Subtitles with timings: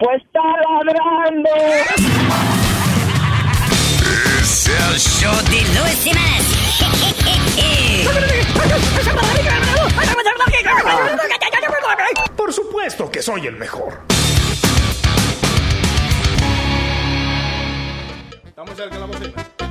[0.00, 0.40] pues está
[0.82, 1.50] ladrando.
[4.40, 6.60] Es el show de Luis y más.
[12.36, 14.00] Por supuesto que soy el mejor.
[18.46, 19.69] Estamos cerca de la bocina.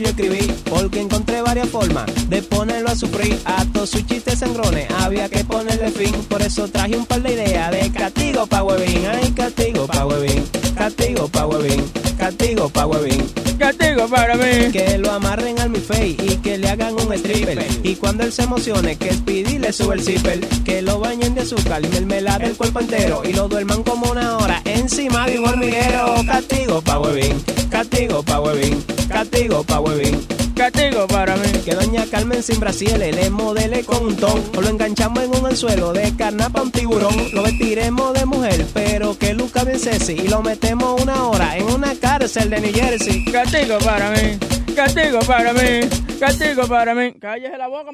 [0.00, 3.38] Yo escribí, porque encontré varias formas de ponerlo a sufrir.
[3.44, 6.14] A todos sus chistes sangrones había que ponerle fin.
[6.28, 9.06] Por eso traje un par de ideas de castigo pa' huevín.
[9.06, 10.44] Ay, castigo pa' huevín.
[10.74, 11.84] Castigo pa' huevín.
[12.18, 13.49] Castigo pa' huevín.
[13.60, 14.72] Castigo para mí.
[14.72, 17.62] Que lo amarren al mi face y que le hagan un stripper.
[17.82, 20.40] Y cuando él se emocione, que Speedy le sube el zipper.
[20.64, 23.20] Que lo bañen de azúcar y mermelada el cuerpo entero.
[23.22, 26.14] Y lo duerman como una hora encima de un hormiguero.
[26.26, 27.38] Castigo pa' huevín.
[27.68, 28.82] Castigo pa' huevín.
[29.08, 30.39] Castigo pa' huevín.
[30.60, 31.48] Castigo para mí.
[31.64, 34.44] Que doña Carmen sin brasiles le modele con un ton.
[34.54, 37.14] O lo enganchamos en un anzuelo de carnapa un tiburón.
[37.32, 40.12] Lo vestiremos de mujer, pero que luzca bien sexy.
[40.12, 43.24] Y lo metemos una hora en una cárcel de New Jersey.
[43.32, 44.38] Castigo para mí.
[44.76, 45.88] Castigo para mí.
[46.20, 47.14] Castigo para mí.
[47.18, 47.92] Cállese la boca.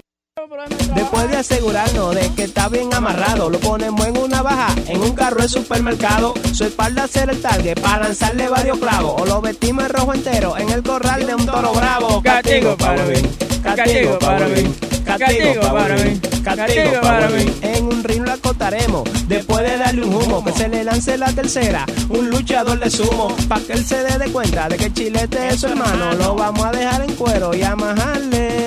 [0.94, 5.14] Después de asegurarnos de que está bien amarrado, lo ponemos en una baja, en un
[5.14, 6.34] carro de supermercado.
[6.52, 9.22] Su espalda será el target para lanzarle varios clavos.
[9.22, 12.22] O lo vestimos en rojo entero en el corral de un toro bravo.
[12.22, 13.22] Castigo para mí.
[13.62, 14.95] Castigo para mí.
[15.06, 16.20] Castigo para mí.
[16.42, 17.46] Castigo para mí.
[17.62, 19.08] En un ring lo acotaremos.
[19.28, 21.86] Después de darle un humo, que se le lance la tercera.
[22.08, 23.34] Un luchador de sumo.
[23.48, 26.12] Pa' que él se dé de cuenta de que el chilete es su hermano.
[26.14, 28.66] Lo vamos a dejar en cuero y a majarle.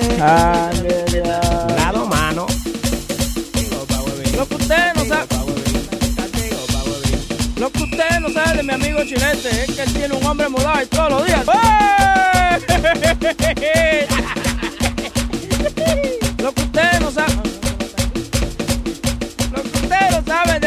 [1.76, 2.46] Lado mano.
[4.36, 5.26] Lo que usted no sabe.
[7.58, 10.48] Lo que usted no sabe de mi amigo Chilete es que él tiene un hombre
[10.48, 11.44] mudado y todos los días.
[13.60, 14.06] ¡Eh!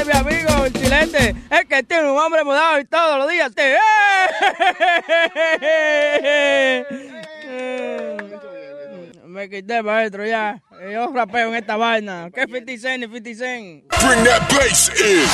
[0.06, 3.52] mi amigo el Chilete es que tiene un hombre mudado y todos los días.
[3.56, 3.78] ¡Eh!
[9.26, 10.62] Me quité maestro ya.
[10.92, 12.30] Yo rapeo en esta vaina.
[12.34, 13.84] ¿Qué 50 Cent y 50 Cent?
[14.06, 15.28] Bring that bass in.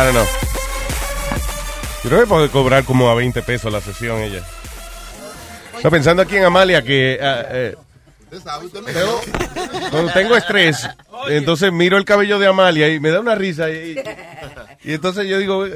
[0.00, 0.26] I don't know.
[2.02, 4.42] Creo que puede cobrar como a 20 pesos la sesión ella.
[5.76, 7.74] Está pensando aquí en Amalia que ah, eh,
[8.92, 9.20] tengo-
[9.90, 10.88] cuando tengo estrés,
[11.28, 13.96] entonces miro el cabello de Amalia y me da una risa y,
[14.84, 15.66] y entonces yo digo,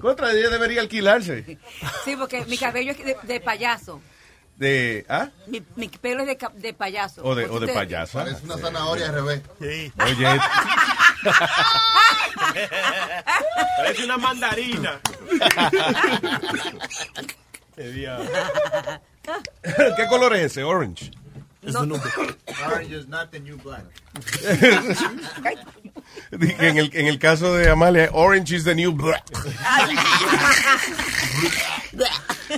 [0.00, 1.58] contra ella debería alquilarse.
[2.04, 4.00] Sí, porque mi cabello es de, de payaso.
[4.56, 5.28] De, ¿ah?
[5.46, 7.22] Mi, mi pelo es de, de payaso.
[7.22, 8.26] O de, o de payasa.
[8.26, 9.42] Es una zanahoria al revés.
[9.60, 9.90] Oye,
[13.76, 15.00] Parece una mandarina.
[17.76, 18.30] Qué diablo.
[19.96, 20.64] ¿qué color es ese?
[20.64, 21.10] Orange.
[21.64, 23.84] Orange is not the new black.
[26.30, 29.24] Dije, En el, en el caso de Amalia, orange is the new black.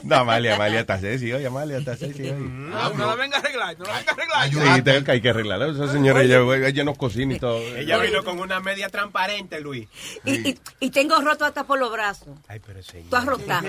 [0.02, 2.38] No, Amalia, Amalia está sexy hoy, Amalia está sexy hoy.
[2.38, 4.76] No, no la venga a arreglar, no la venga a arreglar.
[4.76, 5.68] Sí, tengo que hay que arreglarla.
[5.68, 7.58] Esa señora, ella, ella nos cocina y todo.
[7.58, 9.88] Ella vino con una media transparente, Luis.
[10.24, 12.28] Y, y, y tengo roto hasta por los brazos.
[12.48, 13.06] Ay, pero sí.
[13.08, 13.66] Tú has rotado.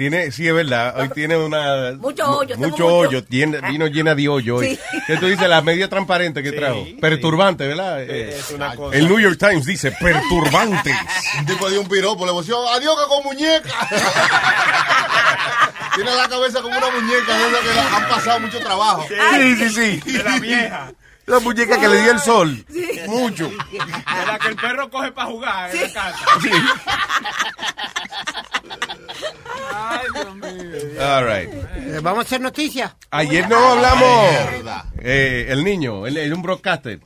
[0.00, 0.98] Tiene, sí, es verdad.
[0.98, 1.92] Hoy tiene una.
[1.98, 2.96] Mucho hoyo, tengo Mucho mucho.
[2.96, 3.22] hoyo.
[3.22, 4.76] Tiene, vino llena de hoyo hoy.
[4.76, 4.80] Sí.
[5.06, 5.46] ¿Qué tú dices?
[5.46, 6.86] La media transparente que trajo.
[6.98, 8.00] Perturbante, ¿verdad?
[8.02, 8.96] Es una cosa.
[8.96, 10.90] el New York Times dice perturbante.
[11.40, 13.68] Un tipo dio un piropo, le voció, adiós que con muñeca.
[15.94, 19.06] Tiene la cabeza como una muñeca, de que la- han pasado mucho trabajo.
[19.08, 19.68] Sí, sí,
[20.00, 20.12] sí.
[20.12, 20.92] De la vieja.
[21.26, 22.64] La muñeca que le dio el sol.
[23.06, 23.48] Mucho.
[23.48, 26.24] De la que el perro coge para jugar en la casa.
[29.72, 30.80] Ay, Dios mío.
[31.00, 31.48] All right.
[31.52, 32.92] Eh, Vamos a hacer noticias.
[33.10, 34.30] Ayer no hablamos.
[35.02, 37.00] Eh, el niño, el, el- un broadcaster.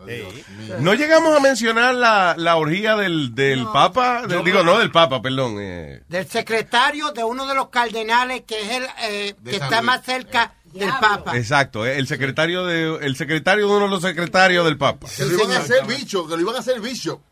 [0.81, 4.23] No llegamos a mencionar la, la orgía del, del Papa.
[4.45, 5.57] digo, no del Papa, perdón.
[5.61, 10.03] eh, Del secretario de uno de los cardenales que es el eh, que está más
[10.05, 11.37] cerca del Papa.
[11.37, 15.07] exacto, eh, el secretario de el secretario de uno de los secretarios del Papa.
[15.17, 17.23] Que lo iban a hacer bicho, que lo iban a hacer bicho.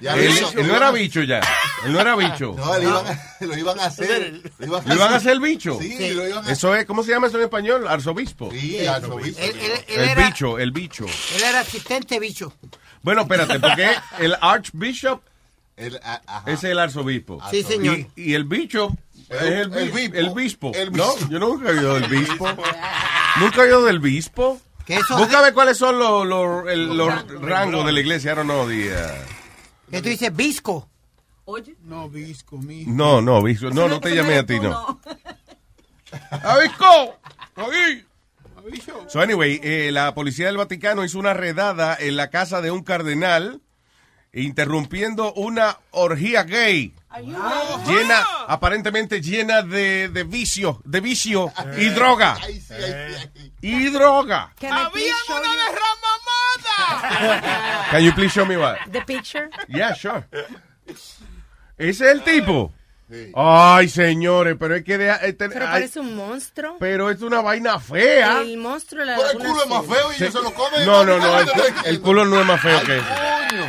[0.00, 1.40] Ya lo Él, no era bicho ya.
[1.84, 2.54] Él no era bicho.
[2.56, 4.40] No, lo iban a, lo iban a hacer.
[4.58, 5.78] Lo iban ¿Le van a hacer bicho?
[5.80, 6.52] Sí, lo iban a hacer.
[6.52, 7.86] Eso es, ¿cómo se llama eso en español?
[7.88, 8.50] Arzobispo.
[8.50, 9.40] Sí, arzobispo.
[9.40, 11.04] Él, él- él El era, bicho, el bicho.
[11.06, 12.52] él era asistente bicho.
[13.02, 13.88] Bueno, espérate, porque
[14.20, 15.22] el Archbishop
[15.76, 16.44] El, ajá.
[16.46, 17.40] Es el arzobispo.
[17.50, 17.98] Sí, señor.
[17.98, 18.94] Y, y el bicho
[19.36, 20.16] es el, El bi- bispo.
[20.18, 20.72] el bispo.
[20.74, 22.46] El No, yo nunca he oído del bispo.
[23.40, 24.60] nunca he oído del bispo.
[24.86, 28.34] ver cuáles son los, los, el- los rangos de la iglesia.
[28.34, 30.88] Know the, uh, Que tú dices visco.
[31.44, 31.74] Oye.
[31.82, 32.84] No, visco, mi.
[32.86, 33.70] No, no, bispo.
[33.70, 35.00] No, no te llamé a ti, no.
[36.30, 37.18] ¡A bisco!
[37.56, 38.04] ¡Ahí!
[39.08, 42.82] So anyway, eh, la policía del Vaticano hizo una redada en la casa de un
[42.84, 43.60] cardenal,
[44.32, 46.94] interrumpiendo una orgía gay.
[47.86, 52.38] Llena, aparentemente llena de, de vicio, de vicio y droga.
[53.60, 54.52] Y droga.
[54.58, 55.52] ¡Había una
[56.72, 57.88] derramamada!
[57.90, 58.76] Can you please show me what?
[58.90, 59.50] The picture.
[59.68, 60.24] Yeah, sure.
[61.76, 62.72] Ese es el tipo.
[63.36, 66.78] Ay, señores, pero es que deja- este- Pero ay, parece un monstruo.
[66.80, 68.40] pero es una vaina fea.
[68.40, 69.94] El monstruo de la Pero el laguna culo es más azul.
[69.94, 70.86] feo y ellos se lo comen.
[70.86, 71.48] No, no, no, el,
[71.84, 73.04] el culo no es más feo que eso.
[73.50, 73.66] Coño.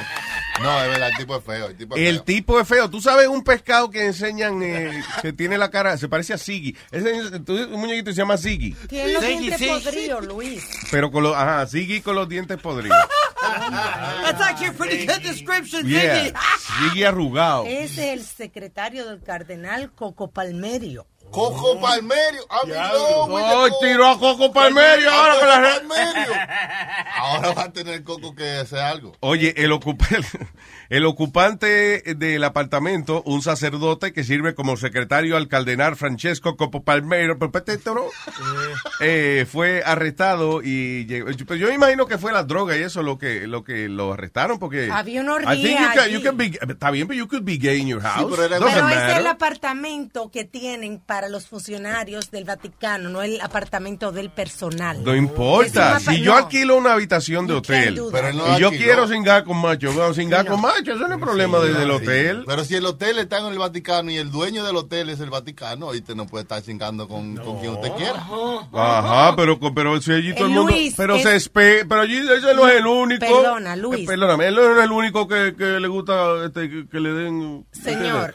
[0.61, 1.67] No, es verdad, el tipo es feo.
[1.67, 2.23] El tipo es El feo.
[2.23, 2.89] tipo es feo.
[2.89, 6.37] Tú sabes un pescado que enseñan eh, que tiene la cara, se parece a
[7.43, 8.73] tú- un muñequito se llama Ziggy.
[8.87, 9.67] Tiene los Sí, dientes sí.
[9.67, 10.63] podridos, Luis.
[10.91, 12.97] Pero con los, ajá, Ziggy con los dientes podridos.
[13.41, 16.23] That's actually a pretty good description, Yeah.
[16.25, 16.33] Ziggy.
[16.89, 17.65] Ziggy arrugado.
[17.65, 21.07] Ese es el secretario del cardenal Coco Palmerio.
[21.33, 22.45] Coco Palmerio.
[22.49, 23.77] Ah, mi Coco.
[23.81, 25.87] tiró a Coco Palmerio A ahora con la Coco red.
[25.87, 26.33] Palmerio.
[27.23, 29.13] Ahora va a tener Coco que hacer algo.
[29.21, 30.05] Oye, el, ocupa-
[30.89, 37.39] el ocupante del apartamento, un sacerdote que sirve como secretario al cardenal Francesco Copo Palmero,
[37.39, 38.09] Perpetetro,
[38.99, 41.29] eh, fue arrestado y llegó.
[41.47, 44.13] Pero yo me imagino que fue la droga y eso lo que lo que lo
[44.13, 48.31] arrestaron porque Había una orgía está bien, pero you could be gay in your house.
[48.35, 53.39] pero Pero ese es el apartamento que tienen para los funcionarios del Vaticano, no el
[53.41, 55.03] apartamento del personal.
[55.03, 55.99] No importa.
[55.99, 58.71] Si yo alquilo una habitación de hotel y yo alquiló.
[58.71, 61.95] quiero cingar con macho, bueno, cingar con macho, eso no es problema del, del Sí.
[61.95, 62.43] hotel.
[62.47, 65.29] Pero si el hotel está en el Vaticano y el dueño del hotel es el
[65.29, 68.25] Vaticano, ahí usted no puede estar chingando con, con quien usted quiera.
[68.73, 70.71] Ajá, pero, pero si allí todo el mundo.
[70.71, 73.19] Luis, pero es- se espe- pero allí ese no es el único.
[73.25, 74.01] Perdona, Luis.
[74.03, 77.13] Eh, perdóname, él no es el único que, que le gusta este, que, que le
[77.13, 77.65] den.
[77.71, 78.33] Señor,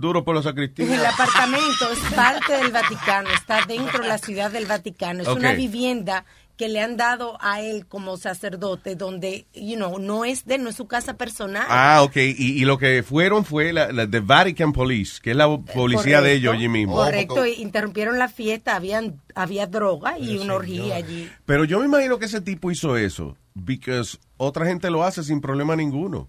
[0.00, 1.10] ¿qué le- la la- sa- duro por la El sacristía.
[1.10, 5.22] apartamento es parte del Vaticano, está dentro de la ciudad del Vaticano.
[5.22, 6.24] Es una vivienda
[6.56, 10.70] que le han dado a él como sacerdote, donde, you know, no es de no
[10.70, 11.64] es su casa personal.
[11.68, 12.16] Ah, ok.
[12.16, 16.20] Y, y lo que fueron fue la, la The Vatican Police, que es la policía
[16.20, 16.96] de ellos allí mismo.
[16.96, 21.30] Correcto, interrumpieron la fiesta, habían, había droga y una orgía allí.
[21.46, 25.40] Pero yo me imagino que ese tipo hizo eso, because otra gente lo hace sin
[25.40, 26.26] problema ninguno.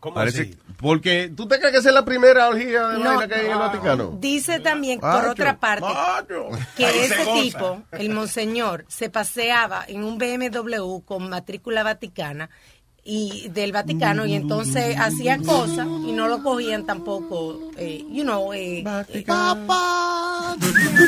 [0.00, 0.58] ¿Cómo Parece- así?
[0.78, 3.04] Porque, ¿tú te crees que esa es la primera orgía de No.
[3.04, 4.16] vaina que hay en el Vaticano?
[4.20, 6.48] Dice también, por Macho, otra parte, macho.
[6.76, 12.50] que Ahí ese tipo, el monseñor, se paseaba en un BMW con matrícula vaticana
[13.08, 18.52] y del Vaticano y entonces hacía cosas y no lo cogían tampoco, eh, you know,
[18.52, 19.24] eh, eh,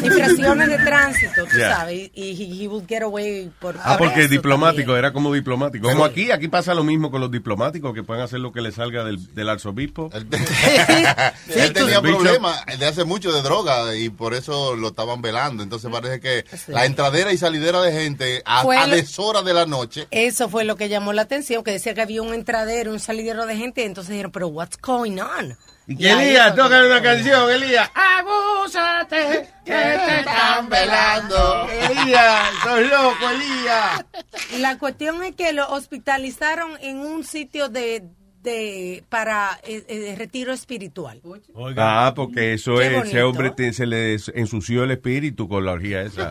[0.04, 1.76] infracciones de tránsito, tú Yeah.
[1.76, 4.98] sabes, y he, he would get away por Ah, por porque eso diplomático, también.
[4.98, 5.88] era como diplomático.
[5.88, 8.74] Como aquí, aquí pasa lo mismo con los diplomáticos, que pueden hacer lo que les
[8.76, 10.10] salga del, del arzobispo.
[10.14, 15.62] Él tenía problemas de hace mucho de droga y por eso lo estaban velando.
[15.62, 16.72] Entonces parece que Sí.
[16.72, 20.06] la entradera y salidera de gente a, a deshora de la noche.
[20.10, 23.46] Eso fue lo que llamó la atención, que decía que había un entradero, un salidero
[23.46, 25.56] de gente, y entonces dijeron, pero what's going on?
[25.86, 27.90] Y que Elías, toca una canción, Elías.
[27.94, 31.66] Abúsate, que te están velando.
[31.70, 34.04] Elías, sos loco, Elías.
[34.58, 38.04] La cuestión es que lo hospitalizaron en un sitio de,
[38.42, 41.20] de para eh, eh, retiro espiritual.
[41.76, 46.02] Ah, porque eso es, ese hombre te- se le ensució el espíritu con la orgía
[46.02, 46.30] esa.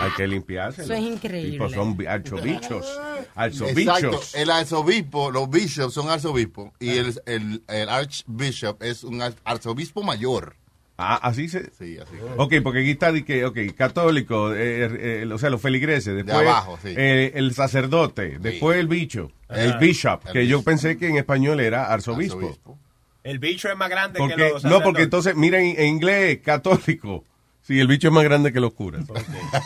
[0.00, 0.82] Hay que limpiarse.
[0.82, 1.58] Eso es increíble.
[1.58, 2.86] Pues son bi- archobichos.
[2.86, 3.30] Exacto.
[3.34, 4.34] Archobichos.
[4.34, 10.02] El arzobispo, los bishops son arzobispos y el, el, el archbishop es un ar- arzobispo
[10.02, 10.56] mayor.
[11.02, 11.70] Ah, así se.
[11.78, 12.12] Sí, así.
[12.36, 16.78] Ok, porque aquí está, que, ok, católico, eh, eh, o sea, los feligreses, después abajo,
[16.82, 16.94] sí.
[16.96, 20.64] eh, el sacerdote, después el bicho, el bishop, El que yo bishop.
[20.64, 22.36] pensé que en español era arzobispo.
[22.38, 22.78] Arzobispo.
[23.24, 27.24] El bicho es más grande que los no, porque entonces, miren, en inglés, católico.
[27.62, 29.04] Sí, el bicho es más grande que los curas.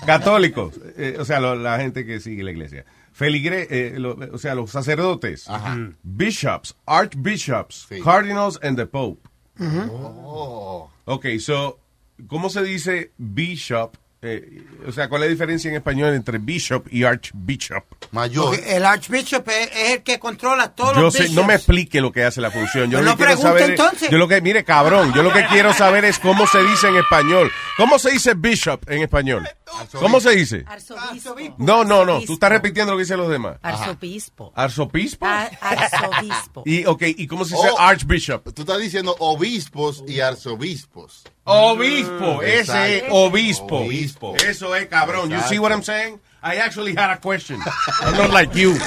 [0.05, 2.85] Católicos, eh, o sea, lo- la gente que sigue la iglesia.
[3.13, 5.47] Feligre, eh, lo- o sea, los sacerdotes.
[6.03, 8.01] Bishops, archbishops, Sí.
[8.01, 9.21] cardinals and the pope.
[9.91, 10.91] Oh.
[11.07, 11.79] Ok, so,
[12.29, 13.97] ¿cómo se dice bishop?
[14.27, 17.85] Eh, o sea, ¿cuál es la diferencia en español entre bishop y archbishop?
[18.11, 18.47] Mayor.
[18.57, 22.01] Porque el archbishop es, es el que controla todos Yo los sé, no me explique
[22.01, 22.91] lo que hace la función.
[22.91, 24.09] Yo Pues lo no que quiero saber es- entonces.
[24.11, 26.97] yo lo que, mire, cabrón, yo lo que quiero saber es cómo se dice en
[26.97, 27.51] español.
[27.77, 29.47] ¿Cómo se dice bishop en español?
[29.93, 30.65] ¿Cómo se dice?
[30.67, 31.57] Arzobispo.
[31.59, 32.21] No, no, no.
[32.23, 33.57] Tú estás repitiendo lo que dicen los demás.
[33.63, 34.53] Arzobispo.
[34.55, 35.27] ¿Arzobispo?
[35.27, 36.63] A- Arzobispo.
[36.67, 37.79] Y, ok, ¿y cómo se dice Oh.
[37.81, 38.53] archbishop?
[38.55, 41.25] Tú estás diciendo obispos y arzobispos.
[41.45, 43.77] Obispo, ese es obispo.
[43.81, 44.35] Obispo.
[44.37, 45.29] Eso es cabrón.
[45.29, 45.49] You Exacto.
[45.51, 46.19] see what I'm saying?
[46.43, 47.59] I actually had a question.
[48.03, 48.75] I'm not like you.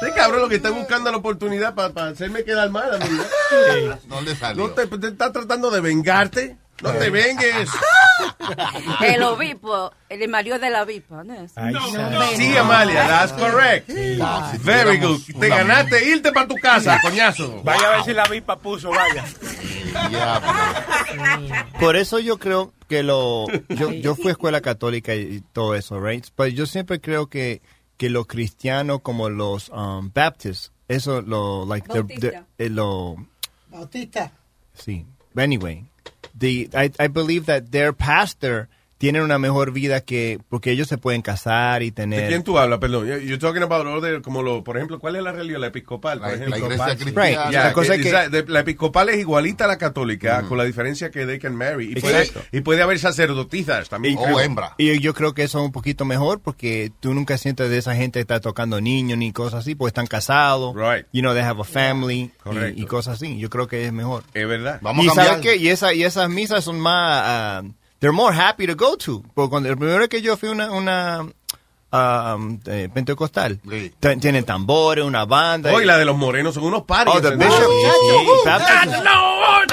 [0.00, 2.94] Este cabrón lo que está buscando la oportunidad para hacerme quedar mal.
[2.94, 3.24] amigo.
[4.06, 4.68] No le salió.
[4.68, 6.56] No te, te está tratando de vengarte.
[6.82, 7.70] No te vengues.
[9.00, 11.52] El obispo, el marido de la avispa, ¿no es?
[12.36, 13.88] Sí, Amalia, that's correct.
[14.62, 15.20] Very good.
[15.38, 17.62] Te ganaste irte para tu casa, coñazo.
[17.62, 19.24] Vaya a ver si la avispa puso, vaya.
[21.80, 23.46] Por eso yo creo que lo...
[23.68, 26.26] Yo, yo fui a escuela católica y, todo eso, right?
[26.36, 27.60] Pero yo siempre creo que,
[27.96, 31.66] que los cristianos como los um, Baptists, eso lo...
[31.66, 32.46] Like, the- the- Bautista.
[32.58, 33.16] eh, lo...
[33.68, 34.32] Bautista.
[34.74, 35.06] Sí.
[35.36, 35.84] Anyway,
[36.38, 38.68] the, I, I believe that their pastor
[38.98, 40.38] tienen una mejor vida que...
[40.48, 42.28] Porque ellos se pueden casar y ¿De tener...
[42.28, 42.78] quién tú hablas?
[42.80, 43.06] Perdón.
[43.06, 45.60] You're talking about other, como lo, por ejemplo, ¿cuál es la religión?
[45.60, 46.56] La episcopal, por La- ejemplo.
[46.56, 47.50] la iglesia cristiana.
[47.52, 50.58] Ya, La cosa que- es que- de- la episcopal es igualita a la católica, con
[50.58, 51.92] la diferencia que they can marry.
[51.96, 54.16] Y puede, y puede haber sacerdotisas también.
[54.16, 54.38] creo.
[54.78, 57.94] Y yo creo que eso es un poquito mejor porque tú nunca sientes de esa
[57.94, 60.74] gente que está tocando niños ni cosas así, porque están casados.
[61.12, 62.78] You know, they have a family Correcto.
[62.80, 63.38] y, y cosas así.
[63.38, 64.24] Yo creo que es mejor.
[64.34, 64.78] Es verdad.
[64.82, 65.26] Vamos y a cambiar.
[65.36, 65.56] sabes qué?
[65.56, 67.62] y, esa, y esas misas son más, ah,
[68.00, 69.22] they're more happy to go to.
[69.34, 71.26] Porque cuando el primero que yo fui una, una
[71.92, 73.58] ah, um, eh, pentecostal,
[74.00, 75.72] t- tienen tambores, una banda.
[75.72, 77.14] Hoy la de los morenos son unos paris.
[77.16, 77.52] Oh, the bishop.
[77.52, 78.26] Sí.
[78.44, 79.72] Baptist God, Lord!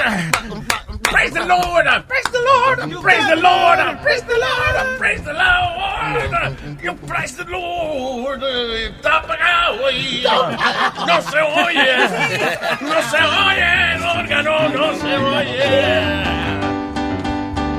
[1.02, 1.86] Praise the Lord!
[2.08, 3.02] Praise the Lord!
[3.02, 3.78] Praise the Lord!
[4.02, 4.98] Praise the Lord!
[4.98, 6.82] Praise the Lord!
[6.82, 8.42] You praise the Lord!
[8.42, 10.24] Está apagado ahí.
[11.06, 12.08] No se oye.
[12.80, 13.94] No se oye.
[13.94, 16.45] El órgano no se oye.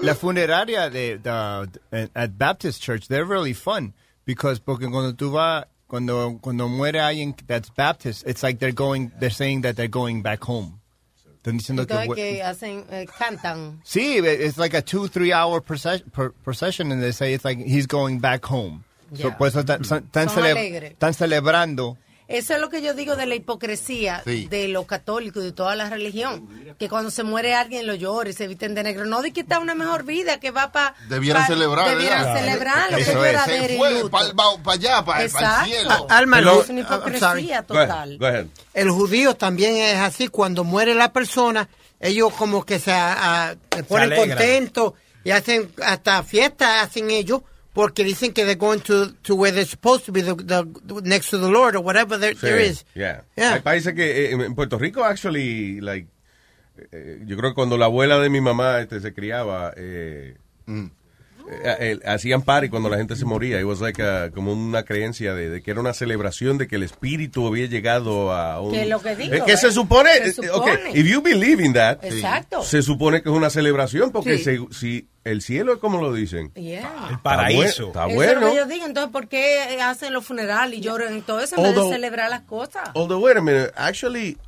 [0.00, 1.18] la, funeraria de,
[2.14, 7.34] at Baptist Church, they're really fun because porque cuando tú vas cuando cuando muere alguien
[7.46, 10.80] that's Baptist, it's like they're going they're saying that they're going back home.
[11.42, 13.80] Están diciendo que, que hacen, eh, cantan.
[13.84, 17.58] Sí, it's like a two three hour procession, per- procession and they say it's like
[17.58, 18.84] he's going back home.
[19.14, 19.36] So, Yeah.
[19.38, 20.92] están, están Son cele- alegres.
[20.98, 21.96] están celebrando.
[22.28, 24.46] Eso es lo que yo digo de la hipocresía Sí.
[24.48, 26.46] de los católicos y de toda la religión.
[26.78, 29.06] Que cuando se muere alguien lo llora y se visten de negro.
[29.06, 30.94] No de que está una mejor vida, que va para...
[31.08, 31.88] Debieran celebrar.
[31.88, 32.40] Debieran ¿verdad?
[32.44, 35.64] celebrar lo que Eso es Se fue para allá, para el Exacto.
[35.64, 36.06] cielo.
[36.10, 36.96] Alma, Pero- el- Es una sorry.
[37.42, 38.18] hipocresía total.
[38.18, 38.46] Go ahead.
[38.74, 40.28] El judío también es así.
[40.28, 41.66] Cuando muere la persona,
[41.98, 44.92] ellos como que se, ah, se ponen contentos
[45.24, 47.40] y hacen hasta fiestas, hacen ellos,
[47.78, 51.30] porque dicen que they're going to, to where they're supposed to be, the, the- next
[51.30, 52.84] to the Lord or whatever there, Sí, there is.
[52.96, 53.22] yeah.
[53.36, 53.52] Yeah.
[53.54, 56.08] Hay países que eh, en Puerto Rico, actually, like,
[56.90, 60.34] eh, yo creo que cuando la abuela de mi mamá este, se criaba, eh,
[60.66, 63.58] eh, eh, hacían party cuando la gente se moría.
[63.60, 66.76] It was like a- como una creencia de, de que era una celebración de que
[66.76, 68.72] el espíritu había llegado a un...
[68.72, 69.56] Que lo que digo, Eh, que ¿eh?
[69.56, 70.72] se supone, Se eh, supone.
[70.72, 72.62] ok, if you believe in that, Exacto.
[72.62, 74.44] se supone que es una celebración porque Sí.
[74.44, 76.52] se- si el cielo es como lo dicen.
[76.54, 77.08] Yeah.
[77.10, 77.88] El paraíso.
[77.88, 78.32] Está Eso bueno.
[78.32, 78.86] es lo que yo digo.
[78.86, 82.30] Entonces, ¿por qué hacen los funerales y lloran y todo eso en vez de celebrar
[82.30, 82.90] las cosas?
[82.94, 84.38] Although, wait a minute, actually,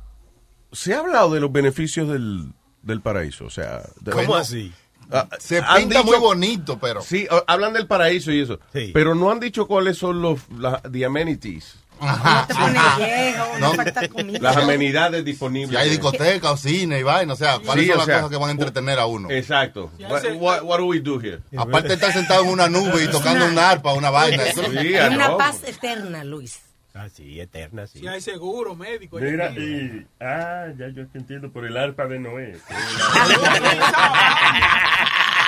[0.71, 3.81] se ha hablado de los beneficios del, del paraíso, o sea...
[3.99, 4.71] de- ¿Cómo así?
[5.13, 7.01] Ah, Se han pinta muy bonito, pero...
[7.01, 8.59] Sí, o- hablan del paraíso y eso,
[8.93, 11.75] pero no han dicho cuáles son los la, the amenities.
[12.01, 12.45] Ajá.
[12.47, 13.73] Te pones viejo, no No.
[13.75, 14.39] falta comida.
[14.41, 15.71] Las amenidades disponibles.
[15.73, 18.29] Y hay discoteca, cine y vaina, o sea, ¿cuáles Sí, son o las sea, cosas
[18.31, 19.29] que van a entretener a uno?
[19.29, 19.91] Exacto.
[20.09, 21.39] What, what, what do we do here?
[21.57, 24.43] Aparte de estar sentado en una nube y tocando un arpa, una vaina.
[24.43, 26.59] eso- Sí, Es una paz eterna, Luis.
[26.93, 27.99] Ah, sí, eterna, sí.
[27.99, 29.17] Si hay seguro médico.
[29.17, 30.05] Mira, y.
[30.19, 32.57] Ah, ya yo te entiendo por el arpa de Noé.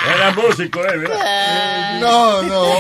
[0.06, 0.98] Era músico, ¿eh?
[0.98, 2.00] ¿verdad?
[2.02, 2.74] No, no,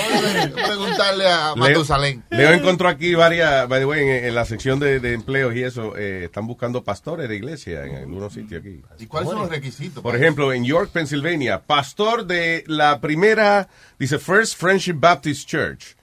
[0.54, 2.24] preguntarle a Matusalén.
[2.30, 5.64] Leo encontró aquí varias, by the way, en, en la sección de, de empleos y
[5.64, 8.82] eso, eh, están buscando pastores de iglesia en algunos sitios aquí.
[9.00, 10.04] ¿Y cuáles son los requisitos?
[10.04, 15.96] Por ejemplo, en York, Pennsylvania, pastor de la primera, dice First Friendship Baptist Church.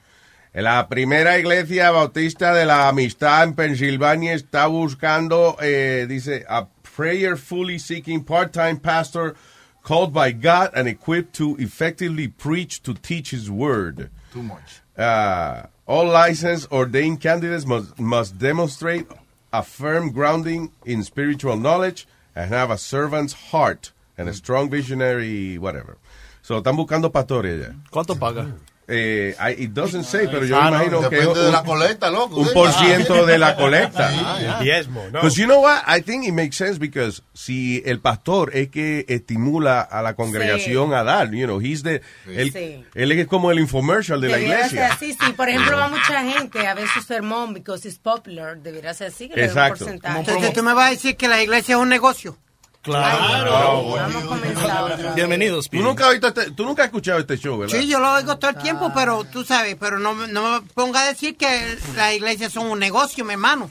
[0.53, 7.79] La primera iglesia bautista de la amistad en Pensilvania está buscando, eh, dice, a prayerfully
[7.79, 9.37] seeking part-time pastor
[9.83, 14.11] called by God and equipped to effectively preach to teach His word.
[14.33, 14.81] Too much.
[14.97, 19.07] Uh, all licensed ordained candidates must, must demonstrate
[19.53, 25.59] a firm grounding in spiritual knowledge and have a servant's heart and a strong visionary
[25.59, 25.97] whatever.
[26.43, 27.75] So, están buscando pastores ya.
[27.91, 28.55] ¿Cuánto paga?
[28.93, 32.11] Eh, it doesn't say, pero yo Ah, no, imagino que depende de un- la colecta,
[32.11, 32.37] loco.
[32.41, 32.55] Un Sí.
[32.55, 34.11] por ciento de la colecta.
[34.11, 34.19] Sí.
[34.65, 35.21] Diezmo, ¿no?
[35.21, 35.83] Because you know what?
[35.87, 40.93] I think it makes sense because si el pastor es que estimula a la congregación
[40.93, 42.85] a dar, you know, he's the, él, Sí.
[42.95, 44.93] él es como el infomercial de la Debiera ser iglesia.
[44.95, 45.33] así, sí.
[45.35, 48.59] Por ejemplo, va mucha gente a ver su sermón because it's popular.
[48.59, 49.85] Debería ser así, que le den un Exacto.
[49.85, 50.19] porcentaje.
[50.21, 52.37] Entonces tú me vas a decir que la iglesia es un negocio.
[52.83, 53.95] Claro.
[54.27, 55.15] Comenzar.
[55.15, 57.79] Bienvenidos, Tú nunca, este- tú nunca has escuchado este show, ¿verdad?
[57.79, 60.67] Sí, yo lo oigo todo el tiempo, pero tú sabes, pero no, me- no me
[60.73, 63.69] ponga a decir que las iglesias son un negocio, mi hermano.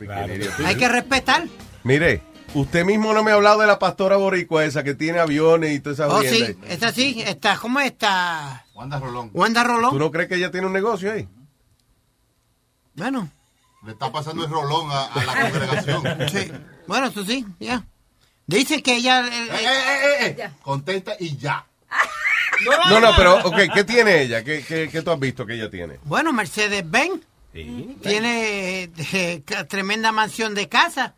[0.63, 1.45] Hay que respetar.
[1.83, 2.21] Mire,
[2.53, 5.79] usted mismo no me ha hablado de la pastora boricua esa que tiene aviones y
[5.79, 6.57] toda esa Oh, sí, ahí.
[6.67, 8.65] es así, está, ¿cómo está?
[8.75, 9.31] Wanda Rolón.
[9.33, 9.89] Wanda Rolón.
[9.91, 11.27] ¿Tú no crees que ella tiene un negocio ahí?
[12.93, 13.27] Bueno.
[13.85, 16.03] Le está pasando el rolón a, a la congregación.
[16.29, 16.51] Sí.
[16.85, 17.83] Bueno, eso sí, ya.
[18.49, 19.27] Dice que ella...
[19.27, 20.49] eh, Eh, eh, eh, eh.
[20.63, 21.65] Contesta y ya.
[22.89, 24.43] No, no, pero, ok, ¿qué tiene ella?
[24.43, 25.97] ¿Qué, qué, qué tú has visto que ella tiene?
[26.03, 26.33] Bueno,
[27.51, 28.83] Tiene
[29.13, 31.15] eh, tremenda mansión de casa.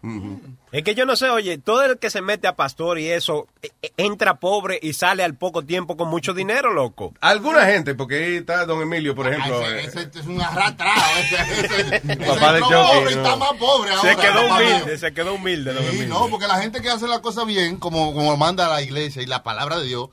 [0.71, 3.47] Es que yo no sé, oye, todo el que se mete a pastor y eso,
[3.61, 7.13] e- e- entra pobre y sale al poco tiempo con mucho dinero, loco.
[7.19, 9.61] Alguna gente, porque ahí está don Emilio, por ejemplo.
[9.67, 11.01] Ese, eh, ese es un arrastrado.
[11.19, 13.09] Ese, ese, ese Papá de pobre no.
[13.09, 14.09] está más pobre ahora.
[14.09, 14.55] Se quedó mío.
[14.55, 15.73] humilde, se quedó humilde.
[15.73, 16.07] don Sí, Emilio.
[16.13, 19.25] no, porque la gente que hace la cosa bien, como, como manda la iglesia y
[19.25, 20.07] la palabra de Dios,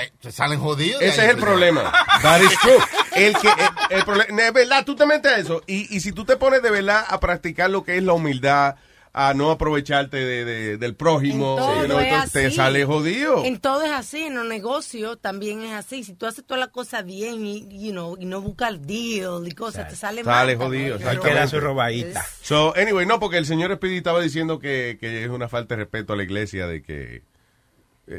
[0.00, 1.00] se, se salen jodidos.
[1.00, 1.92] de Ese es el problema.
[2.22, 2.78] That is true.
[3.14, 5.62] El que, el, el problema, es verdad, tú te metes a eso.
[5.66, 8.76] Y, y si tú te pones de verdad a practicar lo que es la humildad,
[9.16, 13.44] a no aprovecharte de, de- del prójimo, Todo you know, es entonces te sale jodido.
[13.44, 16.02] En todo es así, en los negocios también es así.
[16.02, 19.52] Si tú haces toda la cosa bien y, you know, y no buscas deal y
[19.52, 20.34] cosas, te sale mal.
[20.34, 20.96] Sale jodido.
[20.96, 21.46] Exactamente.
[21.46, 22.26] su robadita.
[22.42, 25.82] So, anyway, no, porque el señor Speedy estaba diciendo que, que es una falta de
[25.84, 27.22] respeto a la iglesia, de que,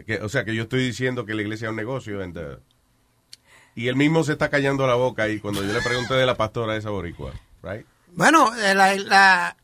[0.06, 2.22] que- o sea, que yo estoy diciendo que la iglesia es un negocio.
[2.22, 2.58] and, uh,
[3.76, 6.36] y él mismo se está callando la boca ahí cuando yo le pregunté de la
[6.36, 7.86] pastora esa boricua, right?
[8.14, 9.58] Bueno, eh, la, la,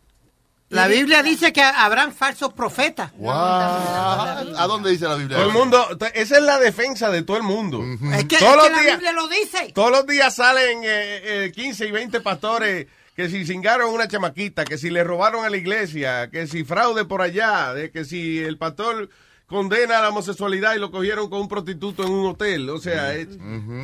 [0.67, 3.13] la Biblia dice que habrán falsos profetas.
[3.13, 3.31] Wow.
[3.31, 5.37] ¿A dónde dice la Biblia?
[5.37, 7.81] Todo el mundo, esa es la defensa de todo el mundo.
[8.13, 9.71] Es que, Todos es los que la días- Biblia lo dice.
[9.73, 14.65] Todos los días salen eh, eh, 15 y 20 pastores que si cingaron una chamaquita,
[14.65, 18.39] que si le robaron a la iglesia, que si fraude por allá, de que si
[18.39, 19.09] el pastor
[19.51, 22.67] condena a la homosexualidad y lo cogieron con un prostituto en un hotel.
[22.71, 23.27] O sea, es-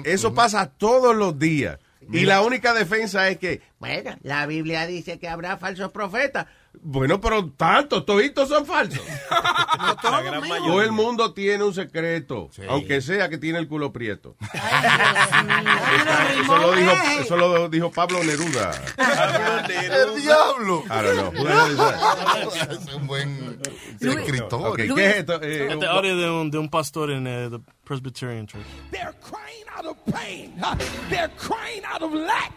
[0.05, 1.77] eso pasa todos los días.
[2.11, 6.47] Y la única defensa es que, bueno, la Biblia dice que habrá falsos profetas.
[6.81, 9.01] Bueno, pero tantos, toditos son falsos.
[10.01, 14.35] Todo el mundo tiene un secreto, aunque sea que tiene el culo prieto.
[16.41, 18.71] Eso lo dijo, eso lo dijo Pablo Neruda.
[19.69, 20.83] ¡El diablo!
[20.87, 22.71] That?
[22.71, 23.59] Es un buen
[23.99, 24.67] escritor.
[24.67, 25.41] Ok, ¿qué es esto?
[25.41, 27.49] Eh, Este audio de un, de un pastor en eh,
[27.87, 28.63] Presbyterian Church.
[28.91, 30.53] They're crying out of pain.
[31.09, 32.51] They're crying out of lack.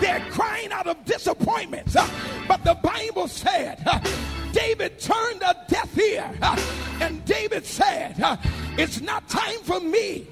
[0.00, 1.94] They're crying out of disappointments.
[1.94, 2.08] Uh,
[2.48, 3.84] But the Bible said,
[4.52, 6.24] David turned a deaf ear.
[7.02, 8.14] And David said,
[8.78, 10.26] It's not time for me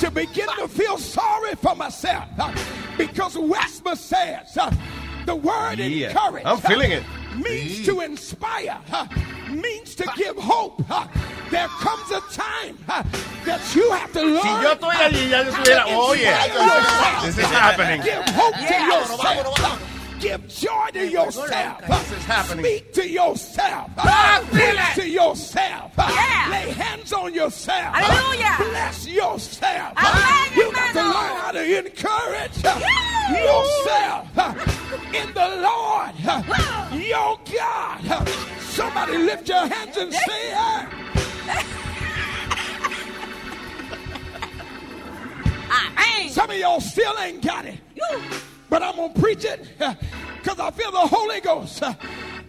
[0.00, 2.28] to begin to feel sorry for myself.
[2.98, 4.58] Because Westman says,
[5.24, 7.02] the word Yeah, encourage I'm feeling it.
[7.36, 9.06] Means to inspire, uh,
[9.50, 10.82] means to give hope.
[10.90, 11.06] uh,
[11.50, 13.02] There comes a time uh,
[13.44, 14.42] that you have to learn.
[14.42, 16.44] Si yo estoy allí, ya yo how estuviera- to oh, yeah.
[16.44, 17.24] inspire yourself.
[17.24, 18.00] This is happening.
[18.02, 18.88] Give hope to Yeah.
[18.88, 19.86] yourself.
[20.20, 21.78] Give joy to yourself.
[21.88, 22.64] This is happening.
[22.64, 23.90] Speak to yourself.
[23.96, 24.94] Ah, feel Preach it.
[25.00, 25.92] to yourself.
[25.96, 26.48] Yeah.
[26.50, 27.94] Lay hands on yourself.
[27.94, 28.56] Hallelujah.
[28.70, 29.92] Bless yourself.
[29.96, 32.56] Amen, You have to learn how to encourage
[33.32, 34.28] yourself
[35.14, 36.10] in the Lord,
[37.10, 38.28] your God.
[38.60, 40.54] Somebody lift your hands and say,
[46.30, 47.80] Some of y'all still ain't got it.
[48.68, 51.82] But I'm going to preach it because I feel the Holy Ghost.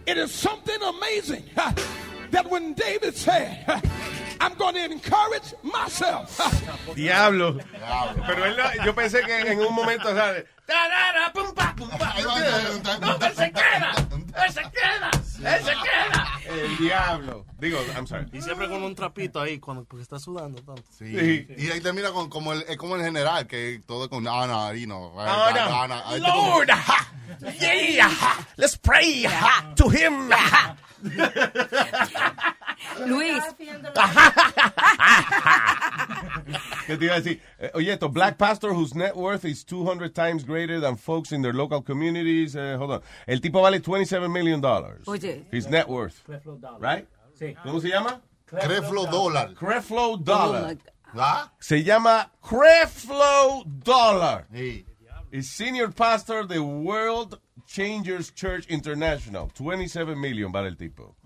[0.06, 1.42] It is something amazing
[2.30, 3.82] that when David said,
[4.40, 6.40] I'm going to encourage myself.
[6.94, 7.58] Diablo.
[8.26, 10.46] Pero él, yo pensé que en un momento sale.
[10.66, 12.14] tarara, pum, pa, pum, pa.
[13.00, 14.01] No, él se queda.
[14.34, 15.10] Él se queda.
[15.56, 16.40] Él se queda.
[16.46, 17.46] El diablo.
[17.62, 18.26] Digo, I'm sorry.
[18.32, 20.82] Y siempre con un trapito ahí cuando, porque está sudando tanto.
[20.90, 21.46] Sí.
[21.56, 24.84] Y ahí termina con como el, es como el general, que todo con Ana, y
[24.84, 25.12] no.
[25.16, 25.84] Ana.
[25.84, 26.70] Ana, Lord,
[27.60, 28.10] yeah,
[28.56, 29.26] let's pray
[29.76, 30.28] to him.
[33.06, 33.44] Luis.
[36.86, 37.40] ¿Qué te iba a decir?
[37.60, 41.42] Eh, oye, esto, black pastor whose net worth is 200 times greater than folks in
[41.42, 42.56] their local communities.
[42.56, 43.02] eh, hold on.
[43.28, 45.06] El tipo vale 27 million dollars.
[45.06, 45.44] Oye.
[45.52, 46.22] His net worth.
[46.80, 47.06] Right?
[47.42, 47.54] Sí.
[47.64, 48.20] ¿Cómo se llama?
[48.46, 49.54] Creflo dólar.
[49.54, 50.76] Creflo Oh, Dollar.
[51.14, 51.50] ¿Ah?
[51.58, 54.46] Se llama Creflo Dollar.
[55.30, 59.48] Es senior pastor de World Changers Church International.
[59.58, 61.16] 27 million vale el tipo.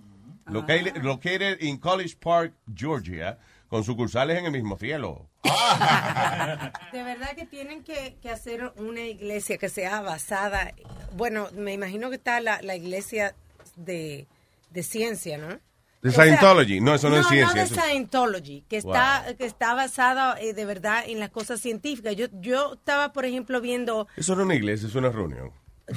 [0.47, 3.37] Located, located in College Park, Georgia,
[3.69, 5.29] con sucursales en el mismo cielo.
[6.93, 10.73] De verdad que tienen que, que hacer una iglesia que sea basada,
[11.15, 13.35] bueno, me imagino que está la, la iglesia
[13.75, 14.29] de,
[14.71, 15.59] de ciencia, ¿no?
[16.07, 16.81] De O sea, Scientology.
[16.81, 17.65] No, eso no, es ciencia.
[17.65, 18.93] No, de Scientology, que Wow.
[18.95, 22.15] está, que está basada eh, de verdad en las cosas científicas.
[22.17, 25.51] Yo, yo estaba, por ejemplo, viendo, Eso no es una iglesia, es una reunión.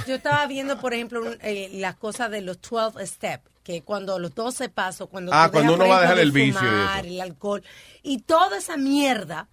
[0.08, 4.18] yo estaba viendo, por ejemplo, un- eh, las cosas de los 12 steps, que cuando
[4.18, 7.06] los 12 pasos, cuando Ah, cuando dejas, uno va a dejar el vicio y fumar,
[7.06, 7.14] eso.
[7.14, 7.64] el alcohol,
[8.02, 9.48] y toda esa mierda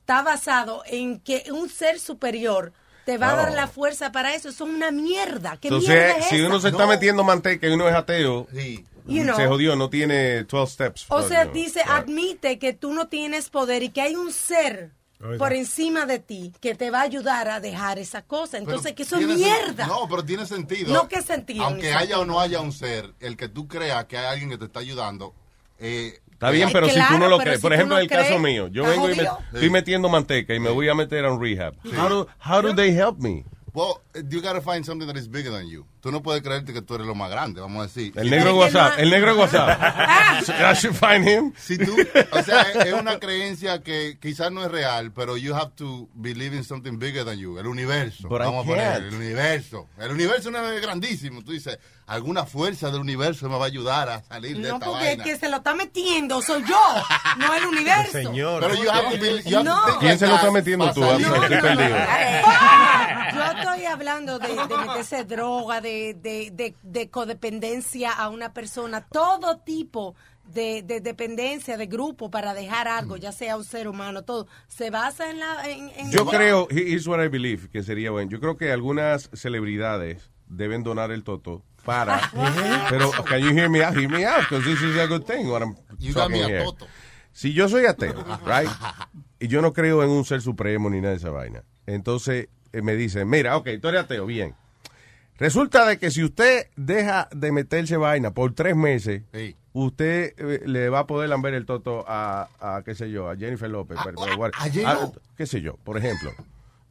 [0.00, 2.72] está basado en que un ser superior
[3.06, 3.54] te va a dar Oh.
[3.56, 4.48] la fuerza para eso.
[4.50, 5.56] Eso es una mierda.
[5.56, 6.46] ¿Qué mierda Entonces, es si esa?
[6.48, 8.46] uno se está metiendo manteca y uno es ateo,
[9.06, 9.36] You know.
[9.36, 11.06] se jodió, no tiene 12 steps.
[11.08, 15.38] O sea, dice, admite que tú no tienes poder y que hay un ser Oiga.
[15.38, 18.58] por encima de ti que te va a ayudar a dejar esa cosa.
[18.58, 19.86] Entonces, Pero que eso es mierda.
[19.86, 20.92] No, pero tiene sentido.
[20.92, 21.64] No, ¿qué sentido?
[21.64, 24.58] Aunque haya o no haya un ser, el que tú creas que hay alguien que
[24.58, 25.34] te está ayudando.
[25.78, 28.08] eh, Está bien, pero si tú no lo crees, si por ejemplo, no en el
[28.08, 31.24] caso mío, yo ¿estás vengo y me, estoy metiendo manteca y me voy a meter
[31.24, 31.76] a un rehab.
[31.84, 33.44] How do, how do they help me?
[33.72, 35.86] Well, you gotta find something that is bigger than you.
[36.02, 38.12] Tú no puedes creerte que tú eres lo más grande, vamos a decir.
[38.16, 39.80] El negro WhatsApp, el negro WhatsApp.
[40.40, 41.52] I should find him.
[41.56, 41.94] Si tú,
[42.32, 46.56] o sea, es una creencia que quizás no es real, pero you have to believe
[46.56, 48.28] in something bigger than you, el universo.
[48.28, 49.04] But I Vamos a poner can't.
[49.04, 49.86] el universo.
[49.96, 51.42] El universo no es grandísimo.
[51.44, 54.86] Tú dices, alguna fuerza del universo me va a ayudar a salir de No, esta
[54.86, 55.24] porque el vaina.
[55.24, 56.80] que se lo está metiendo soy yo,
[57.38, 58.10] no el universo.
[58.10, 58.60] Señor.
[58.60, 59.98] Pero you have to be- you have No.
[60.00, 61.04] ¿Quién se lo está metiendo tú?
[61.04, 61.22] Estoy
[61.60, 61.94] perdido.
[61.94, 63.28] vaina.
[63.34, 69.06] Yo estoy hablando de, de meterse droga, de, de, de, de codependencia a una persona,
[69.10, 70.14] todo tipo
[70.52, 74.90] de, de dependencia de grupo para dejar algo, ya sea un ser humano, todo, se
[74.90, 75.68] basa en la...
[75.70, 78.30] En, en Yo la- creo, here's what I believe, que sería bueno.
[78.30, 82.20] Yo creo que algunas celebridades deben donar el toto para.
[82.90, 83.96] pero, can you hear me out?
[83.96, 85.48] Hear me out, because this is a good thing.
[85.48, 86.64] What I'm You got me a here.
[86.64, 86.86] toto.
[87.32, 88.68] Si yo soy ateo, right?
[89.40, 91.64] Y yo no creo en un ser supremo ni nada de esa vaina.
[91.86, 94.54] Entonces eh, me dicen, mira, ok, tú eres ateo, bien.
[95.42, 99.56] Resulta de que si usted deja de meterse vaina por tres meses, Sí.
[99.72, 103.36] usted eh, le va a poder lamber el toto a, a, qué sé yo, a
[103.36, 103.98] Jennifer López.
[104.04, 105.12] pero- pero what- a J-Lo.
[105.36, 106.30] qué sé yo, por ejemplo.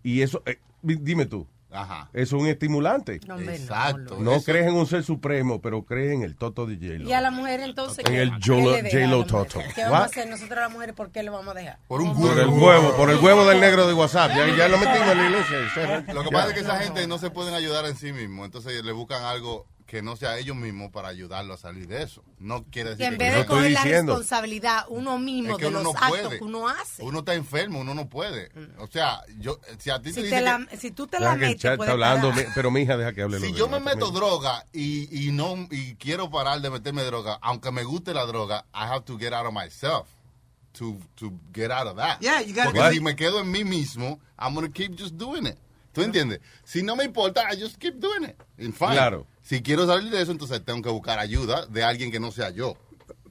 [0.04, 2.10] Y eso, eh, di- dime tú, Ajá.
[2.14, 3.20] eso es un estimulante.
[3.28, 4.18] No, no, Exacto.
[4.20, 7.10] No Eso- crees en un ser supremo, pero crees en el toto de J-Lo.
[7.10, 8.00] Y a la mujer entonces...
[8.06, 9.26] En ¿qué- el J-Lo?
[9.26, 9.60] Toto.
[9.76, 10.96] ¿Qué vamos a hacer nosotros las mujeres?
[10.96, 11.80] ¿Por qué le vamos a dejar?
[11.88, 14.32] Por un Por el huevo, por el huevo del negro de WhatsApp.
[14.36, 16.06] Ya, ya lo metimos en la iglesia.
[16.14, 16.32] Lo que Ya.
[16.38, 19.24] pasa es que esa gente no se pueden ayudar en sí mismos, entonces le buscan
[19.24, 22.24] algo que no sea ellos mismos para ayudarlo a salir de eso.
[22.40, 24.12] No quiere Que decir en que vez de estoy coger la diciendo.
[24.14, 26.38] responsabilidad uno mismo Es que de uno los no actos puede.
[26.38, 27.04] que uno hace.
[27.04, 28.50] uno está enfermo, uno no puede.
[28.78, 31.32] O sea, yo si a ti te Si, te la- que- si tú te Deja
[31.34, 33.40] la que el metes, está hablando, pero mi hija deja que hable.
[33.42, 34.14] si yo demás me meto también.
[34.16, 38.66] droga y, y no y quiero parar de meterme droga, aunque me guste la droga,
[38.74, 40.08] I have to get out of myself
[40.72, 42.18] to to get out of that.
[42.22, 45.46] Yeah, you gotta- Porque si me quedo en mí mismo, I'm gonna keep just doing
[45.48, 45.58] it.
[45.92, 46.40] ¿Tú entiendes?
[46.64, 48.38] Si no me importa, I just keep doing it.
[48.58, 48.94] And fine.
[48.94, 49.28] Claro.
[49.42, 52.50] Si quiero salir de eso, entonces tengo que buscar ayuda de alguien que no sea
[52.52, 52.76] yo.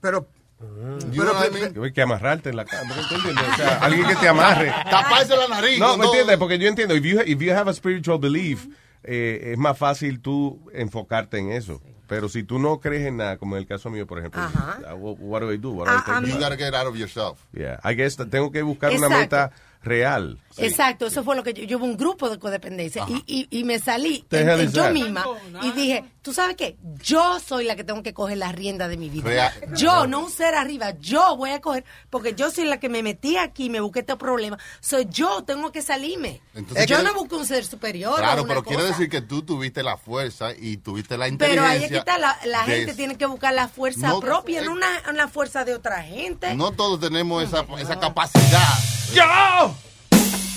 [0.00, 0.28] Pero,
[0.60, 1.72] I mean?
[1.72, 2.94] Que hay que amarrarte en la cama.
[3.08, 3.44] ¿tú entiendes?
[3.52, 4.68] O sea, alguien que te amarre.
[4.90, 5.78] Taparse la nariz.
[5.78, 6.36] No, ¿me entiendes?
[6.36, 8.66] Porque yo entiendo, if you, if you have a spiritual belief,
[9.02, 11.80] eh, es más fácil tú enfocarte en eso.
[12.06, 14.80] Pero si tú no crees en nada, como en el caso mío, por ejemplo, Ajá.
[14.92, 15.70] uh, what, what do I do?
[15.70, 17.38] What do I Ah, You gotta get out of yourself.
[17.52, 19.20] Yeah, I guess tengo que buscar una Exacto.
[19.20, 20.38] meta real.
[20.58, 23.64] Exacto, eso fue lo que yo, yo hubo un grupo de codependencia y, y, y
[23.64, 25.24] me salí en- yo misma
[25.62, 26.76] y dije, ¿tú sabes qué?
[27.02, 29.24] Yo soy la que tengo que coger la rienda de mi vida.
[29.24, 29.52] Real.
[29.74, 33.02] Yo, no un ser arriba, yo voy a coger, porque yo soy la que me
[33.02, 34.58] metí aquí, me busqué este problema.
[34.80, 36.42] Soy yo, tengo que salirme.
[36.54, 38.16] Entonces, yo no busco un ser superior.
[38.18, 38.92] Claro, pero quiere cosa.
[38.92, 41.70] decir que tú tuviste la fuerza y tuviste la Pero inteligencia.
[41.70, 44.60] ahí es que está, la, la de- gente tiene que buscar la fuerza No, propia,
[44.60, 46.54] eh, no una, una fuerza de otra gente.
[46.54, 48.68] No todos tenemos esa, esa capacidad.
[49.14, 49.69] ¡Yo!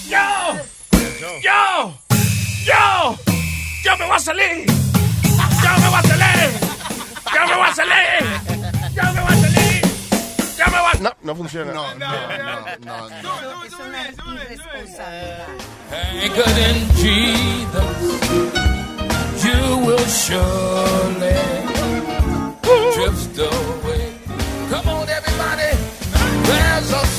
[0.08, 0.20] ¡Yo!
[1.42, 1.94] ¡Yo!
[2.66, 3.18] ¡Yo!
[3.84, 4.66] ¡Yo me voy a salir!
[4.66, 6.52] ¡Yo me voy a salir!
[7.34, 8.24] ¡Yo me voy a salir!
[8.94, 9.82] ¡Yo me voy a salir!
[10.58, 11.00] ¡Yo me voy a...
[11.00, 11.74] No, no funciona.
[11.74, 13.10] No, no, no, no.
[13.22, 13.64] no.
[13.64, 15.48] Es una irresponsabilidad.
[15.92, 17.92] Anchored in Jesus,
[19.44, 21.40] you will surely
[22.94, 24.14] drift away.
[24.70, 25.78] Come on, everybody.
[26.46, 27.13] There's a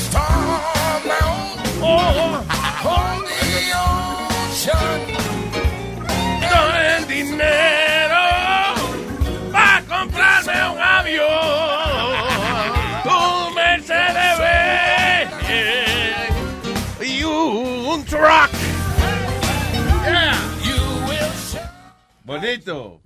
[22.25, 23.01] Bonito.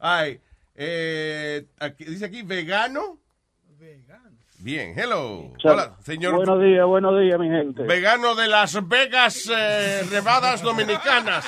[0.00, 0.40] Ay,
[0.74, 3.18] eh, aquí- dice aquí vegano.
[4.62, 5.52] Bien, hello.
[5.64, 6.34] Hola, señor.
[6.36, 7.82] Buenos días, buenos días, mi gente.
[7.84, 11.46] Vegano de Las Vegas, eh, Nevadas Dominicanas.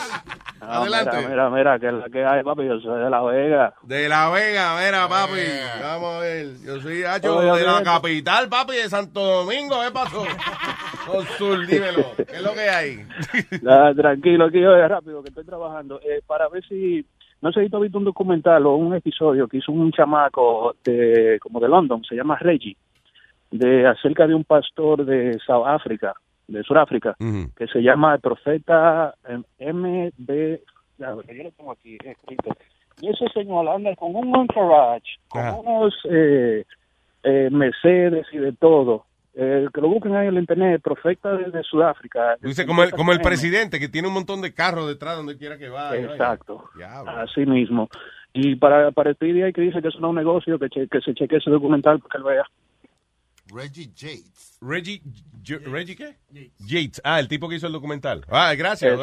[0.62, 1.16] Ah, Adelante.
[1.18, 3.74] Mira, mira, mira, que la que hay, papi, yo soy de La Vega.
[3.82, 5.40] De La Vega, mira, papi.
[5.82, 6.46] Vamos a ver.
[6.64, 9.76] Yo soy Hacho Oye, de la capital, papi, de Santo Domingo.
[9.84, 10.24] ¿Qué pasó?
[11.06, 12.14] Con Sur, dímelo.
[12.16, 12.96] ¿Qué es lo que hay?
[13.96, 16.00] Tranquilo, aquí oye, rápido, que estoy trabajando.
[16.00, 17.04] Eh, para ver si,
[17.42, 20.76] no sé si tú has visto un documental o un episodio que hizo un chamaco
[20.82, 22.76] de, como de London, se llama Reggie,
[23.52, 26.14] de acerca de un pastor de South Africa,
[26.48, 27.14] de Sudáfrica,
[27.56, 32.50] que se llama el profeta em, MB, que yo lo tengo aquí escrito.
[33.00, 35.54] Y ese señor anda con un entourage, con Ajá.
[35.56, 36.64] unos eh,
[37.22, 39.04] eh, Mercedes y de todo.
[39.34, 42.36] Eh, que lo busquen ahí en el internet, profeta de, de Sudáfrica.
[42.42, 45.56] Dice como el, como el presidente, que tiene un montón de carros detrás donde quiera
[45.56, 46.04] que vaya.
[46.04, 46.64] Exacto.
[47.06, 47.88] Así mismo.
[48.34, 50.86] Y para, para el PDI que dice que eso no es un negocio, que, che-
[50.88, 52.44] que se cheque ese documental para que lo vea.
[53.52, 54.56] Reggie Yates.
[54.60, 55.02] Reggie,
[55.66, 56.16] ¿Reggie qué?
[56.58, 57.00] Yates.
[57.04, 58.24] Ah, el tipo que hizo el documental.
[58.28, 58.98] Ah, gracias.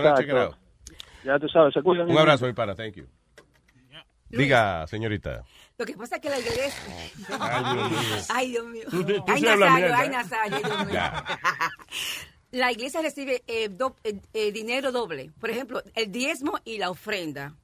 [1.24, 2.10] Ya tú sabes, se cuidan.
[2.10, 2.76] Un abrazo, mi pana.
[2.76, 3.06] Thank you.
[4.30, 5.44] Diga, señorita.
[5.78, 6.94] Lo que pasa es que la iglesia.
[7.40, 8.18] Ay, Dios mío.
[8.30, 8.84] Ay, Dios mío.
[8.92, 10.10] Tú te- tú Ay, Nazario, mierda, ay, ¿eh?
[10.12, 10.94] Nazario, Dios mío.
[10.94, 11.26] Ya.
[12.52, 15.32] La iglesia recibe eh, do- eh, eh, dinero doble.
[15.40, 17.56] Por ejemplo, el diezmo y la ofrenda.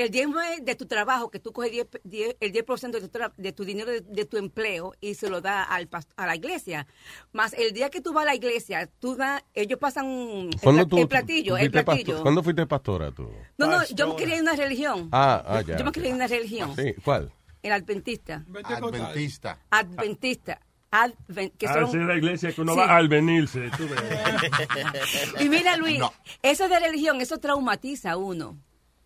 [0.00, 3.18] El diezmo es de tu trabajo, que tú coges 10, 10 el 10% de tu,
[3.36, 6.86] de tu dinero de, de tu empleo y se lo da al a la iglesia.
[7.32, 10.86] Más el día que tú vas a la iglesia, tú da, ellos pasan el, ¿Cuándo
[10.86, 12.06] pla- tú- el platillo, el fuiste platillo.
[12.14, 13.30] pastor- ¿Cuándo fuiste pastora tú?
[13.58, 15.08] No, no, yo me crié en una religión.
[15.12, 15.76] Ah, ah, ya.
[15.76, 16.74] Yo me crié en una religión.
[16.76, 17.30] Sí, ¿cuál?
[17.62, 18.42] El adventista.
[18.64, 19.58] Adventista.
[19.70, 20.60] Adventista.
[20.90, 22.78] Adven- que Ah, son- la iglesia que uno Sí.
[22.80, 23.70] va al venirse.
[23.76, 24.00] Tú ves.
[25.40, 26.00] Y mira, Luis,
[26.42, 28.56] eso de religión, eso traumatiza a uno.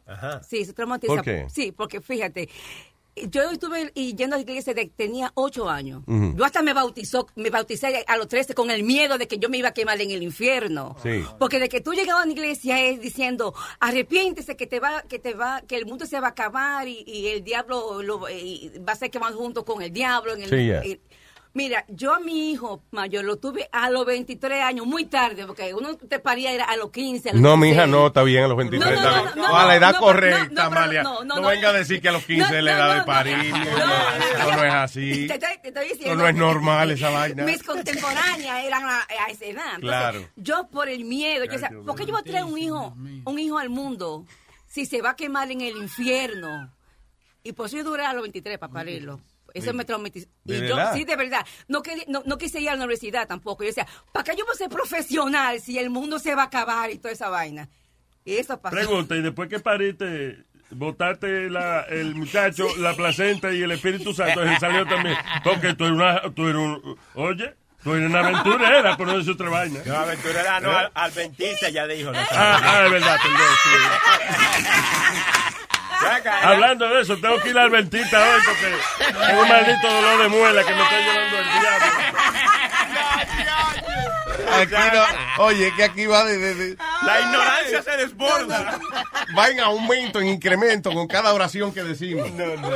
[0.06, 0.42] Ajá.
[0.42, 1.14] Sí, eso traumatiza.
[1.14, 1.46] ¿Por qué?
[1.50, 2.48] Sí, porque fíjate,
[3.30, 6.02] yo estuve y yendo a la iglesia de tenía ocho años.
[6.06, 9.48] Yo hasta me bautizó, me bauticé a los 13 con el miedo de que yo
[9.48, 10.96] me iba a quemar en el infierno.
[11.02, 11.24] Sí.
[11.38, 15.18] Porque de que tú llegabas a la iglesia es diciendo, arrepiéntese que te va, que
[15.20, 18.72] te va, que el mundo se va a acabar y, y el diablo lo- y
[18.86, 20.34] va a ser quemado junto con el diablo.
[20.34, 21.00] En el, Sí, y-
[21.56, 25.72] Mira, yo a mi hijo mayor lo tuve a los 23 años, muy tarde, porque
[25.72, 27.90] uno te paría era a los 15, a los No, mija, 16.
[27.92, 29.00] no, está bien a los 23.
[29.00, 31.02] No, no, no, no, no, a la edad no, correcta, no, no, pero Amalia.
[31.04, 31.48] no, No, no, no.
[31.48, 33.36] venga a decir que a los 15 es la edad de parir.
[33.52, 35.26] No, eso no es así.
[35.28, 37.44] Te estoy- te estoy Eso diciendo no es normal esa vaina.
[37.44, 39.64] Mis contemporáneas eran a, a esa edad.
[39.76, 40.28] Entonces, Claro.
[40.34, 43.38] Yo por el miedo, yo decía, ¿por qué yo voy a traer un hijo, un
[43.38, 44.26] hijo al mundo
[44.66, 46.72] si se va a quemar en el infierno?
[47.44, 49.20] Y por eso yo duré a los 23 para parirlo.
[49.54, 50.26] Eso me traumatizó.
[50.44, 50.94] ¿De Y yo, verdad?
[50.94, 51.46] sí, de verdad.
[51.68, 53.62] No, quería- no, no quise ir a la universidad tampoco.
[53.62, 56.46] Yo decía, ¿para qué yo voy a ser profesional si el mundo se va a
[56.46, 57.68] acabar y toda esa vaina?
[58.24, 58.74] Y eso pasó.
[58.74, 60.38] Pregunta, y después que pariste,
[60.70, 65.16] botaste la, el muchacho, la placenta y el Espíritu Santo, él salió también.
[65.44, 69.34] Porque tú eres una, tú eres un, oye, tú eres una aventurera, por no decir
[69.34, 69.78] otra vaina.
[69.86, 70.74] No, aventurera, no, ¿Eh?
[70.74, 72.10] al, adventista ya dijo.
[72.10, 75.40] No, Ah, ah, es verdad, perdón, sí.
[76.42, 80.28] Hablando de eso, tengo que ir al dentista hoy porque tengo un maldito dolor de
[80.28, 81.86] muela que me está llevando el diablo.
[84.56, 84.74] Aquí
[85.36, 88.78] no, oye, que aquí va de, de- de- La ignorancia se desborda.
[89.36, 92.30] va en aumento, en incremento con cada oración que decimos.
[92.32, 92.68] No, no, no.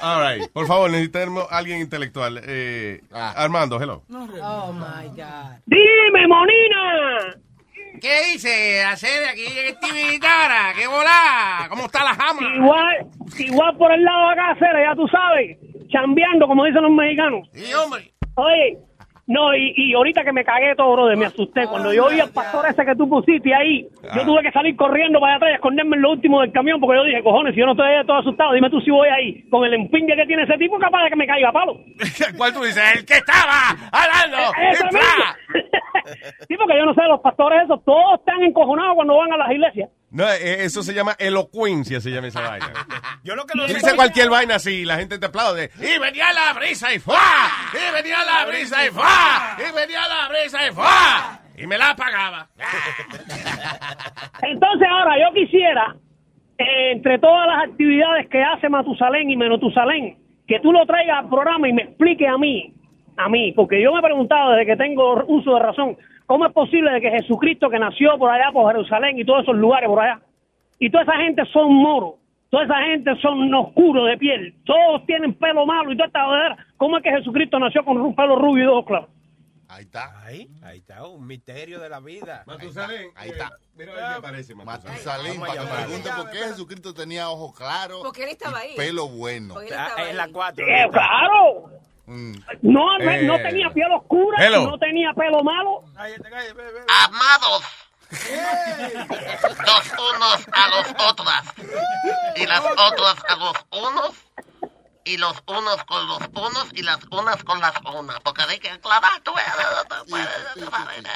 [0.00, 2.40] All right, por favor, necesitamos a alguien intelectual.
[2.44, 4.02] Eh, Armando, hello.
[4.10, 5.56] Oh my God.
[5.66, 7.36] ¡Dime, Monina!
[8.02, 9.44] ¿Qué dice hacer aquí
[9.80, 10.72] Tividara?
[10.76, 11.68] ¿Qué volá?
[11.68, 12.40] ¿Cómo está la jama?
[12.56, 13.06] Igual,
[13.38, 15.56] igual por el lado de acá, Cera, ya tú sabes,
[15.88, 17.48] chambeando, como dicen los mexicanos.
[17.54, 18.12] Sí, hombre.
[18.34, 18.76] Oye,
[19.32, 21.66] no, y, y ahorita que me cagué todo, brother, me asusté.
[21.66, 25.18] Cuando yo oí al pastor ese que tú pusiste ahí, yo tuve que salir corriendo
[25.18, 27.60] para allá atrás y esconderme en lo último del camión, porque yo dije, cojones, si
[27.60, 30.26] yo no estoy ahí todo asustado, dime tú si voy ahí, con el empingue que
[30.26, 31.80] tiene ese tipo, capaz de que me caiga a palo.
[32.36, 32.82] ¿Cuál tú dices?
[32.94, 34.36] El que estaba hablando.
[34.70, 35.00] Ese mismo.
[36.48, 39.50] sí, porque yo no sé, los pastores esos, todos están encojonados cuando van a las
[39.50, 39.88] iglesias.
[40.12, 42.70] No, eh, eso se llama elocuencia, se llama esa vaina.
[43.24, 45.70] Yo lo que Tú no dices cualquier vaina así, la gente te aplaude.
[45.78, 47.16] Y venía la brisa y ¡fua!
[47.72, 49.56] Y venía la brisa y ¡fua!
[49.58, 51.40] Y venía la brisa y ¡fua!
[51.56, 52.46] Y me la apagaba.
[54.42, 55.96] Entonces ahora yo quisiera,
[56.58, 61.30] eh, entre todas las actividades que hace Matusalén y Menotusalén, que tú lo traigas al
[61.30, 62.74] programa y me explique a mí,
[63.16, 65.96] a mí, porque yo me he preguntado desde que tengo uso de razón,
[66.32, 69.54] ¿cómo es posible de que Jesucristo que nació por allá, por Jerusalén y todos esos
[69.56, 70.18] lugares por allá,
[70.78, 72.14] y toda esa gente son moros,
[72.48, 76.56] toda esa gente son oscuros de piel, todos tienen pelo malo y toda esta jodedera,
[76.78, 79.08] ¿cómo es que Jesucristo nació con un pelo rubio y dos ojos claros?
[79.68, 80.24] Ahí está.
[80.24, 82.44] Ahí, ahí está, un misterio de la vida.
[82.46, 83.50] Matusalén, Ahí está.
[83.74, 85.40] Mira a ver qué aparece, Matusalén.
[85.40, 88.76] Matusalén, para que pregunte por qué Jesucristo tenía ojos claros Porque él estaba y ahí.
[88.76, 89.54] pelo bueno.
[89.54, 90.16] Porque él Ah, estaba es ahí.
[90.16, 90.66] la 4.
[90.66, 91.70] Eh, claro.
[92.62, 94.70] No, no, Eh, no tenía piel oscura, hello.
[94.70, 95.84] no tenía pelo malo.
[97.04, 97.62] Amados,
[98.10, 101.28] los unos a los otros,
[102.36, 104.14] y las otras a los unos,
[105.04, 108.20] y los unos con los unos, y las unas con las unas.
[108.20, 109.44] Porque hay que aclarar, tú ves,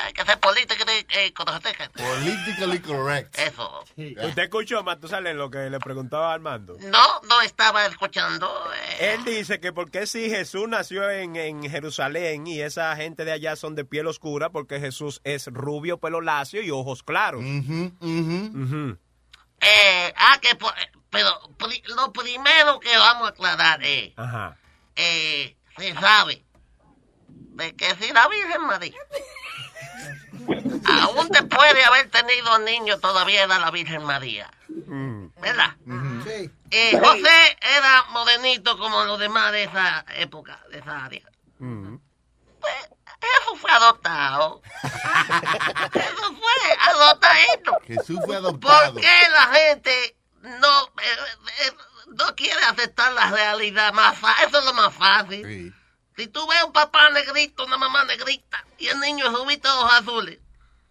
[0.07, 1.69] hay que ser políticamente eh, correcto.
[1.97, 3.39] Politically correct.
[3.39, 3.85] Eso.
[3.97, 6.77] ¿Usted escuchó, Matusalén, lo que le preguntaba Armando?
[6.81, 8.49] No, no estaba escuchando.
[8.99, 9.15] eh.
[9.15, 13.57] Él dice que porque si Jesús nació en, en Jerusalén y esa gente de allá
[13.57, 17.43] son de piel oscura, porque Jesús es rubio, pelo lacio y ojos claros.
[17.43, 18.99] Ujú.
[19.61, 24.57] Eh, ah, que po- eh, pero pri- lo primero que vamos a aclarar es, Ajá.
[24.97, 26.45] eh, se sabe
[27.29, 28.99] de que si la Virgen María,
[31.03, 35.77] aún después de haber tenido niños, todavía era la Virgen María, ¿verdad?
[36.25, 36.51] Sí.
[36.71, 41.23] Eh, José era morenito como los demás de esa época, de esa área.
[43.21, 44.61] Eso fue adoptado.
[45.95, 47.79] Eso fue adoptadito.
[47.87, 48.93] Jesús fue adoptado.
[48.93, 50.17] ¿Por qué la gente
[50.61, 51.17] no, eh,
[51.67, 51.73] eh,
[52.09, 54.17] no quiere aceptar la realidad más?
[54.47, 55.45] Eso es lo más fácil.
[55.45, 55.73] Sí.
[56.17, 59.93] Si tú ves un papá negrito, una mamá negrita, y el niño es rubito ojos
[59.93, 60.39] azules,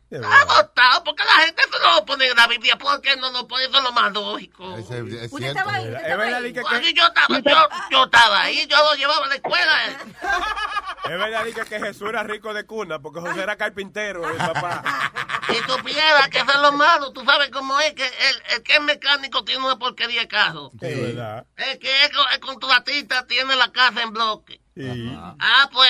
[0.10, 0.32] Verdad.
[0.42, 3.64] adoptado, porque la gente no lo pone en la Biblia, ¿por qué no lo pone?
[3.66, 4.78] Eso es lo más lógico.
[4.78, 4.86] Es
[5.32, 5.84] Usted estaba ahí.
[5.86, 6.54] usted Es estaba verdad ahí.
[6.54, 9.88] que, Cuando que- yo estaba, yo, yo estaba ahí, yo lo llevaba a la escuela.
[9.90, 9.98] eh.
[11.06, 14.84] es verdad que, que Jesús era rico de cuna, porque José era carpintero, el papá.
[15.48, 18.64] Y tú piensas que eso es lo malo, tú sabes cómo es que el, el
[18.64, 20.72] que es mecánico tiene una porquería de carro.
[20.82, 21.46] Es verdad.
[21.56, 24.60] El que es, es contratista tiene la casa en bloque.
[24.76, 25.16] Sí.
[25.40, 25.88] Ah, pues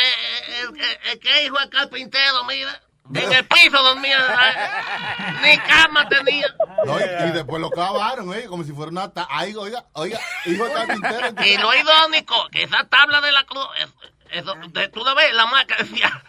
[0.59, 2.81] el, el- el que es hijo de carpintero, mira.
[3.13, 4.55] En el piso dormía, ¿sabes?
[5.43, 6.47] ni cama tenía.
[6.85, 8.45] No, y, y después lo clavaron, ¿eh?
[8.47, 9.11] Como si fuera una...
[9.29, 11.43] Ay, oiga, oiga, hijo carpintero.
[11.45, 13.93] Y lo irónico, que esa tabla de la cruz, es-
[14.31, 16.23] eso, de- tú lo ves, la marca decía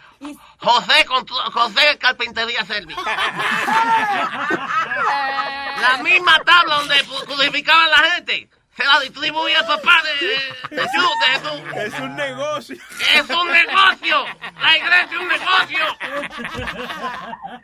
[0.59, 3.01] José, Constru- José Carpintería Service.
[5.81, 10.75] La misma tabla donde crucificaban a la gente, se la distribuía el papá de, de,
[10.75, 10.83] de.
[11.85, 12.75] Es un negocio.
[13.15, 14.25] Es un negocio.
[14.61, 15.97] La iglesia es un negocio.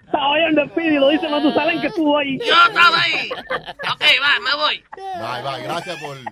[0.05, 2.37] Estaba oyendo el Speedy, lo dice Matusalén que estuvo ahí.
[2.39, 3.29] Yo estaba ahí.
[3.31, 4.83] Ok, va, me voy.
[4.95, 6.23] Bye, bye, gracias por su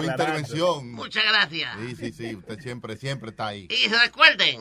[0.00, 0.02] Aclarando.
[0.04, 0.92] intervención.
[0.92, 1.70] Muchas gracias.
[1.78, 3.68] Sí, sí, sí, usted siempre, siempre está ahí.
[3.70, 4.60] Y recuerden,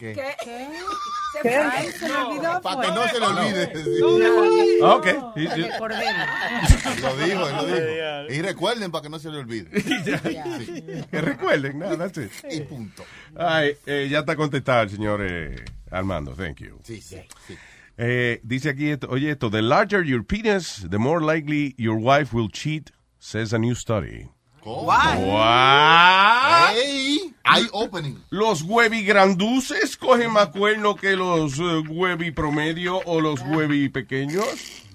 [0.00, 0.14] ¿Qué?
[0.14, 0.34] ¿Qué?
[0.42, 0.68] ¿Qué?
[1.34, 1.60] Se ¿Qué?
[1.60, 1.92] fue.
[1.92, 2.60] Se me olvidó.
[2.62, 3.72] Para que no se le olvide.
[4.82, 5.06] Ah, Ok.
[7.02, 8.32] Lo dijo, lo dijo.
[8.32, 9.68] Y recuerden para que no se le olvide.
[9.80, 11.04] Sí.
[11.10, 12.30] Que recuerden, nada, that's it.
[12.50, 13.04] Y punto.
[13.36, 15.56] Ay, eh, ya está contestado el señor eh,
[15.90, 16.78] Armando, thank you.
[16.82, 17.56] Sí, sí, sí.
[17.98, 22.34] Eh, dice aquí, esto, oye esto, the larger your penis, the more likely your wife
[22.34, 24.28] will cheat, says a new study.
[24.62, 24.82] ¿Cómo?
[24.86, 26.74] What?
[26.76, 27.34] ¡Ey!
[27.44, 28.16] Hay opening.
[28.30, 34.44] ¿Los huevi granduces cogen más cuerno que los eh, huevi promedio o los huevi pequeños?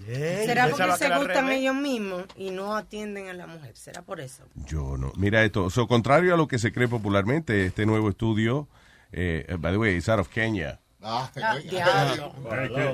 [0.05, 3.75] ¿Será porque se gustan ellos mismos y no atienden a la mujer?
[3.75, 4.43] ¿Será por eso?
[4.67, 5.11] Yo no.
[5.17, 8.67] Mira esto, so, contrario a lo que se cree popularmente, este nuevo estudio,
[9.11, 10.79] eh, by the way, it's out of Kenya.
[11.01, 11.57] Ah, Ah.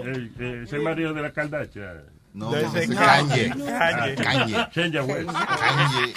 [0.05, 2.03] Eh, eh, ese marido de la caldacha.
[2.34, 3.49] No, De no, Kanye.
[3.49, 4.67] Kanye.
[4.73, 5.01] Kanye.
[5.01, 5.29] West.
[5.29, 6.13] Kanye.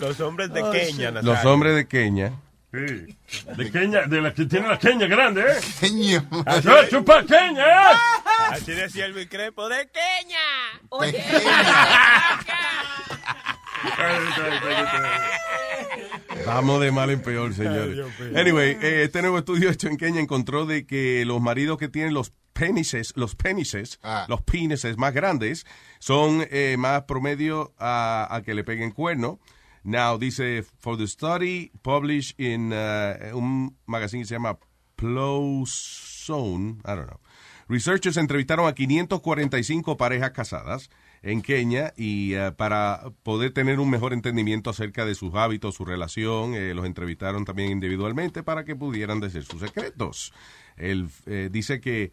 [0.00, 1.52] Los hombres de Kenia, Los Nazario.
[1.52, 2.32] hombres de Kenia.
[2.72, 3.16] Sí.
[3.56, 5.60] De Kenia, de la que tiene la Kenia grande, ¿eh?
[5.80, 6.22] Kanye.
[6.46, 7.96] ¡Eso, chupa Kenia, eh!
[8.52, 10.38] Así decía el Crepo de Kenia.
[10.88, 11.22] Oye,
[16.46, 17.98] Vamos de mal en peor, señores.
[18.36, 22.14] Anyway, eh, este nuevo estudio hecho en Kenia encontró de que los maridos que tienen
[22.14, 24.26] los penises, los penises, Ah.
[24.28, 25.66] los penises más grandes,
[25.98, 29.38] son eh, más promedio a, a que le peguen cuerno.
[29.82, 34.58] Now, dice, for the study published in uh, un magazine que se llama
[35.66, 37.20] Zone, I don't know.
[37.68, 40.90] Researchers entrevistaron a 545 parejas casadas
[41.22, 45.84] en Kenia y eh, para poder tener un mejor entendimiento acerca de sus hábitos, su
[45.84, 50.32] relación, eh, los entrevistaron también individualmente para que pudieran decir sus secretos.
[50.76, 52.10] Él eh, dice que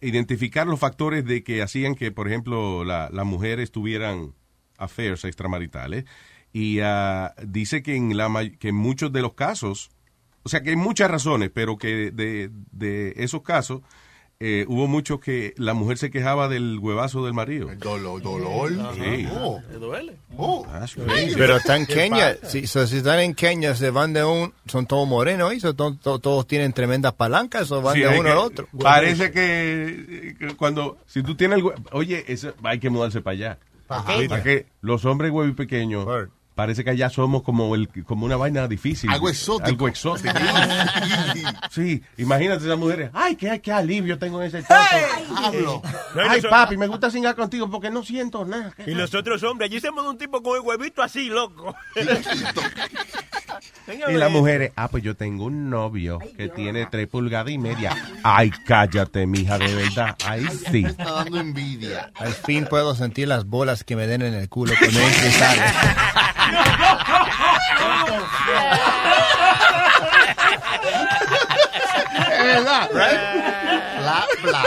[0.00, 4.34] identificar los factores de que hacían que, por ejemplo, la- las mujeres tuvieran
[4.76, 6.04] affairs extramaritales.
[6.52, 8.28] Y ah, dice que en, la,
[8.58, 9.90] que en muchos de los casos,
[10.42, 13.82] o sea que hay muchas razones, pero que de, de esos casos
[14.40, 17.68] eh, hubo mucho que la mujer se quejaba del huevazo del marido.
[17.76, 18.70] Dolor, dolor.
[18.94, 19.26] Sí.
[19.32, 19.60] Oh.
[19.68, 20.16] ¿Te duele?
[20.36, 20.64] Oh.
[20.64, 21.34] Crazy.
[21.36, 22.38] Pero están en Kenia.
[22.44, 24.52] Si, so, si están en Kenia, se van de un.
[24.66, 28.08] Son todos morenos y so, to- to- todos tienen tremendas palancas o van Sí, de
[28.10, 28.68] uno que- al otro.
[28.80, 33.58] Parece que, que cuando, si tú tienes el oye, eso, hay que mudarse para allá.
[33.88, 36.06] Para que los hombres huevos pequeños,
[36.58, 39.08] parece que allá somos como el, como una vaina difícil.
[39.10, 39.68] Algo exótico.
[39.68, 40.34] Algo exótico.
[41.70, 43.10] sí, imagínate esas mujeres.
[43.14, 44.74] Ay, qué, qué alivio tengo en ese toto.
[45.36, 45.82] Hablo.
[46.28, 48.74] Ay, papi, me gusta cingar contigo porque no siento nada.
[48.88, 51.76] Y nosotros hombres, allí somos un tipo con el huevito así, loco.
[54.08, 57.96] Y las mujeres, ah, pues yo tengo un novio que tiene tres pulgadas y media.
[58.22, 60.16] Ay, cállate, mija, de verdad.
[60.24, 60.82] Ay, sí.
[60.82, 62.10] Me está dando envidia.
[62.14, 65.32] Al fin puedo sentir las bolas que me den en el culo cuando entre y
[65.32, 65.62] sale.
[72.30, 73.20] Es verdad, right?
[73.98, 74.62] Bla, bla.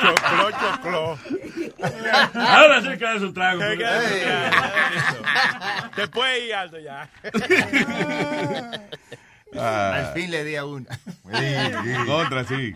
[0.00, 1.18] Choclo, choclo.
[2.34, 3.62] Ahora sí que es un trago.
[3.62, 5.22] Hay que hacer eso.
[5.96, 7.08] Te puede ir alto ya.
[9.58, 9.94] Ah.
[9.96, 10.86] Al fin le di a una.
[12.06, 12.72] Contra, sí.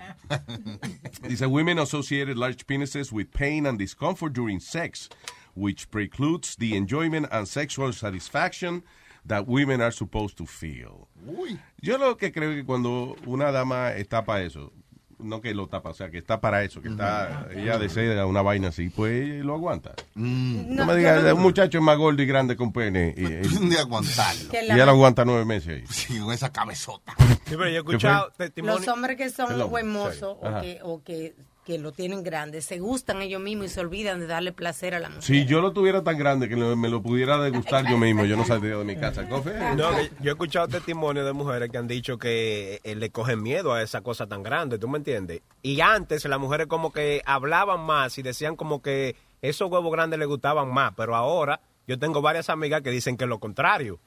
[1.22, 5.08] Dice, women associated large penises with pain and discomfort during sex,
[5.54, 8.82] which precludes the enjoyment and sexual satisfaction
[9.26, 11.08] that women are supposed to feel.
[11.26, 11.58] Uy.
[11.80, 14.72] Yo lo que creo que cuando una dama está para eso,
[15.18, 18.42] no que lo tapa, o sea, que está para eso, que está, ella desea una
[18.42, 19.94] vaina así, pues lo aguanta.
[20.14, 20.74] Mm.
[20.74, 23.14] No, me digas, un muchacho es más gordo y grande con pene.
[23.16, 24.50] Y, y- Un día aguantarlo.
[24.52, 25.84] Y la- él aguanta nueve meses ahí.
[25.88, 27.14] Sí, con esa cabezota.
[27.18, 28.32] Sí, pero yo he escuchado.
[28.56, 31.34] Los hombres que son huemosos o, que, o que,
[31.64, 35.00] que lo tienen grande, se gustan ellos mismos y se olvidan de darle placer a
[35.00, 35.22] la mujer.
[35.22, 38.44] Si yo lo tuviera tan grande que me lo pudiera degustar yo mismo, yo no
[38.44, 39.28] saldría de mi casa.
[39.28, 39.52] Cofe.
[39.74, 39.90] No,
[40.20, 43.82] yo he escuchado testimonios de mujeres que han dicho que eh, le cogen miedo a
[43.82, 45.40] esa cosa tan grande, ¿tú me entiendes?
[45.62, 50.18] Y antes las mujeres como que hablaban más y decían como que esos huevos grandes
[50.18, 54.00] les gustaban más, pero ahora yo tengo varias amigas que dicen que lo contrario,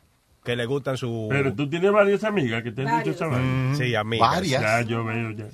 [0.47, 1.27] que le gustan su...
[1.29, 3.75] Pero tú tienes varias amigas que te han dicho esa vaina.
[3.75, 4.29] Sí, amigas.
[4.29, 4.61] Varias.
[4.61, 5.45] Ya yo veo, ya.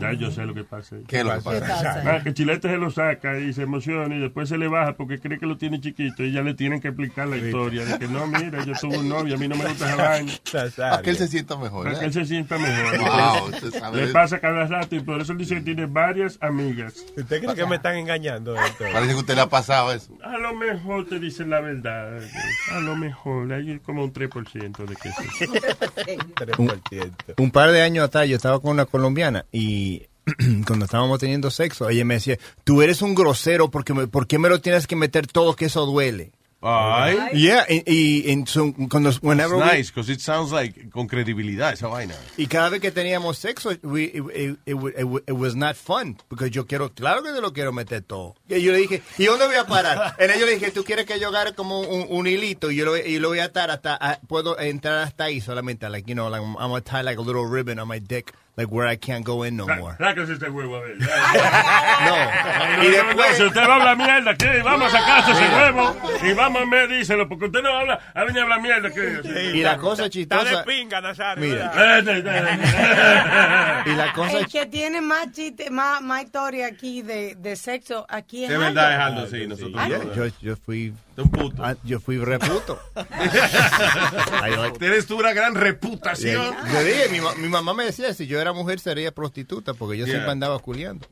[0.00, 0.96] Ya yo sé lo que pasa.
[1.06, 1.60] ¿Qué es lo que pasa?
[1.60, 2.02] pasa?
[2.06, 5.20] Ah, que Chilete se lo saca y se emociona y después se le baja porque
[5.20, 8.08] cree que lo tiene chiquito y ya le tienen que explicar la historia de que
[8.08, 10.32] no, mira, yo tuve un novio, a mí no me gusta esa vaina.
[10.76, 11.84] Para que él se sienta mejor.
[11.84, 12.14] Para que él ¿eh?
[12.14, 12.98] se sienta mejor.
[12.98, 14.06] Wow, usted sabe.
[14.06, 17.04] Le pasa cada rato y por eso él dice que tiene varias amigas.
[17.14, 18.54] ¿Usted cree que me están engañando?
[18.54, 18.92] doctor?
[18.94, 20.16] Parece que usted le ha pasado eso.
[20.24, 22.18] A lo mejor te dicen la verdad.
[22.72, 25.46] A lo mejor, hay como un 3% de que sí.
[26.34, 27.34] 3%.
[27.38, 30.06] Un par de años atrás yo estaba con una colombiana y
[30.66, 34.38] cuando estábamos teniendo sexo, ella me decía, tú eres un grosero porque me, ¿por qué
[34.38, 36.32] me lo tienes que meter todo que eso duele?
[36.60, 37.16] Ay.
[37.34, 41.06] Yeah, y, y, and so, cuando, It's whenever we- nice, because it sounds like con
[41.06, 42.14] credibilidad esa vaina.
[42.36, 45.76] y cada vez que teníamos sexo, we, it, it- it it wa- it was not
[45.76, 48.34] fun, porque yo quiero, claro que te lo quiero meter todo.
[48.48, 50.16] Y yo le dije, ¿y dónde voy a parar?
[50.18, 52.84] En ello le dije, ¿tú quieres que yo agarre como un, un hilito y yo
[52.86, 56.14] lo, y lo voy a atar hasta, a- puedo entrar hasta ahí solamente, like, you
[56.14, 58.96] know, like, I'm gonna tie like a little ribbon on my dick, like where I
[58.96, 59.94] can't go in no more.
[59.98, 60.96] Sáquese este huevo, a ver.
[62.08, 62.84] No.
[62.84, 64.62] Y después, si usted va a hablar mierda, ¿qué?
[64.62, 68.24] Vamos a sacarse ese huevo y vamos a ver, díselo, porque usted no habla, a
[68.24, 68.90] venir a hablar mierda.
[68.90, 69.52] ¿qué?
[69.54, 71.44] y la cosa Está chistosa, de pinga, Nazario.
[71.44, 71.70] Mira.
[71.70, 73.84] ¿verdad?
[73.86, 78.06] y la cosa El que tiene más chiste, más, más historia aquí de, de sexo,
[78.08, 79.26] aquí es De verdad es Aldo.
[79.28, 79.88] Sí, nosotros.
[79.88, 80.14] No.
[80.14, 81.64] yo, yo fui Un puto.
[81.64, 82.78] ah, yo fui reputo.
[82.96, 86.54] I like- Tienes tú una gran reputación.
[86.72, 89.98] Yo dije, mi, ma- mi mamá me decía, si yo era mujer sería prostituta, porque
[89.98, 90.14] yo Yeah.
[90.14, 91.06] siempre andaba culiando.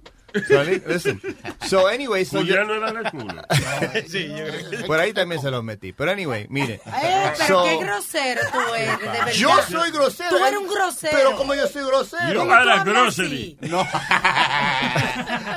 [0.48, 1.20] So, li- listen.
[1.66, 3.42] So, anyway, so yo- Pues ya no era el culo.
[4.08, 5.92] Sí, yo creo que- por ahí también se los metí.
[5.94, 6.74] Pero anyway, mire.
[7.02, 9.32] Eh, pero So, qué grosero tú eres, de verdad.
[9.32, 10.28] yo soy grosero.
[10.30, 11.16] Tú eres un grosero.
[11.16, 12.32] Pero como yo soy grosero.
[12.32, 12.84] You ¿Cómo are tú a hablas
[13.16, 13.56] grocery.
[13.60, 13.70] así?
[13.70, 13.86] No.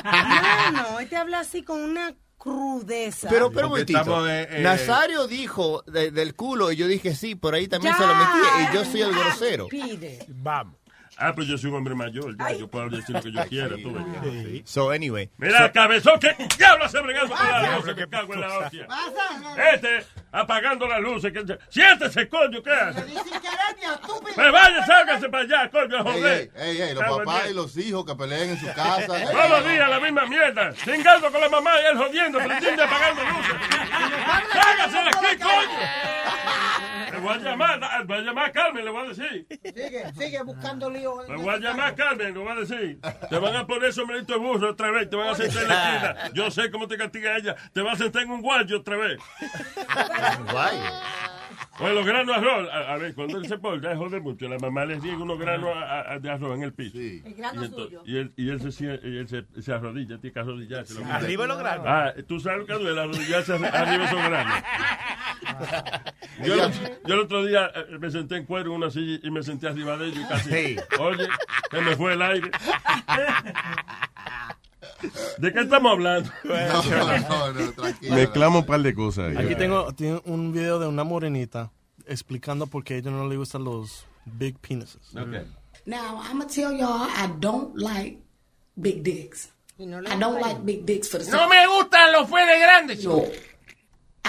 [0.05, 3.27] No, no, él te habla así con una crudeza.
[3.29, 4.27] Pero, pero un momentito.
[4.27, 7.97] eh, eh, Nazario dijo de- del culo y yo dije sí, por ahí también Ya.
[7.99, 9.67] se lo metí y yo soy el grosero.
[9.67, 10.25] Pide.
[10.29, 10.78] Vamos.
[11.21, 13.75] Ah, pues yo soy un hombre mayor, ya, yo puedo decir lo que yo quiera,
[13.75, 14.61] tú ves.
[14.63, 15.29] So, anyway.
[15.37, 17.93] Mira, cabezón, ¿qué diablo hace bregando con la luz?
[17.93, 18.87] Que cago en la hostia.
[19.73, 21.33] Este, apagando las luces.
[21.33, 21.59] Que...
[21.67, 23.03] Siéntese, coño, ¿qué hace?
[24.33, 26.51] Pues vaya, sálgase para allá, coño, joder.
[26.55, 29.05] ey, ey, ey, los papás y los hijos que peleen en su casa.
[29.31, 30.73] Todos los días la misma mierda.
[30.73, 33.55] Chingando con la mamá y él jodiendo, y apagando luces.
[34.53, 36.68] ¡Sálgase de aquí, coño!
[37.19, 39.47] Le voy a llamar, le voy a llamar a Carmen, le voy a decir.
[39.49, 41.21] Sigue, sigue buscando lío.
[41.27, 42.99] Le voy a llamar a Carmen, le voy a decir.
[43.29, 45.95] Te van a poner sombrerito de burro otra vez, te van a sentar en la
[45.95, 46.33] esquina.
[46.33, 47.55] Yo sé cómo te castiga ella.
[47.73, 49.19] Te vas a sentar en un guayo otra vez.
[50.51, 50.77] Guay.
[51.79, 54.49] Pues los granos de arroz, a, a ver, cuando él se porta, es joder mucho.
[54.49, 56.97] La mamá le riega unos granos a- a- de arroz en el piso.
[56.97, 58.01] El grano y, suyo.
[58.05, 60.93] y él, y él, se, y él se, se arrodilla, tiene que arrodillarse.
[60.95, 61.03] Sí.
[61.09, 61.85] Arriba los granos.
[61.87, 64.63] Ah, tú sabes lo que duele, arrodillarse arriba de esos granos.
[66.43, 66.55] Yo,
[67.05, 69.67] yo el otro día eh, me senté en cuero en una silla y me senté
[69.67, 70.75] arriba de ellos y casi, Sí.
[70.99, 71.27] oye,
[71.69, 72.49] se me fue el aire.
[75.37, 76.29] ¿De qué estamos hablando?
[78.09, 79.35] Mezclamos un par de cosas.
[79.37, 81.71] Aquí tengo, tiene un video de una morenita
[82.05, 85.13] explicando por qué a ella no le gustan los big penises.
[85.85, 88.19] Now, I'm going to tell y'all I don't like
[88.79, 89.51] big dicks.
[89.79, 93.05] I don't like big dicks for the No me gustan los penes grandes.
[93.05, 93.23] No.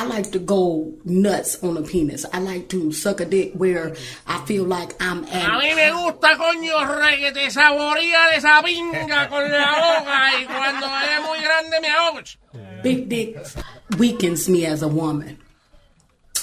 [0.00, 2.24] I like to go nuts on a penis.
[2.32, 3.94] I like to suck a dick where
[4.26, 5.60] I feel like I'm A at.
[5.60, 10.46] mí me gusta, coño, re que te saborea de esa pinga con la boca y
[10.46, 12.20] cuando es muy grande me ahogo.
[12.82, 13.36] Big dick
[13.98, 15.36] weakens me as a woman.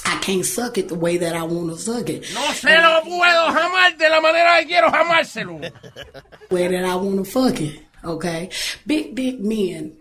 [0.06, 2.26] I can't suck it the way that I want to suck it.
[2.36, 5.60] No se lo puedo jamás de la manera que quiero jamárselo.
[6.52, 7.82] Way that I want to fuck it.
[8.06, 8.50] Okay,
[8.86, 9.98] big dick men.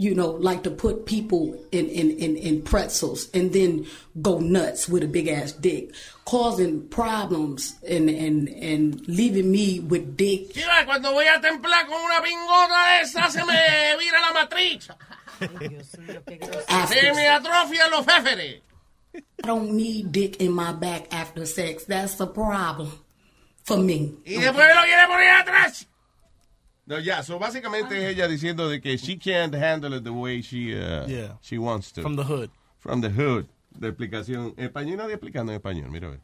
[0.00, 3.84] You know, like to put people in, in, in, in pretzels and then
[4.22, 5.92] go nuts with a big ass dick,
[6.24, 12.00] causing problems and, and, and leaving me with dick Chiva, cuando voy a templar con
[12.00, 14.88] una pingota esa se me vira la matriz.
[16.88, 18.60] Se me atrofian los féferes.
[19.14, 21.84] I don't need dick in my back after sex.
[21.84, 22.90] That's the problem
[23.64, 24.14] for me.
[24.24, 25.86] Y después lo quiere poner atrás.
[26.88, 30.40] No, ya, so básicamente es ella diciendo de que she can't handle it the way
[30.40, 31.38] she, uh, Yeah.
[31.42, 32.00] she wants to.
[32.00, 32.48] From the hood.
[32.78, 33.44] From the hood.
[33.70, 34.54] De explicación.
[34.56, 36.20] En español nadie explicando en español, mira a ver.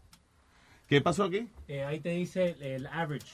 [0.89, 1.49] ¿Qué pasó aquí?
[1.69, 3.27] Eh, ahí te dice el, el average.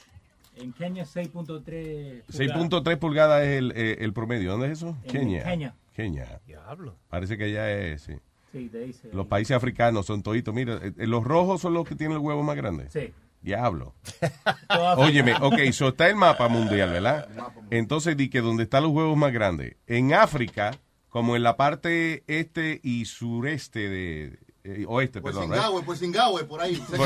[0.57, 4.51] En Kenia 6.3 6.3 pulgadas es el, eh, el promedio.
[4.51, 4.97] ¿Dónde es eso?
[5.05, 5.45] En Kenia.
[5.45, 5.74] Kenia.
[5.95, 6.41] Kenia.
[6.47, 6.97] Diablo.
[7.09, 8.14] Parece que ya es, sí.
[8.53, 9.09] Sí, te dice.
[9.12, 10.53] Los países africanos son toditos.
[10.53, 12.91] Mira, eh, los rojos son los que tienen el huevo más grande.
[12.91, 13.12] Sí.
[13.41, 13.95] Diablo.
[14.97, 17.28] Óyeme, ok, so está el mapa mundial, ¿verdad?
[17.70, 19.76] Entonces di que donde están los huevos más grandes.
[19.86, 20.72] En África,
[21.09, 24.38] como en la parte este y sureste de...
[24.64, 25.51] eh, oeste, Por perdón.
[25.51, 25.64] ¿verdad?
[25.64, 26.76] Singahue, por Singahue, por ahí.
[26.76, 26.97] cerca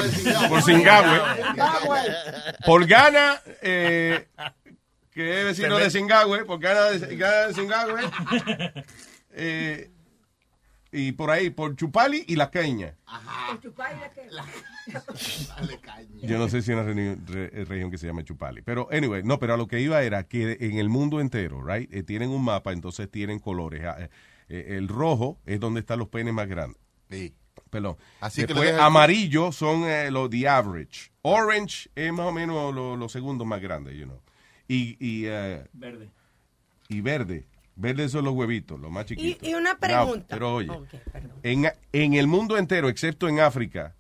[0.41, 0.63] Por- por.
[0.63, 1.21] Singahue.
[2.67, 4.27] Por Ghana, eh,
[5.13, 8.01] que es vecino de Singahue, por Ghana de, Ghana de Singahue,
[9.33, 9.91] eh,
[10.95, 12.95] y por ahí, por Chupali y la Kenia.
[16.23, 18.63] Yo no sé si hay una re- región que se llama Chupali.
[18.63, 21.93] Pero, anyway, no, pero a lo que iba era que en el mundo entero, right,
[21.93, 23.83] eh, tienen un mapa, entonces tienen colores.
[23.85, 24.11] Ah, eh,
[24.49, 26.79] eh, el rojo es donde están los penes más grandes.
[27.71, 27.97] Perdón.
[28.21, 31.11] Así que Después, deja- amarillo son eh, los the average.
[31.23, 34.21] Orange es más o menos los lo segundos más grandes, you know.
[34.69, 36.09] Y, y, eh, Verde.
[36.89, 37.47] y verde.
[37.77, 39.49] Verde son los huevitos, los más chiquitos.
[39.49, 40.27] y una No, pregunta.
[40.31, 41.33] pero oye, Ok, perdón.
[41.43, 43.95] en, en el mundo entero, excepto en África,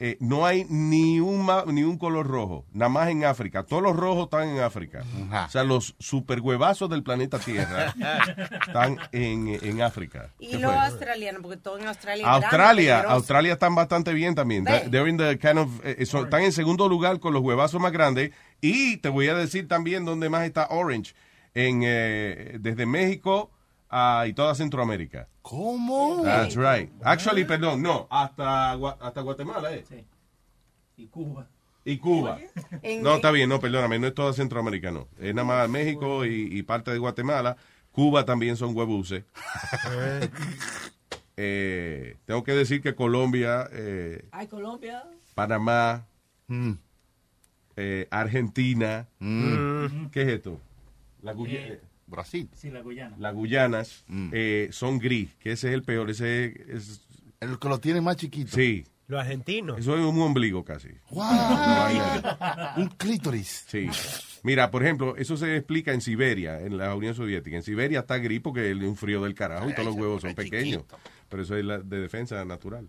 [0.00, 2.64] eh, no hay ni un, ma- ni un color rojo.
[2.72, 3.64] Nada más en África.
[3.64, 5.02] Todos los rojos están en África.
[5.46, 7.92] O sea, los super huevazos del planeta Tierra
[8.66, 10.30] están en, en África.
[10.38, 10.80] Y ¿Qué los fue?
[10.80, 13.00] australianos, porque todo en Australia Australia.
[13.08, 14.64] Australia están bastante bien también.
[14.64, 17.90] They're in the kind of, eh, son- están en segundo lugar con los huevazos más
[17.90, 18.30] grandes.
[18.60, 21.14] Y te voy a decir también dónde más está Orange.
[21.54, 23.50] En, eh, desde México
[23.90, 25.28] a- y toda Centroamérica.
[25.42, 26.22] ¿Cómo?
[26.22, 26.90] That's right.
[27.02, 29.84] Actually, perdón, no, hasta, hasta Guatemala, ¿eh?
[30.96, 31.46] Y Cuba.
[31.84, 32.38] Y Cuba.
[33.02, 35.08] No, está bien, no, perdóname, no es toda Centroamérica, no.
[35.18, 37.56] Es nada más México y, y parte de Guatemala.
[37.92, 39.24] Cuba también son huebuses.
[41.40, 45.04] Eh, tengo que decir que Colombia, eh, Ay, Colombia.
[45.36, 46.04] Panamá,
[46.48, 46.72] Mm.
[47.76, 50.60] eh, Argentina, ¿qué es esto?
[51.22, 52.48] La Guya- Eh, Brasil.
[52.54, 53.16] Sí, la Guyana.
[53.18, 57.02] Las Guyanas eh, son gris, que ese es el peor, ese es...
[57.40, 58.50] El que lo tiene más chiquito.
[58.56, 58.84] Sí.
[59.08, 59.78] Los argentinos.
[59.78, 60.88] Eso es un ombligo casi.
[61.10, 61.24] Wow.
[62.76, 63.64] Un clítoris.
[63.68, 63.88] Sí.
[64.42, 67.56] Mira, por ejemplo, eso se explica en Siberia, en la Unión Soviética.
[67.56, 70.34] En Siberia está gris porque es un frío del carajo y todos los huevos son
[70.34, 70.84] pequeños.
[71.28, 72.88] Pero eso es la de defensa natural.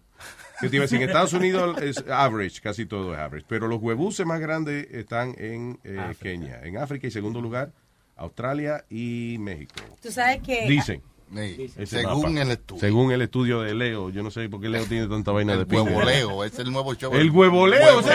[0.62, 3.46] Yo te iba a decir, en Estados Unidos es average, casi todo es average.
[3.50, 6.62] Pero los huevuses más grandes están en eh, Kenia.
[6.64, 7.72] En África y segundo lugar,
[8.20, 9.82] Australia y México.
[10.02, 10.68] Tú sabes que...
[10.68, 11.02] Dicen.
[11.86, 12.42] Según mapa.
[12.42, 12.80] el estudio.
[12.80, 14.10] Según el estudio de Leo.
[14.10, 15.84] Yo no sé por qué Leo tiene tanta vaina de pinga.
[15.84, 17.14] Huevoleo, es el nuevo show.
[17.14, 18.02] El huevoleo.
[18.02, 18.10] ¿sí?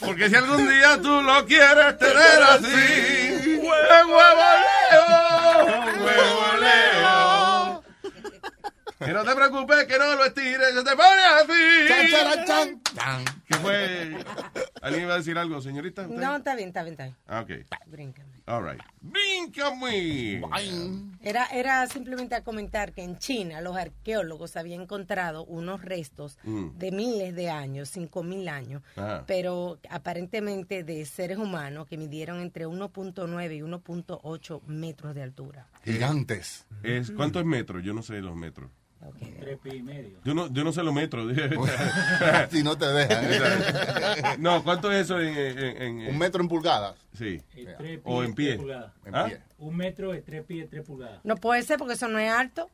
[0.00, 4.08] Porque si algún día tú lo quieres tener así, huevoleo,
[6.00, 6.49] huevoleo.
[9.04, 11.88] Que no te preocupes, que no lo estires, se te pone así.
[11.88, 13.24] Chan, charan, chan, chan.
[13.46, 14.24] ¿Qué fue?
[14.82, 16.02] ¿Alguien iba a decir algo, señorita?
[16.02, 16.16] ¿Usted?
[16.16, 17.16] No, está bien, está bien, está bien.
[17.26, 17.50] Ah, ok.
[17.86, 18.30] Bríncame.
[18.46, 18.82] All right.
[19.00, 20.42] Bríncame.
[21.22, 26.78] Era, era simplemente a comentar que en China los arqueólogos habían encontrado unos restos Mm.
[26.78, 29.24] de miles de años, cinco mil años, Ah.
[29.26, 35.66] pero aparentemente de seres humanos que midieron entre 1.9 y 1.8 metros de altura.
[35.84, 36.66] Gigantes.
[36.82, 37.80] Es, ¿Cuánto es metro?
[37.80, 38.70] Yo no sé los metros.
[39.40, 40.18] Tres pies y medio.
[40.24, 41.32] Yo no, yo no sé los metros.
[42.50, 44.42] Si no te dejan.
[44.42, 46.96] No, ¿cuánto es eso en, en- en- Un metro en pulgadas.
[47.14, 47.40] Sí.
[48.04, 48.48] O en pie.
[48.48, 48.92] tres pulgadas.
[49.04, 49.28] En ¿Ah?
[49.58, 51.20] Un metro es tres pies, tres pulgadas.
[51.24, 52.68] No puede ser porque eso no es alto.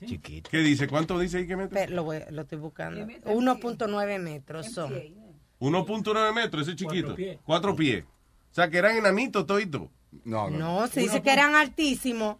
[0.00, 0.88] ¿Qué dice?
[0.88, 1.74] ¿Cuánto dice ahí que metro?
[1.78, 3.06] Pero lo, voy- lo estoy buscando.
[3.06, 4.92] 1.9 metros son.
[5.60, 7.08] 1.9 metros, ese chiquito.
[7.08, 7.38] Cuatro pies.
[7.44, 8.04] Cuatro pies.
[8.04, 9.82] O sea, que eran enanitos toditos.
[10.24, 12.36] No, No, se dice que eran altísimos.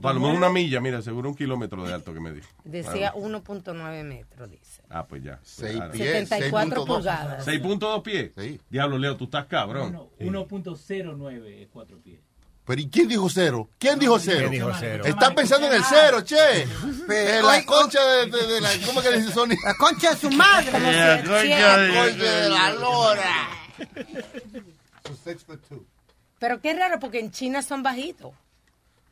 [0.00, 2.46] Para lo menos una milla, mira, seguro un kilómetro de alto que me dijo.
[2.62, 4.82] Decía 1.9 metros, dice.
[4.88, 5.40] Ah, pues ya.
[5.42, 6.86] Seis Ah, pies, 74 6.2.
[6.86, 7.44] pulgadas.
[7.46, 8.60] 6.2 pies.
[8.70, 9.92] Diablo, Leo, tú estás cabrón.
[9.92, 12.20] No, 1.09 es cuatro pies.
[12.64, 13.68] Pero ¿y quién dijo cero?
[13.78, 14.40] ¿Quién dijo cero?
[14.40, 15.04] ¿Quién dijo cero?
[15.06, 16.62] Está pensando en el cero, che.
[17.08, 18.68] En la concha de, de- de la...
[18.86, 19.56] ¿Cómo que dice Sony?
[19.64, 20.70] La concha de su madre.
[20.70, 23.48] Como La si- concha Sí, de- la concha de la lora.
[26.38, 28.32] Pero qué raro, porque en China son bajitos.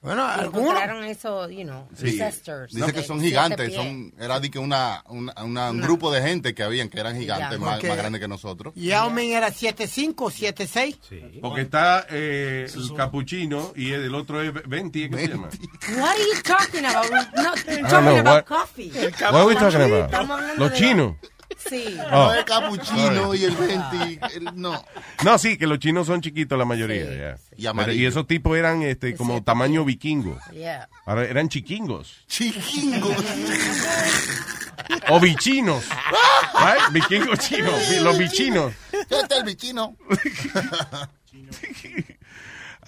[0.03, 0.61] Bueno, Y algunos.
[0.69, 2.11] encontraron eso, you know, Sí.
[2.21, 2.73] ancestors.
[2.73, 3.75] Dice que son gigantes.
[3.75, 7.19] Son, era de que una, una- una- un grupo de gente que habían que eran
[7.19, 8.73] gigantes, más, Porque más grandes que nosotros.
[8.77, 11.41] Yao Ming era 7'5", 7'6".
[11.41, 15.49] Porque está eh, el capuchino y el otro es Venti, ¿qué se llama?
[15.97, 17.11] What are you talking about?
[17.11, 18.93] No, we're I talking don't know, about what- coffee.
[18.93, 20.05] What are we talking about?
[20.07, 21.17] Estamos hablando Los de- chinos.
[21.57, 21.97] Sí.
[22.07, 22.11] Oh.
[22.11, 24.19] No, el capuchino y el venti.
[24.37, 24.85] el- no.
[25.25, 27.05] No, sí, que los chinos son chiquitos la mayoría.
[27.05, 27.37] ya.
[27.53, 28.03] Y Pero- amarillo.
[28.03, 30.39] y esos tipos eran este como tamaño vikingo.
[30.53, 30.89] Yeah.
[31.07, 32.25] Ahora eran chiquingos.
[32.27, 33.17] Chiquingos.
[35.09, 35.85] O bichinos.
[35.89, 36.93] Right?
[36.93, 37.75] Vikingos chinos.
[37.91, 38.73] vi- Los bichinos.
[39.11, 39.97] Ya está el bichino.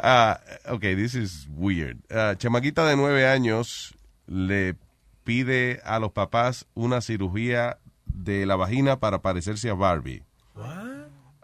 [0.01, 1.99] Ah, ok, this is weird.
[2.11, 3.95] Ah, chamaquita de nueve años
[4.29, 4.77] le
[5.25, 7.79] pide a los papás una cirugía
[8.19, 10.23] de la vagina para parecerse a Barbie.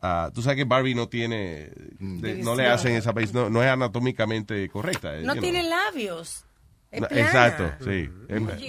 [0.07, 3.70] Ah, Tú sabes que Barbie no tiene, de- no le hacen esa no, no es
[3.70, 5.16] anatómicamente correcta.
[5.18, 5.70] eh, No tiene know.
[5.70, 6.45] labios.
[6.93, 7.07] No.
[7.11, 8.09] Exacto, sí.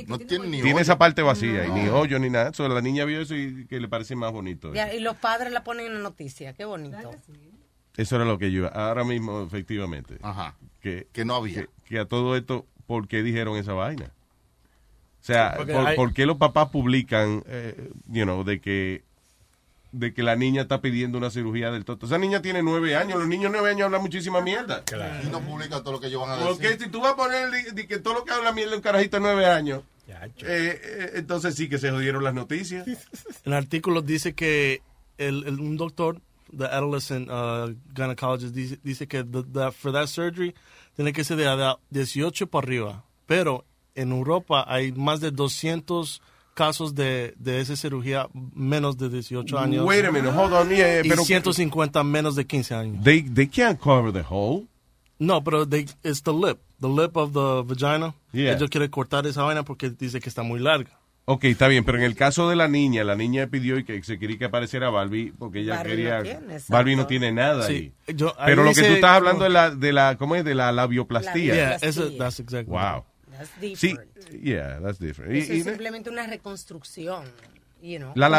[0.08, 0.80] No tiene ni tiene hoyo.
[0.80, 2.54] esa parte vacía y ni hoyo ni nada.
[2.54, 4.74] So, la niña vio eso y que le parece más bonito.
[4.74, 6.54] Ya, y los padres la ponen en la noticia.
[6.54, 7.12] Qué bonito.
[7.98, 10.18] Eso era lo que yo ahora mismo, efectivamente.
[10.24, 10.56] Ajá.
[10.82, 11.62] Que, Que no había.
[11.64, 14.12] que, que a todo esto, ¿por qué dijeron esa vaina?
[15.26, 19.04] O sea, ¿por, hay- por qué los papás publican, eh, you know, de que
[19.92, 22.06] de que la niña está pidiendo una cirugía del toto?
[22.06, 24.84] Esa niña tiene nueve años, los niños nueve años hablan muchísima mierda.
[25.24, 26.50] Y no publica todo lo que ellos van a decir.
[26.52, 28.78] Porque si tú vas a poner de, de que todo lo que habla mierda es
[28.78, 32.86] un carajito de nueve años, eh, eh, entonces sí que se jodieron las noticias.
[33.46, 34.82] El artículo dice que
[35.18, 36.20] el, el- un doctor,
[36.56, 40.54] the adolescent uh, gynecologist, dice, dice que the- the- for that surgery
[40.96, 43.04] tiene que ser de edad 18 para arriba.
[43.28, 43.64] Pero
[43.96, 46.22] en Europa hay más de 200
[46.54, 49.86] casos de, de esa cirugía menos de 18 años.
[49.86, 53.04] Wait a minute, hold on, yeah, y pero- 150 menos de 15 años.
[53.04, 54.66] They, they can't cover the hole.
[55.20, 58.14] No, pero they, it's the lip, the lip of the vagina.
[58.34, 58.54] Yeah.
[58.54, 60.92] Ellos quieren cortar esa vaina porque dice que está muy larga.
[61.28, 64.04] Ok, está bien, pero en el caso de la niña, la niña pidió y que
[64.04, 66.18] se quería que apareciera Barbie porque ella Barbie quería.
[66.18, 66.58] no tiene.
[66.70, 68.16] Barbie no tiene nada Sí, ahí.
[68.16, 70.46] yo- ahí pero lo que dice tú estás hablando de la, de la, ¿cómo es?
[70.46, 71.54] De la labioplastía.
[71.56, 72.72] Yeah, eso, that's exactly.
[72.72, 73.04] Wow.
[73.38, 74.42] That's Sí, different.
[74.44, 75.34] yeah, that's different.
[75.34, 77.26] Y- Eso y es simplemente una reconstrucción.
[77.82, 78.30] You know, la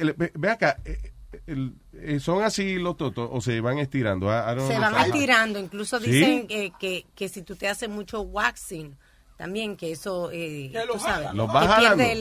[0.00, 0.98] el- ve, acá, eh,
[1.46, 4.26] el- eh, ¿son así los totos o se van estirando?
[4.26, 5.58] I- I don't Se van estirando.
[5.58, 6.10] Incluso ¿Sí?
[6.10, 8.94] dicen que, que, que si tú te haces mucho waxing,
[9.36, 11.96] también que eso, eh, tú sabes, Los que va jalando.
[11.96, 12.14] pierde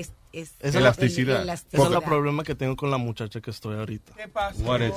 [0.00, 1.42] Esa es el- la Elasticidad.
[1.42, 1.92] el- Ese es elasticidad.
[1.94, 4.12] el problema que tengo con la muchacha que estoy ahorita.
[4.16, 4.62] ¿Qué pasa?
[4.62, 4.92] What is-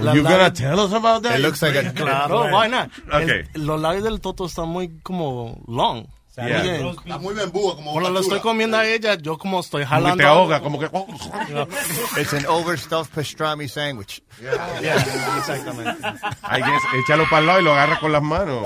[0.00, 1.36] Well, you gonna tell us about that?
[1.38, 2.90] It looks like a- Claro, why not?
[3.08, 3.44] Okay.
[3.54, 6.06] El- los labios del toto están muy como long.
[6.36, 6.80] Yeah.
[6.82, 6.90] Muy.
[6.90, 9.94] Está muy bien búho, como Cuando lo estoy comiendo a ella, yo como estoy Como
[9.94, 10.16] jalando.
[10.16, 10.86] te ahoga, como que...
[12.20, 14.20] It's an overstuffed pastrami sandwich.
[14.42, 14.52] Yeah,
[15.38, 16.04] exactamente.
[16.42, 18.64] Ay, es- échalo para el lado y lo agarra con las manos.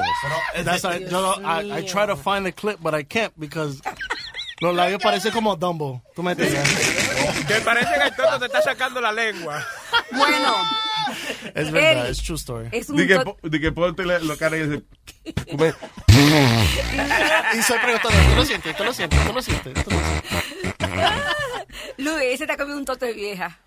[0.65, 3.83] That's why yo, I, I try to find the clip, but I can't because
[4.61, 6.03] los labios parecen como Dumbo.
[6.15, 6.69] ¿Tú me entiendes?
[7.47, 9.65] Que parece que el toto te está sacando la lengua.
[10.13, 10.55] Bueno,
[11.55, 12.69] Es verdad, Eric, es true story.
[12.73, 14.83] es un Di que, po- que ponte la, la cara y dice...
[15.51, 15.75] come-
[17.57, 18.77] Y soy preguntando, ¿tú lo sientes?
[18.77, 19.27] ¿Tú lo sientes?
[19.27, 19.75] ¿Tú lo sientes?
[19.85, 20.43] ¿Tú lo sientes?
[21.99, 23.59] Luis, ese está comiendo un toto de vieja.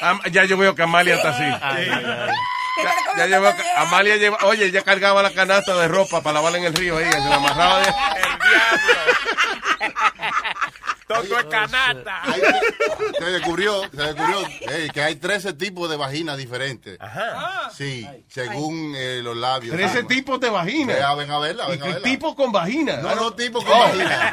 [0.00, 1.42] Am- ya yo veo que Amalia está así.
[1.62, 2.30] Ay, ay, ay.
[3.16, 4.38] Ya, ya que Amalia lleva...
[4.44, 6.98] Oye, ella cargaba la canasta de ropa para lavarla en el río.
[6.98, 7.92] Ella se la amarraba de...
[11.06, 12.22] Toto es canata.
[13.18, 16.98] Se descubrió, se descubrió ey, que hay 13 tipos de vaginas diferentes.
[17.00, 17.70] Ajá.
[17.76, 19.76] Sí, según eh, los labios.
[19.76, 20.94] 13 tipos de vagina.
[20.94, 22.08] Vea, ven a verla, ¿Y ven a qué verla.
[22.08, 22.96] tipos con vagina?
[22.98, 23.80] No, no, tipos con Oh.
[23.80, 24.32] vagina.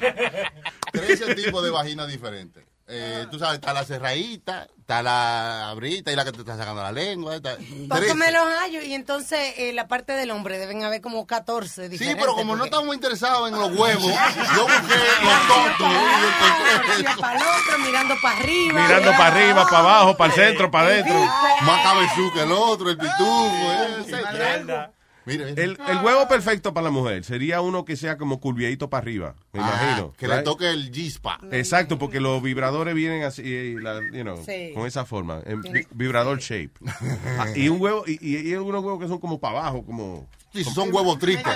[0.92, 2.64] 13 tipos de vaginas diferentes.
[2.92, 6.82] Eh, tú sabes, está la cerradita, está la abrita y la que te está sacando
[6.82, 7.36] la lengua.
[7.36, 12.16] Está, los hallos y entonces eh, la parte del hombre deben haber como 14 Sí,
[12.18, 14.12] pero como no estamos interesados en los huevos,
[14.56, 18.82] yo busqué los tontos y encontré Hacia para el otro, mirando para arriba.
[18.82, 21.14] Mirando para arriba, para abajo, para el centro, para adentro.
[21.62, 23.72] Más cabezú que el otro, el pitufo.
[24.00, 24.99] ese.
[25.30, 29.02] Mire, El, el huevo perfecto para la mujer sería uno que sea como curviadito para
[29.02, 30.12] arriba, me Ah, imagino.
[30.18, 31.52] que le toque el G-spot.
[31.52, 34.72] Exacto, porque los vibradores vienen así, eh, la- you know, Sí.
[34.74, 36.72] con esa forma, en vi- vibrador shape.
[37.38, 40.28] Ah, y un huevo, y, y hay algunos huevos que son como para abajo, como...
[40.52, 41.46] Sí, son huevos tristes.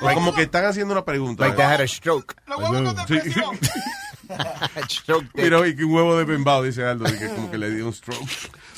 [0.00, 1.44] o como que están haciendo una pregunta.
[1.44, 2.34] Like they had a stroke.
[3.08, 3.18] Sí.
[4.88, 5.26] Stroke.
[5.34, 7.92] Mira, y que un huevo de bembao, dice Aldo, que como que le dio un
[7.92, 8.26] stroke.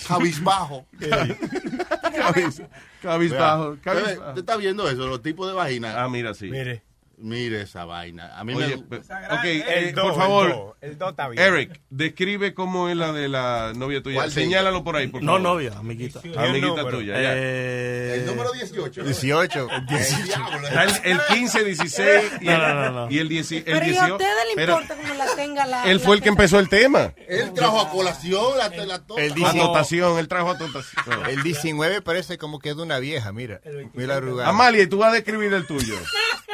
[0.07, 0.87] Cabizbajo.
[1.01, 2.67] Cabiz-
[3.03, 4.29] cabizbajo, cabizbajo.
[4.29, 5.07] ¿Usted está viendo eso?
[5.07, 6.03] Los tipos de vagina.
[6.03, 6.51] Ah, mira, sí.
[6.51, 6.83] Mire.
[7.23, 8.39] Mire esa vaina.
[8.39, 8.83] A mí Oye, me...
[8.83, 11.43] pe- ok, eh, por favor, El do está bien.
[11.43, 14.17] Eric, describe cómo es la de la novia tuya.
[14.17, 15.41] ¿Cuál de Señálalo por ahí, por No favor.
[15.43, 16.21] novia, amiguita.
[16.37, 17.33] Amiguita tuya, ya.
[17.35, 19.03] Eh, El número 18.
[19.05, 19.69] 18.
[19.99, 23.11] Está el, el 15, 16 y, No, no, no, no.
[23.11, 24.13] y el, 10 el Pero ¿y a 18.
[24.15, 25.85] ustedes le importa cómo la tenga la...
[25.85, 27.13] él fue el que empezó el tema.
[27.29, 29.21] Él trajo a colación la, la tota.
[29.21, 30.85] El Anotación, él trajo anotación.
[31.29, 33.61] El 19 parece como que es de una vieja, mira.
[33.95, 34.49] Mira la arrugada.
[34.49, 35.95] Amalia, tú vas a describir el tuyo.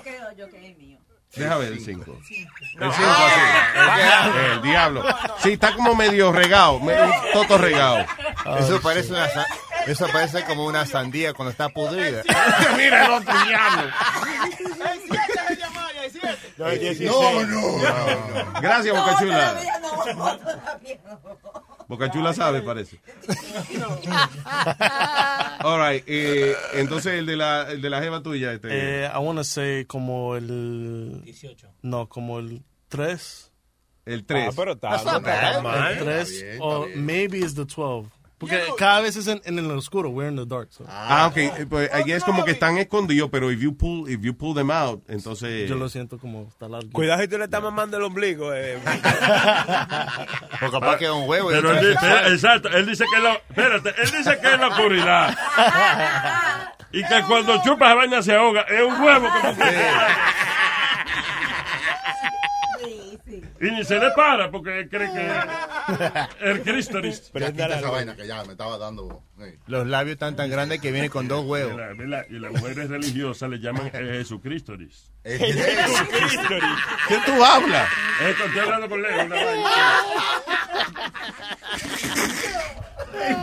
[0.00, 0.98] El 5 creo yo que es el mío.
[1.34, 2.18] Deja ver el 5.
[2.18, 4.30] El 5 así.
[4.52, 5.04] El diablo.
[5.38, 8.04] Sí, está como medio regado, medio toto regado.
[8.58, 9.28] Eso parece una
[9.86, 12.22] eso parece como una sandía cuando está podrida.
[12.76, 13.90] Mira el otro diablo.
[16.58, 18.60] No, no.
[18.60, 19.60] Gracias, Bocachula.
[21.90, 23.00] Bocachula sabe, parece.
[25.64, 28.52] All right, eh, entonces el de la, el de la jeva tuya.
[28.52, 31.20] Este, eh, I want to say como el...
[31.24, 31.66] 18.
[31.82, 33.52] No, como el 3.
[34.06, 34.48] el 3.
[34.48, 35.92] Ah, pero está, no está mal.
[35.92, 38.08] El 3 Está bien, o maybe it's the 12.
[38.40, 40.08] Porque cada vez es en, en el oscuro.
[40.08, 40.68] We're in the dark.
[40.72, 40.84] so.
[40.88, 41.36] Ah, ok.
[41.36, 44.54] eh, Pues ahí es como que están escondidos, pero if you pull, if you pull
[44.54, 45.68] them out, entonces.
[45.68, 46.90] Yo lo siento como está largo.
[46.90, 48.52] Cuidado si tú le estás mamando el ombligo.
[48.54, 48.78] Eh.
[50.70, 51.50] Capaz que es un huevo.
[51.50, 55.36] Pero él dice, exacto, él dice que lo, espérate, él dice que es la oscuridad.
[56.92, 59.62] Y que cuando chupas la vaina se ahoga, es un huevo como que-
[63.60, 65.30] Y ni se le para porque cree que
[66.50, 67.30] el Cristoris.
[67.34, 69.22] Ya quita esa vaina que ya me estaba dando.
[69.38, 69.58] hey.
[69.66, 71.76] Los labios están tan grandes que vienen con dos Y huevos.
[71.76, 75.10] la, la- y las mujeres religiosas le llaman eh, Jesucristoris.
[75.24, 76.70] Es- Jesucristoris.
[77.08, 77.88] ¿Qué tú hablas?
[78.26, 79.24] Esto estoy hablando con Leo.
[79.26, 79.70] Una vaina.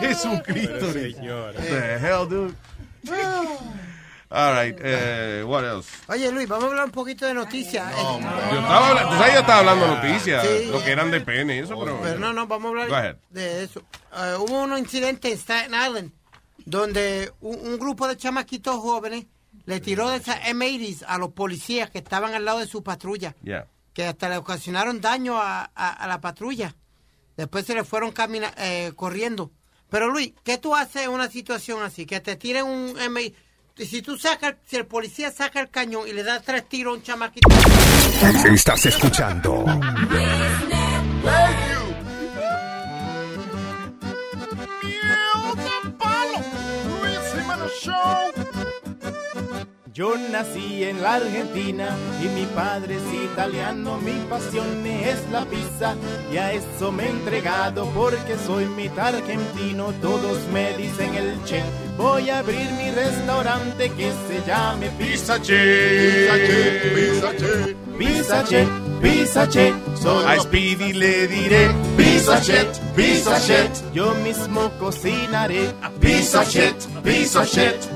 [0.00, 0.92] Jesucristo.
[0.92, 1.52] Señora.
[1.58, 2.54] What the hell, dude?
[4.30, 5.88] All right, eh, what else?
[6.08, 7.90] Oye, Luis, vamos a hablar un poquito de noticias.
[7.92, 7.96] Eh,
[8.52, 10.66] Yo estaba, habla- tú sabes, yo estaba hablando de noticias, Sí.
[10.70, 11.98] lo que eran de pene y eso, pero.
[12.02, 13.80] Pero no, no, vamos a hablar de eso.
[14.14, 16.12] Eh, hubo un incidente en Staten Island
[16.66, 19.24] donde un, un grupo de chamaquitos jóvenes
[19.64, 23.34] le tiró de esas M80s a los policías que estaban al lado de su patrulla,
[23.42, 23.66] Yeah.
[23.94, 26.74] que hasta le ocasionaron daño a, a- a la patrulla.
[27.38, 29.52] Después se le fueron camina eh, corriendo.
[29.88, 32.04] Pero Luis, ¿qué tú haces en una situación así?
[32.04, 33.34] Que te tiren un M80.
[33.78, 36.96] Si tú sacas, si el policía saca el cañón y le da tres tiros a
[36.96, 37.48] un chamaquito.
[38.52, 39.64] Estás escuchando.
[49.98, 51.88] Yo nací en la Argentina
[52.22, 55.96] y mi padre es italiano, mi pasión es la pizza
[56.32, 61.64] y a eso me he entregado porque soy mitad argentino, todos me dicen el che.
[61.96, 66.28] Voy a abrir mi restaurante que se llame Pizza Che.
[66.28, 68.44] Pizza Che, Pizza Che, Pizza
[69.48, 71.74] Che, solo A Speedy le diré.
[71.96, 73.82] Pizza Chet.
[73.92, 76.76] Yo mismo cocinaré Pizza Chet.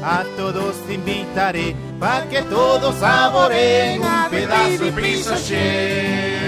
[0.03, 6.43] A todos invitaré pa' que todos saboreen un pedazo de Pizza Chet.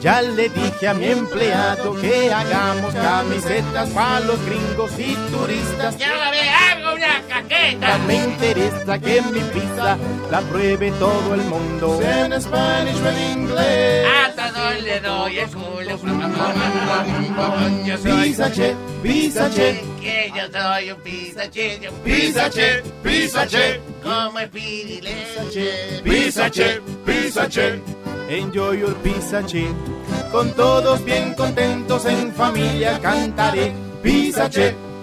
[0.00, 5.96] Ya le dije a mi empleado que hagamos camisetas para los gringos y turistas.
[5.96, 7.98] Llévame algo, una caqueta.
[8.06, 9.96] Me interesa que mi pizza
[10.30, 12.00] la pruebe todo el mundo.
[12.02, 14.06] En Spanish o en inglés.
[14.06, 15.98] A todo el le doy el culo.
[17.84, 19.82] Yo Pisache, pisache.
[20.00, 23.80] Que yo soy un pisache, yo Pisache, pisache.
[24.02, 26.02] Como el pirileche.
[26.02, 27.80] Pisache, pisache.
[28.28, 29.66] Enjoy your pisache.
[30.30, 33.72] Con todos bien contentos en familia cantaré.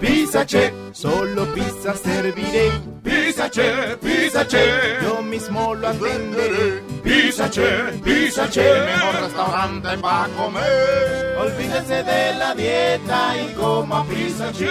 [0.00, 0.72] pisache.
[0.92, 2.70] Solo pizza serviré.
[3.02, 4.98] Pisache, pisache.
[5.02, 6.82] Yo mismo lo atenderé.
[7.02, 8.62] Pisache, pisache.
[8.62, 11.36] El mejor restaurante para comer.
[11.38, 14.68] Olvídese de la dieta y coma pisache.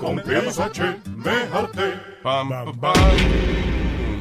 [0.00, 2.10] Con pisache me harté.
[2.22, 2.48] Pam,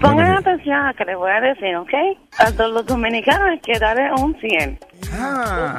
[0.01, 1.93] Pongan atención a que les voy a decir, ¿ok?
[2.37, 4.79] A todos los dominicanos hay que darle un 100.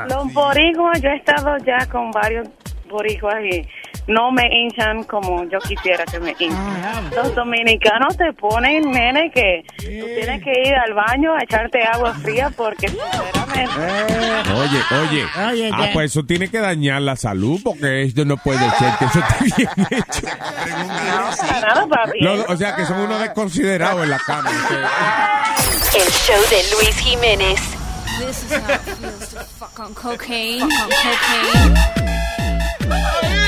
[0.09, 2.47] Los boricuas, yo he estado ya con varios
[2.91, 3.67] boricuas y
[4.07, 7.11] no me hinchan como yo quisiera que me hinchen.
[7.15, 12.13] Los dominicanos te ponen, nene, que tú tienes que ir al baño a echarte agua
[12.15, 13.71] fría porque sinceramente...
[14.53, 15.27] Oye, oye.
[15.51, 19.05] Oye, ah, pues eso tiene que dañar la salud porque esto no puede ser que
[19.05, 20.27] eso esté bien hecho.
[21.61, 22.21] Nada, papi.
[22.21, 24.51] No, no, o sea que son unos desconsiderados en la cama.
[25.95, 27.61] El show de Luis Jiménez.
[28.19, 30.69] This is how it feels to fuck on cocaine.
[30.71, 32.20] Fuck on cocaine.
[32.91, 33.40] Bye.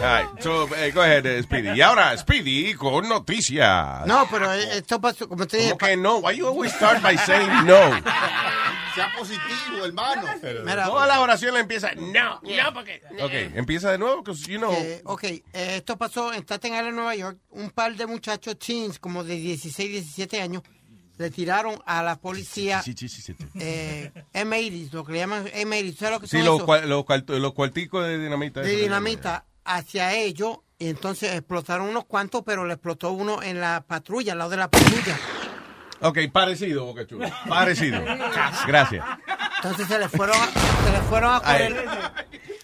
[0.00, 1.70] All right, so, eh, go ahead, eh, Speedy.
[1.76, 4.06] Y ahora, Speedy, con noticias.
[4.06, 5.70] No, pero esto pasó, como te dije.
[5.70, 6.18] ¿Cómo que no?
[6.18, 7.90] Why you always start by saying no?
[8.94, 10.22] Sea positivo, hermano.
[10.64, 13.02] Mira, Toda la oración la empieza, no, no, porque...
[13.20, 14.72] Ok, empieza de nuevo, because, you know...
[14.72, 17.38] Eh, ok, eh, esto pasó en Staten Island, Nueva York.
[17.50, 20.62] Un par de muchachos teens, como de 16, 17 años,
[21.16, 23.34] le tiraron a la policía Sí, sí, sí, sí.
[23.58, 25.96] eh, M80s, lo que le llaman M80s.
[25.96, 28.60] ¿Sabes lo que Sí, son los, cual- los, los cuarticos de dinamita.
[28.60, 28.82] de eso.
[28.82, 29.44] dinamita
[29.76, 30.58] hacia ellos.
[30.78, 34.56] Y entonces explotaron unos cuantos, pero le explotó uno en la patrulla, al lado de
[34.58, 35.18] la patrulla.
[36.00, 37.32] Ok, parecido, Boca Chula.
[37.48, 38.00] Parecido.
[38.66, 39.04] Gracias.
[39.56, 41.86] Entonces se le fueron a, se le fueron a correr.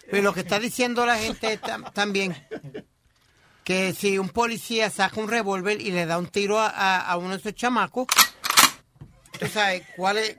[0.08, 2.36] Pero lo que está diciendo la gente tam- también,
[3.64, 7.16] que si un policía saca un revólver y le da un tiro a, a- a
[7.16, 8.06] uno de esos chamacos,
[9.40, 10.36] tú sabes cuál es,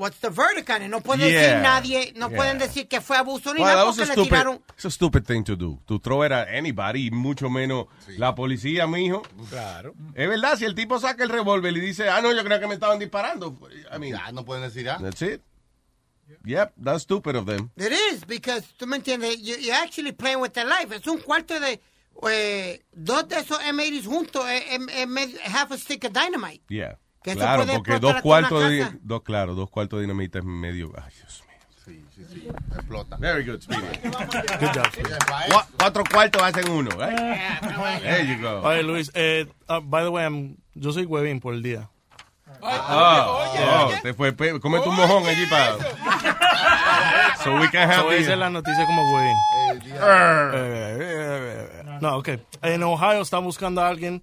[0.00, 0.88] what's the verdict on it?
[0.88, 1.62] No puede decir Yeah.
[1.62, 2.36] nadie, no Yeah.
[2.36, 4.62] pueden decir que fue abuso ni Well, nada porque le stupid, tiraron.
[4.74, 5.78] it's a stupid thing to do.
[5.86, 7.86] To throw it at anybody, mucho menos
[8.16, 9.22] la policía, mijo.
[9.50, 9.94] Claro.
[10.14, 12.66] Es verdad, si el tipo saca el revólver y dice, ah, no, yo creo que
[12.66, 13.56] me estaban disparando.
[13.94, 14.98] I mean, Ya, no pueden decir nada.
[15.00, 15.42] that's it.
[16.44, 17.70] Yep, that's stupid of them.
[17.76, 20.94] It is, because, tú me entiendes, you, you're actually playing with their life.
[20.94, 21.80] Es un cuarto de,
[22.28, 26.62] eh, dos de esos M80s juntos, es, es- es medio- half a stick of dynamite.
[26.68, 26.96] Yeah.
[27.22, 30.44] Que eso claro, puede porque dos cuartos, de, dos, claro, dos cuartos de dinamita es
[30.44, 30.90] medio.
[30.96, 31.56] Ay, Dios mío.
[31.84, 32.48] Sí, sí, sí.
[32.74, 33.16] Explota.
[33.18, 33.82] Very good, Speedy.
[34.02, 35.10] Good job, Speedy.
[35.50, 37.18] Cu- cuatro cuartos hacen uno, right?
[38.02, 38.60] There you go.
[38.62, 41.88] Oye, Luis, eh, uh, by the way, I'm- yo soy huevín por el día.
[42.62, 45.76] Oh, oh, te fue come tu mojón allí para.
[47.42, 49.36] So we can have So, esa the- es la noticia como huevín.
[50.02, 52.28] Eh, No, ok.
[52.62, 54.22] En Ohio están buscando a alguien,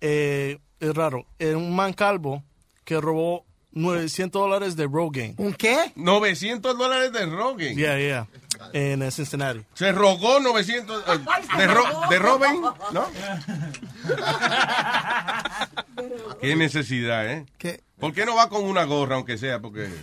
[0.00, 2.42] eh, es raro, eh, un man calvo
[2.84, 5.34] que robó 900 dólares de Rogaine.
[5.38, 5.92] ¿Un qué?
[5.96, 7.76] 900 dólares de Rogaine.
[7.76, 8.26] Yeah, yeah.
[8.72, 9.64] En eh, Cincinnati.
[9.74, 11.18] Se rogó 900 eh,
[11.58, 12.62] de, ro- de Robin,
[12.92, 13.06] ¿no?
[16.40, 17.46] Qué necesidad, ¿eh?
[17.58, 17.82] ¿Qué?
[17.98, 19.60] ¿Por qué no va con una gorra, aunque sea?
[19.60, 19.88] Porque.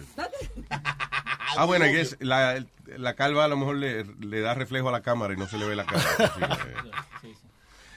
[1.57, 2.61] Ah, bueno, que es la,
[2.97, 5.57] la calva a lo mejor le, le da reflejo a la cámara y no se
[5.57, 6.01] le ve la cara.
[7.21, 7.36] Sí, eh.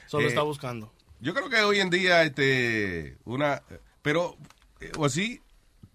[0.07, 0.93] Solo Eh, está buscando.
[1.21, 3.61] Yo creo que hoy en día, este, una,
[4.01, 4.37] pero,
[4.79, 5.41] eh, was he,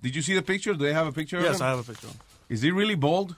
[0.01, 0.77] did you see the picture?
[0.77, 1.39] Do they have a picture?
[1.39, 1.67] of Yes, him?
[1.67, 2.11] I have a picture.
[2.49, 3.37] Is he really bald?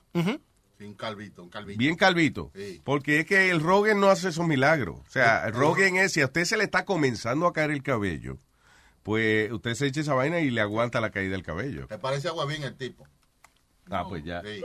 [0.79, 1.79] Sí, un calvito, un calvito.
[1.79, 2.51] Bien calvito.
[2.55, 2.83] Sí.
[2.85, 5.01] Porque es que el Rogan no hace esos milagros.
[5.07, 7.83] O sea, el Rogan es, si a usted se le está comenzando a caer el
[7.83, 8.37] cabello,
[9.03, 11.87] pues usted se echa esa vaina y le aguanta la caída del cabello.
[11.89, 13.07] Me parece agua bien el tipo.
[13.89, 14.43] Ah, pues ya.
[14.43, 14.61] Sí.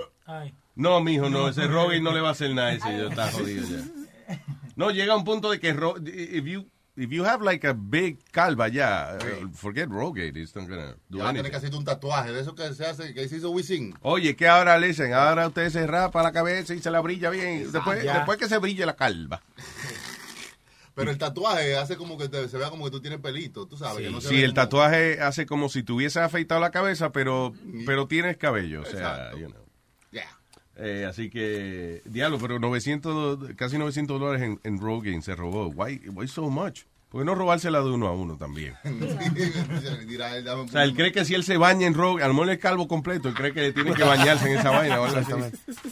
[0.76, 3.64] No, mijo, no, ese Rogan no le va a hacer nada, ese ya está jodido
[3.68, 4.38] ya.
[4.76, 6.66] No, llega un punto de que if you
[7.02, 11.18] if you have like a big calva ya, uh, forget Rogaine, it's not gonna do
[11.20, 11.50] Ya anything.
[11.50, 13.94] que hacerte un tatuaje de eso que se hace, que se hizo Wisin.
[14.02, 17.30] Oye, que ahora le dicen, ahora usted se rapa la cabeza y se la brilla
[17.30, 18.16] bien, después, Ya.
[18.18, 19.42] después que se brille la calva.
[20.94, 23.78] Pero el tatuaje hace como que te- se vea como que tú tienes pelito, tú
[23.78, 24.04] sabes.
[24.06, 27.54] que no se Sí, el como- tatuaje hace como si tuviese afeitado la cabeza, pero,
[27.86, 29.38] pero tienes cabello, o sea, Exacto.
[29.38, 29.66] you know.
[30.12, 30.38] Yeah.
[30.76, 35.68] Eh, así que, diablo, pero 900, casi 900 dólares en, en Rogaine se robó.
[35.70, 36.82] Why, why so much?
[37.12, 38.74] ¿Por qué no robársela de uno a uno también?
[40.62, 42.60] O sea, él cree que si él se baña en rogue, a lo mejor es
[42.60, 44.98] calvo completo, él cree que tiene que bañarse en esa vaina.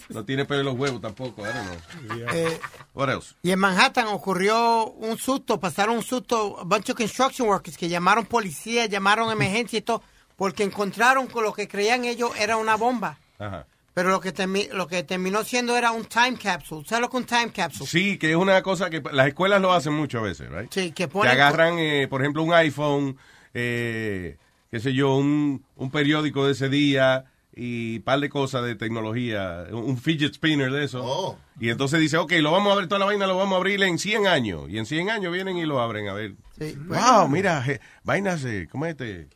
[0.10, 2.18] No tiene pelo en los huevos tampoco, know.
[2.34, 2.60] Eh,
[2.94, 3.36] What else?
[3.42, 7.90] y en Manhattan ocurrió un susto, pasaron un susto, a bunch of construction workers que
[7.90, 10.02] llamaron policía, llamaron emergencia y todo,
[10.38, 13.18] porque encontraron con lo que creían ellos era una bomba.
[13.40, 13.66] Ajá.
[13.94, 14.34] Pero lo que,
[14.74, 16.86] lo que terminó siendo era un time capsule.
[16.88, 17.90] ¿Sabes lo que es un time capsule?
[17.90, 20.72] Sí, que es una cosa que las escuelas lo hacen mucho a veces, right?
[20.72, 21.32] Sí, que Que ponen...
[21.32, 23.18] agarran, eh, por ejemplo, un iPhone,
[23.54, 24.38] eh,
[24.72, 27.26] qué sé yo, un, un periódico de ese día
[27.56, 31.38] y un par de cosas de tecnología, un, un fidget spinner de eso.
[31.60, 33.84] Y entonces dice, ok, lo vamos a abrir, toda la vaina lo vamos a abrir
[33.84, 34.70] en 100 años.
[34.70, 36.36] Y en 100 años vienen y lo abren a ver.
[36.58, 39.28] Sí, wow, mira, je- vainas, eh, ¿cómo es este?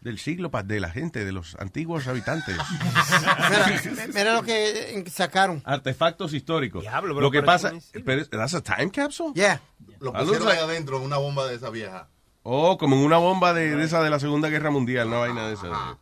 [0.00, 2.56] Del siglo, de la gente, de los antiguos habitantes.
[3.86, 5.60] Mira, mira lo que sacaron.
[5.64, 6.84] Artefactos históricos.
[6.84, 7.72] pero lo que pasa,
[8.04, 9.32] pero, es- ¿that's a time capsule?
[9.34, 9.60] Yeah.
[10.00, 12.08] Lo pusieron ahí adentro, una bomba de esa vieja.
[12.44, 15.48] Oh, como en una bomba de, de esa de la Segunda Guerra Mundial, una vaina
[15.48, 15.98] de esa.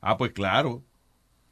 [0.00, 0.82] Ah, pues claro.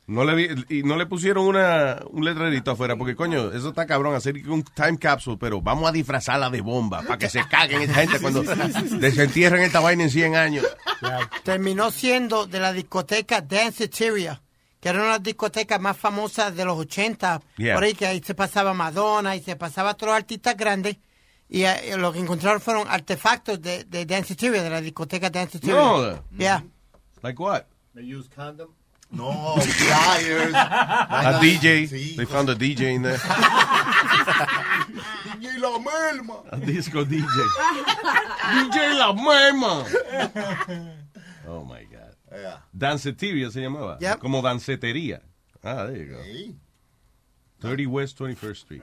[0.09, 3.87] No le vi- y no le pusieron una, un letrerito afuera, porque coño, eso está
[3.87, 7.83] cabrón, hacer un time capsule, pero vamos a disfrazarla de bomba, para que se caguen
[7.83, 8.45] esta gente cuando
[9.01, 10.65] desentierren esta vaina en 100 años.
[11.43, 14.41] Terminó siendo de la discoteca Danceteria,
[14.81, 17.43] que era una de las discotecas más famosas de los 80.
[17.57, 17.75] Yeah.
[17.75, 20.99] Por ahí que ahí se pasaba Madonna y se pasaba todos los artistas grandes.
[21.49, 25.75] Y eh, lo que encontraron fueron artefactos de, de Danceteria, de la discoteca Danceteria.
[25.75, 26.23] No.
[26.39, 26.65] Yeah.
[27.23, 27.63] Like what?
[27.95, 28.69] They use condom.
[29.11, 30.53] No, flyers.
[30.55, 31.87] A DJ.
[31.89, 33.17] Sí, They found a DJ in there.
[35.39, 36.43] DJ La Melma.
[36.51, 37.25] A disco DJ.
[38.53, 39.85] DJ La Mema.
[41.49, 42.15] Oh my God.
[42.33, 42.59] Yeah.
[42.73, 43.99] Danceteria se llamaba.
[44.01, 44.19] Yep.
[44.19, 45.23] Como dancetería.
[45.63, 46.21] Ah, there you go.
[47.61, 48.83] 30 West 21st Street.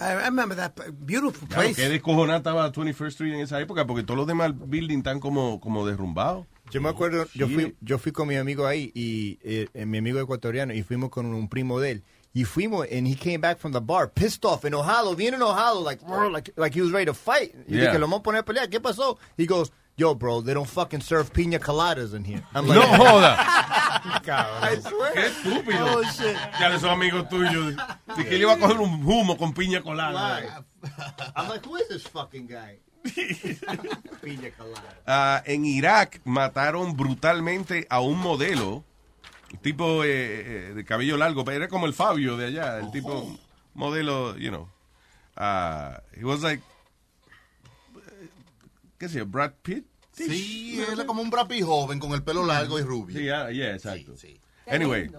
[0.00, 0.74] I remember that
[1.06, 1.76] beautiful Claro, place.
[1.76, 5.60] que descojonada estaba 21st Street en esa época porque todos los demás buildings están como,
[5.60, 6.46] como derrumbados.
[6.70, 9.98] Yo me acuerdo, yo fui, yo fui con mi amigo ahí y eh, eh, mi
[9.98, 12.02] amigo ecuatoriano y fuimos con un primo de él.
[12.32, 15.84] Y fuimos and he came back from the bar pissed off en Ohio, bien enojado,
[15.84, 16.02] like,
[16.32, 17.54] like, like he was ready to fight.
[17.68, 17.86] Y Yeah.
[17.86, 19.18] dije, lo vamos a poner a pelear, ¿qué pasó?
[19.38, 22.42] He goes, yo bro, they don't fucking serve piña coladas in here.
[22.52, 23.36] I'm No joda.
[24.26, 25.12] I swear.
[25.14, 25.86] Qué estúpido.
[25.98, 26.36] Oh, shit.
[26.58, 27.74] Ya esos amigos tuyos.
[28.18, 30.64] Y que él iba a coger un humo con piña colada.
[31.36, 32.80] I'm like, who is this fucking guy?
[35.06, 38.82] Ah, en Irak mataron brutalmente a un modelo,
[39.52, 42.90] un tipo eh, eh, de cabello largo, pero era como el Fabio de allá, el
[42.90, 43.38] tipo
[43.74, 44.66] modelo, you know.
[45.36, 46.62] ah he was like,
[48.98, 49.26] ¿qué sé yo?
[49.26, 49.84] Brad Pitt.
[50.12, 53.18] Sí, es como un brapi joven con el pelo largo y rubio.
[53.18, 54.14] Sí, ah, yeah, exacto.
[54.66, 55.10] Anyway.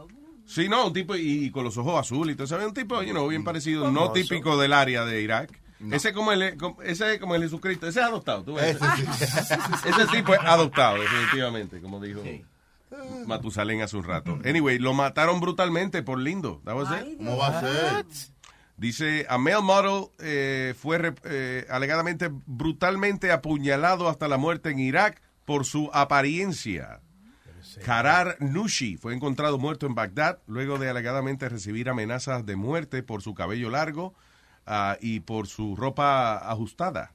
[0.45, 2.65] Sí, no, un tipo y, con los ojos azules y todo eso.
[2.65, 5.64] Un tipo, you know, bien parecido, no típico del área de Irak.
[5.91, 7.87] Ese como el, como- ese es como el Jesucristo.
[7.87, 8.77] Ese es adoptado, tú ves.
[9.85, 12.21] Ese tipo es adoptado, definitivamente, como dijo
[13.25, 14.39] Matusalén hace un rato.
[14.45, 16.61] Anyway, lo mataron brutalmente por lindo.
[16.65, 17.17] That was it.
[17.17, 18.05] ¿Cómo va a ser?
[18.77, 25.21] Dice, a male model eh, fue eh, alegadamente brutalmente apuñalado hasta la muerte en Irak
[25.45, 27.01] por su apariencia.
[27.83, 33.21] Karar Nushi fue encontrado muerto en Bagdad luego de alegadamente recibir amenazas de muerte por
[33.21, 34.13] su cabello largo
[34.65, 37.13] ah, y por su ropa ajustada.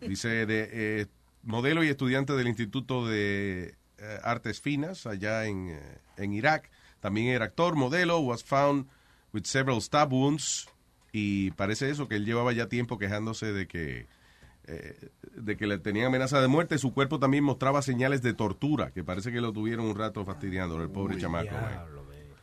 [0.00, 1.06] Dice, de eh,
[1.42, 6.70] modelo y estudiante del Instituto de eh, Artes Finas allá en, eh, en Irak.
[7.00, 8.86] También era actor, modelo, was found
[9.32, 10.68] with several stab wounds.
[11.12, 14.06] Y parece eso, que él llevaba ya tiempo quejándose de que,
[14.64, 16.78] eh, de que le tenían amenaza de muerte.
[16.78, 20.80] Su cuerpo también mostraba señales de tortura, que parece que lo tuvieron un rato fastidiando,
[20.80, 21.56] el pobre chamaco.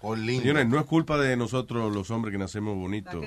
[0.02, 0.42] Por lindo.
[0.44, 3.26] Señores, no es culpa de nosotros los hombres que nacemos bonitos.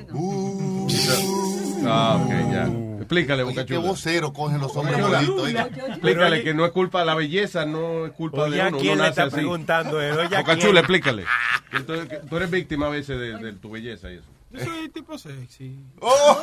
[1.85, 2.69] Ah, ok, ya.
[2.99, 3.89] Explícale, Boca qué Chula.
[3.89, 5.49] vocero cogen los hombres bonitos.
[5.89, 8.79] Explícale que no es culpa, la belleza no es culpa Oye, de ¿a uno.
[8.79, 9.45] quién uno le nace está así.
[9.47, 10.59] Boca?
[10.59, 11.25] Chula, explícale.
[11.71, 11.81] Que
[12.29, 14.30] tú eres víctima a veces de, de tu belleza y eso.
[14.51, 15.79] Yo soy tipo sexy.
[16.01, 16.43] Oh.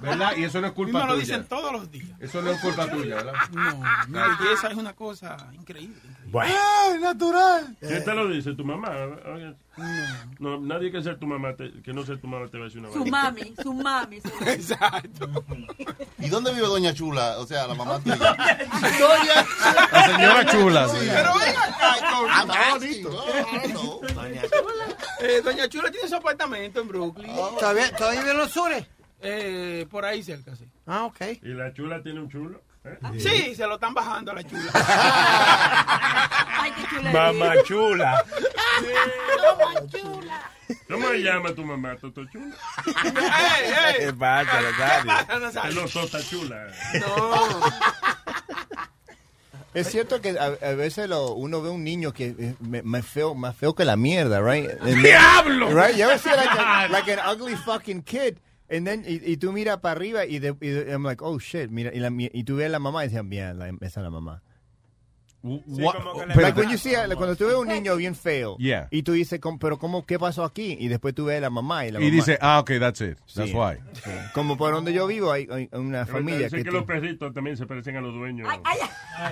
[0.00, 0.32] ¿Verdad?
[0.36, 1.20] Y eso no es Y culpa me lo tuya.
[1.26, 2.08] dicen todos los días.
[2.20, 3.32] Eso no es culpa tuya, ¿verdad?
[3.52, 3.76] No,
[4.08, 6.00] mi belleza es una cosa increíble.
[6.40, 7.76] ¡Ay, natural!
[7.80, 8.54] ¿Quién te lo dice?
[8.54, 8.90] ¿Tu mamá?
[10.38, 12.66] No, nadie que ser tu mamá, te- que no sea tu mamá te va a
[12.66, 13.22] decir una Su vaina.
[13.22, 14.20] mami, su mami.
[14.20, 15.44] su- Exacto.
[16.18, 17.38] ¿Y dónde vive Doña Chula?
[17.38, 18.16] O sea, la mamá tuya.
[19.92, 20.88] La señora Chula.
[20.88, 20.96] Sí.
[21.10, 21.76] Pero venga,
[22.34, 24.02] Ah, está bonito.
[25.20, 27.01] eh, Doña Chula tiene su apartamento en Brooklyn.
[27.10, 28.86] ¿Todavía, ¿Todavía vive en los sures?
[29.20, 30.66] Eh, por ahí cerca, sí.
[30.86, 31.20] Ah, ok.
[31.42, 32.60] ¿Y la chula tiene un chulo?
[32.84, 32.98] ¿Eh?
[33.18, 34.70] Sí, se lo están bajando a la chula.
[36.58, 37.00] Ay, qué.
[37.10, 38.24] Mamá chula.
[39.38, 40.50] Mamá chula.
[40.88, 42.56] ¿Cómo se llama tu mamá, Toto Chula?
[43.98, 45.62] ¿Qué pasa, Nazario?
[45.62, 46.66] Que no Tota Chula.
[49.74, 53.06] Es cierto que a, a veces lo, uno ve un niño que es me- más
[53.06, 54.68] feo, más feo que la mierda, right?
[54.80, 55.68] And- ¡Diablo!
[55.70, 55.96] Right?
[55.96, 58.38] You ever see like, a- like an ugly fucking kid?
[58.68, 61.38] And then, y, y tú miras para arriba y, de, y de- I'm like, oh
[61.38, 63.24] shit, mira, y, la, y tú ves a la mamá y dices,
[63.56, 64.42] la- esa es la mamá.
[65.42, 68.86] What- you see a- like, cuando tú ves un niño bien feo Yeah.
[68.90, 70.76] y tú dices, "¿Cómo- pero cómo, ¿qué pasó aquí?
[70.78, 72.14] Y después tú ves a la mamá y la Y mamá.
[72.14, 73.18] dice, ah, ok, that's it.
[73.34, 73.56] That's Sí.
[73.56, 73.76] why.
[73.92, 74.10] Sí.
[74.34, 77.34] Como por donde yo vivo hay, hay una familia Sé que, que tiene- los perritos
[77.34, 78.48] también se parecen a los dueños.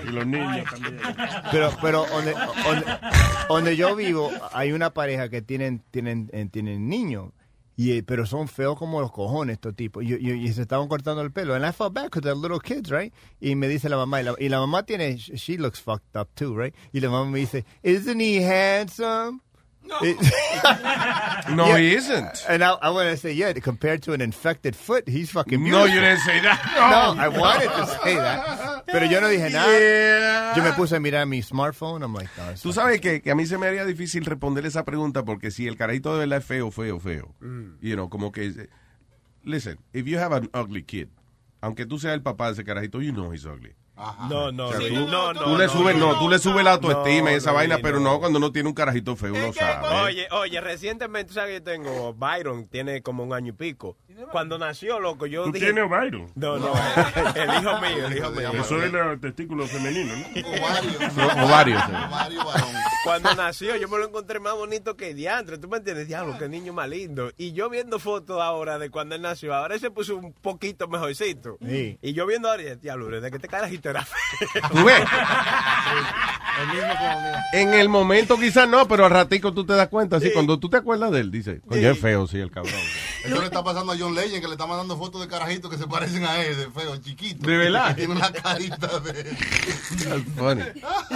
[0.06, 0.98] Y los niños también.
[1.52, 2.86] Pero, pero donde, donde,
[3.48, 7.30] donde yo vivo hay una pareja que tienen, tienen, eh, tienen niños.
[7.80, 10.04] Y, eh, pero son feos como los cojones estos tipos.
[10.04, 11.54] Y, y- y se estaban cortando el pelo.
[11.54, 13.10] And I felt bad because they're little kids, right?
[13.40, 16.28] Y me dice la mamá, y la, y la mamá tiene, she looks fucked up
[16.34, 16.74] too, right?
[16.92, 19.40] Y la mamá me dice, isn't he handsome?
[20.02, 20.14] Eh,
[21.54, 21.78] No, Yeah.
[21.82, 22.44] he isn't.
[22.48, 25.64] And I, I want to say, yeah, compared to an infected foot, he's fucking No,
[25.84, 25.88] beautiful.
[25.94, 26.60] you didn't say that.
[26.76, 28.84] No, I wanted to say that.
[28.86, 30.54] Pero yo no dije nada.
[30.56, 32.02] Yo me puse a mirar mi smartphone.
[32.02, 34.84] I'm like, no, Tú sabes que, que a mí se me haría difícil responder esa
[34.84, 37.34] pregunta porque si el carajito de verdad es feo, feo, feo.
[37.80, 38.68] You know, como que...
[39.44, 41.08] Listen, if you have an ugly kid,
[41.62, 43.74] aunque tú seas el papá de ese carajito, you know he's ugly.
[44.28, 46.18] No, no, O sea, sí, tú, no, no, tú le no, subes, no, no.
[46.18, 47.82] tú le subes la autoestima No, y esa no, vaina, no.
[47.82, 49.86] pero no cuando uno tiene un carajito feo, uno sabe.
[50.04, 53.96] Oye, oye, recientemente, tú sabes que yo tengo Byron, tiene como un año y pico.
[54.32, 55.66] Cuando nació, loco, yo ¿Tú dije...
[55.72, 56.30] tienes Byron?
[56.34, 56.72] No, no,
[57.34, 58.50] el hijo mío, el hijo mío.
[58.52, 61.42] Eso es el testículo femenino, ¿no?
[61.42, 61.82] O- Ovarios.
[61.86, 62.36] sí.
[63.04, 65.56] Cuando nació, yo me lo encontré más bonito que diantre.
[65.58, 66.06] ¿Tú me entiendes?
[66.06, 67.32] Diablo, qué niño más lindo.
[67.38, 70.86] Y yo viendo fotos ahora de cuando él nació, ahora él se puso un poquito
[70.88, 71.56] mejorcito.
[71.66, 71.98] Sí.
[72.02, 74.62] Y yo viendo ahora, y dije, diablo, desde que este carajito era feo.
[74.72, 75.02] ¿Tú ves?
[76.60, 77.32] El mismo como mío.
[77.52, 80.16] En el momento quizás no, pero al ratico tú te das cuenta.
[80.16, 82.74] Así, cuando tú te acuerdas de él, dice, coño, es feo, sí, el cabrón.
[83.24, 85.78] Eso le está pasando a John Legend, que le está mandando fotos de carajitos que
[85.78, 87.46] se parecen a él, de feo, chiquito.
[87.46, 87.94] ¿De verdad?
[87.96, 89.24] Tiene una carita de...
[89.24, 90.62] That's funny.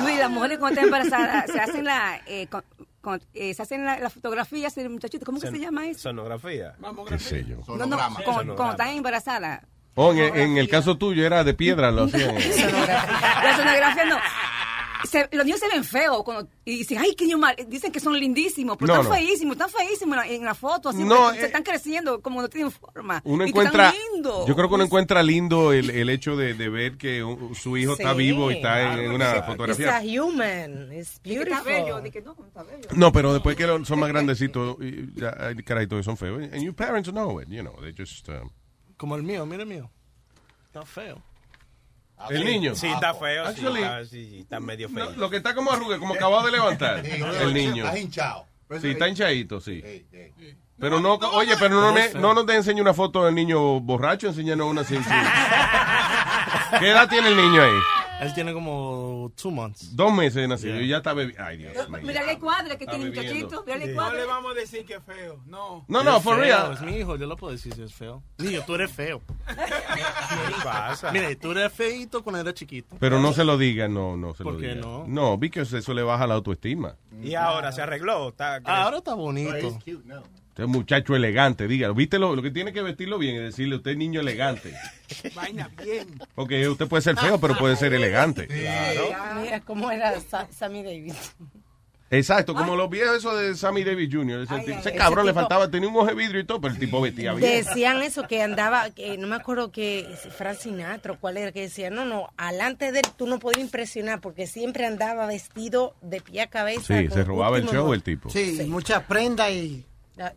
[0.02, 2.64] Luis, las mujeres cuando están embarazadas se hacen la, eh, con-
[3.00, 5.26] con- eh, se hacen la, la fotografía del muchachito.
[5.26, 6.00] ¿Cómo que se llama eso?
[6.00, 6.74] Sonografía.
[7.08, 7.56] ¿Qué sé yo?
[7.76, 9.60] No, no, con- cuando están embarazadas.
[9.96, 12.34] Oh, en, en el caso tuyo era de piedra, lo hacían.
[12.86, 14.16] La sonografía no.
[15.04, 17.54] Se- los niños se ven feos cuando, y dicen, ay, qué niño mal.
[17.68, 19.18] Dicen que son lindísimos, pero No, están no.
[19.18, 20.88] feísimos, están feísimos en la, en la foto.
[20.88, 23.20] Así, No, porque eh, se están creciendo como no tienen forma.
[23.24, 26.54] Uno Y que encuentra, están yo creo que uno encuentra lindo el, el hecho de,
[26.54, 29.42] de ver que un- su hijo está vivo y está en, en una It's a
[29.42, 30.00] fotografía.
[30.22, 30.90] human.
[30.92, 31.64] It's que está beautiful.
[31.72, 32.88] bello, de que no, está bello.
[32.96, 36.42] No, pero después que son más grandecitos, y ya que son feos.
[36.50, 38.26] And your parents know it, you know, they just...
[38.30, 38.50] um,
[38.96, 39.90] Como el mío, mira el mío.
[40.66, 41.20] Está feo.
[42.30, 42.74] el niño.
[42.74, 43.52] Sí, está feo.
[43.54, 45.10] Sí, está, sí, está medio feo.
[45.10, 47.84] no, lo que está como arruga, como acabado de levantar, el niño.
[47.86, 48.46] Está hinchado.
[48.80, 49.82] Sí, está hinchadito, sí.
[50.78, 54.26] Pero no, oye, pero no, me- no nos te enseñe una foto del niño borracho,
[54.28, 55.02] enséñanos una sin
[56.80, 57.78] ¿Qué edad tiene el niño ahí?
[58.20, 59.94] Él tiene como two months.
[59.94, 61.42] Dos meses de nacido y ya está bebiendo.
[61.44, 62.00] Ay, Dios mío.
[62.04, 63.46] Mira el cuadro que tiene el bebiendo.
[63.46, 63.64] muchachito.
[63.66, 64.18] Mira el No cuadro.
[64.18, 65.84] le vamos a decir que es feo, no.
[65.88, 66.72] No, no, for feo, real.
[66.74, 68.22] Es mi hijo, yo lo puedo decir si es feo.
[68.38, 69.20] Niño, tú eres feo.
[69.46, 71.10] ¿Qué pasa?
[71.12, 72.96] Mire, tú eres feito cuando eras chiquito.
[73.00, 74.80] Pero no se lo diga, no, no se ¿Por lo qué diga.
[74.80, 75.04] no?
[75.06, 76.96] No, vi que eso le baja la autoestima.
[77.22, 78.28] Y ahora se arregló.
[78.30, 79.78] Está, Ah, ahora está bonito.
[80.54, 81.94] Usted es muchacho elegante, dígalo.
[81.96, 83.34] ¿Viste lo, lo que tiene que vestirlo bien?
[83.34, 84.72] Es decirle, usted es niño elegante.
[85.34, 86.06] Vaina bien.
[86.36, 88.46] Porque usted puede ser feo, pero puede ser elegante.
[89.42, 91.34] Mira cómo era Sa- Sammy Davis.
[92.10, 94.42] Exacto, como los viejos esos de Sammy Davis Jr.
[94.42, 96.74] Ese, tipo- ese ese cabrón le faltaba, tenía un ojo de vidrio y todo, pero
[96.74, 97.50] el tipo vestía bien.
[97.64, 100.06] Decían eso, que andaba, que no me acuerdo que
[100.38, 103.62] Frank Sinatra o cuál era, que decía, no, no, alante de él tú no podías
[103.64, 106.96] impresionar porque siempre andaba vestido de pie a cabeza.
[107.00, 108.30] Sí, se robaba el show el tipo.
[108.30, 109.84] Sí, muchas prendas y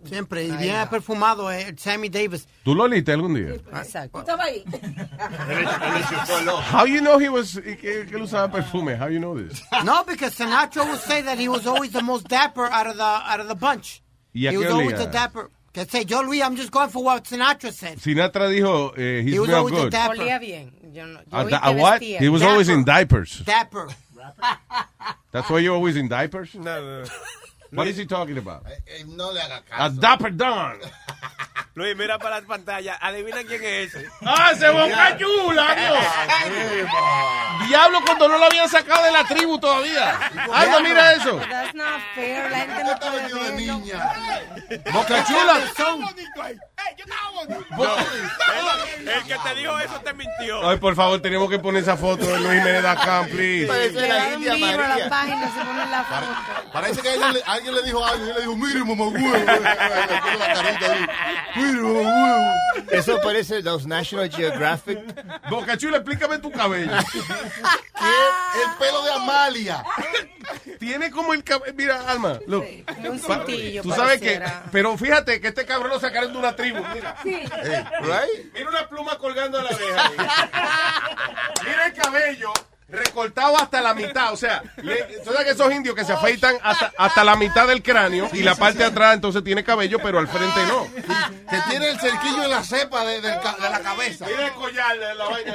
[0.05, 0.43] siempre.
[0.45, 0.89] Y bien no.
[0.89, 2.47] perfumado, eh, Sammy Davis.
[2.63, 3.55] ¿Tú lo oliste algún día?
[3.79, 4.19] Exacto.
[4.19, 4.63] Estaba ahí.
[6.71, 8.95] How you know he was, que, él usaba perfume?
[8.95, 9.61] How you know this?
[9.83, 13.03] No, because Sinatra would say that he was always the most dapper out of the
[13.03, 14.01] out of the bunch.
[14.33, 14.97] ¿Y a he qué was always olía?
[15.05, 15.49] the dapper.
[15.73, 17.99] Que say, yo Luis, I'm just going for what Sinatra said.
[17.99, 19.91] Sinatra dijo, eh, he He was always the good.
[19.91, 20.17] dapper.
[20.17, 20.71] Olía bien.
[20.93, 22.01] Yo no, yo A, a what?
[22.01, 22.19] vestía.
[22.19, 23.41] He was always in diapers.
[23.45, 23.87] Dapper.
[25.31, 26.53] That's why you're always in diapers?
[26.55, 27.05] No, no, no.
[27.71, 28.63] What is he talking about?
[28.85, 29.95] Eh, no le haga A caso.
[29.99, 30.79] dapper don.
[31.75, 32.97] Luis, mira para la pantalla.
[32.99, 34.09] Adivina quién es ese.
[34.25, 35.75] ¡Ah, ese boca chula,
[37.67, 40.17] Diablo, cuando no lo habían sacado de la tribu todavía.
[40.51, 41.35] Alma, mira eso.
[41.37, 42.49] That's not fair.
[42.49, 44.91] La gente no puede verlo.
[44.91, 45.61] Boca chula.
[48.97, 50.67] el, el que te dijo eso te mintió.
[50.69, 53.67] Ay, por favor, tenemos que poner esa foto de Luis Jiménez acá, please.
[53.67, 54.57] Parece la India a
[54.87, 55.09] María.
[55.09, 56.71] página, se pone la foto.
[56.73, 59.45] Parece que le- alguien le dijo algo y le dijo, mire, mamá huevo.
[61.55, 62.85] Mire, mamá huevo.
[62.91, 64.99] Eso parece los National Geographic.
[65.49, 66.91] Boca Chula, explícame tu cabello.
[67.13, 68.61] ¿Qué?
[68.63, 69.83] El pelo de Amalia.
[70.79, 71.73] Tiene como el cabello.
[71.75, 72.65] Mira, Alma, look.
[73.09, 74.41] un Pa- cintillo Tú sabes que.
[74.71, 76.79] Pero fíjate que este cabrón lo sacaron de una tribu.
[76.93, 77.15] Mira.
[77.23, 77.47] Hey,
[78.01, 78.53] right?
[78.53, 80.11] Mira una pluma colgando de la oreja.
[81.65, 82.53] Mira el cabello
[82.89, 84.31] recortado hasta la mitad.
[84.33, 87.67] O sea, le- tú sabes que esos indios que se afeitan hasta, hasta la mitad
[87.67, 90.87] del cráneo y la parte de atrás entonces tiene cabello, pero al frente no.
[91.49, 94.25] Que tiene el cerquillo en la cepa de, de la cabeza.
[94.25, 95.53] Mira el collar de la vaina.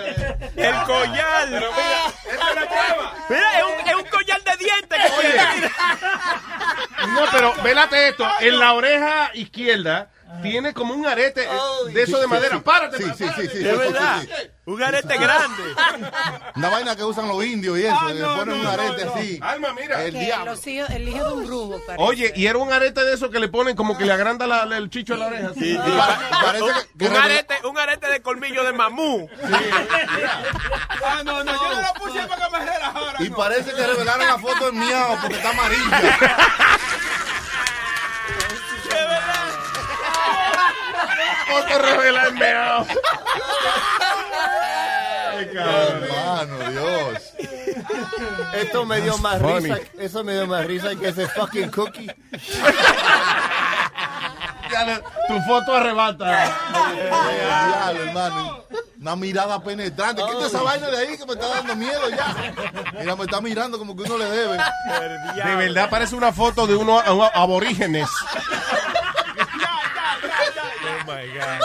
[0.57, 1.49] El collar.
[1.49, 3.15] Pero mira, esta es la prueba.
[3.31, 7.07] Mira, es un, es un collar de dientes que.
[7.09, 8.27] No, pero vélate esto.
[8.41, 10.11] En la oreja izquierda
[10.41, 12.61] tiene como un arete eh, de eso de madera.
[12.61, 13.69] Párate, Sí, sí, sí, sí.
[13.69, 14.23] Es verdad.
[14.65, 15.63] Un arete grande.
[16.55, 18.09] Una vaina que usan los indios y eso.
[18.13, 19.39] le ponen un arete así.
[19.43, 20.05] Alma, mira.
[20.05, 20.53] El diablo.
[20.55, 22.05] hijos- el hijo de un brujo, parece.
[22.05, 24.65] Oye, y era un arete de eso que le ponen como que le agranda la-
[24.65, 25.49] la- el chicho a la oreja.
[25.51, 25.77] así.
[26.43, 29.29] Parece que, que Un arete, un arete de colmillo de mamú.
[31.05, 33.17] Ah, no, no, yo no lo puse para que me relajara.
[33.21, 33.37] y no.
[33.37, 36.19] parece que revelaron la foto en miau porque está amarilla.
[41.49, 42.87] Foto revela el meao.
[45.35, 46.05] Ay, cabrón.
[46.05, 47.23] Hermano, Dios.
[48.55, 49.71] Esto me dio más Funny.
[49.73, 49.79] risa.
[49.99, 52.11] Eso me dio más risa que ese fucking cookie.
[54.71, 56.55] Ya le- Tu foto arrebata.
[56.73, 58.65] Diablo, hermano.
[59.01, 60.23] Una mirada penetrante.
[60.25, 62.55] Quita esa vaina de ahí que me está dando miedo ya.
[62.99, 64.59] Mira, me está mirando como que uno le debe.
[65.45, 68.09] De verdad parece una foto de unos a- a- aborígenes.
[71.13, 71.61] Oh my God.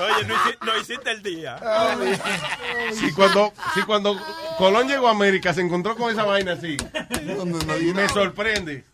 [0.00, 1.58] Oye, no, hici- no hiciste el día.
[2.94, 4.16] Si cuando, si cuando
[4.56, 6.76] Colón llegó a América se encontró con esa vaina así.
[7.94, 8.84] Me sorprende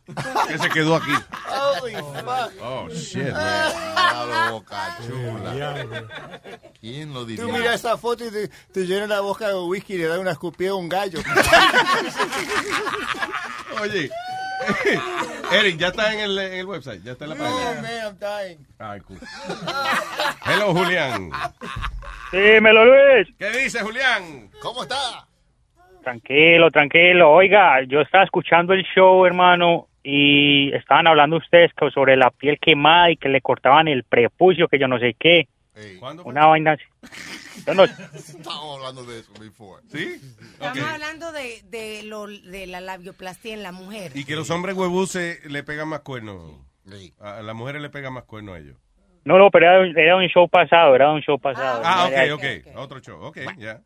[0.48, 1.12] que se quedó aquí.
[1.12, 2.52] Fuck.
[2.62, 4.50] Oh, shit, man.
[4.52, 5.86] Boca chula.
[6.80, 7.44] ¿Quién lo Tú diría?
[7.52, 10.30] miras esa foto y te, te llena la boca de whisky y le da una
[10.32, 11.20] escupida a un gallo.
[13.82, 14.10] Oye,
[15.52, 17.82] Eric, ya está en el, en el website, ya está en la Oh, página.
[17.82, 18.66] man, I'm dying.
[18.78, 19.18] Ay, cool.
[20.46, 21.30] Hello, Julián.
[22.32, 23.28] Dímelo, Luis.
[23.38, 24.50] ¿Qué dice, Julián?
[24.60, 25.26] ¿Cómo está?
[26.02, 27.30] Tranquilo, tranquilo.
[27.32, 32.58] Oiga, yo estaba escuchando el show, hermano, y estaban hablando ustedes que sobre la piel
[32.60, 35.48] quemada y que le cortaban el prepucio, que yo no sé qué.
[35.98, 36.30] ¿Cuándo fue?
[36.32, 36.84] Una vaina así.
[37.56, 39.82] Estábamos hablando de eso before.
[39.92, 40.20] ¿Sí?
[40.52, 44.12] Estamos hablando de, de, lo, de la labioplastía en la mujer.
[44.14, 46.52] Y que los hombres huevuses le pegan más cuernos.
[47.20, 48.76] A las mujeres le pegan más cuernos a ellos.
[49.24, 51.82] no, no, pero era, un- era un show pasado, era un show pasado.
[51.84, 52.76] Ah, Era- ok, ok.
[52.76, 53.20] Otro show.
[53.22, 53.80] Ok, ya.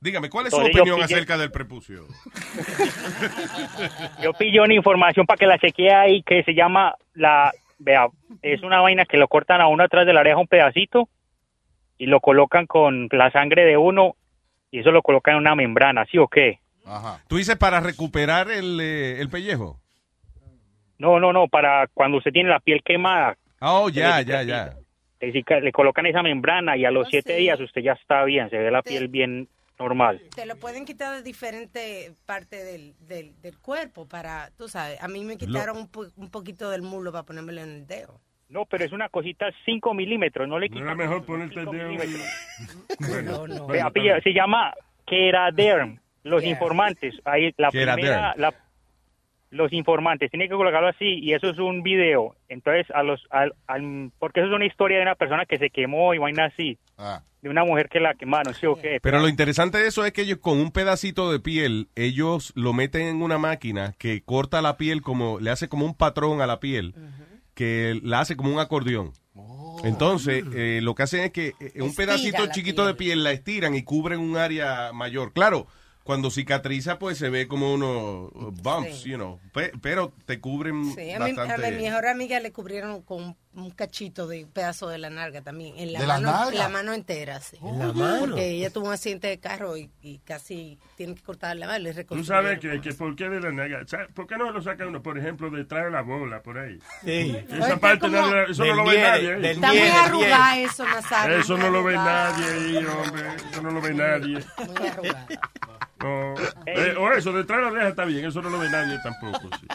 [0.00, 2.06] Dígame, ¿cuál es su Entonces, yo opinión pillé- acerca del prepucio?
[4.22, 8.08] Yo pillé una información para que la chequee ahí que se llama la vea,
[8.42, 11.08] es una vaina que lo cortan a uno atrás de la oreja un pedacito
[11.98, 14.16] y lo colocan con la sangre de uno
[14.70, 16.58] y eso lo colocan en una membrana, ¿sí o qué?
[16.86, 17.22] Ajá.
[17.28, 19.78] ¿Tú dices para recuperar el, eh, el pellejo?
[20.98, 24.74] No, no, no, para cuando usted tiene la piel quemada, Oh, ya, Le- ya, ya.
[25.20, 28.58] le, le colocan esa membrana y a los siete días usted ya está bien, se
[28.58, 29.48] ve la piel bien
[29.78, 30.20] normal.
[30.34, 35.08] Te lo pueden quitar de diferentes partes del, del, del cuerpo para, tú sabes, a
[35.08, 38.20] mí me quitaron un, po- un poquito del mulo para ponérmelo en el dedo.
[38.48, 40.86] No, pero es una cosita 5 milímetros, no le No quitan.
[40.88, 42.16] era mejor ponerte el dedo en el...
[43.08, 44.72] Bueno, Vea, bueno, pilla, se llama
[45.06, 47.14] Keraderm, los informantes.
[47.24, 48.00] Ahí la Keraderm.
[48.00, 48.54] primera, la-
[49.54, 52.34] los informantes, tiene que colocarlo así y eso es un video.
[52.48, 55.70] Entonces, a los, al, al- porque eso es una historia de una persona que se
[55.70, 57.22] quemó y vaina así, Ah.
[57.42, 58.98] de una mujer que la quemaron, ¿sí o qué?
[59.02, 62.72] Pero lo interesante de eso es que ellos con un pedacito de piel, ellos lo
[62.72, 66.46] meten en una máquina que corta la piel como, le hace como un patrón a
[66.46, 66.94] la piel,
[67.54, 69.12] que la hace como un acordeón.
[69.84, 73.74] Entonces, eh, lo que hacen es que eh, un pedacito chiquito de piel la estiran
[73.74, 75.32] y cubren un área mayor.
[75.32, 75.66] Claro,
[76.04, 79.10] cuando cicatriza, pues se ve como unos uh, bumps, Sí.
[79.10, 81.72] you know, pe- pero te cubren Sí, a, mi, a bastante.
[81.72, 85.74] mi mejor amiga le cubrieron con un, cachito de un pedazo de la narga también.
[85.78, 86.58] En la, ¿De la mano, nalga?
[86.58, 87.58] la mano entera, sí.
[87.62, 88.20] ¿En la mano?
[88.20, 91.88] Porque ella tuvo un accidente de carro y, y casi tienen que cortar la mano.
[92.08, 94.08] Tú sabes que, que por qué de la ¿sabes?
[94.12, 96.78] ¿por qué no lo saca uno, por ejemplo, detrás de la bola, por ahí?
[97.04, 97.36] Sí.
[97.48, 99.32] Esa Está parte como- nadie- eso no lo ve nadie.
[99.32, 99.50] ¿eh?
[99.52, 101.38] Está muy arrugada eso, Nazario.
[101.38, 103.26] Eso no lo ve nadie ahí, hombre.
[103.50, 104.38] Eso no lo ve nadie.
[104.66, 105.26] Muy arrugada.
[106.00, 106.34] No.
[106.66, 109.48] Eh, o eso, detrás de la oreja está bien, eso no lo ve nadie tampoco.
[109.58, 109.66] sí.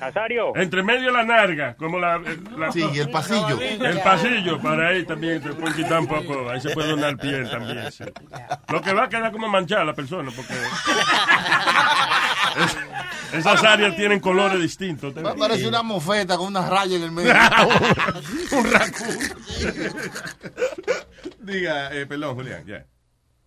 [0.00, 0.56] Nazario.
[0.56, 2.18] Entre medio de la narga, como la,
[2.56, 3.60] la- Sí, y el pasillo.
[3.60, 6.48] El pasillo, para ahí también te pueden quitar un poco.
[6.48, 7.92] Ahí se puede donar piel también.
[7.92, 8.04] sí.
[8.72, 10.54] Lo que va a quedar como manchada la persona, porque.
[12.64, 12.78] es-
[13.40, 15.12] esas áreas tienen colores distintos.
[15.14, 17.32] Pa- Parece una mofeta con una raya en el medio.
[18.52, 19.18] un raccoon.
[21.40, 22.86] Diga, eh, perdón, Julián, ya.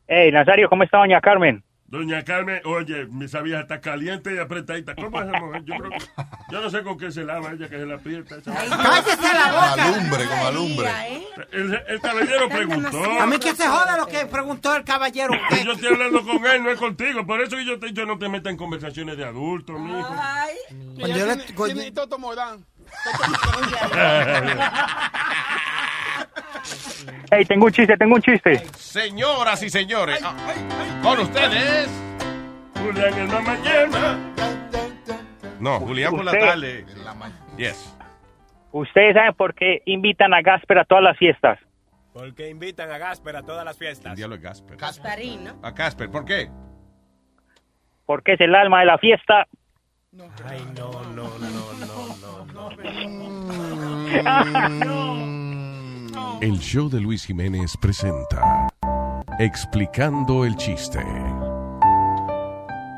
[0.07, 1.64] Hey, Nazario, ¿cómo está doña Carmen?
[1.88, 4.95] Doña Carmen, oye, mi vieja está caliente y apretadita.
[4.95, 5.64] ¿Cómo es esa mujer?
[5.66, 5.99] Yo, creo que-
[6.52, 8.38] yo no sé con qué se lava ella, que se la aprieta.
[8.38, 9.86] esa- ¡Cállese la boca!
[9.86, 10.90] Alumbre, con alumbre.
[11.52, 13.03] El, el caballero preguntó.
[13.22, 15.34] A mí que se joda lo que preguntó el caballero.
[15.64, 17.24] Yo estoy hablando con él, no es contigo.
[17.26, 20.16] Por eso yo, te, yo no te meto en conversaciones de adultos, mijo.
[20.99, 21.38] Cuando yo le-
[21.74, 22.66] tiene Toto Morán.
[27.32, 28.58] Hey, tengo un chiste, tengo un chiste.
[28.78, 30.36] Señoras y señores, ah,
[31.02, 31.90] con ustedes.
[32.76, 34.18] Julián en la mañana.
[35.60, 36.86] No, Julián por la tarde.
[37.58, 37.96] Yes.
[38.72, 41.60] ¿Ustedes saben por qué invitan a Gasper a todas las fiestas?
[42.14, 44.12] Porque invitan a Gasper a todas las fiestas.
[44.12, 44.78] El diablo es Gasper.
[44.78, 45.60] Gasparín, ¿no?
[45.64, 46.50] A Casper, ¿por qué?
[48.06, 49.48] Porque es el alma de la fiesta.
[50.48, 52.70] Ay, no, no, no, no, no,
[54.86, 55.32] no.
[56.41, 58.68] El show de Luis Jiménez presenta
[59.40, 60.99] Explicando el chiste.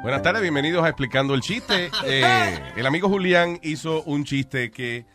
[0.01, 1.89] Buenas tardes, bienvenidos a Explicando el Chiste.
[2.05, 5.05] Eh, el amigo Julián hizo un chiste que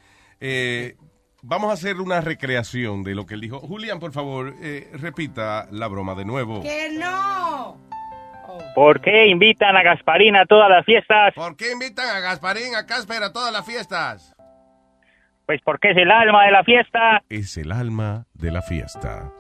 [0.41, 0.97] eh,
[1.43, 3.59] vamos a hacer una recreación de lo que él dijo.
[3.59, 6.63] Julián, por favor, eh, repita la broma de nuevo.
[6.63, 7.81] ¡Que no!
[8.75, 11.35] ¿Por qué invitan a Gasparín a todas las fiestas?
[11.35, 14.35] ¿Por qué invitan a Gasparín, a Casper a todas las fiestas?
[15.53, 17.23] Pues porque es el alma de la fiesta.
[17.29, 19.31] Es el alma de la fiesta.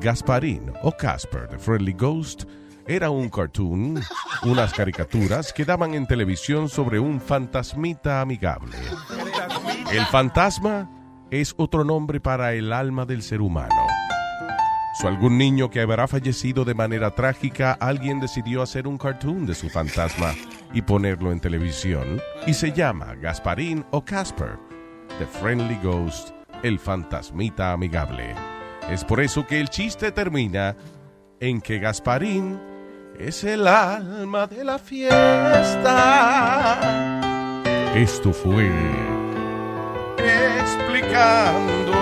[0.00, 2.42] Gasparín o Casper the Friendly Ghost
[2.88, 4.00] era un cartoon,
[4.42, 8.76] unas caricaturas que daban en televisión sobre un fantasmita amigable.
[9.92, 10.90] El fantasma
[11.30, 13.86] es otro nombre para el alma del ser humano.
[15.00, 19.54] Si algún niño que habrá fallecido de manera trágica, alguien decidió hacer un cartoon de
[19.54, 20.34] su fantasma
[20.74, 24.58] y ponerlo en televisión, y se llama Gasparín o Casper,
[25.18, 26.30] The Friendly Ghost,
[26.62, 28.36] el fantasmita amigable.
[28.88, 30.76] Es por eso que el chiste termina
[31.40, 32.60] en que Gasparín
[33.18, 35.98] es el alma de la fiesta.
[37.96, 38.70] Esto fue
[40.18, 41.98] Explicando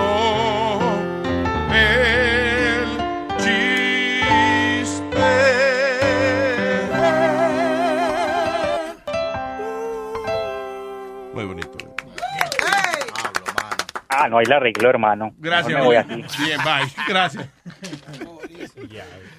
[14.27, 15.33] Ah, no, ahí la arregló, hermano.
[15.37, 16.25] Gracias, No me voy Julián.
[16.25, 16.43] así.
[16.43, 16.93] Bien, bye.
[17.07, 17.49] Gracias.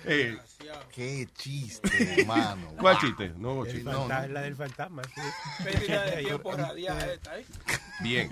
[0.06, 0.38] Eh,
[0.94, 2.68] Qué chiste, hermano.
[2.80, 3.32] ¿Cuál chiste?
[3.36, 3.90] No, El chiste.
[4.28, 5.20] La del fantasma, sí.
[5.62, 7.44] Pérdida de tiempo radial esta, ¿eh?
[8.00, 8.30] Bien.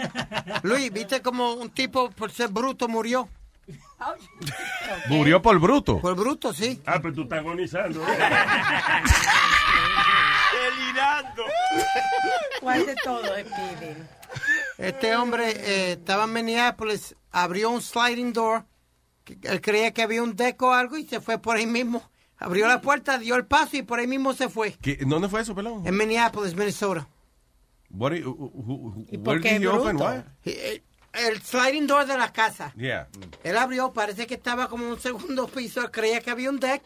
[0.62, 3.28] Luis, ¿viste como un tipo por ser bruto murió?
[5.08, 6.00] Murió por bruto.
[6.00, 6.80] Por bruto, sí.
[6.86, 8.00] Ah, pero tú estás agonizando.
[10.52, 11.42] Delirando.
[12.60, 14.08] ¿Cuál de todo es piden?
[14.78, 18.64] Este hombre eh, estaba en Minneapolis, abrió un sliding door,
[19.24, 22.02] que- él creía que había un deck o algo y se fue por ahí mismo.
[22.38, 24.72] Abrió la puerta, dio el paso y por ahí mismo se fue.
[24.82, 25.86] ¿Qué- ¿Dónde fue eso, pelón?
[25.86, 27.08] En Minneapolis, Minnesota.
[27.88, 29.96] What you- who- who- who- ¿Y did he open?
[29.96, 30.24] What?
[30.44, 30.82] Eh,
[31.12, 32.74] El sliding door de la casa.
[32.76, 33.08] Yeah.
[33.42, 36.60] Él abrió, parece que estaba como en un segundo piso, él creía que había un
[36.60, 36.82] deck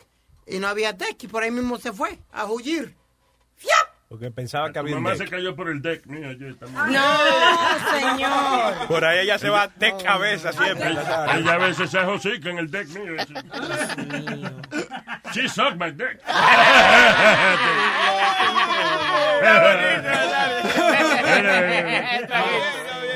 [0.46, 2.94] y no había deck y por ahí mismo se fue a huir.
[4.11, 5.28] Porque pensaba que había un mamá deck.
[5.28, 6.37] se cayó por el deck, también.
[6.93, 7.01] No,
[8.01, 8.89] señor.
[8.89, 10.91] Por ahí ella se va de cabeza siempre.
[10.91, 13.15] Ella, ella a veces se ajosica en el deck mío.
[15.32, 16.19] She sucked my dick.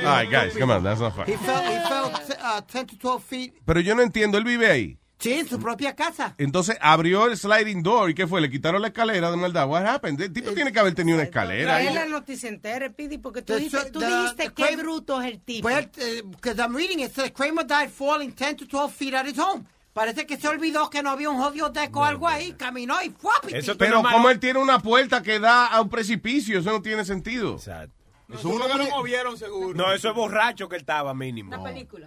[0.05, 1.45] All right, guys, come on, that's not He fun.
[1.47, 2.12] fell, he fell
[2.43, 3.53] uh, 10 to 12 feet.
[3.65, 4.99] Pero yo no entiendo, él vive ahí.
[5.19, 6.35] Sí, en su propia casa.
[6.39, 8.41] Entonces abrió el sliding door y ¿qué fue?
[8.41, 9.66] Le quitaron la escalera de maldad.
[9.69, 10.20] What happened?
[10.20, 11.78] El tipo tiene que haber tenido una escalera.
[11.78, 15.23] Trae la noticia entera, Pidi, porque tú, The- dices, tú the- dijiste the qué bruto
[15.23, 15.69] es el tipo.
[15.69, 19.65] Because I'm reading it, says Kramer died falling 10 to 12 feet at his home.
[19.95, 23.11] Parece que se olvidó que no había un jodido deck o algo ahí, caminó y
[23.11, 23.32] fue.
[23.78, 27.55] Pero como él tiene una puerta que da a un precipicio, eso no tiene sentido.
[27.55, 27.95] Exacto.
[28.32, 29.74] Eso una No lo muñe- movieron seguro.
[29.74, 31.52] No, eso es borracho que él estaba mínimo.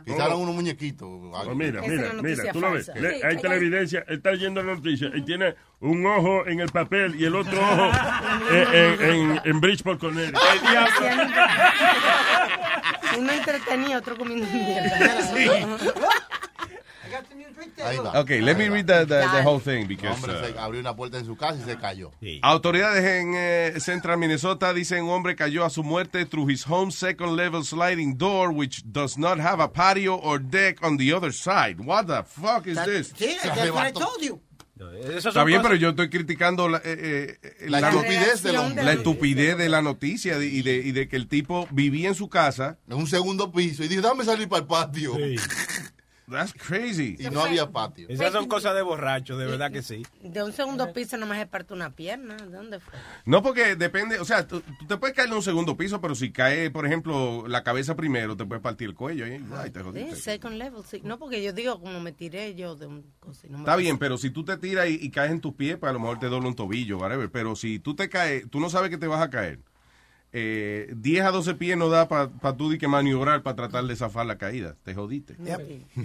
[0.06, 1.08] Quitaron unos muñequitos.
[1.08, 2.92] Oh, mira, mira, una mira, tú lo ves.
[2.94, 4.04] Sí, hay- está la evidencia.
[4.08, 7.60] Él está leyendo la noticia y tiene un ojo en el papel y el otro
[7.62, 7.92] ojo
[8.52, 10.42] en, en, en, en Bridgeport, Connecticut.
[13.18, 14.98] Uno entretenido, otro comiendo mierda.
[17.84, 18.20] Ahí va.
[18.22, 20.96] Okay, let me read the, the, the whole thing because Hombre, uh, se abrió una
[20.96, 22.12] puerta en su casa y se cayó.
[22.42, 26.92] autoridades en eh, Central Minnesota dicen un hombre cayó a su muerte through his home
[26.92, 31.32] second level sliding door which does not have a patio or deck on the other
[31.32, 31.80] side.
[31.80, 33.14] What the fuck is this?
[33.18, 34.42] Sí, that's what I told you.
[34.80, 38.84] Está bien, pero yo estoy criticando la, eh, eh, La estupidez del hombre.
[38.84, 42.16] La estupidez de la noticia de- y, de, y de que el tipo vivía en
[42.16, 42.78] su casa.
[42.88, 45.14] En un segundo piso y dijo, dame salir para el patio.
[46.30, 47.16] That's crazy.
[47.20, 48.08] Y no había patio.
[48.10, 50.04] Esas son cosas de borracho, de verdad que sí.
[50.22, 52.36] De un segundo piso nomás se parte una pierna.
[52.36, 52.94] ¿De dónde fue?
[53.26, 56.16] No, porque depende, o sea, tú, tú te puedes caer en un segundo piso, pero
[56.16, 59.26] si cae, por ejemplo, la cabeza primero, te puedes partir el cuello.
[59.26, 59.42] ¿eh?
[59.56, 60.16] Ay, te Sí, jodiste.
[60.18, 61.00] second level, sí.
[61.04, 63.78] No, porque yo digo, como me tiré yo de un cosa y no me Está
[63.78, 66.00] bien, pero si tú te tiras y, y caes en tus pies, pues a lo
[66.00, 67.32] mejor te dobla un tobillo, whatever.
[67.32, 69.60] Pero si tú te caes, tú no sabes que te vas a caer.
[70.34, 73.96] Eh, 10 a 12 pies no da para tú di que maniobrar para tratar de
[73.96, 74.76] zafar la caída.
[74.84, 75.36] Te jodiste.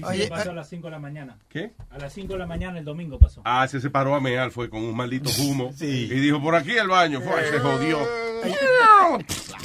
[0.05, 1.39] Oye, pasó a las 5 de la mañana.
[1.49, 1.73] ¿Qué?
[1.90, 3.43] A las 5 de la mañana el domingo pasó.
[3.44, 5.74] Ah, se separó a mear, fue con un maldito humo.
[5.81, 7.20] Y dijo, por aquí el baño.
[7.20, 7.99] Fue, se jodió.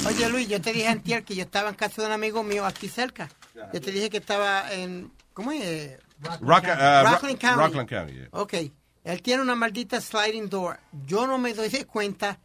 [0.06, 2.64] Oye, Luis, yo te dije antier que yo estaba en casa de un amigo mío
[2.66, 3.28] aquí cerca.
[3.72, 5.10] Yo te dije que estaba en...
[5.34, 5.98] ¿Cómo es?
[6.40, 7.60] Rock- uh, Ro- Rockland County.
[7.60, 8.28] Rockland County, yeah.
[8.32, 8.54] Ok.
[9.04, 10.78] Él tiene una maldita sliding door.
[11.06, 12.38] Yo no me doy cuenta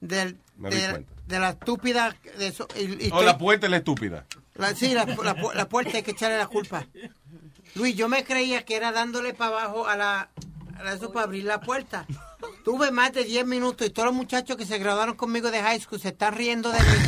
[0.00, 1.12] del, Me doy de, cuenta.
[1.30, 2.14] De la estúpida...
[2.38, 4.26] De eso, y- y O la puerta es la estúpida.
[4.56, 6.86] la- sí, la, la la puerta hay que echarle la culpa.
[7.74, 10.28] Luis, yo me creía que era dándole para abajo a la,
[10.78, 12.06] a la- eso para abrir la puerta.
[12.64, 15.80] Tuve más de 10 minutos y todos los muchachos que se graduaron conmigo de high
[15.80, 16.98] school se están riendo de mí.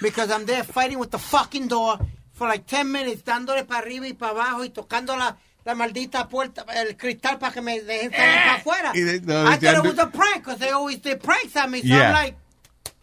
[0.00, 1.98] Because I'm there fighting with the fucking door
[2.32, 6.26] for like 10 minutes, dándole para arriba y para abajo y tocando la, la maldita
[6.28, 8.92] puerta, el cristal para que me dejen salir para afuera.
[8.92, 11.82] De- no, I thought it was a prank because they always did pranks at me.
[11.82, 12.08] So Yeah.
[12.08, 12.36] I'm like,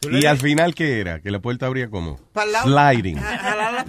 [0.02, 1.20] ¿Y al final qué era?
[1.22, 2.20] Que la puerta abría como
[2.64, 3.20] sliding.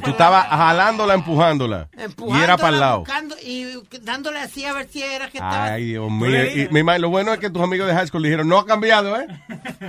[0.02, 1.88] Tú estabas jalándola, empujándola.
[1.92, 2.98] y era empujándola, para el lado.
[3.00, 3.66] buscando y
[4.02, 5.64] dándole así a ver si era que estaba.
[5.64, 6.68] Ay, Dios le mío.
[6.70, 8.66] mi ma- lo bueno es que tus amigos de high school le dijeron, no ha
[8.66, 9.26] cambiado, ¿eh?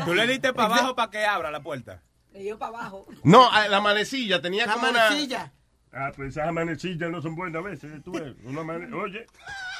[0.05, 2.01] Tú le diste para abajo para que abra la puerta.
[2.33, 3.07] Le dio para abajo.
[3.23, 5.51] No, la manecilla tenía La como manecilla.
[5.91, 8.03] Ah, pues esas amanecillas no son buenas a veces.
[8.03, 9.26] Tú ves, una mane- Oye,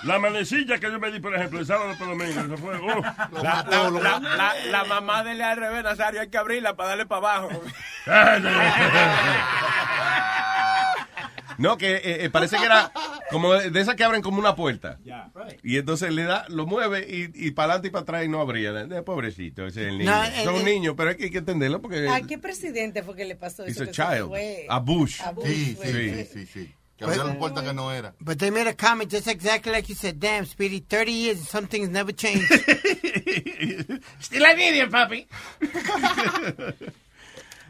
[0.04, 2.76] la manecilla que yo me di, por ejemplo, el sábado por domingo, eso fue.
[2.78, 3.02] oh.
[3.44, 7.06] La, la, la, la, la mamá de al revés, Nazario, hay que abrirla para darle
[7.06, 7.50] para abajo.
[11.60, 12.92] No, que eh, eh, parece que era
[13.32, 14.98] como de esas que abren como una puerta.
[15.64, 18.42] Y entonces le da, lo mueve y, y para adelante y para atrás y no
[18.42, 18.72] abría.
[18.82, 20.12] Eh, pobrecito, ese es el niño.
[20.12, 23.04] No, eh, Son eh, niños, pero hay que, hay que entenderlo porque ¿A qué presidente
[23.04, 23.84] fue que le pasó it's eso?
[23.84, 24.28] a que child.
[24.30, 24.66] fue?
[24.70, 25.22] A Bush.
[25.22, 25.86] A Bush Sí, fue.
[25.86, 26.76] sí, sí, sí, sí.
[26.98, 28.14] Que abrió la puerta que no era.
[28.20, 30.16] But they made a comment just exactly like you said.
[30.20, 32.44] Damn, Speedy, 30 years and some things never change.
[34.20, 35.26] Still an idiot, papi.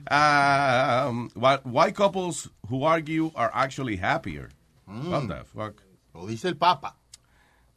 [0.09, 4.49] Um, why, couples who argue are actually happier?
[4.85, 5.81] What the fuck?
[6.15, 6.95] Lo dice el Papa.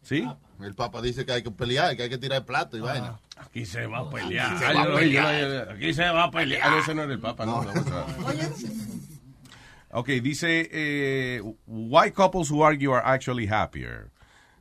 [0.03, 0.27] ¿Sí?
[0.61, 2.85] El Papa dice que hay que pelear, que hay que tirar el plato y Ah.
[2.85, 3.19] vaina.
[3.37, 4.59] Aquí se va a pelear.
[4.59, 5.69] Se va a pelear.
[5.73, 6.79] Aquí se va a pelear.
[6.79, 7.63] Ese no era el Papa, no.
[7.63, 8.07] no, no.
[9.95, 14.11] Ok, dice, eh, why couples who argue are actually happier.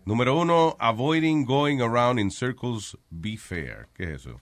[0.06, 3.88] Número uno, avoiding going around in circles, be fair.
[3.98, 4.42] ¿Qué es eso?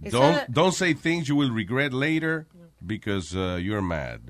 [0.00, 2.46] Don't, don't say things you will regret later
[2.84, 4.20] because uh, you're mad.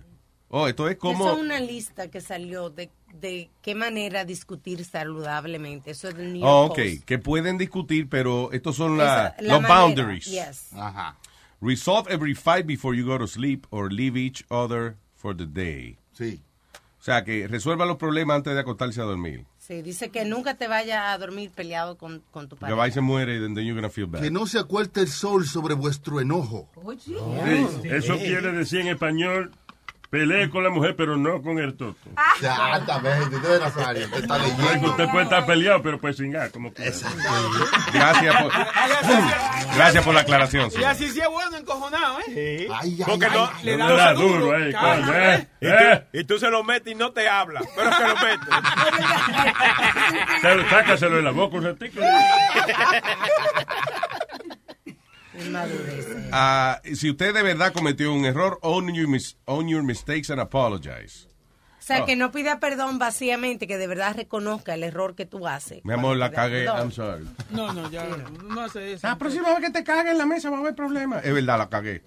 [0.51, 1.27] Oh, esto es como...
[1.27, 2.91] Eso es una lista que salió de,
[3.21, 5.91] de qué manera discutir saludablemente.
[5.91, 7.05] Eso es del New York Oh, ok, Post.
[7.05, 10.25] que pueden discutir, pero estos son la- Esa- la los manera, boundaries.
[10.25, 10.73] yes.
[10.73, 11.17] Ajá.
[11.61, 15.99] Resolve every fight before you go to sleep or leave each other for the day.
[16.13, 16.41] Sí.
[16.99, 19.45] O sea, que resuelva los problemas antes de acostarse a dormir.
[19.69, 22.79] Sí, dice que nunca te vayas a dormir peleado con, con tu Que pareja.
[22.79, 24.23] va y se muere and then you're gonna feel bad.
[24.23, 26.71] Que no se acuerte el sol sobre vuestro enojo.
[27.05, 27.15] Sí,
[27.85, 29.53] eso quiere decir en español,
[30.11, 31.97] pelee con la mujer, pero no con el toto.
[32.37, 34.91] Exactamente, usted es Nazario, te está leyendo.
[34.91, 36.83] Usted puede estar peleado, pero pues singar, como que.
[37.93, 38.53] Gracias por,
[39.77, 40.71] gracias por la aclaración.
[40.79, 42.69] Y así sí es bueno, encojonado, ¿eh?
[42.73, 43.33] Ay, ay, Porque ay.
[43.35, 45.35] no, le No da le da los duro, eh, coño, ¿eh?
[45.35, 46.05] eh, Y, eh.
[46.13, 48.49] tú, y tú se lo metes y no te habla, pero que lo metes.
[50.41, 52.01] Se lo- Sácaselo de la boca un ratito.
[56.33, 60.41] Ah, si usted de verdad cometió un error, own your, mis- own your mistakes and
[60.41, 61.27] apologize.
[61.79, 62.07] O sea, Oh.
[62.07, 65.83] que no pida perdón vacíamente, que de verdad reconozca el error que tú haces.
[65.85, 66.65] Mi amor, la cagué.
[66.67, 67.27] I'm sorry.
[67.51, 69.07] No, no, ya no hace eso.
[69.07, 71.25] La próxima vez que te cague en la mesa va a haber problemas.
[71.25, 72.03] Es verdad, la cagué.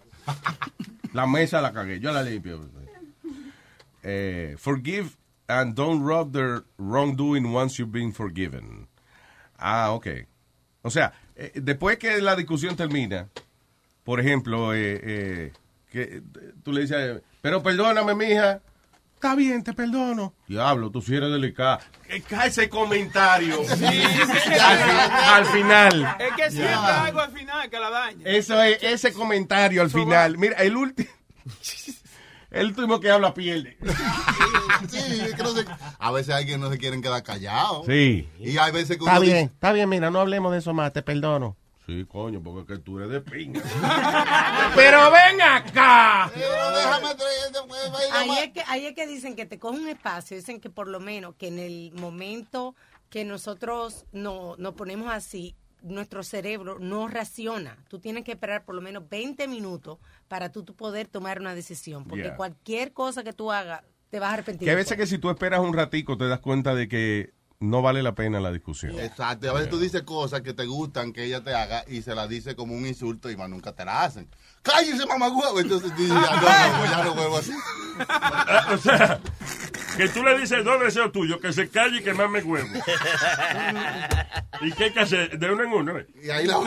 [1.13, 2.59] La mesa la cagué, yo la limpio.
[4.03, 5.17] Eh, forgive
[5.47, 8.87] and don't rub their wrongdoing once you've been forgiven.
[9.57, 10.07] Ah, ok.
[10.83, 13.27] O sea, eh, después que la discusión termina,
[14.03, 15.53] por ejemplo, eh, eh,
[15.89, 16.21] que eh,
[16.63, 18.61] tú le dices, pero perdóname, mija,
[19.15, 20.33] Está bien, te perdono.
[20.47, 21.77] Diablo, tú sí eres delicado.
[22.27, 23.59] Cae ese comentario.
[24.59, 26.15] al, al final.
[26.17, 28.21] Es que siempre hay algo al final que la daña.
[28.25, 30.39] Eso es, ese comentario al final.
[30.39, 31.07] Mira, el último.
[32.51, 33.77] El último que habla pierde.
[34.89, 35.65] Sí, es que no se-
[35.99, 37.85] a veces hay que no se quieren quedar callados.
[37.85, 38.27] Sí.
[38.39, 40.73] Y hay veces que Está uno bien, dice, está bien, mira, no hablemos de eso
[40.73, 41.55] más, te perdono.
[41.85, 43.61] Sí, coño, porque es que tú eres de pinga.
[44.75, 46.25] Pero ven acá.
[48.13, 50.87] Ahí es, que, ahí es que dicen que te coge un espacio, dicen que por
[50.87, 52.75] lo menos que en el momento
[53.09, 57.77] que nosotros no, nos ponemos así, nuestro cerebro no reacciona.
[57.89, 59.97] Tú tienes que esperar por lo menos 20 minutos
[60.31, 62.35] para tú, tú poder tomar una decisión, porque Yeah.
[62.37, 64.65] cualquier cosa que tú hagas te vas a arrepentir.
[64.65, 67.81] Que a veces que si tú esperas un ratico te das cuenta de que no
[67.81, 68.97] vale la pena la discusión.
[68.97, 72.01] Exacto, y a veces tú dices cosas que te gustan que ella te haga y
[72.01, 74.29] se las dice como un insulto y más nunca te la hacen.
[74.63, 75.59] ¡Cállese, mamagüevo!
[75.59, 77.51] Entonces dices, ya no, no, ya no vuelvo así.
[78.07, 79.19] Ah, o sea,
[79.97, 82.67] que tú le dices dos deseos tuyos, que se calle y que mame huevo.
[84.61, 85.37] ¿Y qué hay que hacer?
[85.37, 85.97] De uno en uno.
[85.97, 86.07] ¿eh?
[86.23, 86.57] Y ahí, la,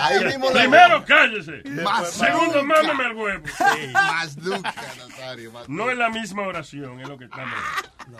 [0.00, 1.62] ahí mismo la- Primero cállese.
[1.82, 2.82] Más Segundo, nunca.
[2.82, 3.44] mámeme el huevo.
[3.92, 5.52] Más nunca, Nazario.
[5.52, 7.54] más No es la misma oración, es lo que estamos.
[8.08, 8.18] No,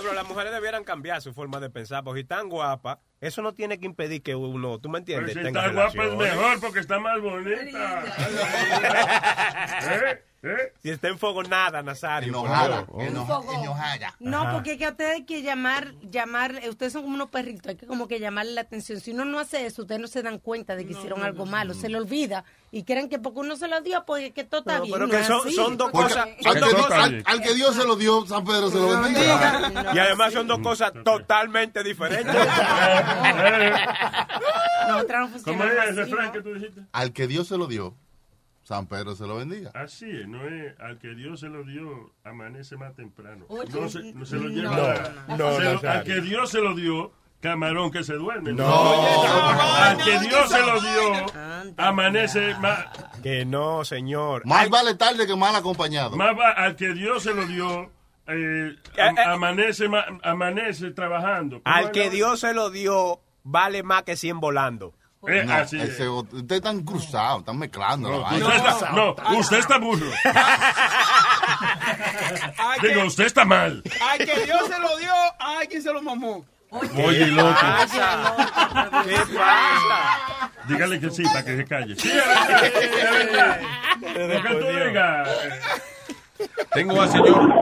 [0.00, 3.52] pero las mujeres debieran cambiar su forma de pensar, porque si están guapas, eso no
[3.52, 5.34] tiene que impedir que uno, ¿tú me Pero entiendes?
[5.34, 6.36] si tenga está guapa es relaciones.
[6.36, 8.04] mejor porque está más bonita.
[10.10, 10.22] ¿Eh?
[10.40, 10.72] ¿Eh?
[10.80, 12.28] Si está en fuego, nada, Nazario.
[12.28, 14.14] Enojada, eno- enojada.
[14.20, 14.52] No, Ajá.
[14.52, 17.74] porque es que a ustedes hay que llamar, llamar, ustedes son como unos perritos, hay
[17.76, 19.00] que como que llamarle la atención.
[19.00, 21.74] Si uno no hace eso, ustedes no se dan cuenta de que hicieron algo malo,
[21.74, 24.76] se le olvida y creen que porque uno se lo dio, pues que todo está
[24.76, 24.92] No, bien.
[24.92, 25.56] pero no que es son- así.
[25.56, 28.44] son dos Porque- cosas- Al que, Dios, al- al que Dios se lo dio, San
[28.44, 29.92] Pedro se lo bendiga.
[29.92, 32.36] Y además son dos cosas totalmente diferentes.
[34.88, 36.32] No ¿Cómo funcionamos es el así, refrán ¿no?
[36.32, 36.80] que tú dijiste?
[36.92, 37.94] Al que Dios se lo dio,
[38.68, 39.70] San Pedro se lo bendiga.
[39.72, 43.46] Así es, no es al que Dios se lo dio, amanece más temprano.
[43.48, 44.74] Oye, no, se, no se lo no, lleva.
[45.26, 45.90] no, se lo- Nazario.
[45.90, 48.52] al que Dios se lo dio, camarón que se duerme.
[48.52, 48.66] No.
[48.68, 51.26] al que Dios se lo dio,
[51.78, 52.86] amanece más.
[53.22, 54.44] Que no, señor.
[54.46, 56.14] Más vale tarde que mal acompañado.
[56.16, 57.90] Más va- al que Dios se lo dio,
[58.26, 61.62] eh, am- amanece, ma- amanece trabajando.
[61.62, 64.92] ¿Cómo Al que Dios se lo dio, vale más que 100 volando.
[65.26, 65.88] Eh, No, así es.
[65.90, 70.06] ese otro- ustedes están cruzados, están mezclando la Usted está, no, usted está burro.
[72.82, 73.82] Digo, usted está mal.
[74.00, 76.44] Ay, que Dios se lo dio, ay, quien se lo mamó.
[76.70, 77.50] Oye, loco.
[79.04, 80.50] ¿Qué pasa?
[80.68, 81.96] Dígale que sí, para que se calle.
[81.96, 82.10] Sí,
[84.02, 85.28] Lo que tú digas.
[86.72, 87.54] Tengo al señor.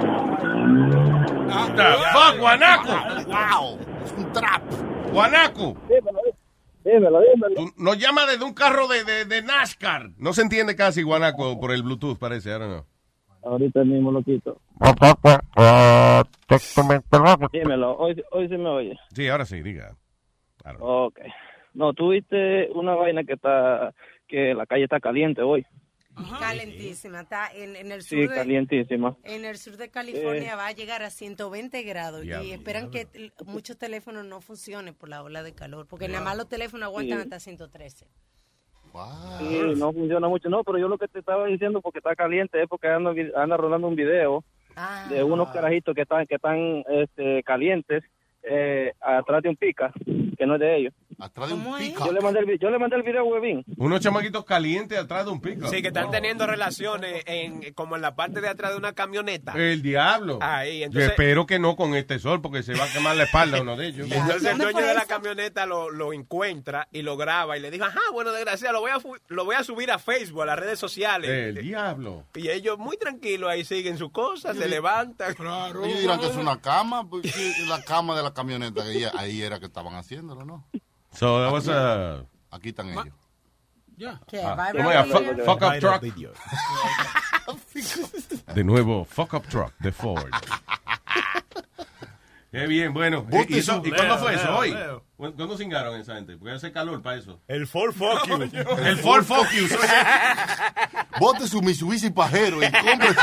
[1.77, 2.89] The fuck, guanaco.
[3.27, 4.63] Wow, es un trap.
[5.13, 5.77] Guanaco.
[6.87, 7.73] Dímelo, dímelo.
[7.77, 10.11] Nos llama desde un carro de, de, de NASCAR.
[10.19, 12.53] No se entiende casi guanaco por el Bluetooth, parece.
[12.53, 12.87] Ahora no.
[13.43, 14.61] Ahorita mismo lo quito.
[17.53, 18.99] Dímelo, hoy, hoy sí me oye.
[19.13, 19.97] Sí, ahora sí, diga.
[20.79, 21.19] Ok.
[21.75, 23.93] No, tuviste una vaina que está,
[24.29, 25.67] que la calle está caliente hoy.
[26.41, 29.17] Calentísima, está en, en el sur Sí, de, calientísima.
[29.25, 30.57] en el sur de California Eh.
[30.57, 33.07] va a llegar a 120 grados y esperan que
[33.45, 37.19] muchos teléfonos no funcionen por la ola de calor, porque nada más los teléfonos aguantan
[37.19, 37.23] Sí.
[37.25, 38.07] hasta 113.
[39.39, 40.49] Sí, no funciona mucho.
[40.49, 43.57] No, pero yo lo que te estaba diciendo porque está caliente es porque anda, anda
[43.59, 44.43] rolando un video
[44.75, 45.07] Ah.
[45.11, 48.05] de unos carajitos que están que están este, calientes
[48.43, 49.93] eh, atrás de un pica
[50.37, 50.95] que no es de ellos.
[51.19, 52.05] Atrás de un pica.
[52.05, 53.65] Yo le mandé el, yo le mandé el video a Webin.
[53.79, 55.69] Unos chamaquitos calientes atrás de un pico.
[55.69, 59.53] Sí, que están teniendo relaciones en, como en la parte de atrás de una camioneta.
[59.55, 60.39] El diablo.
[60.43, 63.25] Ahí, Yo entonces- espero que no con este sol, porque se va a quemar la
[63.25, 64.09] espalda uno de ellos.
[64.09, 67.71] Y entonces el dueño de la camioneta lo, lo encuentra y lo graba y le
[67.71, 68.99] dijo, ajá, bueno, desgraciado, lo voy a,
[69.29, 71.31] lo voy a subir a Facebook, a las redes sociales.
[71.31, 72.25] El diablo.
[72.35, 75.35] Y ellos muy tranquilos ahí siguen su cosa, se levantan.
[75.85, 77.25] Ellos dirán que es una cama, pues,
[77.69, 79.95] la cama de la camioneta, ahí, ahí era que estaban
[80.27, 80.65] haciéndolo, ¿no?
[81.13, 82.25] So that was a...
[82.51, 83.07] Aquí están ellos.
[84.29, 84.43] ¿Qué?
[84.43, 85.13] Ah, ¿Va a ¿cómo haber es?
[85.13, 85.45] Fu- video?
[85.45, 86.03] fuck up truck.
[88.55, 90.31] De nuevo, fuck up truck de Ford.
[92.53, 93.27] Qué bien, bueno.
[93.49, 94.57] ¿Y, eso- ¿y cuándo fue eso?
[94.57, 94.71] ¿Hoy?
[94.73, 95.05] Leo.
[95.17, 96.37] ¿Cu- ¿Cuándo cingaron esa gente?
[96.37, 97.41] Porque hace calor para eso.
[97.49, 98.43] El Ford Fuck You.
[98.83, 99.67] El Ford Fuck You.
[101.21, 103.21] Bote su Mitsubishi pajero y cómprese.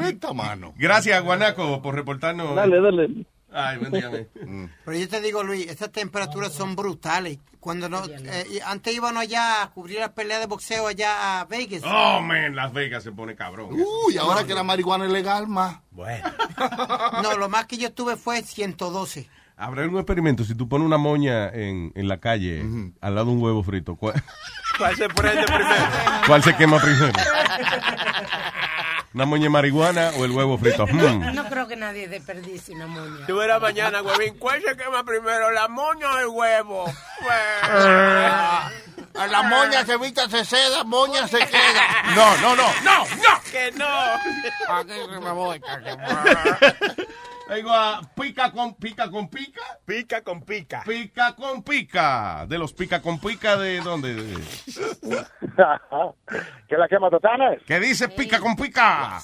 [0.00, 0.72] Meta mano.
[0.76, 2.54] Gracias, Guanaco, por reportarnos.
[2.56, 3.26] Dale, dale.
[3.54, 4.70] Ay, buen día, men.
[4.84, 7.38] Pero yo te digo, Luis, estas temperaturas son brutales.
[7.60, 11.82] Cuando no, eh, antes íbamos allá a cubrir las peleas de boxeo allá a Vegas.
[11.84, 13.68] Oh, man, Las Vegas se pone cabrón.
[13.72, 15.76] Uy, ahora que la marihuana es legal, más.
[15.92, 16.28] Bueno.
[17.22, 19.28] No, lo más que yo tuve fue 112.
[19.56, 20.42] Habrá un experimento.
[20.42, 22.64] Si tú pones una moña en, en la calle
[23.00, 24.20] al lado de un huevo frito, ¿cuál,
[24.78, 25.84] ¿Cuál se prende primero?
[26.26, 27.12] cuál se quema primero?
[29.14, 30.86] Una moña de marihuana o el huevo frito.
[30.92, 31.34] Mm.
[31.34, 33.26] No creo que nadie desperdicie una moña.
[33.26, 34.34] Tú verás mañana, huevín.
[34.38, 36.84] ¿Cuál se quema primero, la moña o el huevo?
[39.14, 42.02] A la moña se evita se seda, moña se queda.
[42.14, 42.68] No, no, no.
[42.82, 43.40] ¡No, no!
[43.50, 43.86] ¡Que no!
[44.68, 45.60] Aquí me voy.
[47.48, 49.60] Vengo a pica con pica con pica.
[49.84, 50.82] Pica con pica.
[50.86, 52.46] Pica con pica.
[52.46, 54.14] De los pica con pica de dónde?
[54.14, 54.36] De-
[56.68, 57.60] ¿Qué la quema totanes?
[57.66, 59.18] ¿Qué dice pica con pica?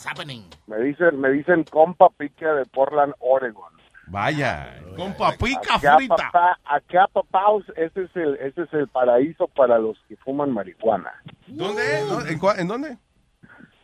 [0.66, 3.72] Me dicen, me dicen compa pique de Portland, Oregon.
[4.10, 6.16] Vaya, compa pica Acá, frita.
[6.16, 11.12] papá, acá, papaos, ese es el, ese es el paraíso para los que fuman marihuana.
[11.46, 12.00] ¿Dónde?
[12.06, 12.32] ¿Dónde?
[12.32, 12.96] ¿En, cua- en dónde?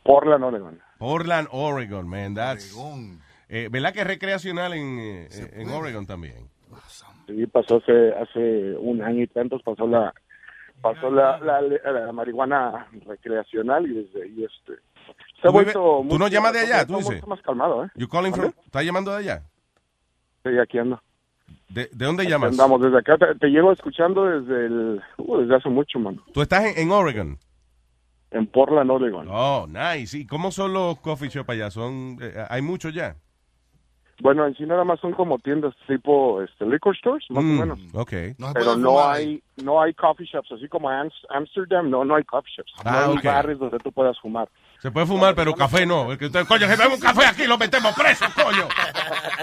[0.03, 0.81] Portland, Oregon.
[0.99, 2.35] Portland, Oregon, man.
[2.35, 2.75] That's,
[3.57, 6.49] eh, ¿Verdad que es recreacional en, eh, en Oregon también?
[7.27, 10.13] Sí, pasó hace, hace un año y tantos, pasó la
[10.83, 14.75] pasó la, la, la marihuana recreacional y desde ahí este
[15.41, 17.15] se ha ¿Tú, vive- vuelto tú no llamas de allá, se ha tú dices.
[17.15, 17.89] mucho más calmado, ¿eh?
[17.95, 19.43] You calling from, ¿Estás llamando de allá?
[20.45, 21.01] Sí, aquí ando.
[21.71, 22.51] ¿De, de dónde Aquí llamas?
[22.51, 26.23] Andamos desde acá, te, te llevo escuchando desde el, uh, desde hace mucho, mano.
[26.35, 27.39] Tú estás en, en Oregon.
[28.31, 29.27] En Portland, Oregon.
[29.31, 30.19] Oh, nice.
[30.19, 31.71] ¿Y cómo son los coffee shop allá?
[31.71, 33.17] Son, eh, ¿Hay muchos ya?
[34.21, 37.61] Bueno, en sí nada más son como tiendas tipo este, liquor stores, más Mm, o
[37.67, 37.81] menos.
[37.95, 38.13] Ok.
[38.55, 42.25] Pero no hay no hay coffee shops, así como en Ams- Amsterdam, no, no hay
[42.25, 42.73] coffee shops.
[42.85, 43.25] Ah, no hay ok.
[43.25, 44.49] bares donde tú puedas fumar.
[44.81, 46.13] Se puede fumar, pero café no.
[46.13, 48.69] El que usted, coño, se bebe un café aquí, lo metemos preso, coño.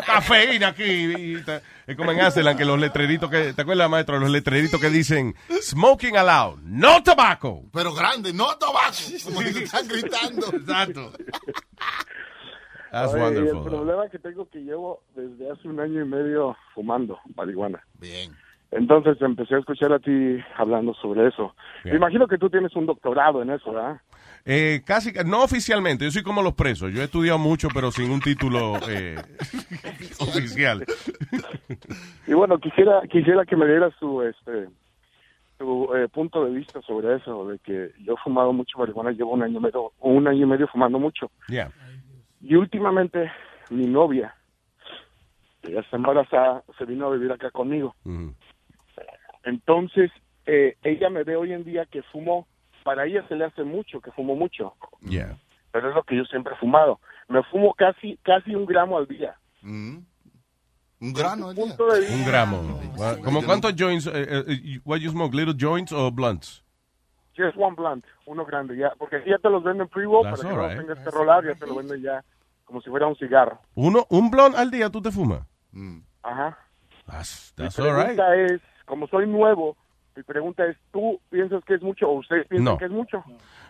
[0.05, 0.83] Cafeína aquí.
[0.83, 1.35] Y
[1.87, 4.19] es como en Amsterdam, que los letreritos que, ¿te acuerdas, maestro?
[4.19, 7.63] Los letreritos que dicen, smoking allowed, no tobacco.
[7.73, 8.91] Pero grande, no tabaco.
[9.23, 10.47] Como que están gritando.
[10.53, 11.11] Exacto.
[12.91, 13.71] That's Oye, y el wonderful.
[13.71, 17.81] problema que tengo que llevo desde hace un año y medio fumando marihuana.
[17.99, 18.31] Bien.
[18.71, 21.53] Entonces empecé a escuchar a ti hablando sobre eso.
[21.83, 23.99] Me imagino que tú tienes un doctorado en eso, ¿verdad?
[24.45, 26.91] Eh, casi, no oficialmente, yo soy como los presos.
[26.91, 29.15] Yo he estudiado mucho, pero sin un título eh,
[30.19, 30.85] oficial.
[32.27, 34.69] Y bueno, quisiera quisiera que me dieras tu este
[35.57, 39.33] tu eh, punto de vista sobre eso, de que yo he fumado mucho marihuana, llevo
[39.33, 41.29] un año y medio, un año y medio fumando mucho.
[41.49, 41.71] Yeah.
[42.41, 43.31] Y últimamente
[43.69, 44.35] mi novia,
[45.61, 47.95] que ya está embarazada, se vino a vivir acá conmigo.
[49.43, 50.11] Entonces,
[50.45, 52.47] eh, ella me ve hoy en día que fumo,
[52.83, 55.37] para ella se le hace mucho, que fumo mucho, Yeah.
[55.71, 56.99] pero es lo que yo siempre he fumado.
[57.27, 59.35] Me fumo casi casi un gramo al día.
[59.63, 60.05] Un
[60.99, 61.65] grano al día.
[62.11, 62.81] Un gramo.
[63.23, 64.07] ¿Como cuántos joints?
[64.07, 65.33] eh, eh, what you smoke?
[65.33, 66.63] ¿Little joints o blunts?
[67.37, 70.41] Just one blunt, uno grande ya, porque aquí ya te los venden pre-roll para That's
[70.47, 70.79] que no all right.
[70.79, 72.23] tengas que rolar, ya te lo venden ya
[72.65, 73.59] como si fuera un cigarro.
[73.75, 75.41] Uno, ¿Un blunt al día tú te fumas?
[76.23, 76.57] Ajá.
[77.07, 78.15] That's, Mi that's all right.
[78.17, 79.75] pregunta es, como soy nuevo,
[80.15, 82.77] mi pregunta es, ¿tú piensas que es mucho o ustedes piensan No.
[82.77, 83.23] que es mucho?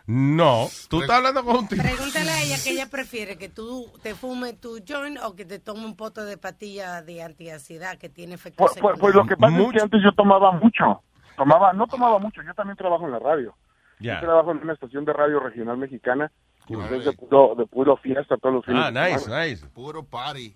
[0.07, 1.83] No, tú estás hablando con un tipo.
[1.83, 5.59] Pregúntale a ella que ella prefiere que tú te fumes tu joint o que te
[5.59, 9.37] tome un pote de patilla de antiansiedad que tiene efecto Pues, pues- pues lo que
[9.37, 11.03] pasa es que antes yo tomaba mucho.
[11.37, 13.55] Tomaba, no tomaba mucho, yo también trabajo en la radio.
[13.99, 14.15] Ya.
[14.15, 16.31] Yo trabajo en una estación de radio regional mexicana.
[16.67, 19.65] y de puro, de puro fiesta todos los fines Ah, nice, nice.
[19.67, 20.55] Puro party.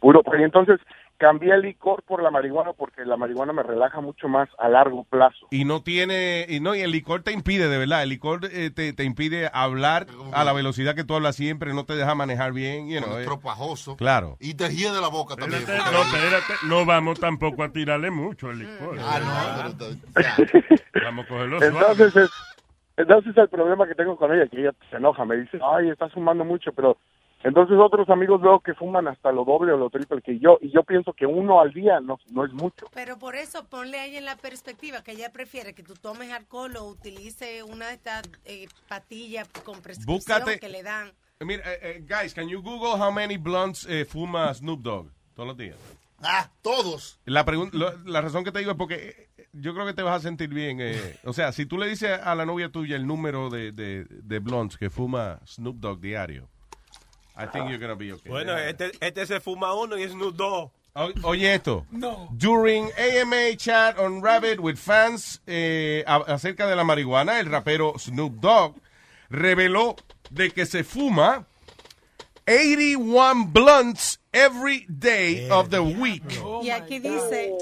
[0.00, 0.80] Puro, pues, y entonces
[1.18, 5.04] cambié el licor por la marihuana porque la marihuana me relaja mucho más a largo
[5.04, 5.46] plazo.
[5.50, 8.70] Y no tiene, y no, y el licor te impide, de verdad, el licor eh,
[8.70, 12.52] te, te impide hablar a la velocidad que tú hablas siempre, no te deja manejar
[12.52, 13.20] bien, you know, eh.
[13.20, 13.96] estropajoso.
[13.96, 14.36] Claro.
[14.40, 15.62] Y te hiede la boca también.
[15.62, 18.98] Espérate, no, espérate, no vamos tampoco a tirarle mucho el licor.
[19.00, 19.86] Ah, no,
[21.04, 22.04] Vamos a cogerlo suave.
[22.04, 22.30] Es,
[22.96, 25.90] entonces es el problema que tengo con ella, que ella se enoja, me dice, ay,
[25.90, 26.96] estás fumando mucho, pero
[27.44, 30.70] entonces otros amigos veo que fuman hasta lo doble o lo triple que yo, y
[30.72, 32.86] yo pienso que uno al día no, no es mucho.
[32.92, 36.76] Pero por eso ponle ahí en la perspectiva que ella prefiere que tú tomes alcohol
[36.76, 41.12] o utilice una de estas eh, patillas con prescripción Búscate- que le dan.
[41.40, 45.46] Mira, eh, eh, guys, can you Google how many blunts eh, fuma Snoop Dogg todos
[45.48, 45.76] los días?
[46.22, 47.20] Ah, todos.
[47.26, 50.16] La, lo- la razón que te digo es porque eh, yo creo que te vas
[50.16, 50.78] a sentir bien.
[50.80, 54.06] eh, o sea, si tú le dices a la novia tuya el número de, de,
[54.08, 56.48] de blunts que fuma Snoop Dogg diario,
[57.36, 58.30] I think you're gonna be okay.
[58.30, 60.70] Bueno, este, este se fuma uno y es Snoop Dogg.
[60.94, 61.84] O- Oye esto.
[61.90, 62.28] No.
[62.36, 67.94] During AMA chat on Rabbit with fans eh, a- acerca de la marihuana, el rapero
[67.98, 68.76] Snoop Dogg
[69.30, 69.96] reveló
[70.30, 71.44] de que se fuma
[72.46, 76.22] 81 blunts every day of the week.
[76.62, 77.52] y aquí dice,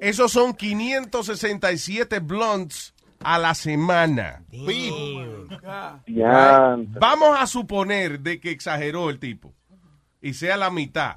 [0.00, 2.91] Esos son 567 blunts
[3.24, 4.42] a la semana.
[6.98, 9.52] Vamos a suponer de que exageró el tipo
[10.20, 11.16] y sea la mitad.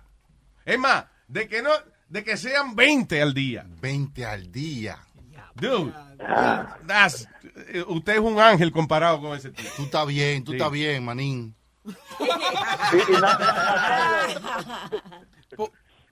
[0.66, 1.70] Es más, de que no,
[2.10, 3.66] de que sean 20 al día.
[3.82, 4.98] 20 al día.
[5.56, 5.94] Dude,
[6.86, 7.28] that's-
[7.70, 9.70] eh, usted es un ángel comparado con ese tipo.
[9.78, 10.58] Tú estás bien, tú Sí.
[10.58, 11.56] estás bien, manín.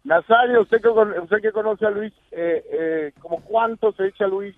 [0.04, 4.28] Nazario, usted que, con- usted que conoce a Luis, eh, eh, ¿como cuánto se echa
[4.28, 4.56] Luis?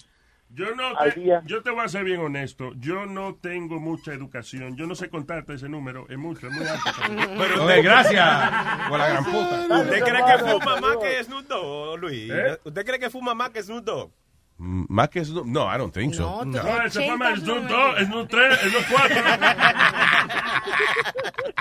[0.56, 1.41] Yo no te, día.
[1.45, 2.72] yo te voy a ser bien honesto.
[2.77, 4.76] Yo no tengo mucha educación.
[4.77, 6.06] Yo no sé contarte ese número.
[6.10, 6.84] Es mucho, es muy alto.
[7.38, 8.41] Pero Joder, gracias.
[8.90, 9.68] Por la gran puta.
[9.82, 12.32] ¿Usted cree que fuma más que Snoop Dogg, Luis?
[12.32, 12.60] ¿Eh?
[12.64, 14.11] ¿Usted cree que fuma más que Snoop Dogg?
[14.57, 15.45] Mm, Más que Snoop.
[15.45, 16.45] No, I don't think so.
[16.45, 19.22] No, ese fue más Snoop 2, Snoop 3, Snoop 4.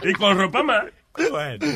[0.03, 0.85] y con ropa más.
[1.31, 1.67] Bueno.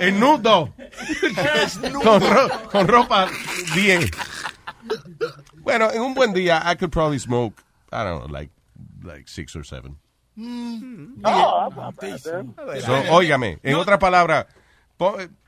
[0.00, 0.72] En nudo.
[2.02, 3.28] con, ro- con ropa
[3.74, 4.10] 10.
[5.70, 7.54] Bueno, en un buen día, I could probably smoke,
[7.92, 8.50] I don't know, like,
[9.02, 9.96] like six or seven.
[11.24, 11.90] Ah, ah,
[12.80, 14.46] So, óigame, en otras palabras,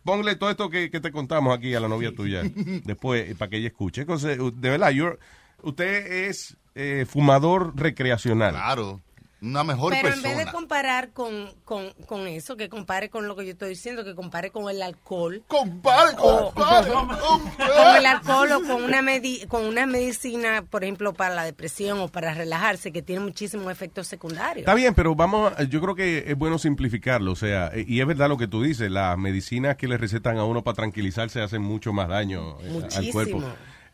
[0.04, 2.42] ponle todo esto que, que te contamos aquí a la novia tuya
[2.84, 4.02] después eh, para que ella escuche.
[4.02, 5.18] Entonces, de verdad, you're-
[5.62, 8.52] usted es eh, fumador recreacional.
[8.54, 9.00] Claro,
[9.42, 13.34] una mejor Pero en vez de comparar con, con, con eso, que compare con lo
[13.34, 15.42] que yo estoy diciendo, que compare con el alcohol.
[15.48, 16.90] Compare, o- compare,
[17.58, 21.98] Con el alcohol o con una, medi- con una medicina, por ejemplo, para la depresión
[22.00, 24.58] o para relajarse, que tiene muchísimos efectos secundarios.
[24.58, 28.00] Está bien, pero vamos, a- yo creo que es bueno simplificarlo, o sea, eh, y
[28.00, 31.40] es verdad lo que tú dices, las medicinas que le recetan a uno para tranquilizarse
[31.42, 33.42] hacen mucho más daño eh, al cuerpo.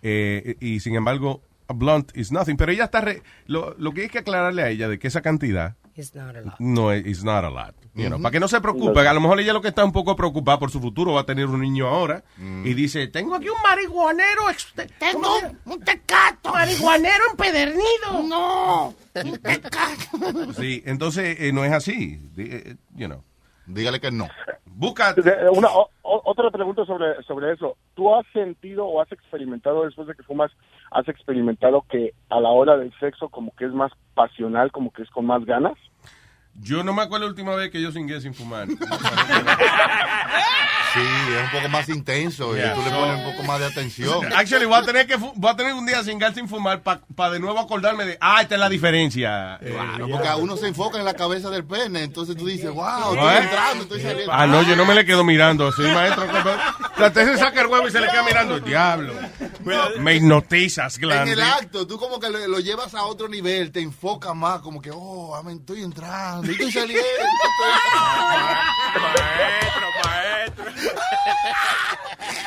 [0.02, 4.02] Eh, y sin embargo, a blunt is nothing, pero ella está, re- lo, lo que
[4.02, 6.54] hay que aclararle a ella de que esa cantidad It's not a lot.
[6.60, 9.20] no es is not a lot, you know, para que no se preocupe, a lo
[9.20, 11.60] mejor ella lo que está un poco preocupada por su futuro, va a tener un
[11.60, 12.66] niño ahora, Mm.
[12.66, 14.42] y dice, tengo aquí un marihuanero,
[14.98, 15.28] Tengo
[15.66, 16.52] un tecato.
[16.52, 18.22] Marihuanero empedernido.
[18.28, 18.94] No.
[19.14, 20.52] Un tecato.
[20.54, 23.22] Sí, entonces eh, no es así, eh, you know.
[23.66, 24.28] Dígale que no.
[24.64, 25.14] Busca.
[25.52, 27.76] Una, o- otra pregunta sobre, sobre eso.
[27.94, 30.50] ¿Tú has sentido o has experimentado después de que fumas,
[30.90, 35.02] has experimentado que a la hora del sexo como que es más pasional, como que
[35.02, 35.74] es con más ganas?
[36.60, 38.68] Yo no me acuerdo la última vez que yo cingué sin fumar.
[40.94, 42.72] Sí, es un poco más intenso Yeah.
[42.72, 44.32] y tú le pones un poco más de atención.
[44.34, 47.30] Actually, voy a tener que voy a tener un día sin gas sin fumar para
[47.30, 49.56] de nuevo acordarme de, ah, esta es la diferencia.
[49.60, 52.70] Eh, Claro, porque a uno se enfoca en la cabeza del pene, entonces tú dices,
[52.70, 53.18] wow, ¿Eh?
[53.18, 54.32] estoy entrando, estoy saliendo.
[54.32, 56.24] Ah, no, yo no me le quedo mirando así, maestro.
[57.06, 58.58] Usted se saca el huevo y se le queda mirando.
[58.60, 59.12] Diablo.
[60.00, 61.32] Me hipnotizas, En glande.
[61.32, 64.80] el acto, tú como que lo, lo llevas a otro nivel, te enfocas más, como
[64.80, 67.04] que, oh, estoy entrando, y estoy saliendo.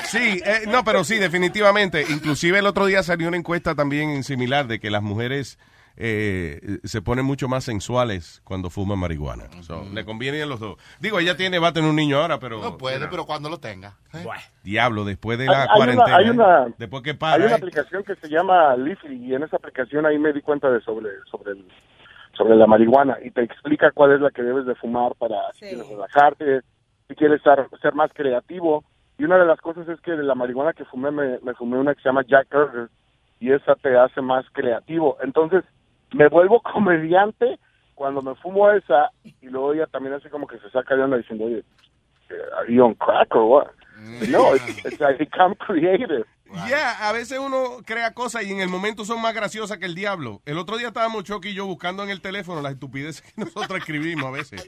[0.06, 2.06] Sí, eh, no, pero sí, definitivamente.
[2.10, 5.58] Inclusive el otro día salió una encuesta también similar de que las mujeres
[5.96, 9.46] eh, se ponen mucho más sensuales cuando fuman marihuana.
[9.62, 10.78] So, le conviene a los dos.
[11.00, 12.60] Digo, ella tiene, va a tener un niño ahora, pero...
[12.62, 13.96] No puede, pero cuando lo tenga.
[14.14, 14.26] ¿eh?
[14.64, 16.18] Diablo, después de Hay- la hay cuarentena.
[16.18, 16.74] hay una- ¿eh?
[16.78, 17.44] Después que Hay para.
[17.46, 17.56] una ¿eh?
[17.56, 21.10] aplicación que se llama Leafly y en esa aplicación ahí me di cuenta de sobre
[21.30, 21.66] sobre el-
[22.34, 25.66] sobre la marihuana y te explica cuál es la que debes de fumar para si
[25.66, 26.62] quieres relajarte,
[27.08, 28.84] si quieres ser, ser más creativo.
[29.18, 31.78] Y una de las cosas es que de la marihuana que fumé me, me fumé
[31.78, 32.90] una que se llama Jack Burger
[33.40, 35.18] y esa te hace más creativo.
[35.22, 35.64] Entonces
[36.14, 37.60] me vuelvo comediante
[37.96, 41.18] cuando me fumo esa y luego ella también hace como que se saca de onda
[41.18, 41.64] diciendo, oye,
[42.58, 43.68] ¿are you on crack or what?
[44.30, 46.26] No, it's, it's I become creative.
[46.68, 49.96] Yeah, a veces uno crea cosas y en el momento son más graciosas que el
[49.96, 50.42] diablo.
[50.46, 53.80] El otro día estábamos Chucky y yo buscando en el teléfono las estupideces que nosotros
[53.80, 54.68] escribimos a veces.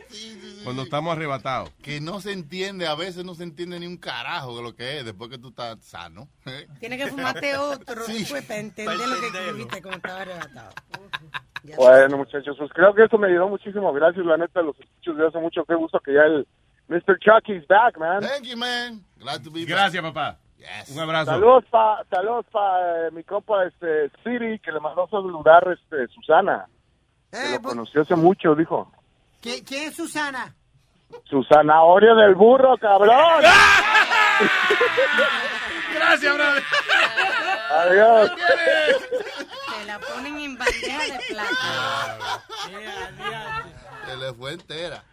[0.64, 1.70] Cuando estamos arrebatados.
[1.82, 5.00] Que no se entiende, a veces no se entiende ni un carajo de lo que
[5.00, 6.28] es después que tú estás sano.
[6.46, 6.68] ¿eh?
[6.80, 10.72] Tienes que fumarte otro pues, para entender lo que escribiste como estaba arrebatado.
[11.78, 13.92] Bueno, muchachos, pues creo que eso me ayudó muchísimo.
[13.94, 15.64] Gracias, la neta, los escucho desde hace mucho.
[15.66, 16.48] Qué gusto que ya el
[16.90, 17.18] Mr.
[17.20, 18.22] Chucky's back, man.
[18.22, 19.04] Thank you, man.
[19.20, 20.38] Glad to be Gracias, papá.
[20.90, 21.32] Un abrazo.
[21.32, 26.66] Saludos para saludos pa, eh, mi compa este, Siri, que le mandó saludar este, Susana.
[27.32, 28.92] Que lo conoció hace mucho, dijo.
[29.42, 30.54] ¿Qui- ¿Quién es Susana?
[31.26, 33.44] Susana Oreo del burro, cabrón.
[35.94, 36.64] Gracias, brother.
[37.72, 38.32] Adiós.
[38.36, 42.44] Te la ponen en bandeja de plata.
[44.06, 45.04] Se le fue entera.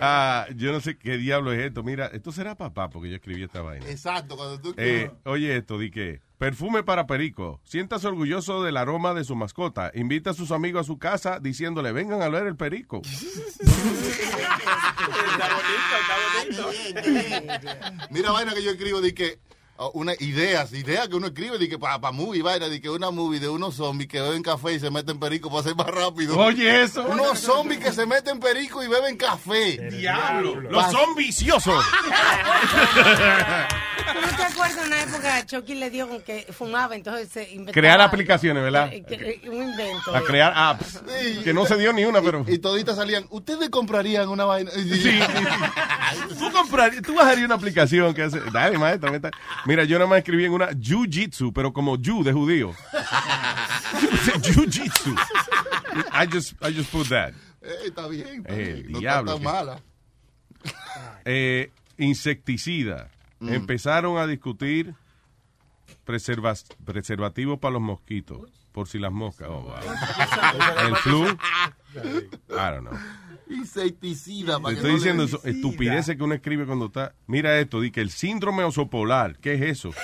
[0.00, 1.82] Ah, yo no sé qué diablo es esto.
[1.82, 3.86] Mira, esto será papá porque yo escribí esta vaina.
[3.88, 7.60] Exacto, cuando tú Eh, oye esto, di que perfume para Perico.
[7.64, 9.90] Siéntase orgulloso del aroma de su mascota.
[9.94, 13.02] Invita a sus amigos a su casa diciéndole, vengan a ver el Perico.
[18.10, 19.38] Mira, vaina que yo escribo de que
[19.90, 23.10] una ideas, ideas que uno escribe de que para pa movie, vaina, de que una
[23.10, 26.38] movie de unos zombies que beben café y se meten perico para ser más rápido.
[26.38, 27.04] Oye, eso.
[27.04, 29.90] Unos zombies que se meten perico y beben café.
[29.90, 30.60] Diablo.
[30.60, 31.84] Los son viciosos.
[34.12, 37.50] ¿Tú no te acuerdas una época a Chucky le dio con que fumaba, entonces se
[37.50, 37.72] inventó.
[37.72, 38.90] Crear aplicaciones, ¿verdad?
[39.46, 40.14] Un invento.
[40.14, 41.02] A crear apps.
[41.44, 42.44] Que no se dio ni una, pero.
[42.46, 44.70] Y toditas salían, ¿ustedes comprarían una vaina?
[44.70, 45.20] Sí.
[46.38, 48.40] tú, comprarías, tú bajarías una aplicación que hace.
[48.52, 49.10] Dale, maestro.
[49.10, 49.30] neta.
[49.72, 52.74] Mira, yo nada más escribí en una Jiu-Jitsu, pero como Ju de judío.
[54.42, 55.14] Jiu-Jitsu.
[56.12, 57.32] I just, I just put that.
[57.62, 58.40] Eh, está bien.
[58.44, 58.92] está Eh, bien.
[58.92, 59.80] No diablo, está tan mala.
[61.24, 63.08] Eh, insecticida.
[63.40, 63.54] Mm.
[63.54, 64.94] Empezaron a discutir
[66.04, 68.50] preservas- preservativos para los mosquitos.
[68.72, 69.48] Por si las moscas.
[69.50, 69.74] Oh, wow.
[70.86, 71.26] El flu.
[71.28, 71.38] I
[72.50, 72.98] don't know.
[73.52, 74.60] Insecticida.
[74.60, 77.14] Te estoy no diciendo eso, estupideces que uno escribe cuando está.
[77.26, 79.38] Mira esto, di que el síndrome osopolar.
[79.38, 79.90] ¿Qué es eso?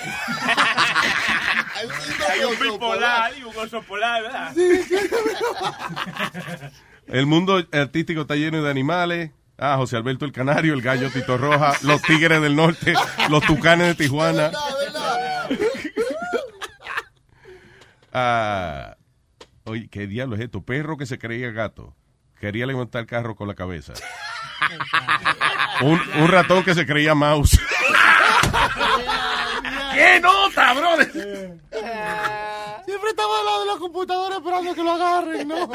[2.29, 4.53] Hay un bipolar y un oso polar, ¿verdad?
[7.07, 9.31] El mundo artístico está lleno de animales.
[9.57, 12.93] Ah, José Alberto el Canario, el gallo Tito Roja, los tigres del norte,
[13.29, 14.51] los tucanes de Tijuana.
[18.13, 18.95] Ah,
[19.65, 20.61] oye, ¿qué diablo es esto?
[20.61, 21.95] Perro que se creía gato.
[22.39, 23.93] Quería levantar el carro con la cabeza.
[25.81, 27.59] Un, un ratón que se creía mouse.
[29.93, 31.59] ¡Qué nota, brother!
[32.85, 35.69] Siempre estaba al lado de la computadora esperando que lo agarren, ¿no?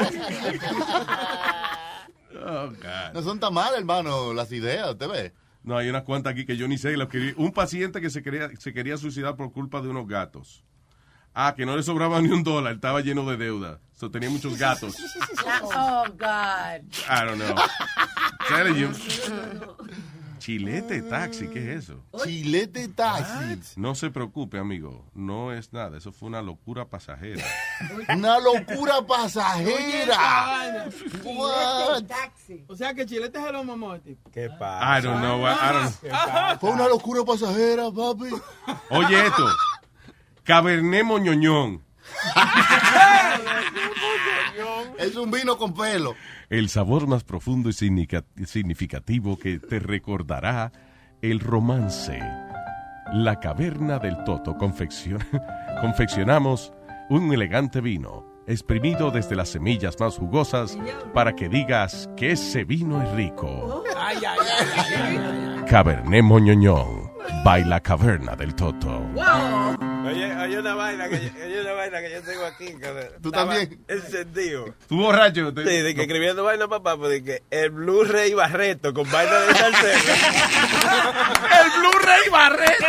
[2.47, 3.13] Oh, God.
[3.13, 5.33] No son tan malas, hermano, las ideas, ¿usted ve?
[5.63, 6.95] No, hay unas cuantas aquí que yo ni sé.
[6.95, 7.33] Lo escribí.
[7.37, 10.63] Un paciente que se quería, se quería suicidar por culpa de unos gatos.
[11.37, 13.79] Ah, que no le sobraba ni un dólar, estaba lleno de deuda.
[13.93, 14.95] So, tenía muchos gatos.
[15.77, 16.81] Oh, God.
[17.07, 17.55] I don't know.
[18.47, 18.89] Telling you.
[20.39, 22.03] Chilete taxi, ¿qué es eso?
[22.23, 23.59] Chilete taxi.
[23.75, 25.05] No se preocupe, amigo.
[25.13, 25.97] No es nada.
[25.97, 27.43] Eso fue una locura pasajera.
[28.09, 30.87] Una locura pasajera.
[31.23, 32.03] What?
[32.67, 34.17] O sea que Chilete se lo mamó a ti.
[34.31, 35.45] ¿Qué I don't know.
[35.45, 36.59] I don't know.
[36.59, 38.29] Fue una locura pasajera, papi.
[38.89, 39.47] Oye, esto.
[40.45, 41.81] Cabernet Moñoñón.
[44.99, 46.15] Es un vino con pelo.
[46.49, 50.71] El sabor más profundo y significativo que te recordará
[51.21, 52.19] el romance.
[53.11, 55.23] La caverna del Toto confeccion-
[55.81, 56.71] confeccionamos
[57.09, 60.77] un elegante vino, exprimido desde las semillas más jugosas,
[61.13, 63.83] para que digas que ese vino es rico.
[63.97, 65.17] Ay, ay, ay, ay, ay,
[65.57, 65.65] ay.
[65.65, 67.11] Cabernet Moñoñón,
[67.43, 69.01] baila caverna del Toto.
[70.05, 72.65] Oye, hay una vaina que yo, hay una vaina que yo tengo aquí.
[72.77, 73.83] Que ¿Tú también?
[73.87, 74.73] Encendido.
[74.87, 75.53] ¿Tú borracho?
[75.53, 79.39] Te- Sí, de que escribiendo vaina, papá, pues de que el Blu-ray Barreto con vaina
[79.39, 79.99] de salsero.
[81.63, 82.85] El Blu-ray Barreto.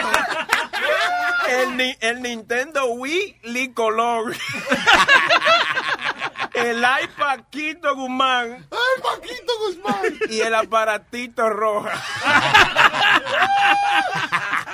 [1.48, 4.34] el, ni- el Nintendo Wii Licolor.
[6.54, 8.66] el iPad Quito Guzmán.
[8.70, 10.18] ¡Ay, Paquito Guzmán!
[10.30, 11.92] Y el aparatito roja.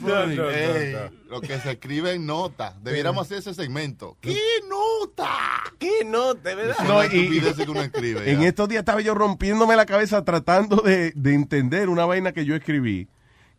[0.00, 1.10] No, no, no, Ey, no.
[1.36, 2.76] Lo que se escribe en nota.
[2.82, 4.16] Debiéramos hacer ese segmento.
[4.20, 4.38] ¿Qué
[4.68, 5.30] nota?
[5.78, 6.34] ¿Qué no?
[6.34, 6.76] De verdad.
[6.86, 8.30] No, y- que uno escribe.
[8.30, 12.44] En estos días estaba yo rompiéndome la cabeza tratando de, de entender una vaina que
[12.44, 13.08] yo escribí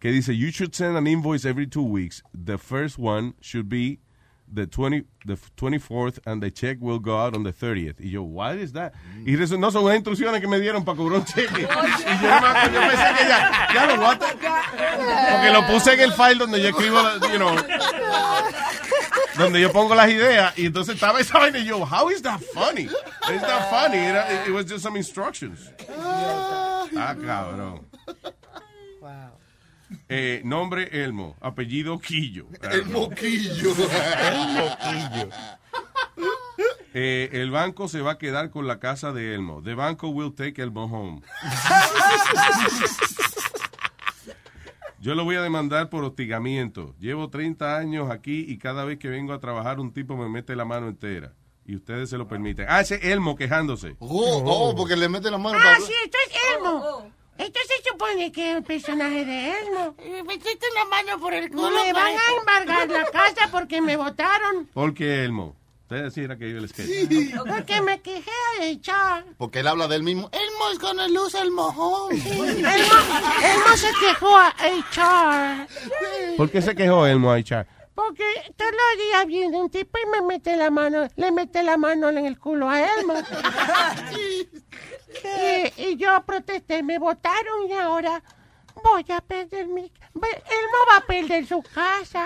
[0.04, 2.22] que dice, you should send an invoice every two weeks.
[2.34, 4.00] The first one should be
[4.54, 8.00] the, 20, the 24th and the check will go out on the 30th.
[8.00, 8.94] Y yo, what is that?
[9.26, 11.50] Y resu- no son unas instrucciones que me dieron para cobrar un cheque.
[11.58, 14.34] y yo, yo pensé que ya, ya lo what the-
[15.32, 17.00] Porque lo puse en el file donde yo escribo,
[17.32, 17.56] you know,
[19.38, 22.40] donde yo pongo las ideas y entonces estaba esa vaina y yo, how is that
[22.54, 22.84] funny?
[23.30, 23.98] It's not funny.
[23.98, 25.72] Era- it was just some instructions.
[26.96, 27.82] Ah, cabrón.
[30.10, 32.48] Eh, nombre Elmo, apellido Quillo.
[32.72, 33.70] El moquillo.
[34.22, 35.30] El moquillo.
[36.96, 39.64] Eh, el banco se va a quedar con la casa de Elmo.
[39.64, 41.22] The banco will take Elmo home.
[45.00, 46.96] Yo lo voy a demandar por hostigamiento.
[47.00, 50.56] Llevo 30 años aquí y cada vez que vengo a trabajar un tipo me mete
[50.56, 51.34] la mano entera.
[51.66, 52.68] Y ustedes se lo permiten.
[52.70, 53.96] Ah, ese Elmo quejándose.
[54.00, 55.80] Oh, oh, porque le mete la mano Ah, para...
[55.82, 56.78] sí, esto es Elmo.
[57.06, 59.96] Esto se supone que es el personaje de Elmo.
[59.98, 61.70] Me metiste la mano por el culo.
[61.70, 64.68] Me van a embargar la casa porque me votaron.
[64.74, 65.56] ¿Por qué Elmo?
[65.84, 67.36] Ustedes decían que yo el sketch.
[67.48, 69.26] Porque me quejé de echar.
[69.38, 70.30] Porque él habla del mismo.
[70.32, 72.14] Elmo es con el luz el mojón.
[72.14, 75.68] Elmo, Elmo se quejó a echar.
[76.38, 77.68] ¿Por qué se quejó Elmo a echar?
[77.96, 78.24] Porque
[78.58, 82.10] todos los días viene un tipo y me mete la mano, le mete la mano
[82.10, 83.14] en el culo a Elmo.
[85.78, 88.22] y, y yo protesté, me votaron y ahora
[88.82, 89.82] Voy a perder mi...
[89.82, 92.26] Elmo va a perder su casa.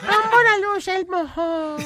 [0.00, 1.76] Como la luz el mojón.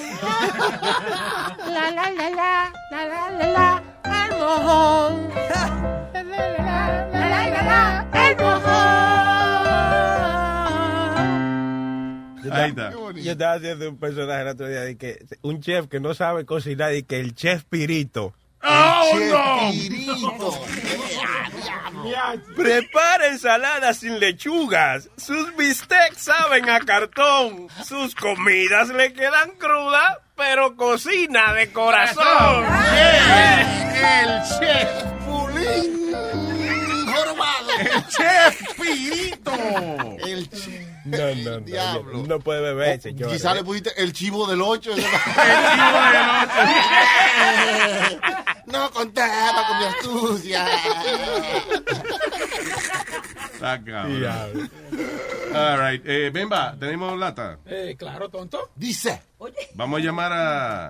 [1.59, 3.83] La, la, la, la, la, la, la, la,
[4.27, 5.29] el mojón.
[6.13, 8.85] La, la, la, la, la, la, la, el mojón.
[12.53, 12.93] Ahí está.
[12.93, 16.45] Yo estaba haciendo un personaje el otro día de que un chef que no sabe
[16.45, 18.35] cocinar y que el chef Pirito.
[18.65, 20.55] ¡Oh, no!
[22.57, 25.09] Prepara ensaladas sin lechugas.
[25.17, 27.69] Sus bistecs saben a cartón.
[27.85, 32.65] Sus comidas le quedan crudas, pero cocina de corazón.
[33.95, 34.91] El chef
[35.25, 36.15] Pulín.
[37.79, 39.53] El chef Pirito.
[40.27, 40.94] El chef.
[41.05, 41.61] No, no, no.
[41.61, 42.25] Diablo.
[42.27, 43.31] No puede beber, señor.
[43.31, 44.91] Quizá le pusiste el chivo del 8.
[44.97, 45.11] el chivo
[48.67, 50.67] No contaba con mi astucia.
[53.53, 54.71] Está cabrón.
[55.55, 56.03] All right.
[56.07, 57.59] Eh, Bemba, ¿tenemos lata?
[57.67, 58.71] Eh, claro, tonto.
[58.75, 59.23] Dice.
[59.75, 60.89] ¿Vamos a llamar a,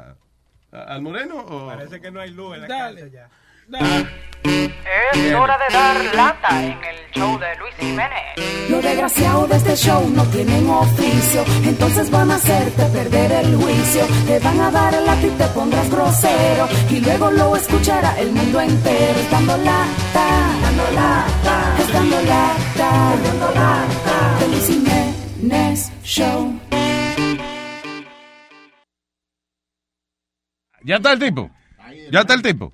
[0.72, 1.66] a- al moreno o...?
[1.68, 3.00] Parece que no hay luz en la Dale.
[3.02, 3.28] casa ya.
[3.66, 8.68] Es hora de dar lata en el show de Luis Jiménez.
[8.68, 14.04] Los desgraciados de este show no tienen oficio, entonces van a hacerte perder el juicio.
[14.26, 18.32] Te van a dar el lápiz y te pondrás grosero, y luego lo escuchará el
[18.32, 19.20] mundo entero.
[19.30, 20.26] Dando lata,
[20.62, 24.38] dando lata, dando lata, dando lata.
[24.40, 26.60] De Luis Jiménez Show.
[30.82, 31.50] ¿Ya está el tipo?
[32.12, 32.70] ¿Ya está el tipo?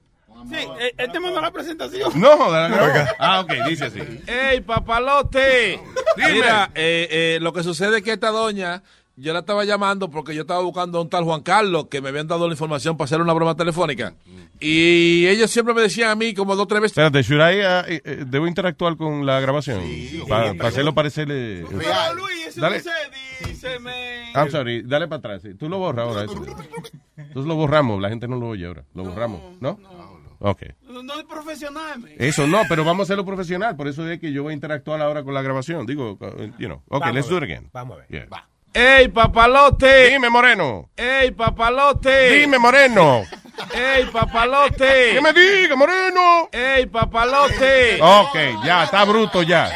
[0.50, 2.12] Sí, eh, él te mandó la presentación.
[2.20, 4.00] No, de la Ah, ok, dice así.
[4.26, 5.80] ¡Ey, papalote!
[6.16, 6.32] Dime.
[6.32, 8.82] Mira, eh, eh, lo que sucede es que esta doña,
[9.16, 12.08] yo la estaba llamando porque yo estaba buscando a un tal Juan Carlos que me
[12.08, 14.14] habían dado la información para hacer una broma telefónica.
[14.58, 16.98] Y ellos siempre me decían a mí como dos o tres veces.
[16.98, 19.80] Espérate, should I, uh, eh, eh, ¿debo interactuar con la grabación?
[20.28, 21.64] Para hacerlo parecerle...
[21.68, 22.76] Pero Luis, eso Dale.
[22.76, 24.32] no se dice, me...
[24.34, 25.42] I'm sorry, dale para atrás.
[25.42, 25.54] sí.
[25.54, 26.24] Tú lo borras ahora.
[26.24, 26.44] Eso.
[27.16, 28.84] Entonces lo borramos, la gente no lo oye ahora.
[28.94, 29.78] Lo borramos, ¿no?
[30.40, 30.62] Ok.
[30.88, 32.02] No, no es profesional.
[32.18, 33.76] Eso no, pero vamos a hacerlo profesional.
[33.76, 35.86] Por eso es que yo voy a interactuar ahora con la grabación.
[35.86, 36.82] Digo, uh, you know.
[36.88, 37.68] Ok, Vamos let's do it again.
[37.72, 38.08] Vamos a ver.
[38.08, 38.46] Yeah.
[38.72, 40.10] ¡Ey, papalote!
[40.10, 40.90] Dime, Moreno.
[40.96, 42.30] ¡Ey, papalote!
[42.38, 43.22] Dime, Moreno.
[43.74, 45.10] ¡Ey, papalote!
[45.14, 46.48] ¿Qué me diga, Moreno?
[46.52, 47.98] ¡Ey, papalote!
[48.00, 49.70] Ok, ya, está bruto ya.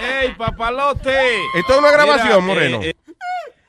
[0.00, 1.36] ¡Ey, papalote!
[1.54, 2.82] Esto es una grabación, Mira, Moreno.
[2.82, 2.96] eh, eh,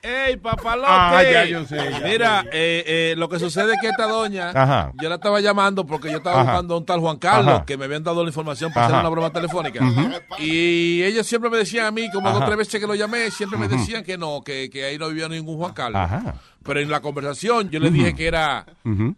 [0.02, 0.88] ¡Ey, papalote!
[0.90, 2.00] Ah, ya, yo sé, ya.
[2.00, 4.94] Mira, eh, eh, lo que sucede es que esta doña, Ajá.
[5.02, 6.52] yo la estaba llamando porque yo estaba Ajá.
[6.52, 7.66] buscando a un tal Juan Carlos Ajá.
[7.66, 8.96] que me habían dado la información para Ajá.
[8.96, 9.82] hacer una broma telefónica.
[10.38, 13.30] Y ellos siempre me decían a mí, como dos o tres veces que lo llamé,
[13.30, 16.02] siempre me decían que no, que, que ahí no vivía ningún Juan Carlos.
[16.02, 16.36] Ajá.
[16.64, 18.66] Pero en la conversación yo le dije que era,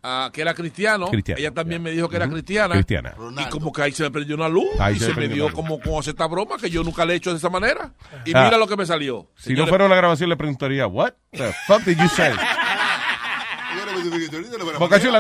[0.03, 1.07] ah, que era cristiano.
[1.09, 2.75] Cristiano, Ella también me dijo que era cristiana.
[2.75, 3.15] Cristiana.
[3.39, 5.79] Y como que ahí se me prendió una luz Ahí y se me dio como
[5.79, 7.93] con esta broma que yo nunca le he hecho de esa manera.
[8.25, 8.43] Y Ah.
[8.45, 9.27] mira lo que me salió.
[9.35, 12.31] Si no fuera una grabación, le preguntaría, what the fuck did you say?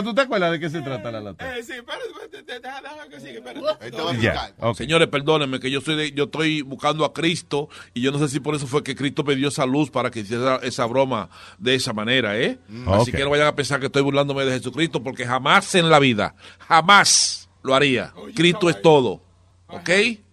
[0.03, 1.57] ¿tú te acuerdas de qué se trata la lata?
[1.57, 4.21] Eh, sí, espérate, espérate, deja, deja que siga, espérate.
[4.21, 4.77] Ya, ok.
[4.77, 8.27] Señores, perdónenme que yo soy de- yo estoy buscando a Cristo y yo no sé
[8.29, 11.29] si por eso fue que Cristo me dio esa luz para que hiciera esa broma
[11.57, 12.59] de esa manera, ¿eh?
[12.87, 13.17] Así Ok.
[13.17, 16.35] que no vayan a pensar que estoy burlándome de Jesucristo porque jamás en la vida,
[16.59, 18.13] jamás lo haría.
[18.35, 19.21] Cristo es todo,
[19.67, 19.89] ¿ok?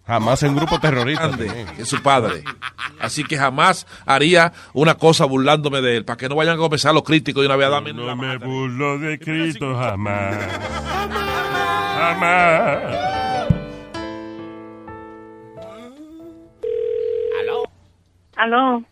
[0.09, 1.29] Jamás en grupo terrorista.
[1.77, 2.41] Es su padre.
[2.99, 6.95] Así que jamás haría una cosa burlándome de él, para que no vayan a comenzar
[6.95, 10.35] los críticos de una vez a darme No me burlo de Cristo jamás.
[11.99, 13.09] Jamás.
[18.35, 18.83] Aló,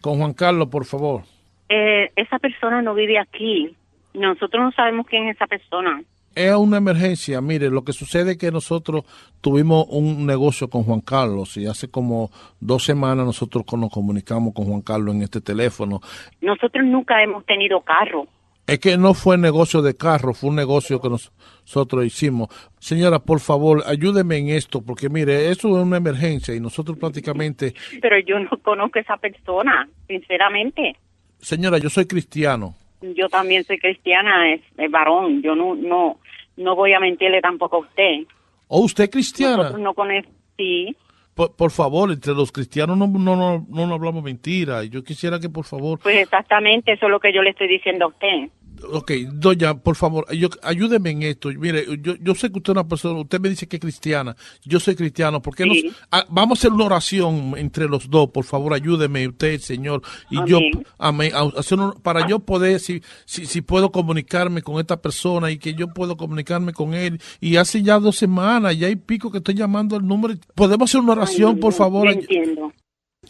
[0.00, 1.22] Con Juan Carlos, por favor.
[1.68, 3.76] eh, esa persona no vive aquí.
[4.14, 6.02] Nosotros no sabemos quién es esa persona.
[6.34, 7.40] Es una emergencia.
[7.40, 9.04] Mire, lo que sucede es que nosotros
[9.40, 12.30] tuvimos un negocio con Juan Carlos y hace como
[12.60, 16.00] dos semanas nosotros nos comunicamos con Juan Carlos en este teléfono.
[16.40, 18.26] Nosotros nunca hemos tenido carro.
[18.66, 21.30] Es que no fue negocio de carro, fue un negocio que nos-
[21.66, 22.48] nosotros hicimos.
[22.78, 27.74] Señora, por favor, ayúdeme en esto, porque mire, eso es una emergencia y nosotros prácticamente...
[28.00, 30.96] Pero yo no conozco a esa persona, sinceramente.
[31.38, 32.74] Señora, yo soy cristiano.
[33.14, 35.42] Yo también soy cristiana, es, es varón.
[35.42, 36.18] Yo no, no,
[36.56, 38.26] no voy a mentirle tampoco a usted.
[38.68, 39.56] ¿O usted cristiana?
[39.56, 40.30] Nosotros no conocemos.
[40.56, 40.96] Sí,
[41.34, 44.84] Por, por favor, entre los cristianos no, no, no, no, no hablamos mentira.
[44.84, 48.04] Yo quisiera que, por favor, pues exactamente eso es lo que yo le estoy diciendo
[48.06, 48.50] a usted.
[48.92, 51.48] Ok, doña, por favor, yo, ayúdeme en esto.
[51.50, 54.36] Mire, yo, yo sé que usted es una persona, usted me dice que es cristiana,
[54.64, 55.74] yo soy cristiano, ¿por qué no?
[55.74, 55.90] Sí.
[56.10, 60.36] ah, vamos a hacer una oración entre los dos, por favor, ayúdeme usted, Señor, y
[60.46, 60.86] yo, Amén.
[60.98, 65.50] amén, a- hacer un- para yo poder, si, si, si puedo comunicarme con esta persona
[65.50, 69.30] y que yo puedo comunicarme con él, y hace ya dos semanas, ya hay pico
[69.30, 72.08] que estoy llamando al número, ¿podemos hacer una oración, por favor?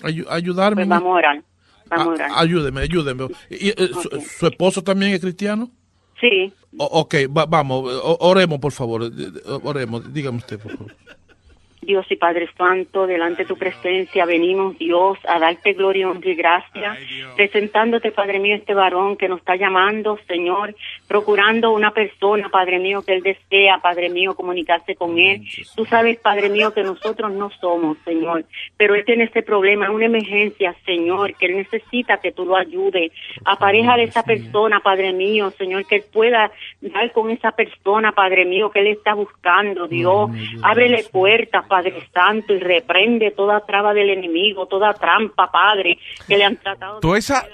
[0.02, 0.82] Ay- ayudarme.
[0.86, 1.44] Pues vamos a orar.
[1.96, 3.28] Ah, ayúdeme, ayúdeme.
[3.50, 3.90] ¿Y, eh,
[4.38, 5.70] su, esposo también es cristiano?
[6.20, 6.52] Sí.
[6.76, 7.84] O- ok, va- vamos,
[8.20, 9.04] oremos, por favor.
[9.04, 9.10] eh,
[9.62, 10.96] Oremos, dígame usted, por favor.
[11.84, 16.34] Dios y Padre Santo, delante de tu presencia venimos, Dios, a darte gloria, honra y
[16.34, 16.96] gracia,
[17.36, 20.74] presentándote, Padre mío, este varón que nos está llamando, Señor,
[21.08, 25.42] procurando una persona, Padre mío, que él desea, Padre mío, comunicarse con él.
[25.76, 28.44] Tú sabes, Padre mío, que nosotros no somos, Señor,
[28.76, 33.12] pero él tiene este problema, una emergencia, Señor, que él necesita que tú lo ayudes.
[33.44, 36.50] Apareja de esa persona, Padre mío, Señor, que él pueda
[36.80, 40.30] dar con esa persona, Padre mío, que él está buscando, Dios.
[40.62, 45.98] Ábrele puertas, Padre Santo, y reprende toda traba del enemigo, toda trampa, Padre,
[46.28, 47.00] que le han tratado.
[47.00, 47.44] Toda esa,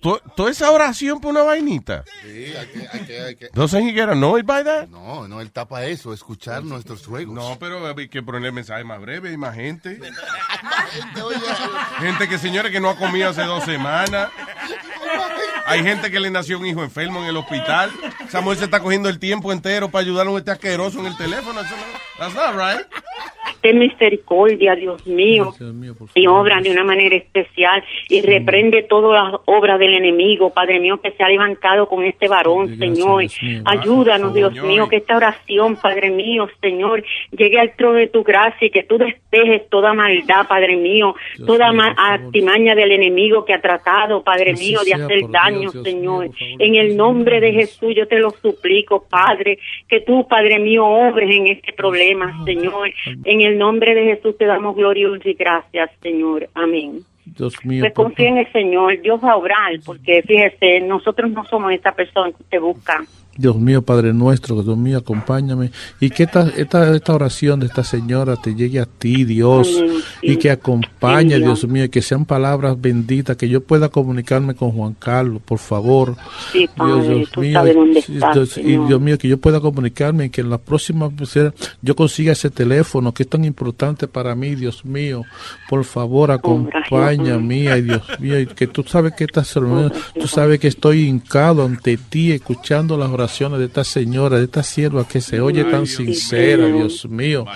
[0.00, 2.04] to- toda esa oración por una vainita.
[2.22, 3.48] Sí, hay que, hay que, hay que.
[3.52, 4.86] Doesn't he get annoyed by that?
[4.88, 7.34] No, no, él tapa eso, escuchar nuestros ruegos.
[7.34, 9.98] No, pero hay que poner mensaje más breve, hay más gente.
[11.98, 14.30] Gente que, señores, que no ha comido hace dos semanas.
[15.66, 17.90] Hay gente que le nació un hijo enfermo en el hospital.
[18.28, 21.16] Samuel se está cogiendo el tiempo entero para ayudar a un este asqueroso en el
[21.16, 21.60] teléfono.
[21.60, 21.82] Eso no,
[22.18, 22.86] that's not right.
[23.60, 25.54] Ten misericordia, Dios mío,
[26.14, 31.00] y obra de una manera especial y reprende todas las obras del enemigo, Padre mío,
[31.00, 33.22] que se ha levantado con este varón, Señor.
[33.64, 38.66] Ayúdanos, Dios mío, que esta oración, Padre mío, Señor, llegue al trono de tu gracia
[38.66, 41.14] y que tú despejes toda maldad, Padre mío,
[41.46, 45.84] toda ma- artimaña del enemigo que ha tratado, Padre mío, de hacer daño, Dios, Dios
[45.84, 46.30] Señor.
[46.58, 49.58] En el nombre de Jesús yo te lo suplico, Padre,
[49.88, 52.90] que tú, Padre mío, obres en este problema, Señor.
[53.24, 56.48] En el nombre de Jesús te damos gloria y gracias, Señor.
[56.54, 57.00] Amén.
[57.24, 57.80] Dios mío.
[57.80, 61.92] Pues confía en el Señor, Dios va a obrar, porque fíjese, nosotros no somos esa
[61.92, 63.04] persona que usted busca.
[63.36, 65.70] Dios mío, Padre nuestro, Dios mío, acompáñame.
[66.00, 69.96] Y que esta, esta, esta oración de esta señora te llegue a ti, Dios, Amén,
[70.22, 74.70] y que acompañe, Dios mío, y que sean palabras benditas, que yo pueda comunicarme con
[74.70, 76.14] Juan Carlos, por favor.
[76.52, 77.26] Sí, Padre,
[77.74, 78.86] dónde estás, Dios- y Señor.
[78.88, 81.36] Dios mío, que yo pueda comunicarme, y que en la próxima vez
[81.82, 85.22] yo consiga ese teléfono que es tan importante para mí, Dios mío.
[85.68, 90.68] Por favor, acompáñame, ay Dios mío, y que tú sabes que señora- tú sabes que
[90.68, 95.40] estoy hincado ante ti, escuchando las oraciones de esta señora, de esta sierva que se
[95.40, 97.46] oye tan sincera, Dios mío.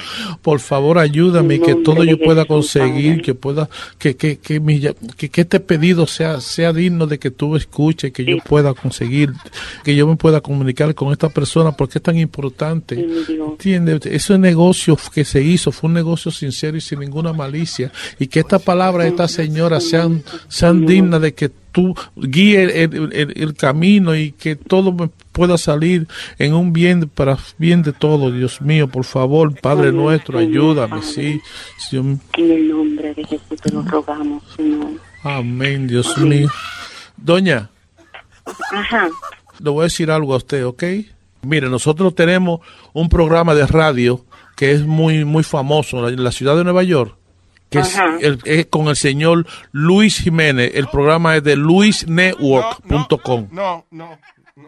[0.42, 3.68] Por favor, ayúdame y que todo yo pueda conseguir, que pueda,
[3.98, 4.80] que, que, que, mi,
[5.16, 9.32] que, que este pedido sea, sea digno de que tú escuches, que yo pueda conseguir,
[9.84, 13.06] que yo me pueda comunicar con esta persona, porque es tan importante.
[13.28, 14.06] ¿Entiendes?
[14.06, 17.92] Ese negocio que se hizo fue un negocio sincero y sin ninguna malicia.
[18.18, 23.12] Y que esta palabra de esta señora sean, sean dignas de que tú guíes el,
[23.12, 27.92] el- el- camino y que todo me pueda salir en un bien para bien de
[27.92, 28.32] todo.
[28.32, 31.40] Dios mío, por favor, Padre Amén, nuestro, ayúdame, sí.
[31.92, 34.88] En el nombre de Jesús te lo rogamos, Señor.
[35.22, 36.48] Amén, Dios mío.
[37.16, 37.70] Doña,
[38.72, 39.08] Ajá.
[39.62, 40.82] le voy a decir algo a usted, ¿ok?
[41.42, 42.60] Mire, nosotros tenemos
[42.92, 44.24] un programa de radio
[44.56, 47.14] que es muy, muy famoso en la ciudad de Nueva York,
[47.70, 48.16] que es, Ajá.
[48.20, 50.72] el- es con el señor Luis Jiménez.
[50.74, 53.48] El programa es de luisnetwork.com.
[53.52, 54.18] No, no.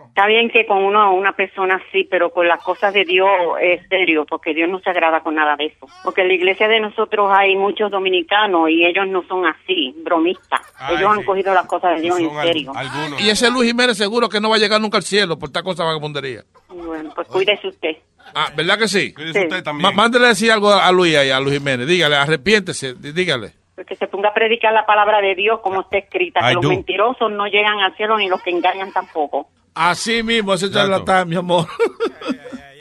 [0.09, 3.29] Está bien que con uno, una persona así, pero con las cosas de Dios
[3.63, 5.87] es serio, porque Dios no se agrada con nada de eso.
[6.05, 10.61] Porque en la iglesia de nosotros hay muchos dominicanos y ellos no son así, bromistas.
[10.79, 11.25] Ay, ellos han sí.
[11.25, 12.73] cogido las cosas de Dios en serio.
[13.19, 15.63] Y ese Luis Jiménez seguro que no va a llegar nunca al cielo por esta
[15.63, 16.43] cosa vagabundería.
[16.69, 17.97] Bueno, pues cuídese usted.
[18.35, 19.13] Ah, ¿verdad que sí?
[19.13, 21.87] Cuídese usted Ma- mándele a decir algo a Luis y a Luis Jiménez.
[21.87, 23.53] Dígale, arrepiéntese, dí- dígale.
[23.75, 26.41] Pues que se ponga a predicar la palabra de Dios como está escrita.
[26.41, 29.49] I que los mentirosos no llegan al cielo ni los que engañan tampoco.
[29.75, 31.67] Así mismo, ese charlatán, mi amor.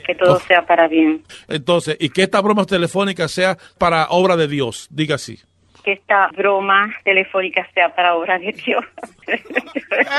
[0.06, 1.22] Que todo sea para bien.
[1.46, 4.88] Entonces, y que esta broma telefónica sea para obra de Dios.
[4.90, 5.38] Diga así.
[5.84, 8.84] Que esta broma telefónica sea para obra de Dios.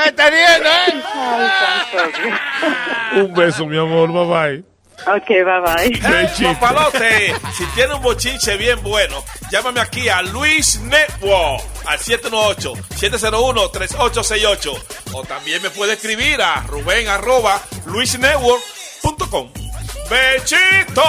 [0.06, 1.02] Está bien, ¿eh?
[1.14, 3.20] Ay.
[3.20, 4.10] Un beso, mi amor.
[4.10, 4.24] Bye
[4.62, 4.71] bye.
[5.06, 6.00] Ok, bye bye.
[6.10, 6.52] Bechito.
[6.60, 14.82] Papalote, si tiene un bochinche bien bueno, llámame aquí a Luis Network al 718-701-3868.
[15.14, 19.50] O también me puede escribir a Rubén arroba luisnetwork.com.
[20.08, 21.02] ¡Bechito!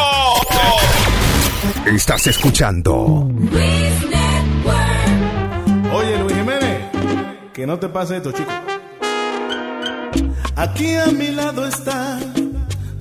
[1.86, 3.30] Estás escuchando
[5.94, 6.80] Oye, Luis Jiménez,
[7.54, 8.52] que no te pase esto, chico.
[10.56, 12.20] Aquí a mi lado está,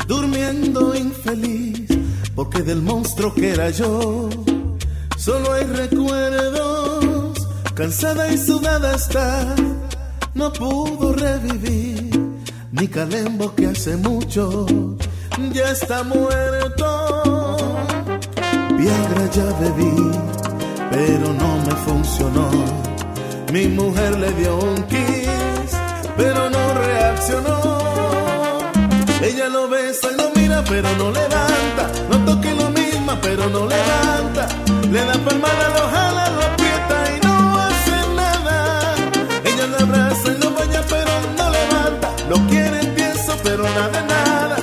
[0.07, 1.87] durmiendo infeliz,
[2.35, 4.29] porque del monstruo que era yo,
[5.17, 7.39] solo hay recuerdos,
[7.75, 9.55] cansada y sudada está,
[10.35, 12.11] no pudo revivir,
[12.73, 14.67] mi calembo que hace mucho
[15.53, 17.57] ya está muerto.
[18.77, 20.11] Viagra ya bebí,
[20.91, 22.51] pero no me funcionó.
[23.53, 25.73] Mi mujer le dio un kiss,
[26.17, 27.83] pero no reaccionó.
[29.23, 29.62] Ella lo
[29.93, 31.85] y lo mira, pero no levanta.
[32.11, 34.49] No toque lo misma, pero no levanta.
[34.91, 38.95] Le da palmada, lo jala, lo aprieta y no hace nada.
[39.45, 42.09] Ella lo abraza y lo baña, pero no levanta.
[42.31, 44.57] Lo quiere tieso, pero nada nada.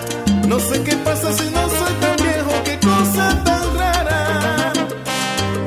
[0.47, 4.73] No sé qué pasa si no soy tan viejo, qué cosa tan rara.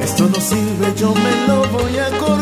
[0.01, 2.42] Esto no sirve, yo me lo voy a cortar.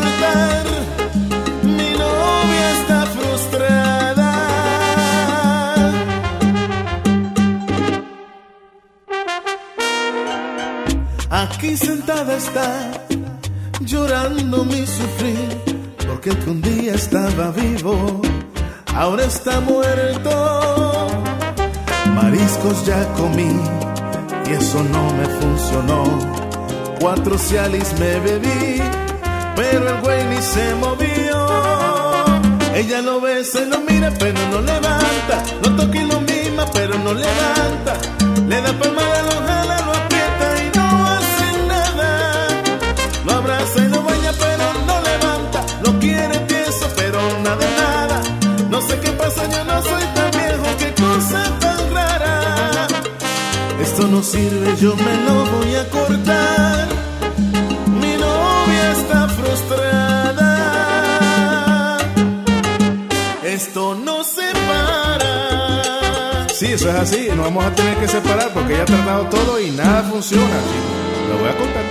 [12.43, 12.91] Está,
[13.81, 15.49] llorando mi sufrir,
[16.07, 18.21] porque un día estaba vivo,
[18.95, 20.31] ahora está muerto.
[22.15, 23.53] Mariscos ya comí
[24.47, 26.03] y eso no me funcionó.
[26.99, 28.81] Cuatro cialis me bebí,
[29.55, 31.37] pero el güey ni se movió.
[32.73, 35.35] Ella lo besa y lo mira, pero no levanta.
[35.63, 37.93] No toca y lo misma, pero no levanta.
[38.47, 39.50] Le da palmada, lo jala,
[47.57, 48.21] pero nada.
[48.69, 52.87] No sé qué pasa, yo no soy tan viejo, qué cosa tan rara.
[53.81, 56.87] Esto no sirve, yo me lo voy a cortar.
[58.01, 60.51] Mi novia está frustrada.
[63.43, 66.47] Esto no se para.
[66.49, 67.27] Sí, eso es así.
[67.29, 70.57] Nos vamos a tener que separar porque ella ha tratado todo y nada funciona.
[71.29, 71.90] Lo voy a contar.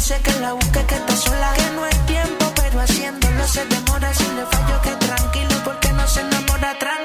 [0.00, 1.52] dice que la busque, que está sola.
[1.54, 4.14] Que no es tiempo, pero haciéndolo se demora.
[4.14, 6.99] Si le fallo, que tranquilo, porque no se enamora tranquila.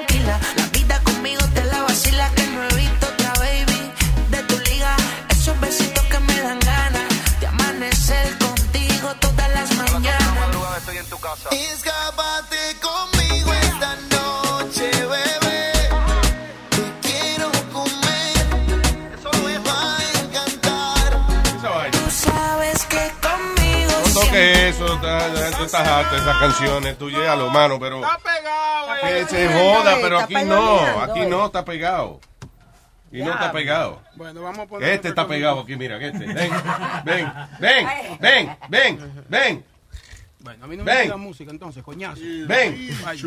[25.18, 29.20] Tú estás, tú estás harta de esas canciones, tú lo mano, pero Está pegado, que
[29.20, 29.26] eh.
[29.28, 32.20] se joda, pero aquí no, aquí no está pegado.
[33.12, 34.02] Y no está pegado.
[34.16, 34.90] Bueno, vamos a poner.
[34.90, 36.26] Este está pegado aquí, mira, este.
[36.26, 36.50] Ven,
[37.04, 37.86] ven, ven,
[38.20, 39.64] ven, ven, ven.
[40.46, 41.00] Bueno, a mí no me Ven.
[41.00, 42.20] gusta la música, entonces, coñazo.
[42.46, 42.88] Ven.
[43.04, 43.20] Ay.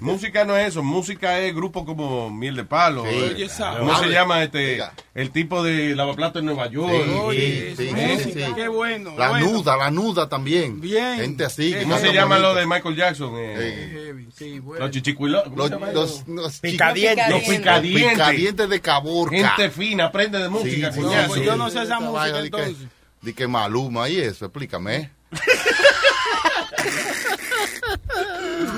[0.00, 3.04] Música no es eso, música es grupo como Miel de Palo.
[3.04, 3.10] Sí.
[3.14, 3.48] eh.
[3.78, 4.82] ¿Cómo se llama este?
[5.14, 6.92] El tipo de lavaplato en Nueva York.
[7.30, 7.90] Sí, sí,
[8.24, 8.44] sí, sí.
[8.56, 9.14] Qué bueno.
[9.16, 9.52] La bueno.
[9.52, 10.80] nuda, la nuda también.
[10.80, 11.20] Bien.
[11.20, 11.76] Gente así.
[11.80, 12.54] ¿Cómo se llama bonito.
[12.54, 13.32] lo de Michael Jackson?
[13.36, 14.26] Eh,
[14.62, 14.80] bueno.
[14.86, 15.44] los chichicuilos.
[15.44, 17.28] ¿cómo Los, los, los Picadientes.
[17.30, 18.12] Los picadientes.
[18.14, 19.36] Picadientes de Caborca.
[19.50, 21.28] Gente fina, aprende de música, coñazo.
[21.28, 22.76] Pues yo no sé esa música, entonces.
[23.20, 25.10] De que Maluma y eso, explícame.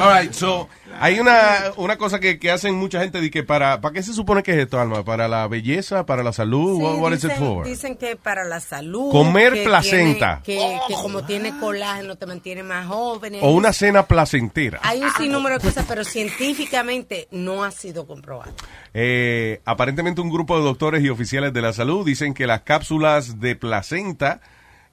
[0.01, 0.69] All right, so,
[1.01, 4.13] hay una, una cosa que, que hacen mucha gente de que para, ¿para qué se
[4.13, 5.05] supone que es esto, Alma?
[5.05, 6.05] ¿Para la belleza?
[6.07, 6.77] ¿Para la salud?
[6.79, 7.67] Sí, What, what is it dicen, for?
[7.67, 9.11] dicen que para la salud.
[9.11, 10.41] Comer que placenta.
[10.45, 13.37] tiene- que, que como tiene colágeno te mantiene más joven.
[13.41, 14.81] O una cena placentera.
[14.83, 18.53] Hay un sinnúmero de cosas, pero científicamente no ha sido comprobado.
[18.93, 23.41] Eh, aparentemente un grupo de doctores y oficiales de la salud dicen que las cápsulas
[23.41, 24.41] de placenta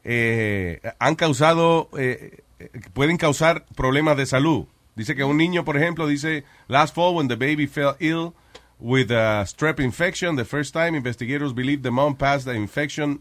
[0.03, 2.39] eh, han causado, eh,
[2.93, 4.65] pueden causar problemas de salud.
[4.95, 8.33] Dice que un niño, por ejemplo, dice, last fall when the baby fell ill
[8.79, 13.19] with a strep infection, the first time investigators believed the mom passed the infection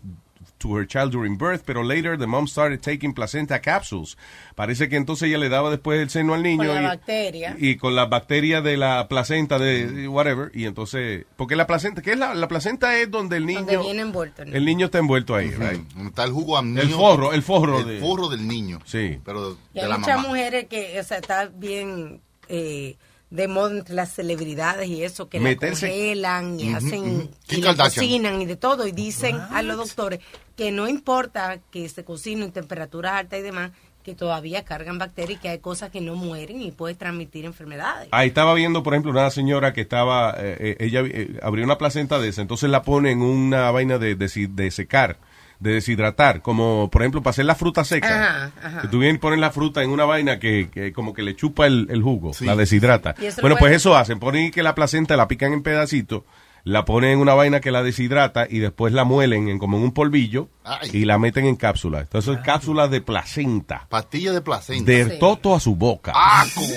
[0.61, 4.17] to her child during birth, pero later the mom started taking placenta capsules.
[4.55, 7.57] Parece que entonces ella le daba después el seno al niño Con la y- bacteria.
[7.59, 12.13] y con las bacterias de la placenta de whatever y entonces porque la placenta qué
[12.13, 14.43] es la, la placenta es donde el niño Donde viene envuelto.
[14.43, 15.81] el niño está envuelto ahí right?
[16.07, 16.93] Está el jugo amniótico.
[16.93, 18.79] el forro el forro El de- forro del niño.
[18.85, 20.29] sí Pero Y de hay la muchas mamá.
[20.29, 22.97] mujeres que, o sea, está bien eh,
[23.31, 25.83] de moda entre las celebridades y eso, que Meterse-
[26.15, 28.87] la congelan y hacen, y la cocinan y de todo.
[28.87, 30.21] Y dicen a los doctores
[30.57, 33.71] que no importa que se cocine en temperaturas altas y demás,
[34.03, 38.09] que todavía cargan bacterias y que hay cosas que no mueren y puede transmitir enfermedades.
[38.13, 41.77] ahí estaba viendo por ejemplo una señora que estaba eh, eh, ella eh, abrió una
[41.77, 45.19] placenta de esa entonces la pone en una vaina de, de, de secar
[45.61, 48.81] de deshidratar como por ejemplo para hacer la fruta seca Ajá, ajá.
[48.83, 51.37] que tú vienes y pones la fruta en una vaina que, que como que le
[51.37, 53.15] chupa el, el jugo, la deshidrata.
[53.41, 56.23] Bueno, pues eso hacen, ponen que la placenta la pican en pedacitos,
[56.65, 59.83] la ponen en una vaina que la deshidrata y después la muelen en como en
[59.83, 60.91] un polvillo Ay.
[60.93, 62.03] y la meten en cápsulas.
[62.03, 63.87] Entonces, cápsulas de placenta.
[63.89, 64.91] Pastilla de placenta.
[64.91, 66.13] De toto a su boca.
[66.15, 66.61] ¡Aco!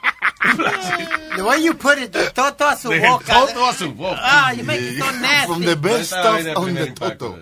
[1.36, 3.34] The way you put it, de toto a su boca.
[3.34, 4.18] toto a su boca.
[4.22, 5.46] Ah, you make it so nasty.
[5.46, 7.38] From the best stuff on the toto.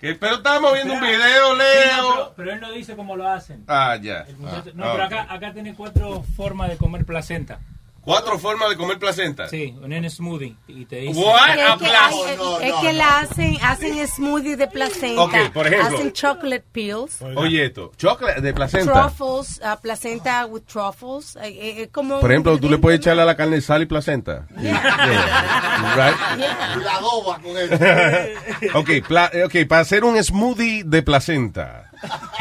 [0.00, 2.02] Que- pero estamos viendo un video, Sí, Leo.
[2.02, 3.64] no, pero, pero él no dice cómo lo hacen.
[3.66, 4.26] Ah, ya.
[4.38, 7.58] Muchacho- Ah, no, ah, pero acá, acá tiene cuatro formas de comer placenta.
[8.06, 9.48] Cuatro formas de comer placenta.
[9.48, 10.54] Sí, en un smoothie.
[10.68, 11.20] Y te dice.
[11.20, 11.48] What?
[11.50, 12.24] Es que, Aplauso.
[12.26, 12.98] hay- No, es no, que no.
[12.98, 15.98] la hacen, hacen smoothie de placenta, Ok, por ejemplo.
[15.98, 18.92] hacen chocolate pills, Oye esto, chocolate de placenta.
[18.92, 23.22] truffles, ah, placenta with truffles, eh, eh, eh, como Por ejemplo, tú le puedes echarle
[23.22, 24.46] a la carne sal y placenta.
[24.56, 26.16] Right?
[26.78, 27.74] Y la adoba con eso.
[28.78, 31.90] Ok, pla- eh, ok, para hacer un smoothie de placenta,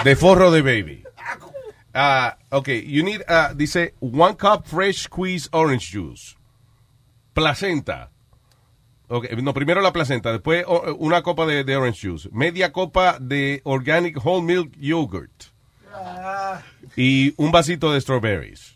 [0.04, 1.04] de forro de baby.
[1.98, 6.36] Ah, ok, you need, ah, dice, one cup fresh squeezed orange juice.
[7.34, 8.10] Placenta.
[9.08, 13.18] Ok, no, primero la placenta, después o- una copa de, de orange juice, media copa
[13.20, 15.32] de organic whole milk yogurt
[16.98, 18.76] y un vasito de strawberries.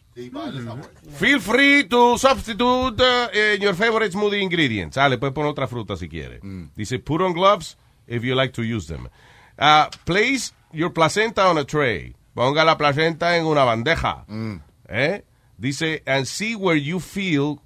[1.17, 3.29] Feel free to substitute uh,
[3.59, 4.97] your favorite smoothie ingredients.
[4.97, 6.39] Ah, le puedes poner otra fruta si quiere.
[6.75, 7.75] Dice, put on gloves
[8.07, 9.09] if you like to use them.
[9.57, 12.15] Uh, place your placenta on a tray.
[12.39, 14.23] Ponga la placenta en una bandeja.
[14.87, 15.25] ¿Eh?
[15.57, 17.59] Dice, and see where you feel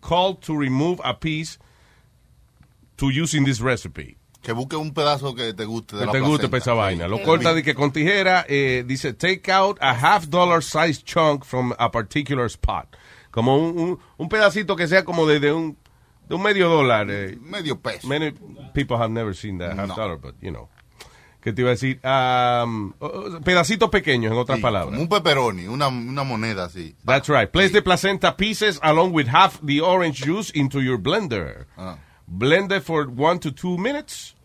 [0.00, 1.56] called to remove a piece
[2.96, 4.16] to use in this recipe.
[4.42, 7.06] Que busque un pedazo que te guste de Que la te guste esa vaina.
[7.06, 11.44] Lo corta de que con tijera, eh, dice, take out a half dollar size chunk
[11.44, 12.96] from a particular spot.
[13.30, 15.76] Como un, un, un pedacito que sea como de, de un,
[16.28, 17.06] de un medio dólar.
[17.08, 17.38] eh.
[17.40, 18.08] Medio peso.
[18.08, 18.32] Many
[18.74, 19.94] people have never seen that half No.
[19.94, 20.68] dollar, but you know.
[21.42, 22.00] ¿Qué te iba a decir?
[22.04, 22.92] Um,
[23.42, 24.90] pedacitos pequeños, en otras Sí, palabras.
[24.90, 26.94] como un pepperoni, una, una moneda así.
[27.04, 27.50] That's right.
[27.50, 31.66] Place the placenta pieces along with half the orange juice into your blender.
[31.76, 31.98] Ah.
[32.28, 34.36] Blend it for one to two minutes.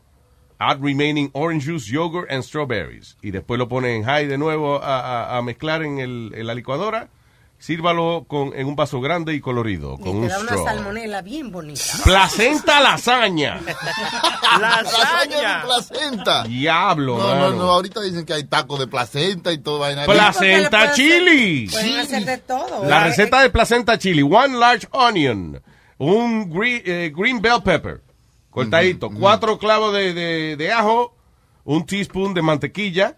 [0.60, 3.16] Add remaining orange juice, yogurt, and strawberries.
[3.22, 5.00] Y después lo pone en high de nuevo a,
[5.36, 7.10] a- a mezclar en, el, en la licuadora.
[7.60, 10.66] Sírvalo con, en un vaso grande y colorido, y con te un da una straw.
[10.66, 11.82] salmonela bien bonita.
[12.04, 13.60] Placenta lasaña.
[14.60, 16.44] Lasaña de placenta.
[16.44, 17.56] Diablo, No, no, mano.
[17.56, 20.06] no, ahorita dicen que hay tacos de placenta y todo vaina.
[20.06, 21.68] Placenta chili.
[21.70, 22.86] Pueden hacer de todo.
[22.86, 24.22] La receta de placenta chili.
[24.22, 25.62] One large onion.
[25.98, 28.04] Un green, eh, green bell pepper.
[28.52, 29.10] Cortadito.
[29.10, 31.16] Cuatro clavos de, de- de ajo.
[31.64, 33.18] un teaspoon de mantequilla,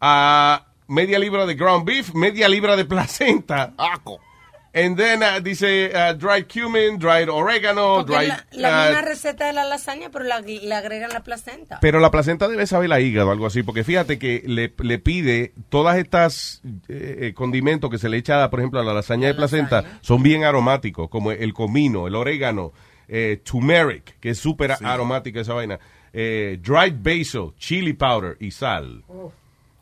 [0.00, 3.72] a media libra de ground beef, media libra de placenta.
[4.72, 8.28] And then uh, dice uh, dried cumin, dried oregano, Porque dried...
[8.28, 11.80] la, la uh, misma receta de la lasaña, pero la- le agregan la placenta.
[11.80, 15.54] pero la placenta debe saber a hígado, algo así, porque fíjate que le, le pide
[15.70, 19.34] todas estas eh, eh, condimentos que se le echa, por ejemplo, a la lasaña de
[19.34, 22.72] placenta, son bien aromáticos, como el comino, el orégano,
[23.08, 25.80] eh, turmeric, que es súper aromática esa vaina,
[26.12, 29.02] eh, dried basil, chili powder y sal.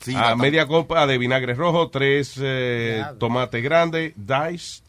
[0.00, 4.82] Sí, Ah, la- media copa de vinagre rojo, tres eh, tomates grandes, diced,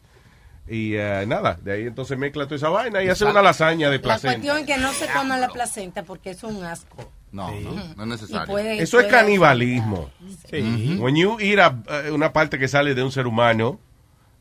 [0.68, 3.96] y eh, nada, de ahí entonces mezcla toda esa vaina y hace una lasaña de
[3.96, 4.34] La placenta.
[4.36, 7.10] cuestión es que no se coma la placenta porque es un asco.
[7.32, 8.46] No, no, no es necesario.
[8.46, 10.10] Puede- Eso es puede- canibalismo.
[10.50, 10.96] Sí.
[11.00, 13.80] When you eat a- eh, una parte que sale de un ser humano,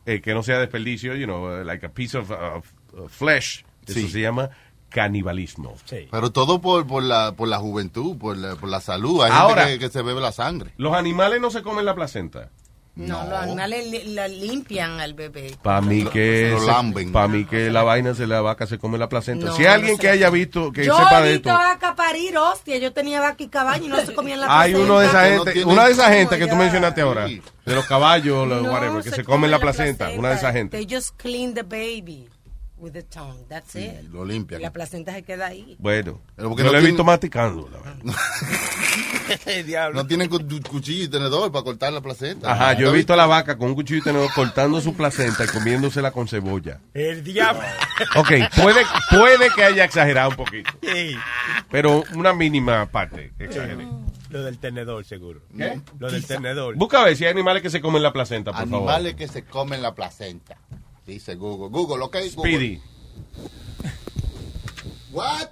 [0.06, 2.58] eh, que no sea desperdicio, you know, uh, like a piece of, uh,
[3.04, 4.10] of flesh, eso Sí.
[4.10, 4.50] se llama
[4.90, 5.76] canibalismo.
[6.12, 9.24] Pero todo por, por, la, por la juventud, por la, por la salud.
[9.24, 10.74] Hay Ahora- gente que, que se bebe la sangre.
[10.78, 12.50] Los animales no se comen la placenta.
[12.96, 15.56] No, los animales li- la limpian al bebé.
[15.64, 17.14] Para mí que lo se- lamben.
[17.14, 19.46] pa' mí que la vaina de la vaca se come la placenta.
[19.46, 21.62] No, si hay alguien no que haya visto, que yo sepa he de visto esto,
[21.62, 22.78] vaca parir, hostia.
[22.78, 24.78] Yo tenía vaca y caballo y no se comían la placenta.
[24.78, 27.42] hay uno de esa gente, tiene- una de esas gente que tú mencionaste ahora, de
[27.76, 30.88] los caballos, los No, whatever, que se, comen la placenta, una de esas They gente.
[30.96, 32.28] just clean the baby
[32.80, 33.46] with the tongue.
[33.48, 34.10] That's it.
[34.12, 34.62] Lo limpian.
[34.62, 35.76] Y la placenta se queda ahí.
[35.80, 37.70] Bueno, Pero yo porque lo no he tiene- visto masticando.
[37.72, 37.96] la verdad.
[39.94, 42.52] No tienen cu- cuchillo y tenedor para cortar la placenta.
[42.52, 44.96] Ajá, yo he ¿Lo visto a la vaca con un cuchillo y tenedor cortando su
[44.96, 46.80] placenta y comiéndosela con cebolla.
[46.96, 47.62] El diablo.
[48.16, 48.82] Ok, puede,
[49.12, 50.72] puede que haya exagerado un poquito,
[51.70, 53.32] pero una mínima parte.
[53.38, 53.88] exageré.
[54.32, 55.42] Lo del tenedor, seguro.
[55.56, 55.80] ¿Qué?
[56.00, 56.76] Lo del tenedor.
[56.76, 58.90] Busca a ver si hay animales que se comen la placenta, por favor.
[58.90, 60.58] Animales que se comen la placenta.
[61.10, 61.70] Dice Google.
[61.70, 62.14] Google, ok.
[62.14, 62.30] Google.
[62.30, 62.82] Speedy.
[65.12, 65.52] What?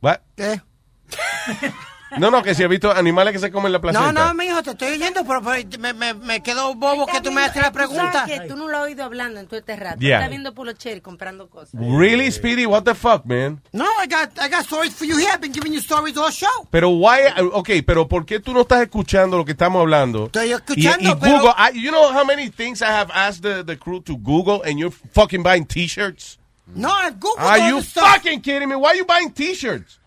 [0.00, 0.22] What?
[0.36, 0.62] ¿Qué?
[2.18, 4.12] No, no, que si he visto animales que se comen la placenta.
[4.12, 7.20] No, no, mi hijo, te estoy oyendo, pero, pero me, me, me quedo bobo que
[7.20, 8.24] tú me haces la Tú sabes pregunta.
[8.26, 9.98] que tú no lo has oído hablando en todo este rato.
[10.00, 10.18] Yeah.
[10.18, 10.54] Estás viendo
[11.02, 11.72] comprando cosas.
[11.74, 12.66] Really, Speedy?
[12.66, 13.60] What the fuck, man?
[13.72, 15.30] No, I got, I got stories for you here.
[15.32, 16.48] I've been giving you stories all show.
[16.70, 17.20] Pero why,
[17.52, 20.26] ok, pero ¿por qué tú no estás escuchando lo que estamos hablando?
[20.26, 23.42] Estoy escuchando, y, y pero- Google, I- you know how many things I have asked
[23.42, 26.38] the, the crew to Google and you're fucking buying t-shirts?
[26.74, 28.76] No, I've Googled Are you fucking kidding me?
[28.76, 29.98] Why are you buying t-shirts?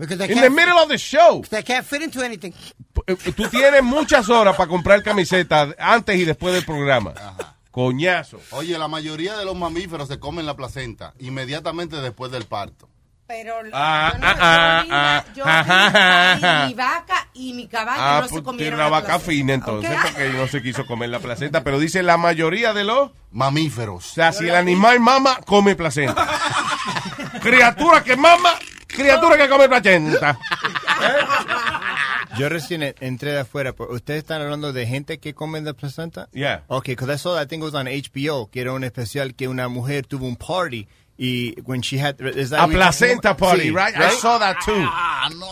[0.00, 1.42] In the middle of the show.
[1.50, 2.52] They can't fit into anything.
[3.06, 7.14] Eh, Tú tienes muchas horas para comprar camisetas antes y después del programa.
[7.70, 8.40] Coñazo.
[8.52, 12.88] Oye, la mayoría de los mamíferos se comen la placenta inmediatamente después del parto.
[13.26, 18.00] Pero Ah, yo no- ah, yo ah, ah, yo ah, mi vaca y mi caballo
[18.02, 19.30] Ah, no se pues comieron una la vaca placenta.
[19.30, 21.62] fina entonces, porque no se quiso comer la placenta.
[21.62, 24.12] Pero dice la mayoría de los mamíferos.
[24.12, 26.26] O sea, si el animal mama, come placenta.
[27.42, 28.54] criatura que mama,
[28.98, 30.38] criatura que come placenta.
[32.38, 33.72] Yo recién en- entré de afuera.
[33.72, 36.28] pero ¿Ustedes están hablando de gente que come la placenta?
[36.32, 36.64] Yeah.
[36.68, 39.34] Okay, because I saw that, I think it was on HBO, que era un especial
[39.34, 40.86] que una mujer tuvo un party
[41.20, 42.14] y when she had...
[42.36, 43.92] is that A placenta party, Sí, right?
[43.96, 44.86] I saw that too.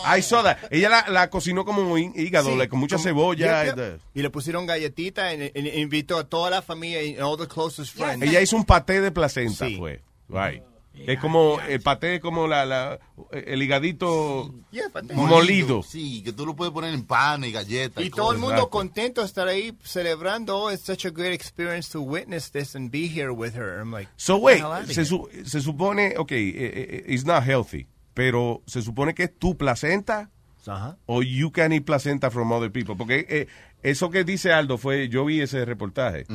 [0.05, 0.59] I saw that.
[0.71, 3.65] Ella la, la cocinó como un hígado, Sí, like, con mucha como- cebolla.
[3.65, 3.99] Yep, y yep.
[4.13, 7.47] Y le pusieron galletita y, y- y invitó a toda la familia y all the
[7.47, 8.23] closest friends.
[8.25, 9.75] Ella hizo un paté de placenta, Sí.
[9.77, 10.01] fue.
[10.29, 10.63] Right.
[11.05, 12.99] Es como, el paté es como la, la,
[13.31, 15.13] el higadito Yeah, paté.
[15.13, 15.83] molido.
[15.83, 18.03] Sí, que tú lo puedes poner en pan y galletas.
[18.03, 18.69] Y todo el mundo Exacto.
[18.71, 20.57] contento de estar ahí celebrando.
[20.57, 23.79] Oh, it's such a great experience to witness this and be here with her.
[23.79, 28.61] I'm like, So, wait, se, su- se supone, ok, eh, eh, it's not healthy, pero
[28.65, 30.29] se supone que es tu placenta
[30.65, 30.97] Ajá.
[31.05, 32.95] o you can eat placenta from other people.
[32.95, 33.47] Porque eh,
[33.83, 36.25] eso que dice Aldo fue, yo vi ese reportaje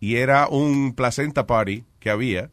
[0.00, 2.50] y era un placenta party que había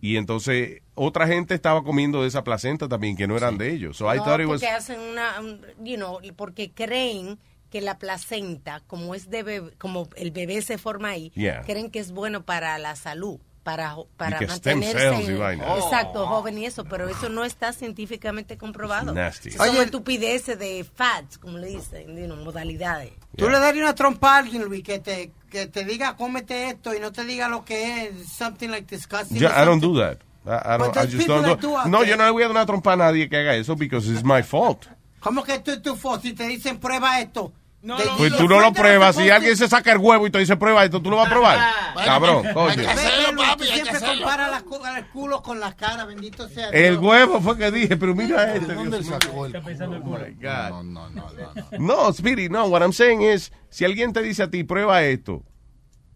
[0.00, 3.96] y entonces otra gente estaba comiendo de esa placenta también que no eran de ellos.
[3.96, 4.60] So I No, thought it was...
[4.60, 7.38] porque hacen una, un- you know, porque creen
[7.70, 11.62] que la placenta, como es de bebé- como el bebé se forma ahí, Yeah.
[11.62, 15.76] creen que es bueno para la salud, para para que stem mantenerse cells y vaina.
[15.76, 19.12] exacto, joven y eso, pero eso no está científicamente comprobado.
[19.12, 19.50] Nasty.
[19.50, 23.12] Son Oye, estupideces de fats, como le dicen, you know, modalidades.
[23.38, 26.94] Tú le darías una trompa a alguien, Luis, que te, que te diga, cómete esto
[26.94, 29.38] y no te diga lo que es, something like disgusting.
[29.38, 30.18] Yeah, I don't do that.
[30.44, 32.42] I, I don't, But I there's just don't do- do No, yo no le voy
[32.42, 34.86] a dar una trompa a nadie que haga eso because it's my fault.
[35.20, 37.52] ¿Cómo que tú, tú, fo- si te dicen prueba esto?
[37.80, 39.14] No, de- no, Pues tú no lo pruebas.
[39.16, 41.30] Si alguien se saca el huevo y te dice prueba esto, ¿tú lo vas a
[41.30, 41.58] probar?
[42.04, 42.74] Cabrón, coño.
[42.74, 44.62] Siempre las
[44.98, 47.04] el culo con las caras, bendito sea El Dios.
[47.04, 48.74] huevo fue que dije, pero mira este.
[48.74, 50.02] ¿Dónde Dios él sacó el mío.
[50.02, 50.16] culo?
[50.16, 50.70] Oh my God.
[50.70, 51.78] No, no, no, no.
[51.78, 52.04] no.
[52.06, 52.66] No, Speedy, no.
[52.66, 55.44] What I'm saying is, si alguien te dice a ti, prueba esto,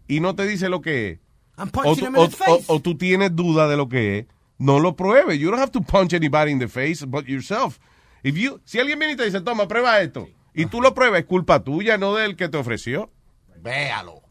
[0.07, 1.19] y no te dice lo que es,
[1.57, 2.65] I'm o, punching tú- him o- in the face.
[2.67, 4.25] o- o tú tienes duda de lo que es,
[4.57, 5.39] no lo pruebes.
[5.39, 7.79] You don't have to punch anybody in the face but yourself.
[8.21, 11.19] If you- si alguien viene y te dice, toma, prueba esto, y tú lo pruebas,
[11.21, 13.11] es culpa tuya, no del que te ofreció.
[13.57, 14.21] Véalo.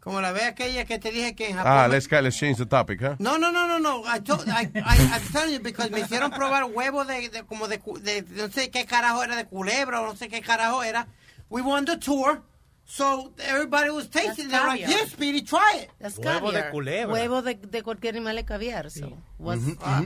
[0.00, 1.72] Como la vez aquella que te dije que en Japón.
[1.74, 3.16] Ah, me- let's, let's change the topic, huh?
[3.18, 4.02] No, no, no, no, no.
[4.04, 7.68] I told, I, I, I'm telling you because me hicieron probar huevos de, de como
[7.68, 10.82] de, cu- de, no sé qué carajo era de culebra o no sé qué carajo
[10.82, 11.06] era.
[11.48, 12.42] We won the tour,
[12.86, 14.48] so everybody was tasting.
[14.48, 15.90] They're like, here, Speedy, try it.
[15.98, 16.70] That's Huevo de caviar.
[16.70, 17.12] culebra.
[17.14, 18.90] Huevo de, de cualquier animal es caviar.
[18.90, 19.10] so,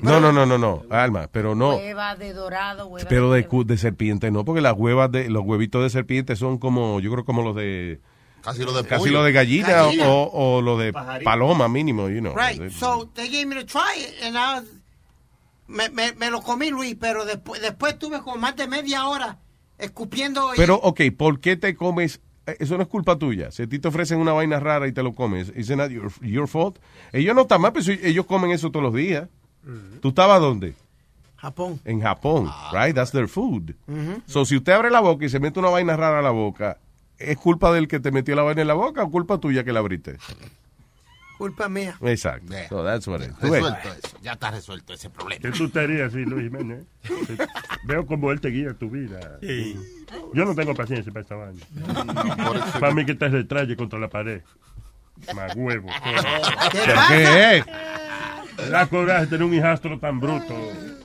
[0.03, 1.77] No, no, no, no, no, Alma, pero no.
[1.77, 3.43] Hueva de dorado, hueva Pero de...
[3.43, 7.01] de, cu- de serpiente no, porque las huevas de los huevitos de serpiente son como,
[7.01, 8.01] yo creo como los de
[8.43, 9.13] Casi lo de casi pollo.
[9.19, 10.09] lo de gallina, Gallina.
[10.09, 11.25] O, o lo de Pajarito.
[11.25, 12.35] paloma mínimo, you know.
[12.37, 14.65] Right, so they gave me to try it, and I was,
[15.67, 19.39] me, me, me lo comí, Luis, pero después, después tuve como más de media hora
[19.77, 20.55] escupiendo.
[20.55, 22.21] y- Pero, ok, ¿por qué te comes?
[22.59, 23.51] Eso no es culpa tuya.
[23.51, 26.11] Si a ti te ofrecen una vaina rara y te lo comes, ¿is not your,
[26.23, 26.79] your fault?
[27.13, 29.29] Ellos no están mal, pero ellos comen eso todos los días.
[30.01, 30.75] ¿Tú estabas dónde?
[31.37, 31.81] Japón.
[31.85, 32.95] En Japón, right?
[32.95, 33.75] That's their food.
[34.27, 36.79] So, si usted abre la boca y se mete una vaina rara a la boca,
[37.19, 39.73] ¿es culpa del que te metió la vaina en la boca o culpa tuya que
[39.73, 40.17] la abriste?
[41.39, 41.97] Culpa mía.
[42.03, 42.53] Exacto.
[42.69, 43.39] So that's what it is.
[43.41, 44.19] Resuelto eso.
[44.21, 45.41] Ya está resuelto ese problema.
[45.41, 46.85] ¿Qué tú te harías así, Luis Jiménez?
[47.85, 49.39] Veo como él te guía tu vida.
[50.35, 51.65] Yo no tengo paciencia para esta vaina.
[52.81, 54.43] Para mí que te retraye contra la pared.
[55.35, 55.89] Más huevo.
[56.73, 57.65] ¿Qué ¿Por qué?
[58.71, 60.55] La coraje de tener un hijastro tan bruto.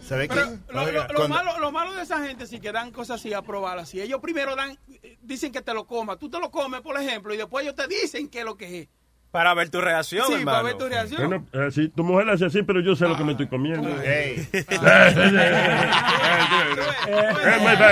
[0.01, 0.35] ¿Sabe qué?
[0.35, 3.31] Lo, lo- lo Cuando- malo, lo malo de esa gente sí que dan cosas así
[3.34, 4.01] a probar así.
[4.01, 6.18] Ellos primero dan, eh, dicen que te lo comas.
[6.18, 8.80] Tú te lo comes, por ejemplo, y después ellos te dicen qué es lo que
[8.81, 8.88] es.
[9.34, 10.45] Para ver tu reacción, Sí, hermano.
[10.51, 11.27] para ver tu reacción.
[11.27, 13.89] Bueno, así, tu mujer hace así, pero yo sé lo que me estoy comiendo.
[14.03, 14.47] Ey.
[14.53, 14.64] Eh,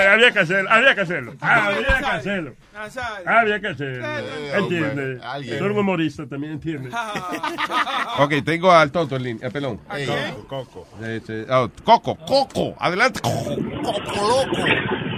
[0.07, 1.33] había que hacerlo, había que hacerlo.
[1.41, 2.53] Había que hacerlo.
[3.25, 4.05] Había que hacerlo.
[4.07, 5.19] Eh, Entiende.
[5.47, 6.91] eres un humorista también, entiende.
[8.19, 9.47] Ok, tengo al tonto en línea.
[9.47, 9.81] Eh, perdón.
[9.95, 10.07] Ey,
[10.47, 10.87] Coco.
[11.03, 13.19] Este, oh, Coco, Coco, adelante.
[13.19, 13.55] Coco.
[13.81, 15.10] Coco loco.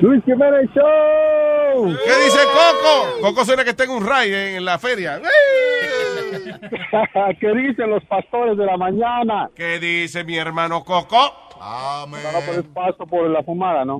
[0.00, 1.96] Luis Jiménez Show.
[2.04, 3.20] ¿Qué dice Coco?
[3.20, 5.20] Coco suena que está en un ray en la feria.
[7.40, 9.50] ¿Qué dicen los pastores de la mañana?
[9.54, 11.16] ¿Qué dice mi hermano Coco?
[11.60, 12.20] Amén.
[12.32, 13.98] No, por el pasto por la fumada, ¿no?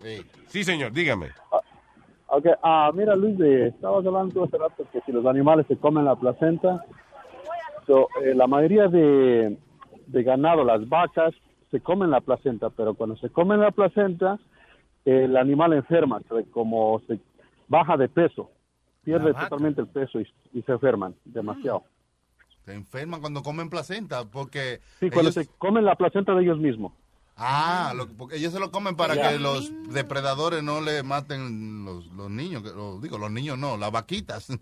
[0.00, 0.24] Sí.
[0.46, 1.28] Sí, señor, dígame.
[2.26, 5.76] Ok, ah, mira Luis, de, estabas hablando tú hace rato que si los animales se
[5.76, 6.84] comen la placenta,
[7.86, 9.58] so, eh, la mayoría de,
[10.06, 11.34] de ganado, las vacas,
[11.70, 14.38] se comen la placenta, pero cuando se comen la placenta,
[15.04, 16.20] el animal enferma,
[16.52, 17.18] como se
[17.68, 18.50] baja de peso,
[19.04, 21.84] pierde totalmente el peso y, y se enferman demasiado.
[22.64, 26.58] Se enferman cuando comen placenta porque Sí, cuando ellos, se comen la placenta de ellos
[26.58, 26.92] mismos.
[27.36, 29.30] ah, lo- porque ellos se lo comen para Ya.
[29.30, 33.76] que los depredadores no le maten los, los niños, que- lo- digo los niños no,
[33.76, 34.46] las vaquitas.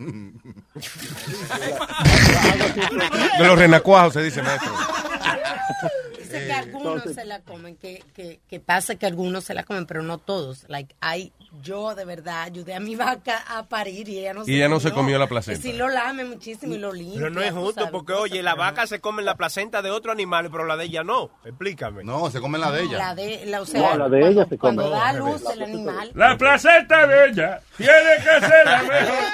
[3.39, 4.73] De los renacuajos se dice, maestro.
[6.31, 9.87] Dice que algunos se la comen, que, que, que pasa que algunos se la comen,
[9.87, 10.65] pero no todos.
[10.69, 11.33] Like, hay,
[11.63, 14.69] yo de verdad ayudé a mi vaca a parir y ella no se Y ella
[14.69, 15.59] no se comió la placenta.
[15.59, 17.21] Y sí lo lame muchísimo y lo limpia.
[17.21, 20.13] Pero no es justo sabes, porque, oye, la vaca se come la placenta de otro
[20.13, 21.31] animal, pero la de ella no.
[21.45, 22.05] Explícame.
[22.05, 22.99] no, se comen la de ella.
[22.99, 24.77] La de, la, o sea, No, la de cuando, ella se come.
[24.77, 29.25] cuando da luz la el animal, La placenta de ella tiene que ser la mejor.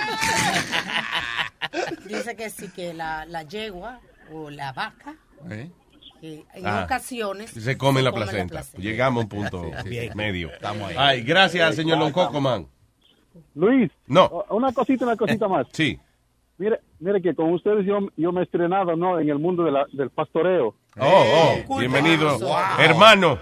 [2.07, 4.01] dice que sí, que la, la yegua
[4.33, 5.15] o la vaca,
[5.51, 5.71] ¿Eh?
[6.21, 8.63] Que en Ah, ocasiones Se come la come placenta.
[8.79, 10.09] Llegamos a un punto sí.
[10.15, 10.51] medio.
[10.53, 10.97] Estamos ahí.
[10.99, 12.67] Ay, gracias, señor Don Coco, man.
[13.55, 15.67] Luis, No, una cosita, una cosita más.
[15.73, 15.99] sí.
[16.59, 19.21] Mire, mire que con ustedes yo, yo me he estrenado ¿no?
[19.21, 20.75] en el mundo de la- del pastoreo.
[20.99, 22.39] Oh, oh, bienvenido,
[22.79, 23.39] hermano.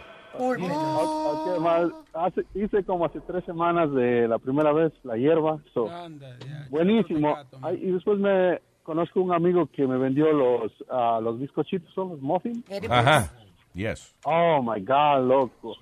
[2.13, 5.59] Hace- hice como hace tres semanas de la primera vez la hierba.
[5.73, 5.89] so,
[6.70, 7.36] buenísimo.
[7.62, 12.11] Ay, y después me conozco un amigo que me vendió los, ah, los bizcochitos, son
[12.11, 12.63] los muffins.
[12.89, 13.33] Ajá.
[13.75, 14.15] Yes.
[14.25, 15.77] Oh my God, loco.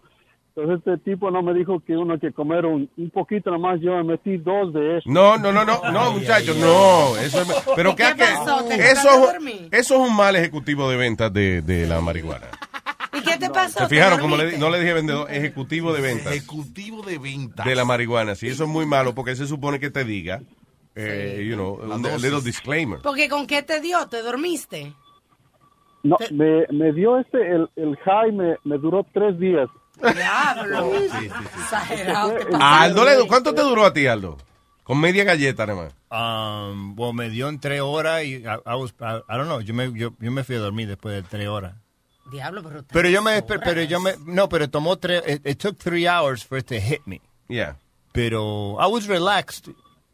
[0.54, 3.80] Entonces este tipo no me dijo que uno que comer un, un poquito nomás.
[3.80, 5.06] Yo me metí dos de esos.
[5.12, 7.16] No, no, no, no, no, muchachos, no.
[7.16, 8.64] Eso es, pero ¿Qué que- pasó?
[8.64, 9.32] ¿Te eso,
[9.70, 12.46] eso es un mal ejecutivo de ventas de, de la marihuana.
[13.14, 13.80] ¿Y qué te pasó?
[13.80, 17.64] ¿Se ¿Te fijaron como le, no le dije vendedor, ejecutivo de ventas Ejecutivo de ventas.
[17.66, 18.34] de la marihuana?
[18.34, 20.40] Sí, eso es muy malo porque se supone que te diga,
[20.94, 23.00] eh, you know, un little disclaimer.
[23.00, 24.94] Porque con qué te dio, te dormiste.
[26.02, 29.68] No, me, me dio este, el, el high me, me duró tres días.
[30.00, 30.90] Diablo.
[30.98, 31.60] Sí, sí, sí.
[31.60, 32.36] Exagerado.
[32.60, 34.36] Aldo, le- ¿cuánto te duró a ti, Aldo?
[34.82, 35.94] Con media galleta, nada más.
[36.10, 39.60] Um, well, me dio en tres horas y I, I was, I, I don't know,
[39.60, 41.74] yo me, yo, yo me fui a dormir después de tres horas.
[42.32, 45.78] Diablo, pero Pero yo me, pero yo me, no, pero tomó tres, it, it took
[45.78, 47.20] three hours for it to hit me.
[47.48, 47.76] Yeah.
[48.12, 49.68] Pero I was relaxed.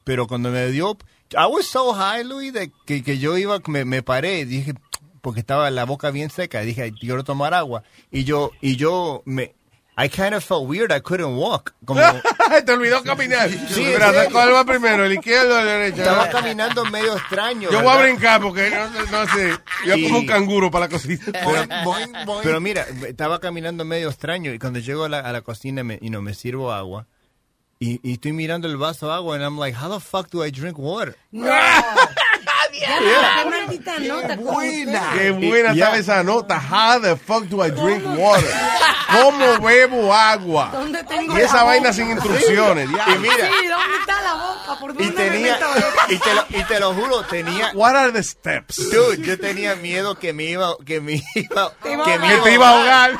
[0.08, 0.96] Pero cuando me dio,
[1.32, 4.72] I was so high, Luis, de que, que yo iba, me, me paré, dije,
[5.20, 7.82] porque estaba la boca bien seca, dije, "Ay, quiero tomar agua.
[8.10, 9.54] Y yo, y yo me,
[9.98, 10.90] I kind of felt weird.
[10.96, 11.74] I couldn't walk.
[11.84, 12.00] Como,
[12.64, 13.50] Te olvidó caminar.
[13.50, 13.84] Sí, sí.
[14.32, 15.04] ¿cuál va primero?
[15.04, 15.98] ¿El izquierdo o el derecho?
[16.00, 17.68] estaba caminando medio extraño.
[17.70, 18.02] Yo voy a ¿verdad?
[18.04, 19.58] brincar porque no, sé- no sé.
[19.86, 21.20] Yo Y- como un canguro para la cocina.
[21.32, 25.84] Pero, pero mira, estaba caminando medio extraño y cuando llego a la, a la cocina
[25.84, 27.06] me, y no me sirvo agua
[27.80, 30.42] y, y estoy mirando el vaso de agua and I'm like, how the fuck do
[30.44, 31.16] I drink water?
[31.32, 31.48] No.
[32.78, 34.36] Qué maldita nota.
[34.36, 35.10] buena.
[35.14, 36.58] Qué buena Y- estaba esa nota.
[36.58, 38.50] How the fuck do I drink water?
[39.10, 40.70] ¿Cómo bebo agua?
[40.72, 42.88] ¿Dónde tengo Y esa vaina sin instrucciones.
[42.88, 44.78] Y mira, Sí, ¿dónde está la boca?
[44.80, 45.58] ¿Por y dónde me tenía,
[46.08, 48.90] y te, lo, y te lo juro, tenía, What are the steps?
[48.90, 52.20] dude, yo tenía miedo que me iba, que me iba, que ahogar.
[52.20, 53.12] me Que te iba a ahogar.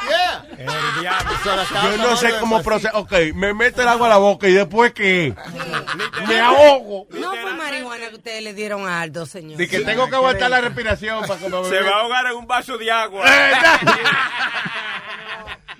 [1.84, 2.96] Yo no sé cómo proceder.
[2.96, 5.34] Ok, me meto el agua a la boca y después qué?
[6.26, 7.06] Me ahogo.
[7.10, 9.47] No fue marihuana que ustedes le dieron a Aldo, señor.
[9.56, 12.46] De que tengo que aguantar la respiración para que Se va a ahogar en un
[12.46, 13.24] vaso de agua.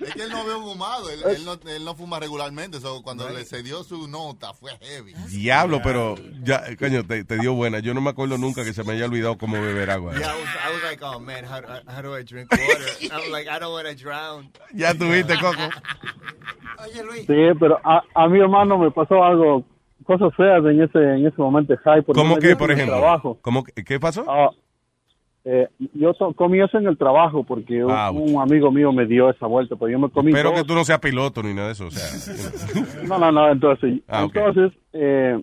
[0.01, 3.03] Es que él no ve un fumado, él, él no, él no fuma regularmente, so,
[3.03, 5.13] cuando le cedió su nota fue heavy.
[5.27, 7.79] Diablo, pero ya, coño, te, te dio buena.
[7.79, 10.13] Yo no me acuerdo nunca que se me haya olvidado cómo beber agua.
[10.13, 13.13] Yeah, I was, I was like, oh man, how, how do I drink water?
[13.13, 14.49] I was like, I don't want to drown.
[14.73, 15.69] Ya tuviste, Coco.
[16.81, 17.25] Oye, Luis.
[17.27, 19.65] Sí, pero a, a mi hermano me pasó algo,
[20.09, 22.01] cosas feas en ese en ese momento high.
[22.01, 22.99] porque ¿Cómo que, dio por en el ejemplo?
[22.99, 23.37] Trabajo.
[23.41, 24.25] ¿Cómo que- ¿Qué pasó?
[24.27, 24.49] Ah,
[25.45, 29.29] eh, yo comí eso en el trabajo porque un- Ah, un, amigo mío me dio
[29.29, 30.59] esa vuelta, pero yo me comí Espero dos.
[30.61, 31.85] que tú no seas piloto ni nada de eso.
[31.87, 32.07] O sea,
[33.07, 35.39] No, no, no, entonces, Ah, entonces eh,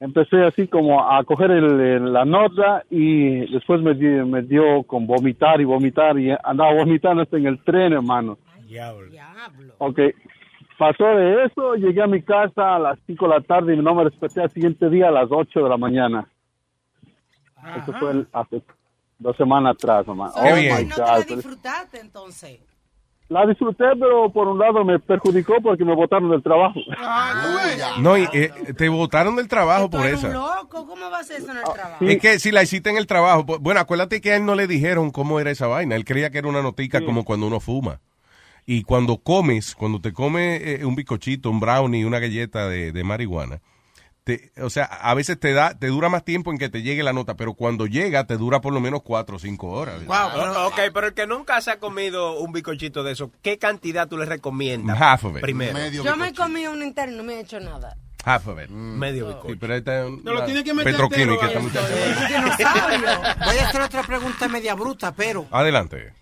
[0.00, 4.82] empecé así como a coger el- el- la nota y después me, di- me dio
[4.84, 8.36] con vomitar y vomitar y andaba vomitando hasta en el tren, hermano.
[9.78, 9.98] Ok,
[10.82, 13.94] pasó de eso, llegué a mi casa a las 5 de la tarde y no
[13.94, 16.26] me desperté al siguiente día a las 8 de la mañana.
[17.76, 18.62] Eso fue el- hace
[19.18, 20.04] dos semanas atrás.
[20.06, 20.16] So, Oh,
[20.56, 22.60] my no te la disfrutaste entonces.
[23.28, 26.80] La disfruté, pero por un lado me perjudicó porque me botaron del trabajo.
[28.00, 31.50] no, y, eh, te botaron del trabajo por un loco, ¿cómo va a ser eso
[31.52, 32.04] en el Ah, trabajo?
[32.04, 34.66] Es que si la hiciste en el trabajo, bueno, acuérdate que a él no le
[34.66, 35.94] dijeron cómo era esa vaina.
[35.96, 38.00] Él creía que era una notica como cuando uno fuma.
[38.66, 43.04] Y cuando comes, cuando te comes eh, un bicochito, un brownie, una galleta de, de
[43.04, 43.60] marihuana,
[44.24, 47.02] te, o sea, a veces te da, te dura más tiempo en que te llegue
[47.02, 49.96] la nota, pero cuando llega te dura por lo menos cuatro o cinco horas.
[50.06, 54.06] O- ok, pero el que nunca se ha comido un bicochito de eso, ¿qué cantidad
[54.06, 54.96] tú le recomiendas?
[55.00, 55.42] Half of it.
[55.42, 55.76] Primero.
[55.90, 57.96] Yo me comí un interno y no me he hecho nada.
[58.24, 58.68] Half of it.
[58.70, 59.48] Medio bicocho.
[59.48, 61.88] Sí, pero esta es No lo tiene que meter petroquímica esta muchacha.
[63.44, 66.12] Voy a hacer otra pregunta media bruta, pero Adelante.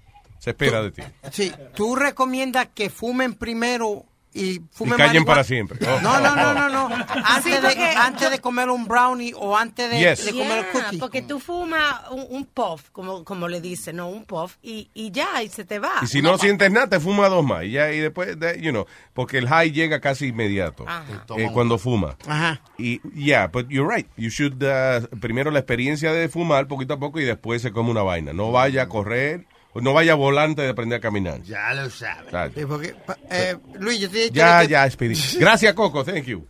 [0.40, 1.02] Se espera de ti.
[1.30, 5.26] sí, ¿tú recomiendas que fumen primero y fumen Y callen marihuana?
[5.26, 5.78] para siempre.
[5.88, 6.54] Oh, No, no, no, oh.
[6.54, 6.94] no, no.
[7.24, 10.24] Antes, Sí, de, antes de comer un brownie o antes de, Yes.
[10.24, 10.98] de comer Yeah, cookie.
[10.98, 15.10] porque tú fumas un, un puff, como, como le dicen, no, un puff, y, y
[15.10, 15.94] ya, y se te va.
[16.02, 17.64] Y si no sientes nada, te fuma dos más.
[17.64, 21.24] Y, ya, y después, de- you know, porque el high llega casi inmediato Ajá.
[21.36, 22.16] eh, cuando fuma.
[22.26, 22.62] Ajá.
[22.78, 24.06] Y, yeah, but you're right.
[24.16, 27.90] You should, uh, primero la experiencia de fumar poquito a poco y después se come
[27.90, 28.32] una vaina.
[28.32, 29.44] No vaya a correr,
[29.74, 31.42] no vaya volante de aprender a caminar.
[31.42, 32.52] Ya lo sabes.
[32.55, 32.94] Sí, porque,
[33.31, 35.15] eh, Luis, yo te he dicho Ya, que, ya, Speedy.
[35.39, 36.05] Gracias, Coco.
[36.05, 36.47] Thank you.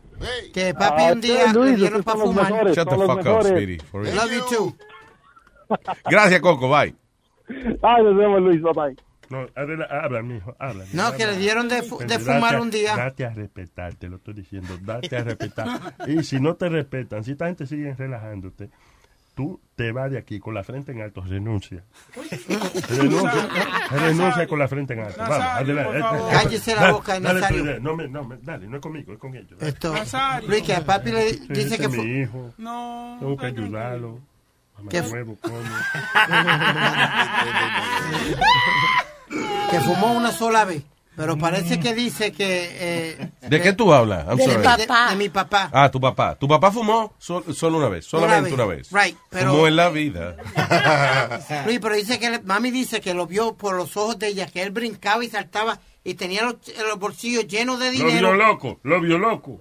[0.52, 2.50] que papi Ah, un día Luis, le dieron para fumar.
[2.52, 2.76] mejores.
[2.76, 3.42] Shut the fuck up.
[3.44, 3.78] Speedy.
[3.78, 4.14] For real.
[4.16, 4.76] Love you too.
[6.10, 6.68] Gracias, Coco.
[6.68, 6.94] Bye.
[7.82, 8.60] Ay, nos vemos, Luis.
[8.62, 8.96] Bye bye.
[9.30, 10.84] No, habla, mijo, habla.
[10.84, 12.96] mijo, No, que le dieron de, fu- de Date fumar a- un día.
[12.96, 14.76] Date a respetar, te lo estoy diciendo.
[14.82, 15.94] Date a respetar.
[16.08, 18.70] y si no te respetan, si esta gente sigue relajándote,
[19.40, 21.82] tú te vas de aquí con la frente en alto, renuncia.
[22.90, 23.48] renuncia,
[23.90, 25.16] renuncia con la frente en alto.
[25.18, 26.00] Vamos, adelante.
[26.30, 27.64] Cállese la Dale, boca, dale Nazario.
[27.64, 27.78] idea.
[27.80, 29.58] No, me, no, me, dale, no es conmigo, es con ellos.
[29.58, 29.70] dale.
[29.72, 30.46] Esto, Nazario.
[30.50, 32.52] Luis, que a papi le Sí, dice ese que es mi hijo.
[32.58, 33.16] No.
[33.18, 34.18] Tengo que ayudarlo.
[34.90, 35.00] ¿Qué?
[35.00, 35.56] Huevo, coño.
[39.70, 40.82] que fumó una sola vez.
[41.16, 42.68] Pero parece que dice que...
[43.20, 44.26] eh, ¿De qué tú hablas?
[44.26, 44.62] I'm Del sorry.
[44.64, 45.04] papá.
[45.06, 45.68] de, de mi papá.
[45.72, 46.34] Ah, tu papá.
[46.36, 48.88] Tu papá fumó sol- solo una vez, solamente una vez.
[48.90, 50.36] Right, pero- Fumó en la vida.
[51.66, 54.46] Luis, pero dice que le- mami dice que lo vio por los ojos de ella,
[54.46, 56.54] que él brincaba y saltaba y tenía los,
[56.88, 58.34] los bolsillos llenos de Lo vio dinero.
[58.34, 59.60] loco, lo vio loco.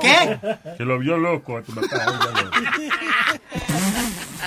[0.00, 0.38] ¿Qué?
[0.76, 1.88] Que lo vio loco a tu papá.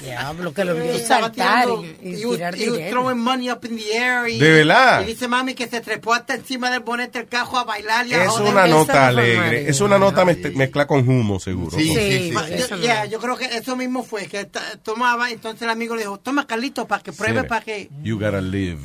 [0.01, 1.67] Diablo, que lo vio saltar
[2.03, 4.29] y, y money up in the air.
[4.29, 5.01] Y, ¿De verdad?
[5.01, 8.13] Y dice mami que se trepó hasta encima del bonete del cajo a bailar y
[8.13, 8.51] a Es joder.
[8.51, 9.69] una nota alegre.
[9.69, 11.77] Es una nota mezcla mezcla con humo, seguro.
[11.77, 12.31] Sí, sí, sí.
[12.31, 14.49] Ma- yo, yeah, yo creo que eso mismo fue, que
[14.83, 17.47] tomaba, entonces el amigo le dijo, toma Carlito para que pruebe, Sí.
[17.47, 17.89] para que...
[18.03, 18.79] You gotta live.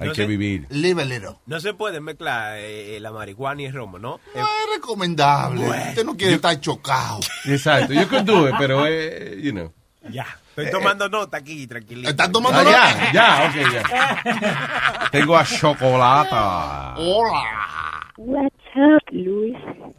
[0.00, 0.26] Hay No que sé.
[0.28, 0.66] vivir.
[0.70, 1.30] Live a little.
[1.46, 4.20] No se puede mezclar eh, la marihuana y el romo, ¿no?
[4.32, 5.66] Eh, No es recomendable.
[5.68, 7.18] Usted no quiere estar chocado.
[7.46, 7.92] Exacto.
[7.92, 9.72] You could do it, pero, eh, you know.
[10.10, 10.26] Ya.
[10.56, 12.08] Estoy tomando nota aquí, tranquilito.
[12.10, 13.12] ¿Estás tomando Ah, nota?
[13.12, 13.82] ya, ya, ok, ya.
[15.12, 16.94] Tengo a Chocolata.
[16.96, 17.42] Hola.
[18.16, 19.56] What's up, Luis?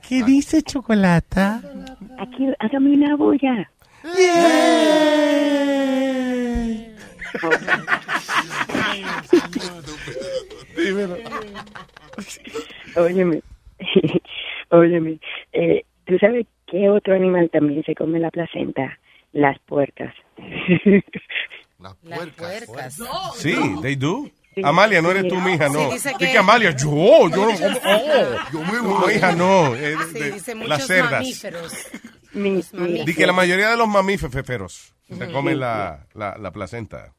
[0.07, 1.61] ¿Qué dice Chocolata?
[2.19, 3.69] Aquí, hágame una bulla.
[10.75, 11.17] Dímelo.
[12.95, 13.41] Óyeme,
[14.69, 15.19] óyeme,
[15.53, 18.97] eh, ¿tú sabes qué otro animal también se come la placenta?
[19.32, 20.14] Las puercas.
[21.77, 22.98] Las puercas.
[23.35, 24.30] Sí, they do.
[24.64, 25.80] Amalia, no eres tú, mija, no.
[25.80, 27.48] Sí, dice Dice que- que Amalia, yo, yo no.
[27.49, 28.99] Oh, yo mismo.
[28.99, 29.75] No, hija, no.
[29.75, 31.11] eh, Sí, de- dice las cerdas.
[31.11, 31.74] mamíferos.
[32.33, 32.61] Mi-
[33.06, 34.32] Di que la mayoría de los mamíferos
[35.08, 37.14] se comen la, la, la placenta.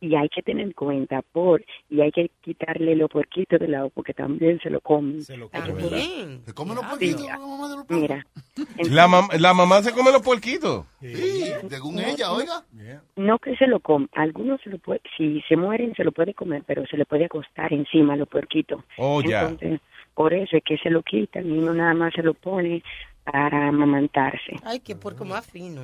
[0.00, 3.90] Y hay que tener en cuenta por, y hay que quitarle los puerquitos de lado
[3.90, 5.22] porque también se lo comen.
[5.22, 6.42] Se lo También.
[6.44, 7.26] ¿Se comen los puerquitos?
[7.88, 8.24] Mira,
[8.90, 10.84] La, mam- la mamá se come los puerquitos.
[11.00, 12.62] Sí, según ella, oiga.
[13.16, 16.34] no que se lo come, algunos se lo puede, si se mueren se lo puede
[16.34, 18.82] comer, pero se le puede acostar encima los puerquitos.
[18.98, 19.48] Oh, ya.
[19.48, 19.80] Entonces,
[20.14, 22.82] por eso es que se lo quitan y uno nada más se lo pone
[23.30, 24.56] para amamantarse.
[24.64, 25.82] Ay, qué puerco más fino.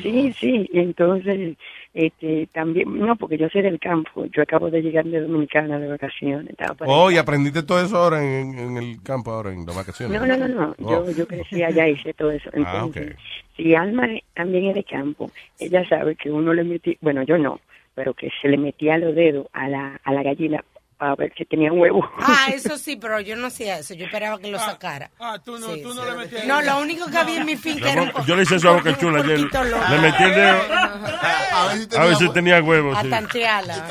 [0.00, 1.56] Sí, sí, entonces,
[1.92, 5.88] este, también, no, porque yo soy del campo, yo acabo de llegar de Dominicana de
[5.88, 6.54] vacaciones,
[6.86, 10.20] Oh, y aprendiste todo eso ahora en, en el campo, ahora en las vacaciones.
[10.20, 10.90] No, no, no, no, Oh.
[11.06, 12.50] yo, yo crecí allá y hice todo eso.
[12.64, 12.96] Ah, ok.
[12.96, 13.16] Entonces,
[13.56, 17.60] si Alma también es de campo, ella sabe que uno le metía, bueno, yo no,
[17.94, 20.64] pero que se le metía los dedos a la, a la gallina
[21.02, 22.08] para ver si tenía huevo.
[22.20, 23.92] Ah, eso sí, pero yo no hacía eso.
[23.94, 25.10] Yo esperaba que lo sacara.
[25.18, 26.10] Ah, tú no, Sí, tú no sí.
[26.10, 26.44] le metías.
[26.46, 28.74] No, lo único que había en mi finca era un Yo le hice eso a
[28.74, 29.38] Boca Chula ayer.
[29.38, 29.84] poquito loco.
[29.90, 30.58] Le metí el dedo.
[31.98, 32.96] A ver si tenía huevos.
[32.96, 33.10] A sí.
[33.10, 33.86] tantearla.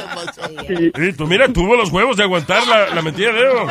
[0.69, 3.67] Y tú, mira, tuvo los huevos de aguantar la, la metida de dedo.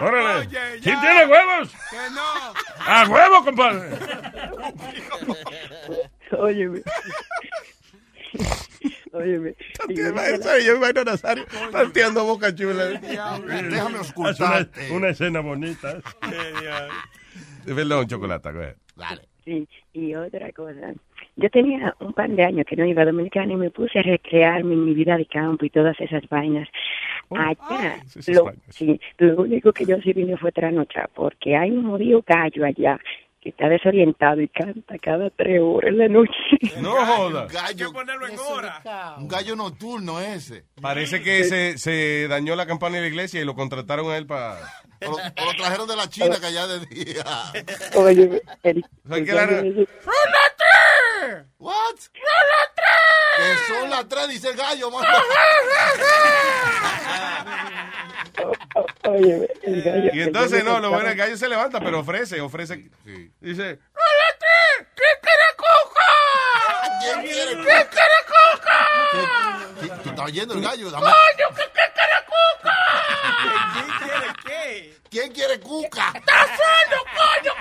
[0.00, 0.46] Órale.
[0.82, 1.70] ¿Quién tiene huevos?
[1.90, 2.86] Que no.
[2.86, 3.98] ¡A huevo, compadre!
[6.38, 6.82] Óyeme.
[9.16, 9.54] Óyeme.
[9.88, 12.86] Yo- me imagino a Nazario tanteando boca chula.
[12.86, 15.98] Déjame Es una, una escena bonita.
[17.64, 18.48] Perdón, chocolate.
[18.48, 19.18] ahead.
[19.44, 20.92] Sí, y otra cosa.
[21.36, 24.02] Yo tenía un par de años que no iba a Dominicana y me puse a
[24.02, 26.66] recrearme en mi vida de campo y todas esas vainas.
[27.30, 31.88] Allá, esas lo, sí, lo único que yo sí vine fue trasnochar, porque hay un
[31.90, 32.98] jodido gallo allá
[33.46, 36.32] que está desorientado y canta cada tres horas en la noche.
[36.80, 37.42] No joda.
[37.42, 37.92] Un gallo,
[39.18, 40.64] un gallo nocturno ese.
[40.82, 44.26] Parece que se, se dañó la campana de la iglesia y lo contrataron a él
[44.26, 44.58] para...
[45.06, 47.22] O lo, o lo trajeron de la China que allá de día.
[47.94, 49.88] Oye, el, sea, el que la- gallo ese-
[51.58, 51.96] What?
[53.36, 54.90] Que son las tres, dice el gallo.
[54.90, 55.06] mano.
[59.04, 60.10] Oye, el gallo.
[60.12, 62.90] Y el entonces, gallo no, lo bueno, cantaba- el gallo se levanta, pero ofrece, ofrece.
[63.40, 63.78] Dice,
[67.00, 68.78] ¿Quién quiere ¿Qué quiere cuca?
[70.02, 70.90] ¿Tú estás oyendo el gallo?
[70.90, 71.82] Dame- ¡Coño, qué!
[73.72, 74.98] ¿Quién quiere qué?
[75.10, 76.12] ¿Quién quiere cuca?
[76.14, 77.52] ¡Está solo, coño!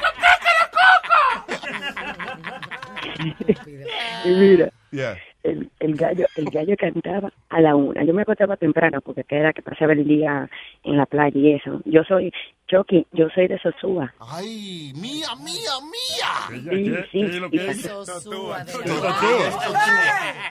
[4.23, 5.17] ¿Qué Y mira, Yeah.
[5.45, 8.03] El, el gallo el gallo cantaba a la una.
[8.03, 10.49] Yo me acostaba temprano porque que era que pasaba el día
[10.83, 11.81] en la playa y eso.
[11.85, 12.31] Yo soy
[12.67, 14.11] Chucky, yo soy de Sosúa.
[14.19, 16.63] Ay, mía, mía, mía.
[16.71, 17.19] Sí, sí.
[17.19, 17.81] ¿Qué es lo que es?
[17.81, 18.73] Sosúa, de.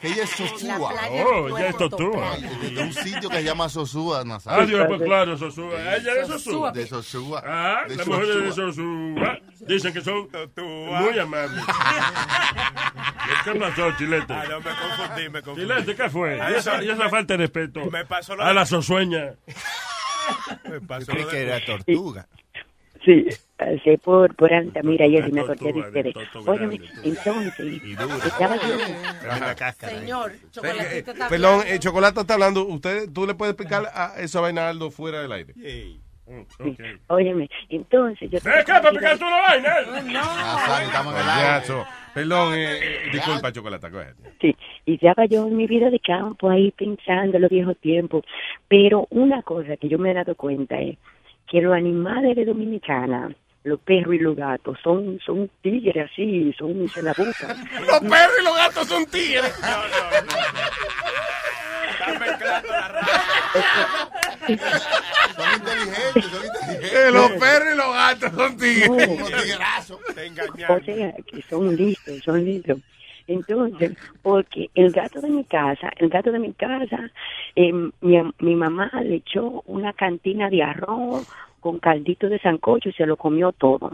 [0.01, 0.95] Que ella es Sosúa.
[1.27, 2.37] Oh, ya es tortuga.
[2.37, 4.63] De un sitio que se llama Sosúa, Nazario.
[4.63, 5.97] Ah, Dios, pues claro, Sosúa.
[5.97, 6.71] Ella es Sosúa.
[6.73, 7.43] De Sosúa.
[7.45, 8.65] Ah, De las mujeres de Sosúa.
[8.75, 11.65] Sosúa dicen que son muy amables.
[13.45, 14.33] ¿Qué pasó, Chilete?
[14.33, 15.95] Ah, no, me confundí, me confundí.
[15.95, 16.37] ¿qué fue?
[16.37, 16.83] Y esa, no.
[16.83, 19.35] y esa falta de respeto Me pasó lo a la sosueña.
[20.69, 22.29] Me pasó Yo creí lo que era tortuga.
[23.05, 23.27] Sí,
[23.59, 26.15] pasé por, por Altamira y eso y me acordé de ustedes.
[26.47, 28.79] Óyeme, entonces, estaba yo...
[29.41, 29.99] la cáscara.
[29.99, 31.75] Señor, chocolatito está Perdón, hablando.
[31.75, 32.65] eh, Chocolate está hablando.
[32.65, 35.53] ¿Usted, ¿Tú le puedes explicar a esa vaina a Aldo fuera del aire?
[37.09, 38.39] Óyeme, entonces yo...
[38.39, 38.73] ¿Eh, qué?
[38.73, 39.75] ¿Para picar tú la vaina?
[40.03, 41.85] Nazario, estamos en el.
[42.15, 43.89] Perdón, eh, eh, disculpa, Chocolate.
[44.41, 48.25] Sí, y estaba yo en mi vida de campo ahí pensando en los viejos tiempos.
[48.69, 50.97] Pero una cosa que yo me he dado cuenta es
[51.49, 56.89] que los animales de Dominicana, los perros y los gatos, son, son tigres así, son
[56.89, 57.57] se la buscan.
[57.87, 59.61] Los perros y los gatos son tigres.
[64.47, 67.13] Son inteligentes, son inteligentes.
[67.13, 69.17] Los perros y los gatos son tigres.
[69.43, 70.01] Tiguerazos.
[70.69, 72.79] O sea, que son listos, son listos.
[73.27, 77.11] Entonces, porque el gato de mi casa, el gato de mi casa,
[77.57, 81.27] eh, mi, mi mamá le echó una cantina de arroz
[81.65, 83.91] con caldito de sancocho y se lo comió todo.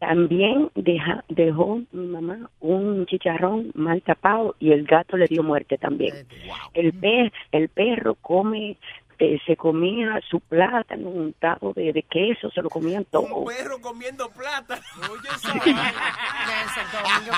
[0.00, 5.78] También deja, dejó mi mamá un chicharrón mal tapado y el gato le dio muerte
[5.78, 6.26] también.
[6.74, 8.76] El, per, el perro come,
[9.22, 13.44] eh, se comía su plátano untado de, de queso, se lo comían todo.
[13.44, 14.30] perro comiendo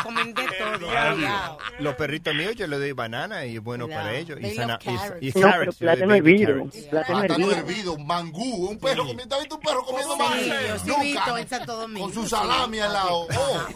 [0.02, 1.58] comen de todo.
[1.80, 4.38] Los perritos míos yo les doy banana y es bueno para ellos.
[4.40, 5.22] Y, sana- y- carrots.
[5.22, 6.46] y No, carrots, pero plátano hervido.
[6.46, 6.76] carrots.
[6.86, 7.98] Plátano Plátano hervido.
[7.98, 10.34] mangú, un perro comiendo, ¿has visto un perro comiendo mangú?
[10.34, 12.04] Sí, yo sí he visto en Santo Domingo.
[12.06, 13.26] Con su salami al lado.
[13.36, 13.66] Oh.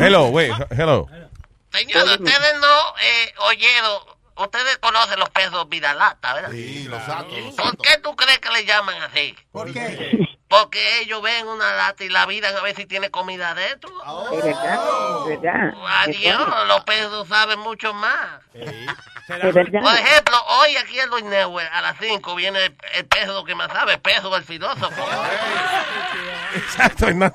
[0.00, 1.06] Hello, wait, hello.
[1.72, 2.66] Señores, ustedes no
[3.00, 6.50] eh, oyeron, ustedes conocen los pesos vidalata, ¿verdad?
[6.50, 9.36] Sí, los santos, los ¿Por qué tú crees que le llaman así?
[9.52, 10.28] ¿Por qué?
[10.48, 13.88] Porque ellos ven una lata y la miran a ver si tiene comida dentro.
[14.32, 14.80] Es verdad,
[15.30, 15.74] es verdad.
[16.00, 18.40] Adiós, los pesos saben mucho más.
[18.52, 18.96] Verdad.
[19.28, 23.54] Por ejemplo, hoy aquí en Luis Neuer, a las 5 viene el, el peso que
[23.54, 25.08] más sabe, el peso del filósofo.
[26.56, 27.32] Exacto, na-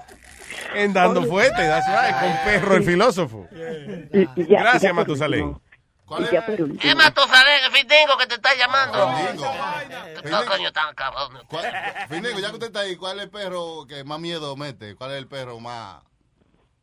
[0.73, 3.47] en dando fuerte, that's right, con perro el filósofo.
[4.35, 5.57] Gracias, Matusalén.
[6.05, 6.79] Último, y ya por último.
[6.91, 9.15] Es Matusalén, el Findingo que te está llamando.
[9.17, 9.53] Findingo.
[10.25, 11.41] No, coño, tan cabrón.
[11.47, 11.73] ¿Cuál-
[12.09, 14.95] Findingo, ya que usted está ahí, ¿cuál es el perro que más miedo mete?
[14.95, 16.03] ¿Cuál es el perro más,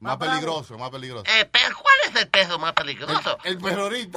[0.01, 1.25] más peligroso, más peligroso?
[1.26, 3.39] Eh, pero ¿Cuál es el peso más peligroso?
[3.44, 4.10] El perro ¡Eh, ahí.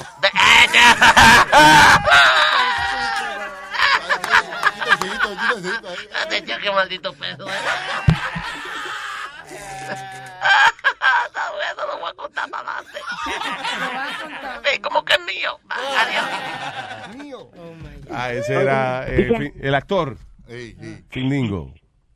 [6.24, 7.45] Atención, qué maldito peso.
[11.76, 13.00] Bueno, lo voy a contar para adelante.
[14.64, 15.52] Sí, como que es mío.
[15.69, 17.48] Adiós.
[18.11, 20.18] Ah, ese era eh, el actor.
[21.10, 21.74] Findingo.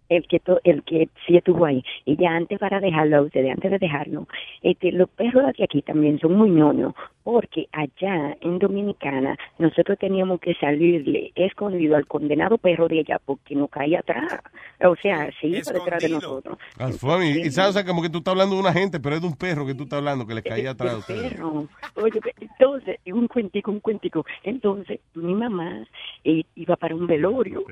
[0.10, 3.52] el que to- el que sí estuvo ahí y ya antes para dejarlo a ustedes
[3.52, 4.28] antes de dejarlo
[4.62, 6.94] este los perros de aquí también son muy ñoños
[7.32, 13.54] porque allá en Dominicana nosotros teníamos que salirle escondido al condenado perro de allá porque
[13.54, 14.34] no caía atrás
[14.82, 16.58] o sea se iba detrás de nosotros
[17.00, 17.30] funny.
[17.42, 19.28] Y sabes, o sea, como que tú estás hablando de una gente, pero es de
[19.28, 21.68] un perro que tú estás hablando que le caía atrás a el perro
[21.98, 25.86] oye entonces un cuentico un cuentico entonces mi mamá
[26.24, 27.64] eh, iba para un velorio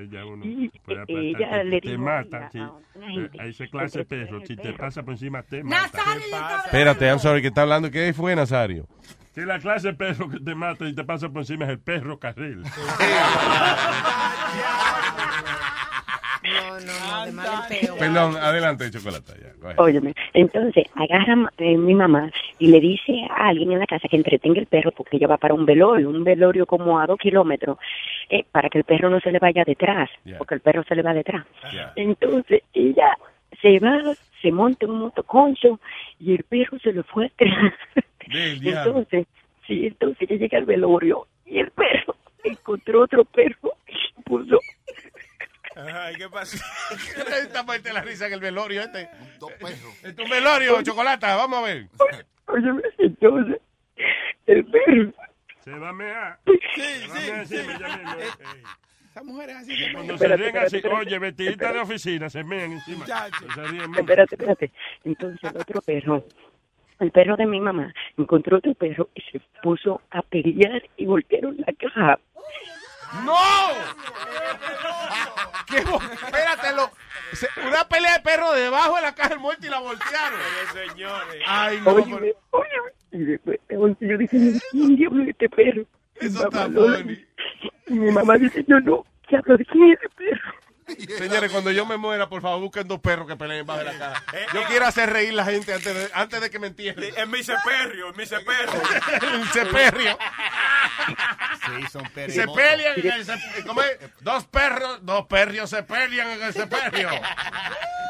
[0.44, 2.60] y eh, ella te- le te dijo mata, sí.
[2.60, 6.02] una gente, A ese clase de perro, si te pasa por encima, te mata.
[6.66, 7.90] Espérate, I'm sorry, que está hablando.
[7.90, 8.86] ¿Qué fue, Nazario?
[9.38, 11.80] Si la clase de perro que te mata y te pasa por encima es el
[11.80, 12.64] perro carril.
[16.43, 17.90] No, no, no, de.
[17.99, 19.33] Perdón, adelante, chocolate.
[19.41, 19.80] Ya, go ahead.
[19.80, 24.16] Óyeme, entonces agarra eh, mi mamá y le dice a alguien en la casa que
[24.16, 27.77] entretenga el perro porque ella va para un velorio, un velorio como a dos kilómetros,
[28.30, 30.38] eh, para que el perro no se le vaya detrás, Yeah.
[30.38, 31.45] porque el perro se le va detrás.
[31.72, 31.91] Yeah.
[31.98, 33.17] Entonces ella
[33.61, 35.82] se va, se monta en un motoconcho
[36.19, 37.74] y el perro se le fue atrás.
[38.64, 39.28] Entonces,
[39.66, 44.60] sí, entonces ella llega al velorio y el perro encontró otro perro y puso
[45.76, 46.58] Ay, ¿qué pasa?
[47.42, 49.10] Esta parte de la risa en el velorio este.
[50.04, 51.88] Es un velorio, chocolate, vamos a ver.
[52.48, 53.62] Óyeme, entonces
[54.48, 55.14] el perro
[55.60, 56.40] Se va a mear.
[56.46, 58.18] Sí, Se va a mear encima ella misma.
[59.10, 60.30] Esas mujeres así se Cuando ponen.
[60.30, 63.06] se ríen así, espérate, oye, vestidita de oficina, se mean encima.
[63.06, 63.96] Se ríen.
[63.96, 64.72] Espérate, espérate.
[65.04, 66.26] Entonces el otro perro,
[67.00, 71.56] el perro de mi mamá, encontró otro perro y se puso a pelear y voltearon
[71.58, 72.19] la caja.
[73.24, 73.34] ¡No!
[75.67, 76.92] ¿Qué Espérate, lo-
[77.34, 80.40] se- una pelea de perro debajo de la caja del muerto y la voltearon.
[80.74, 81.43] señores.
[81.45, 81.92] Ay, no.
[81.92, 82.92] Óyeme, óyeme.
[83.11, 84.38] Y después yo dije,
[84.72, 85.84] ¿quién diablo es este perro?
[86.22, 86.98] Y Eso mi está mamá.
[87.88, 90.53] Y mi mamá dice, no, no, ¿qué hablo de quién es ese perro?
[91.17, 93.98] Señores, cuando yo me muera, por favor, busquen dos perros que peleen bajo de la
[93.98, 94.24] caja.
[94.53, 97.14] Yo quiero hacer reír la gente antes de, antes de que me entierren.
[97.16, 98.82] Es mi ceperrio, es mi ceperrio.
[99.33, 100.17] El ceperrio.
[101.66, 102.33] Sí, son perros.
[102.35, 103.66] Se pelean en el ceperrio.
[103.67, 103.98] ¿Cómo es?
[104.22, 107.09] Dos perros, dos perrios se pelean en el ceperrio.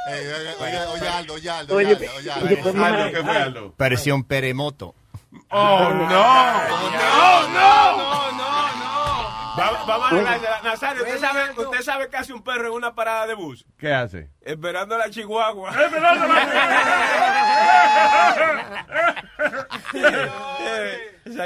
[0.10, 2.70] Eh, oye, Aldo, oye, Aldo, Oye, oye, Aldo, oye, Aldo.
[2.70, 3.74] oye, Aldo, ¿qué fue, Aldo?
[3.76, 4.96] Parecía un peremoto.
[5.50, 6.08] Oh, no.
[7.50, 8.57] No, no.
[9.58, 12.94] Va- Vamos a hablar, Nazario, ¿usted sabe, usted sabe que hace un perro en una
[12.94, 14.30] parada de bus, ¿Qué hace?
[14.42, 15.72] esperando a la chihuahua.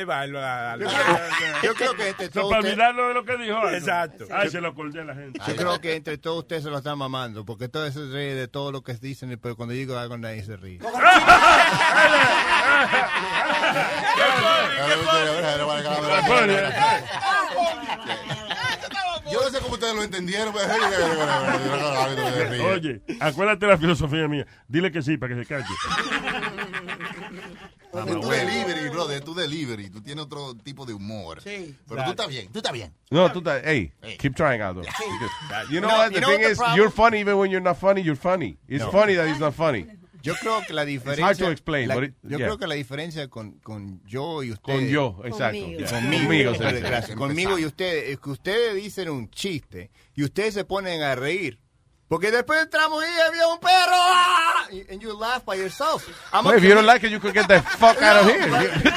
[0.08, 3.38] Va, lo- la- la- Yo creo que entre Eso todos para olvidarlo de lo que
[3.38, 3.70] dijo.
[3.70, 4.26] Exacto.
[4.32, 5.40] Ay, se lo acordé a la gente.
[5.48, 8.36] yo creo que entre todos ustedes se lo están mamando, porque todo eso se ríe
[8.36, 10.80] de todo lo que dicen, pero cuando digo algo nadie se ríe.
[19.32, 20.54] Yo no sé cómo ustedes lo entendieron.
[20.54, 20.68] pero-
[22.74, 24.46] Oye, acuérdate de la filosofía mía.
[24.68, 25.66] Dile que sí para que se calle.
[27.94, 29.90] Es tu delivery, brother, es tu delivery.
[29.90, 31.42] Tú tienes otro tipo de humor.
[31.42, 31.76] Sí.
[31.88, 32.94] Pero tú estás bien, tú estás bien.
[33.10, 34.82] No, tú estás, hey, keep trying, Aldo.
[34.82, 36.10] Because, You know No, what?
[36.12, 38.02] you The know thing what the is, problem- you're funny even when you're not funny.
[38.02, 38.58] You're funny.
[38.68, 38.92] It's No.
[38.92, 39.86] funny that he's not funny.
[40.22, 41.26] Yo creo que la It's diferencia.
[41.26, 41.88] hard to explain.
[41.88, 42.48] la- but it- yo yeah.
[42.48, 44.74] creo que la diferencia con, con yo y usted.
[44.74, 45.60] Con yo, exacto.
[45.60, 45.88] Conmigo.
[45.90, 47.16] Conmigo, Conmigo.
[47.18, 48.10] Conmigo y ustedes.
[48.12, 51.60] Es que ustedes dicen un chiste y ustedes se ponen a reír.
[52.08, 53.72] Porque después entramos y había un perro.
[53.96, 54.68] ¡ah!
[54.92, 56.08] And you laugh by yourself.
[56.34, 58.34] I'm Well, if you don't like it, you could get the fuck out of No,
[58.34, 58.50] here.
[58.50, 58.94] but-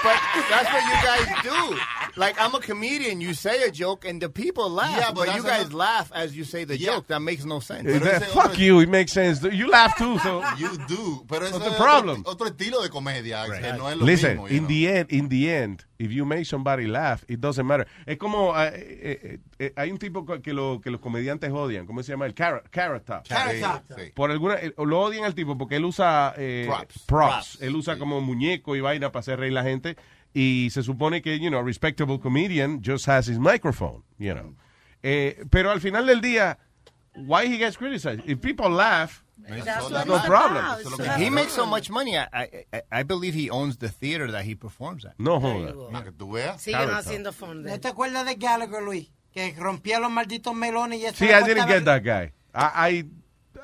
[0.00, 0.14] But
[0.48, 1.76] that's what you guys do.
[2.18, 5.36] Like I'm a comedian, you say a joke and the people laugh, Yeah, but but
[5.36, 7.06] you guys laugh as you say the joke.
[7.06, 7.86] That makes no sense.
[7.88, 8.80] Is that- fuck you.
[8.80, 9.40] It makes sense.
[9.42, 10.42] You laugh too, so.
[10.58, 11.24] You do.
[11.28, 12.20] Pero What's the es problem?
[12.26, 14.48] Otro, otro estilo de comedia, que no es lo Listen, mismo.
[14.50, 17.86] in the end, in the end, if you make somebody laugh, it doesn't matter.
[18.04, 22.02] Es como eh, eh, eh, hay un tipo que lo que los comediantes odian, ¿cómo
[22.02, 22.26] se llama?
[22.26, 23.28] El carrot, carrot top.
[23.28, 23.98] Carrot Top.
[23.98, 24.10] Sí.
[24.14, 26.98] Por alguna eh, lo odian al tipo porque él usa eh, Props.
[27.06, 27.58] props.
[27.62, 29.96] Él usa como muñeco y vaina para hacer reír la gente
[30.34, 34.54] y se supone que, you know, a respectable comedian just has his microphone, you know.
[35.02, 36.58] Eh, pero al final del día,
[37.14, 38.22] why he gets criticized?
[38.26, 40.64] If people laugh, That's there's no problem.
[41.16, 42.16] He makes so much money.
[42.18, 42.26] I,
[42.72, 45.14] I I believe he owns the theater that he performs at.
[45.18, 45.72] No joda.
[45.92, 46.60] Para que tú veas.
[46.60, 47.68] Siguen haciendo fondo.
[47.70, 49.10] ¿No te acuerdas de Gallagher, Luis?
[49.32, 51.16] Que rompía los malditos melones y eso.
[51.16, 52.32] Sí, le I didn't costaba- get that guy.
[52.52, 53.04] I, I-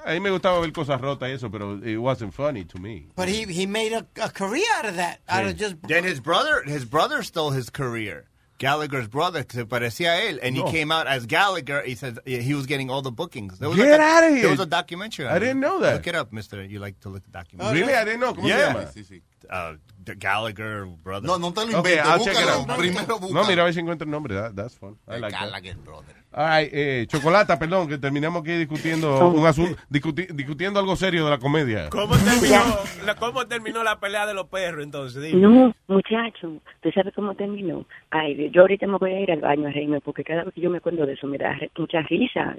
[0.04, 3.08] a mí me gustaba ver cosas rotas y eso, pero it wasn't funny to me.
[3.16, 5.20] But he, he made a, a career out of that.
[5.28, 8.26] Out of just Then his brother, his brother stole his career.
[8.56, 10.64] Gallagher's brother que se parecía a él, and No.
[10.66, 11.82] he came out as Gallagher.
[11.82, 13.58] He said he was getting all the bookings.
[13.58, 14.42] There was Get like a- outta here.
[14.42, 15.26] There was a documentary.
[15.26, 15.94] I didn't know that.
[15.94, 16.62] Look it up, Mister.
[16.62, 17.72] You like to look at documentaries?
[17.72, 17.94] Really?
[17.94, 18.32] I didn't know.
[18.32, 18.72] ¿Cómo se yeah.
[18.72, 18.86] llama?
[18.94, 19.22] Sí, sí.
[19.50, 19.74] Uh,
[20.04, 21.26] the Gallagher brother.
[21.26, 22.04] No, no te lo Okay, inventes.
[22.06, 22.68] I'll check it out.
[22.78, 24.34] Primero No, mira a ver si encuentro el nombre.
[24.36, 24.96] That- that's fun.
[25.08, 25.40] I like that.
[25.50, 26.14] Gallagher, brother.
[26.36, 31.30] Ay, eh, Chocolata, perdón, que terminamos aquí discutiendo un asunto, discuti- discutiendo algo serio de
[31.30, 31.88] la comedia.
[31.90, 32.62] ¿Cómo terminó,
[33.06, 35.22] la, ¿Cómo terminó la pelea de los perros entonces?
[35.22, 35.40] Dime.
[35.40, 37.86] No, muchacho, ¿tú sabes cómo terminó?
[38.10, 40.60] Ay, yo ahorita me voy a ir al baño a reírme porque cada vez que
[40.60, 42.56] yo me acuerdo de eso me da re- mucha risa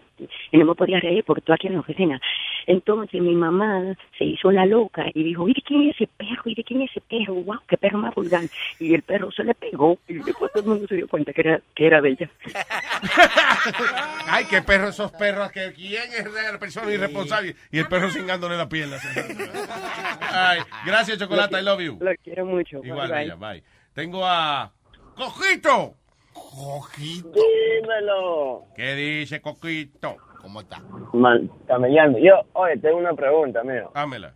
[0.51, 2.21] y no me podía reír porque estoy aquí en la oficina.
[2.67, 6.43] Entonces mi mamá se hizo la loca y dijo, ¿y de quién es ese perro?
[6.45, 7.35] ¿Y de quién es ese perro?
[7.35, 8.43] ¡Wow, qué perro más vulgar!
[8.79, 11.41] Y el perro se le pegó y después todo el mundo se dio cuenta que
[11.41, 12.29] era, que era de ella.
[14.27, 17.55] Ay, qué perro esos perros, que quién es la persona irresponsable.
[17.71, 18.97] Y el perro cingándole la pierna.
[20.21, 21.97] Ay, gracias, Chocolata, I love you.
[21.99, 22.81] Lo quiero mucho.
[22.83, 23.63] Igual, Bye, bye.
[23.93, 24.71] Tengo a
[25.15, 25.95] Cojito.
[26.33, 27.29] Cojito.
[27.31, 28.65] Dímelo.
[28.75, 30.17] ¿Qué dice Coquito?
[30.41, 30.79] ¿Cómo está?
[31.13, 32.19] Man, camellando.
[32.19, 33.91] Yo, oye, tengo una pregunta, mío.
[33.95, 34.33] Hámela.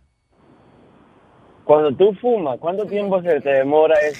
[1.64, 4.16] Cuando tú fumas, ¿cuánto tiempo se te demora el-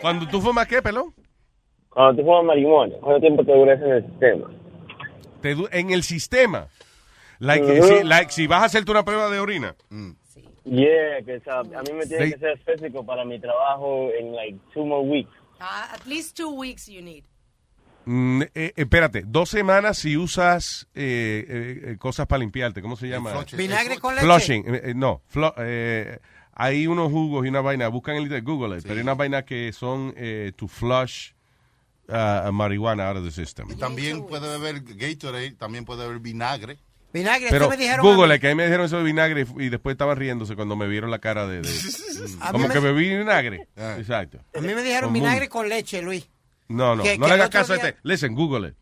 [0.00, 1.12] Cuando tú fumas, ¿qué, pelón?
[1.90, 4.50] Cuando tú fumas marihuana, ¿cuánto tiempo te dura eso en el sistema?
[5.40, 6.68] Te du- en el sistema.
[7.40, 9.74] Like, si, like, si vas a hacerte una prueba de orina.
[10.64, 12.32] Yeah, que o sea, a mí me tiene Sí.
[12.32, 15.30] que ser físico para mi trabajo en like two more weeks.
[15.60, 17.24] Ah, at least two weeks you need.
[18.04, 22.82] Mm, eh, espérate, dos semanas si usas eh, eh, eh, cosas para limpiarte.
[22.82, 23.32] ¿Cómo se llama?
[23.56, 24.26] Vinagre con leche.
[24.26, 24.74] Flushing.
[24.74, 26.18] eh, eh, no, flo- eh,
[26.54, 27.88] hay unos jugos y una vaina.
[27.88, 31.32] Buscan en el Google, it, pero hay una vaina que son eh, to flush
[32.08, 33.68] uh, marihuana out of the system.
[33.78, 36.78] También puede beber Gatorade, también puede beber vinagre.
[37.12, 38.00] Vinagre, Pero me dijeron.
[38.00, 40.54] a Google, que a mí me dijeron eso de vinagre y, y después estaban riéndose
[40.56, 41.62] cuando me vieron la cara de...
[41.62, 41.68] de-
[42.40, 43.66] A como que bebí vinagre.
[43.96, 44.38] Exacto.
[44.54, 46.28] A mí me dijeron Con vinagre con leche, Luis.
[46.68, 48.00] No, no, Que- no que le hagas caso a día- este.
[48.02, 48.74] Listen, Google.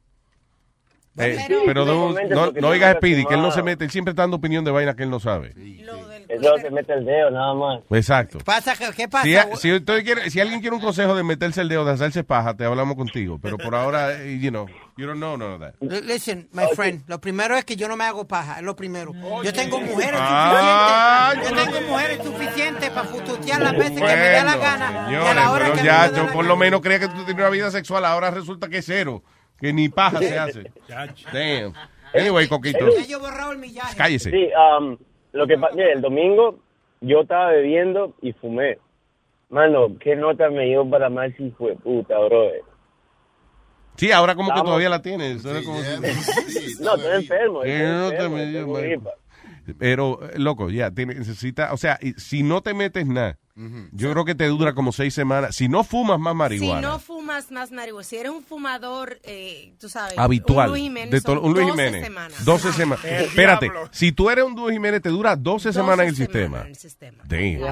[1.18, 3.50] Eh, Pero- pero no, Simplemente no, no tú oigas a no Speedy, que él no
[3.52, 5.54] se mete, él siempre está dando opinión de vaina que él no sabe.
[6.28, 7.80] Eso se mete el dedo, nada más.
[7.90, 8.38] Exacto.
[8.44, 9.24] Pasa, que- ¿Qué pasa?
[9.54, 12.24] Si, si, usted quiere- si alguien quiere un consejo de meterse el dedo, de hacerse
[12.24, 13.38] paja, te hablamos contigo.
[13.40, 15.74] Pero por ahora, eh, you know, you don't know none of that.
[16.02, 19.12] Listen, my friend, lo primero es que yo no me hago paja, es lo primero.
[19.42, 21.50] Yo tengo mujeres Ah, suficientes.
[21.66, 24.90] Yo tengo mujeres suficientes para fututear las veces que me dé la gana.
[25.10, 27.00] y a señores, la hora pero que ya, me yo la por lo menos creía
[27.00, 29.22] que tú tenías una vida sexual, ahora resulta que es cero,
[29.60, 30.72] que ni paja se hace.
[31.32, 31.72] Damn.
[32.14, 32.86] Anyway, Coquito,
[33.96, 34.30] cállese.
[34.30, 34.48] Sí,
[34.80, 34.96] um,
[35.36, 36.58] lo que pa- mira, el domingo
[37.00, 38.78] yo estaba bebiendo y fumé.
[39.48, 42.50] Mano, qué nota me dio para más si fue puta, bro.
[43.96, 45.42] Sí, ahora como que todavía la tienes.
[45.42, 47.64] Suena como si- No, estoy enfermo.
[47.64, 48.36] Estoy no te enfermo,
[48.74, 49.00] me dio.
[49.78, 53.38] Pero, eh, loco, ya, tiene, necesita, o sea, y si no te metes nada,
[53.92, 55.56] yo creo que te dura como seis semanas.
[55.56, 56.80] Si no fumas más Si marihuana.
[56.82, 60.66] no fumas más marihuana, si eres un fumador, eh, tú sabes, Habitual.
[60.68, 62.04] un Luis Jiménez, de un Luis 12 Jiménez.
[62.04, 62.44] semanas.
[62.44, 63.04] 12 semanas.
[63.04, 63.88] El Espérate, diablo.
[63.92, 66.66] si tú eres un Luis Jiménez, te dura 12 semanas en el sistema.
[67.24, 67.62] Damn.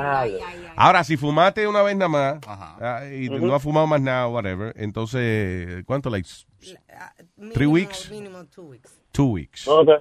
[0.77, 3.47] Ahora, si fumaste una vez nada más ah, y Ujú.
[3.47, 6.09] no has fumado más nada, whatever, entonces, ¿cuánto?
[6.11, 6.29] Like,
[7.53, 8.11] three weeks?
[8.11, 8.91] Mínimo two weeks.
[9.13, 9.69] Two weeks.
[9.69, 9.97] Okay.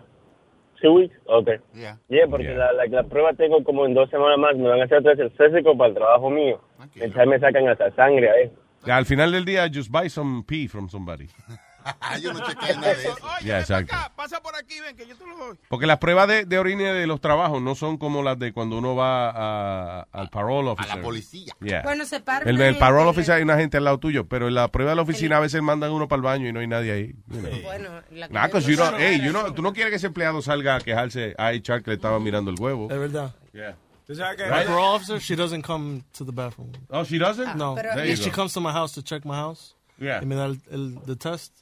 [0.84, 1.16] Two weeks?
[1.26, 1.60] Okay.
[1.74, 1.96] Yeah.
[2.10, 4.58] Yeah, porque La, la, la prueba tengo como en dos semanas más.
[4.58, 6.60] Me van a hacer otra vez el físico para el trabajo mío.
[6.96, 8.52] Entonces me sacan hasta sangre ahí.
[8.92, 11.28] Al final del día, just buy some pee from somebody.
[12.22, 13.16] Yo no chequeé nada de eso.
[13.44, 13.96] Ya, exacto.
[14.16, 15.58] Pasa por aquí, ven, que yo te lo doy.
[15.70, 18.78] Porque las pruebas de, de orina de los trabajos no son como las de cuando
[18.78, 21.02] uno va a- al parole officer.
[21.02, 21.54] policía.
[21.62, 21.82] Yeah.
[21.84, 24.48] Bueno, se para El, una el parole officer hay una gente al lado tuyo, pero
[24.48, 26.60] en la prueba de la oficina a veces mandan uno para el baño y no
[26.60, 27.16] hay nadie ahí.
[27.28, 27.62] you know.
[27.64, 30.08] Bueno, la Nah, 'cause you no don't- hey, you know, tú no quieres que ese
[30.08, 32.90] empleado salga a quejarse a HR que le estaba mirando el huevo.
[32.92, 33.34] Es verdad.
[33.54, 33.76] Yeah.
[34.08, 36.72] My parole officer, she doesn't come to the bathroom.
[36.90, 37.56] Oh, she doesn't?
[37.56, 37.74] No.
[37.76, 38.36] pero- she go.
[38.36, 40.20] comes to my house to check my house, Yeah.
[40.22, 41.54] y me da el, el the test,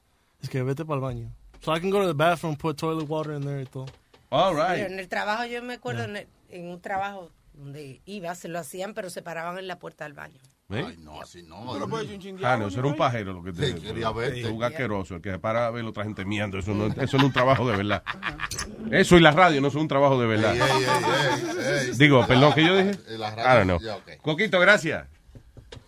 [0.42, 1.32] es que vete para el baño.
[1.62, 3.86] So I can go to the bathroom, put toilet water in there y todo.
[4.30, 8.34] All Pero en el trabajo, yo me acuerdo en, el- en un trabajo donde iba,
[8.36, 10.40] se lo hacían, pero se paraban en la puerta del baño.
[10.70, 10.86] ¿Eh?
[10.88, 11.70] Ay, no, así no.
[11.74, 14.10] Pero puede ser un Ah, no, eso era un pajero lo que te Sí, quería
[14.12, 14.48] verte.
[14.48, 16.58] Un asqueroso, el que se para a ver a otra gente miando.
[16.60, 18.04] Eso no, eso no es un trabajo de verdad.
[18.92, 20.56] Eso y la radio no es un trabajo de verdad.
[20.56, 21.98] Ey, ey, ey, ey.
[21.98, 22.92] Digo, perdón, ¿qué yo dije?
[23.10, 24.22] Eh, la radio, ok.
[24.22, 25.08] Coquito, gracias.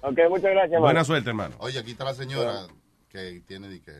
[0.01, 1.05] Ok, muchas gracias, Buena mano.
[1.05, 1.55] suerte, hermano.
[1.59, 2.67] Oye, aquí está la señora
[3.09, 3.91] que tiene de que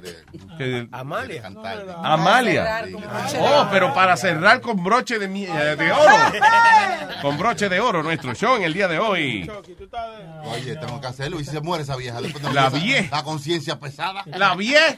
[0.00, 0.24] quiere
[0.58, 1.42] Que- Amalia.
[1.42, 1.84] cantar.
[2.02, 2.84] Amalia.
[3.28, 6.14] Sí, Oh, pero para cerrar con broche de, eh, de oro.
[7.22, 9.48] Con broche de oro nuestro show en el día de hoy.
[10.44, 11.38] Oye, tengo que hacerlo.
[11.38, 12.20] ¿Y si se muere esa vieja?
[12.52, 13.16] La vieja.
[13.16, 14.24] La conciencia pesada.
[14.26, 14.96] La vieja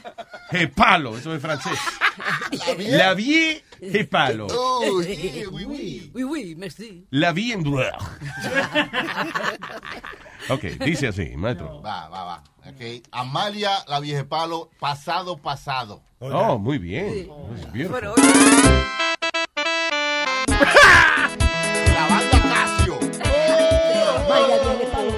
[0.49, 1.77] es palo, eso es francés.
[2.77, 2.97] vieja.
[2.97, 4.47] La vieja es palo.
[4.47, 6.11] Uy, oui, oui.
[6.15, 7.05] Oui, oui, merci.
[7.11, 7.93] La vie en douleur.
[10.49, 11.79] Ok, dice así, maestro.
[11.81, 12.43] Va, va, va.
[12.67, 13.03] Ok.
[13.11, 16.01] Amalia, la vieja palo, pasado, pasado.
[16.19, 17.29] Oh, muy bien.
[17.55, 18.15] It's beautiful.
[21.93, 22.97] La banda Casio.
[24.27, 25.11] Vaya, viene palo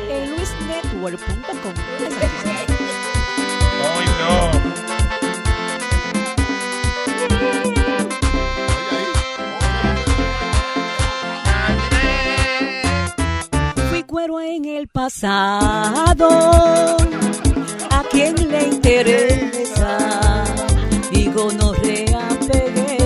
[14.18, 16.28] Fui cuero en el pasado.
[17.92, 20.44] ¿A quién le interesa?
[21.12, 22.98] Digo, no reapegué.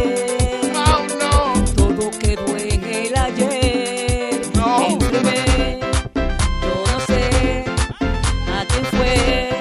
[1.75, 4.41] Todo quedó en el ayer.
[4.88, 5.80] Enfermé.
[6.61, 7.65] Yo no sé
[8.57, 9.59] a quién fue.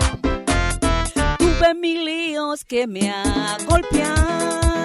[1.37, 4.80] Tuve mil líos que me agolpean.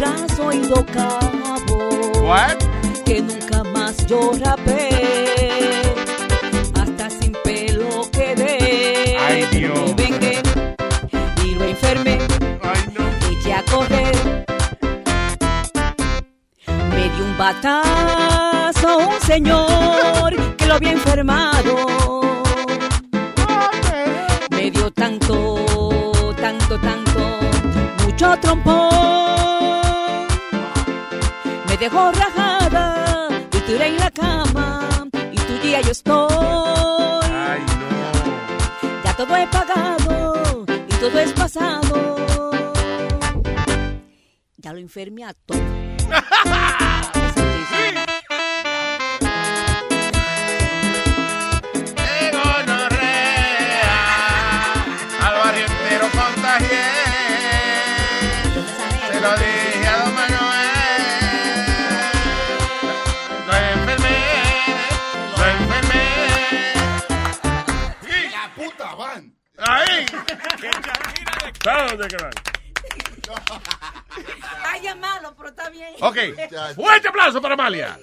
[0.00, 2.56] Y dos cabos.
[3.04, 4.88] Que nunca más yo rapé.
[6.80, 9.16] Hasta sin pelo quedé.
[9.18, 9.78] Ay, Dios.
[9.88, 10.40] Me vengué
[11.44, 12.18] y lo enfermé.
[13.30, 14.46] Eché a correr.
[16.94, 22.22] Me dio un batazo un señor que lo había enfermado.
[24.50, 25.58] Me dio tanto,
[26.40, 27.40] tanto, tanto,
[28.18, 30.26] mucho trompón.
[31.68, 36.28] Me dejó rajada y tiré en la cama y tu día yo estoy.
[39.04, 42.50] Ya todo he pagado y todo es pasado.
[44.56, 45.60] Ya lo enfermé a todo.
[59.18, 60.68] Se lo dije a don Manuel.
[63.48, 64.18] Lo enfermé.
[65.36, 66.06] Lo enfermé.
[68.30, 69.34] La puta van.
[69.56, 70.06] Ahí.
[71.64, 72.30] ¿Sabes dónde quedan?
[74.62, 75.94] Ay, es malo, pero está bien.
[76.00, 76.16] Ok,
[76.76, 77.98] fuerte aplauso para Amalia.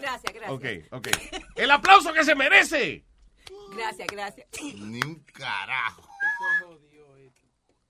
[0.00, 0.50] Gracias, gracias.
[0.50, 1.08] Ok, ok.
[1.54, 3.04] El aplauso que se merece.
[3.76, 4.48] Gracias, gracias.
[4.60, 6.02] Ni un carajo.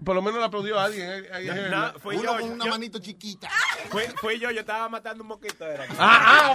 [0.05, 1.09] Por lo menos le aplaudió a alguien.
[1.09, 3.49] eh, ahí- ahí- No, fui Uno yo, con una yo- manito chiquita.
[3.91, 5.65] Fui, fui yo, yo estaba matando un moquito.
[5.67, 5.85] Era.
[5.99, 6.55] Ah,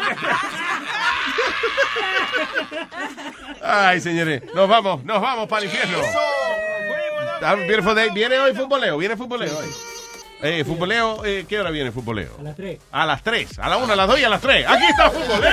[3.61, 5.97] ah, Ay, señores, nos vamos, nos vamos para el infierno.
[7.67, 8.09] Beautiful day.
[8.11, 9.67] Viene hoy futboleo, viene futboleo hoy.
[10.41, 12.37] Eh, futboleo, eh, ¿qué hora viene futboleo?
[12.39, 12.79] A las 3.
[12.93, 14.65] A las 3, a la 1, a las 2 y a las 3.
[14.67, 15.51] Aquí está futboleo.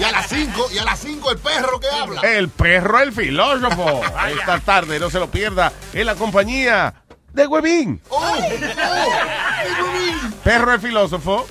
[0.00, 2.20] Y a las 5, y a las 5 el perro que habla.
[2.22, 4.00] El perro, el filósofo.
[4.28, 6.94] Esta tarde, no se lo pierda, en la compañía
[7.32, 8.00] de Huevín.
[8.08, 8.36] ¡Oh!
[8.38, 9.10] ¡Oh!
[10.44, 11.46] Perro, el filósofo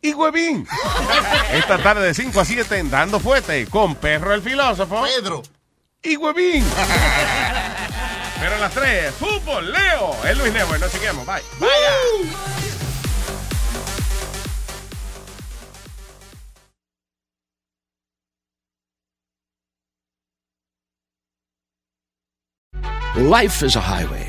[0.00, 0.66] y Huevín.
[1.52, 5.02] Esta tarde de 5 a 7 en Dando Fuete con Perro, el filósofo.
[5.02, 5.42] Pedro.
[6.02, 6.64] y Huevín.
[8.40, 10.14] Pero a las 3, fútbol, Leo.
[10.28, 11.24] Es Luis Network, nos seguimos.
[11.26, 11.40] Bye.
[23.16, 24.28] Life is a highway,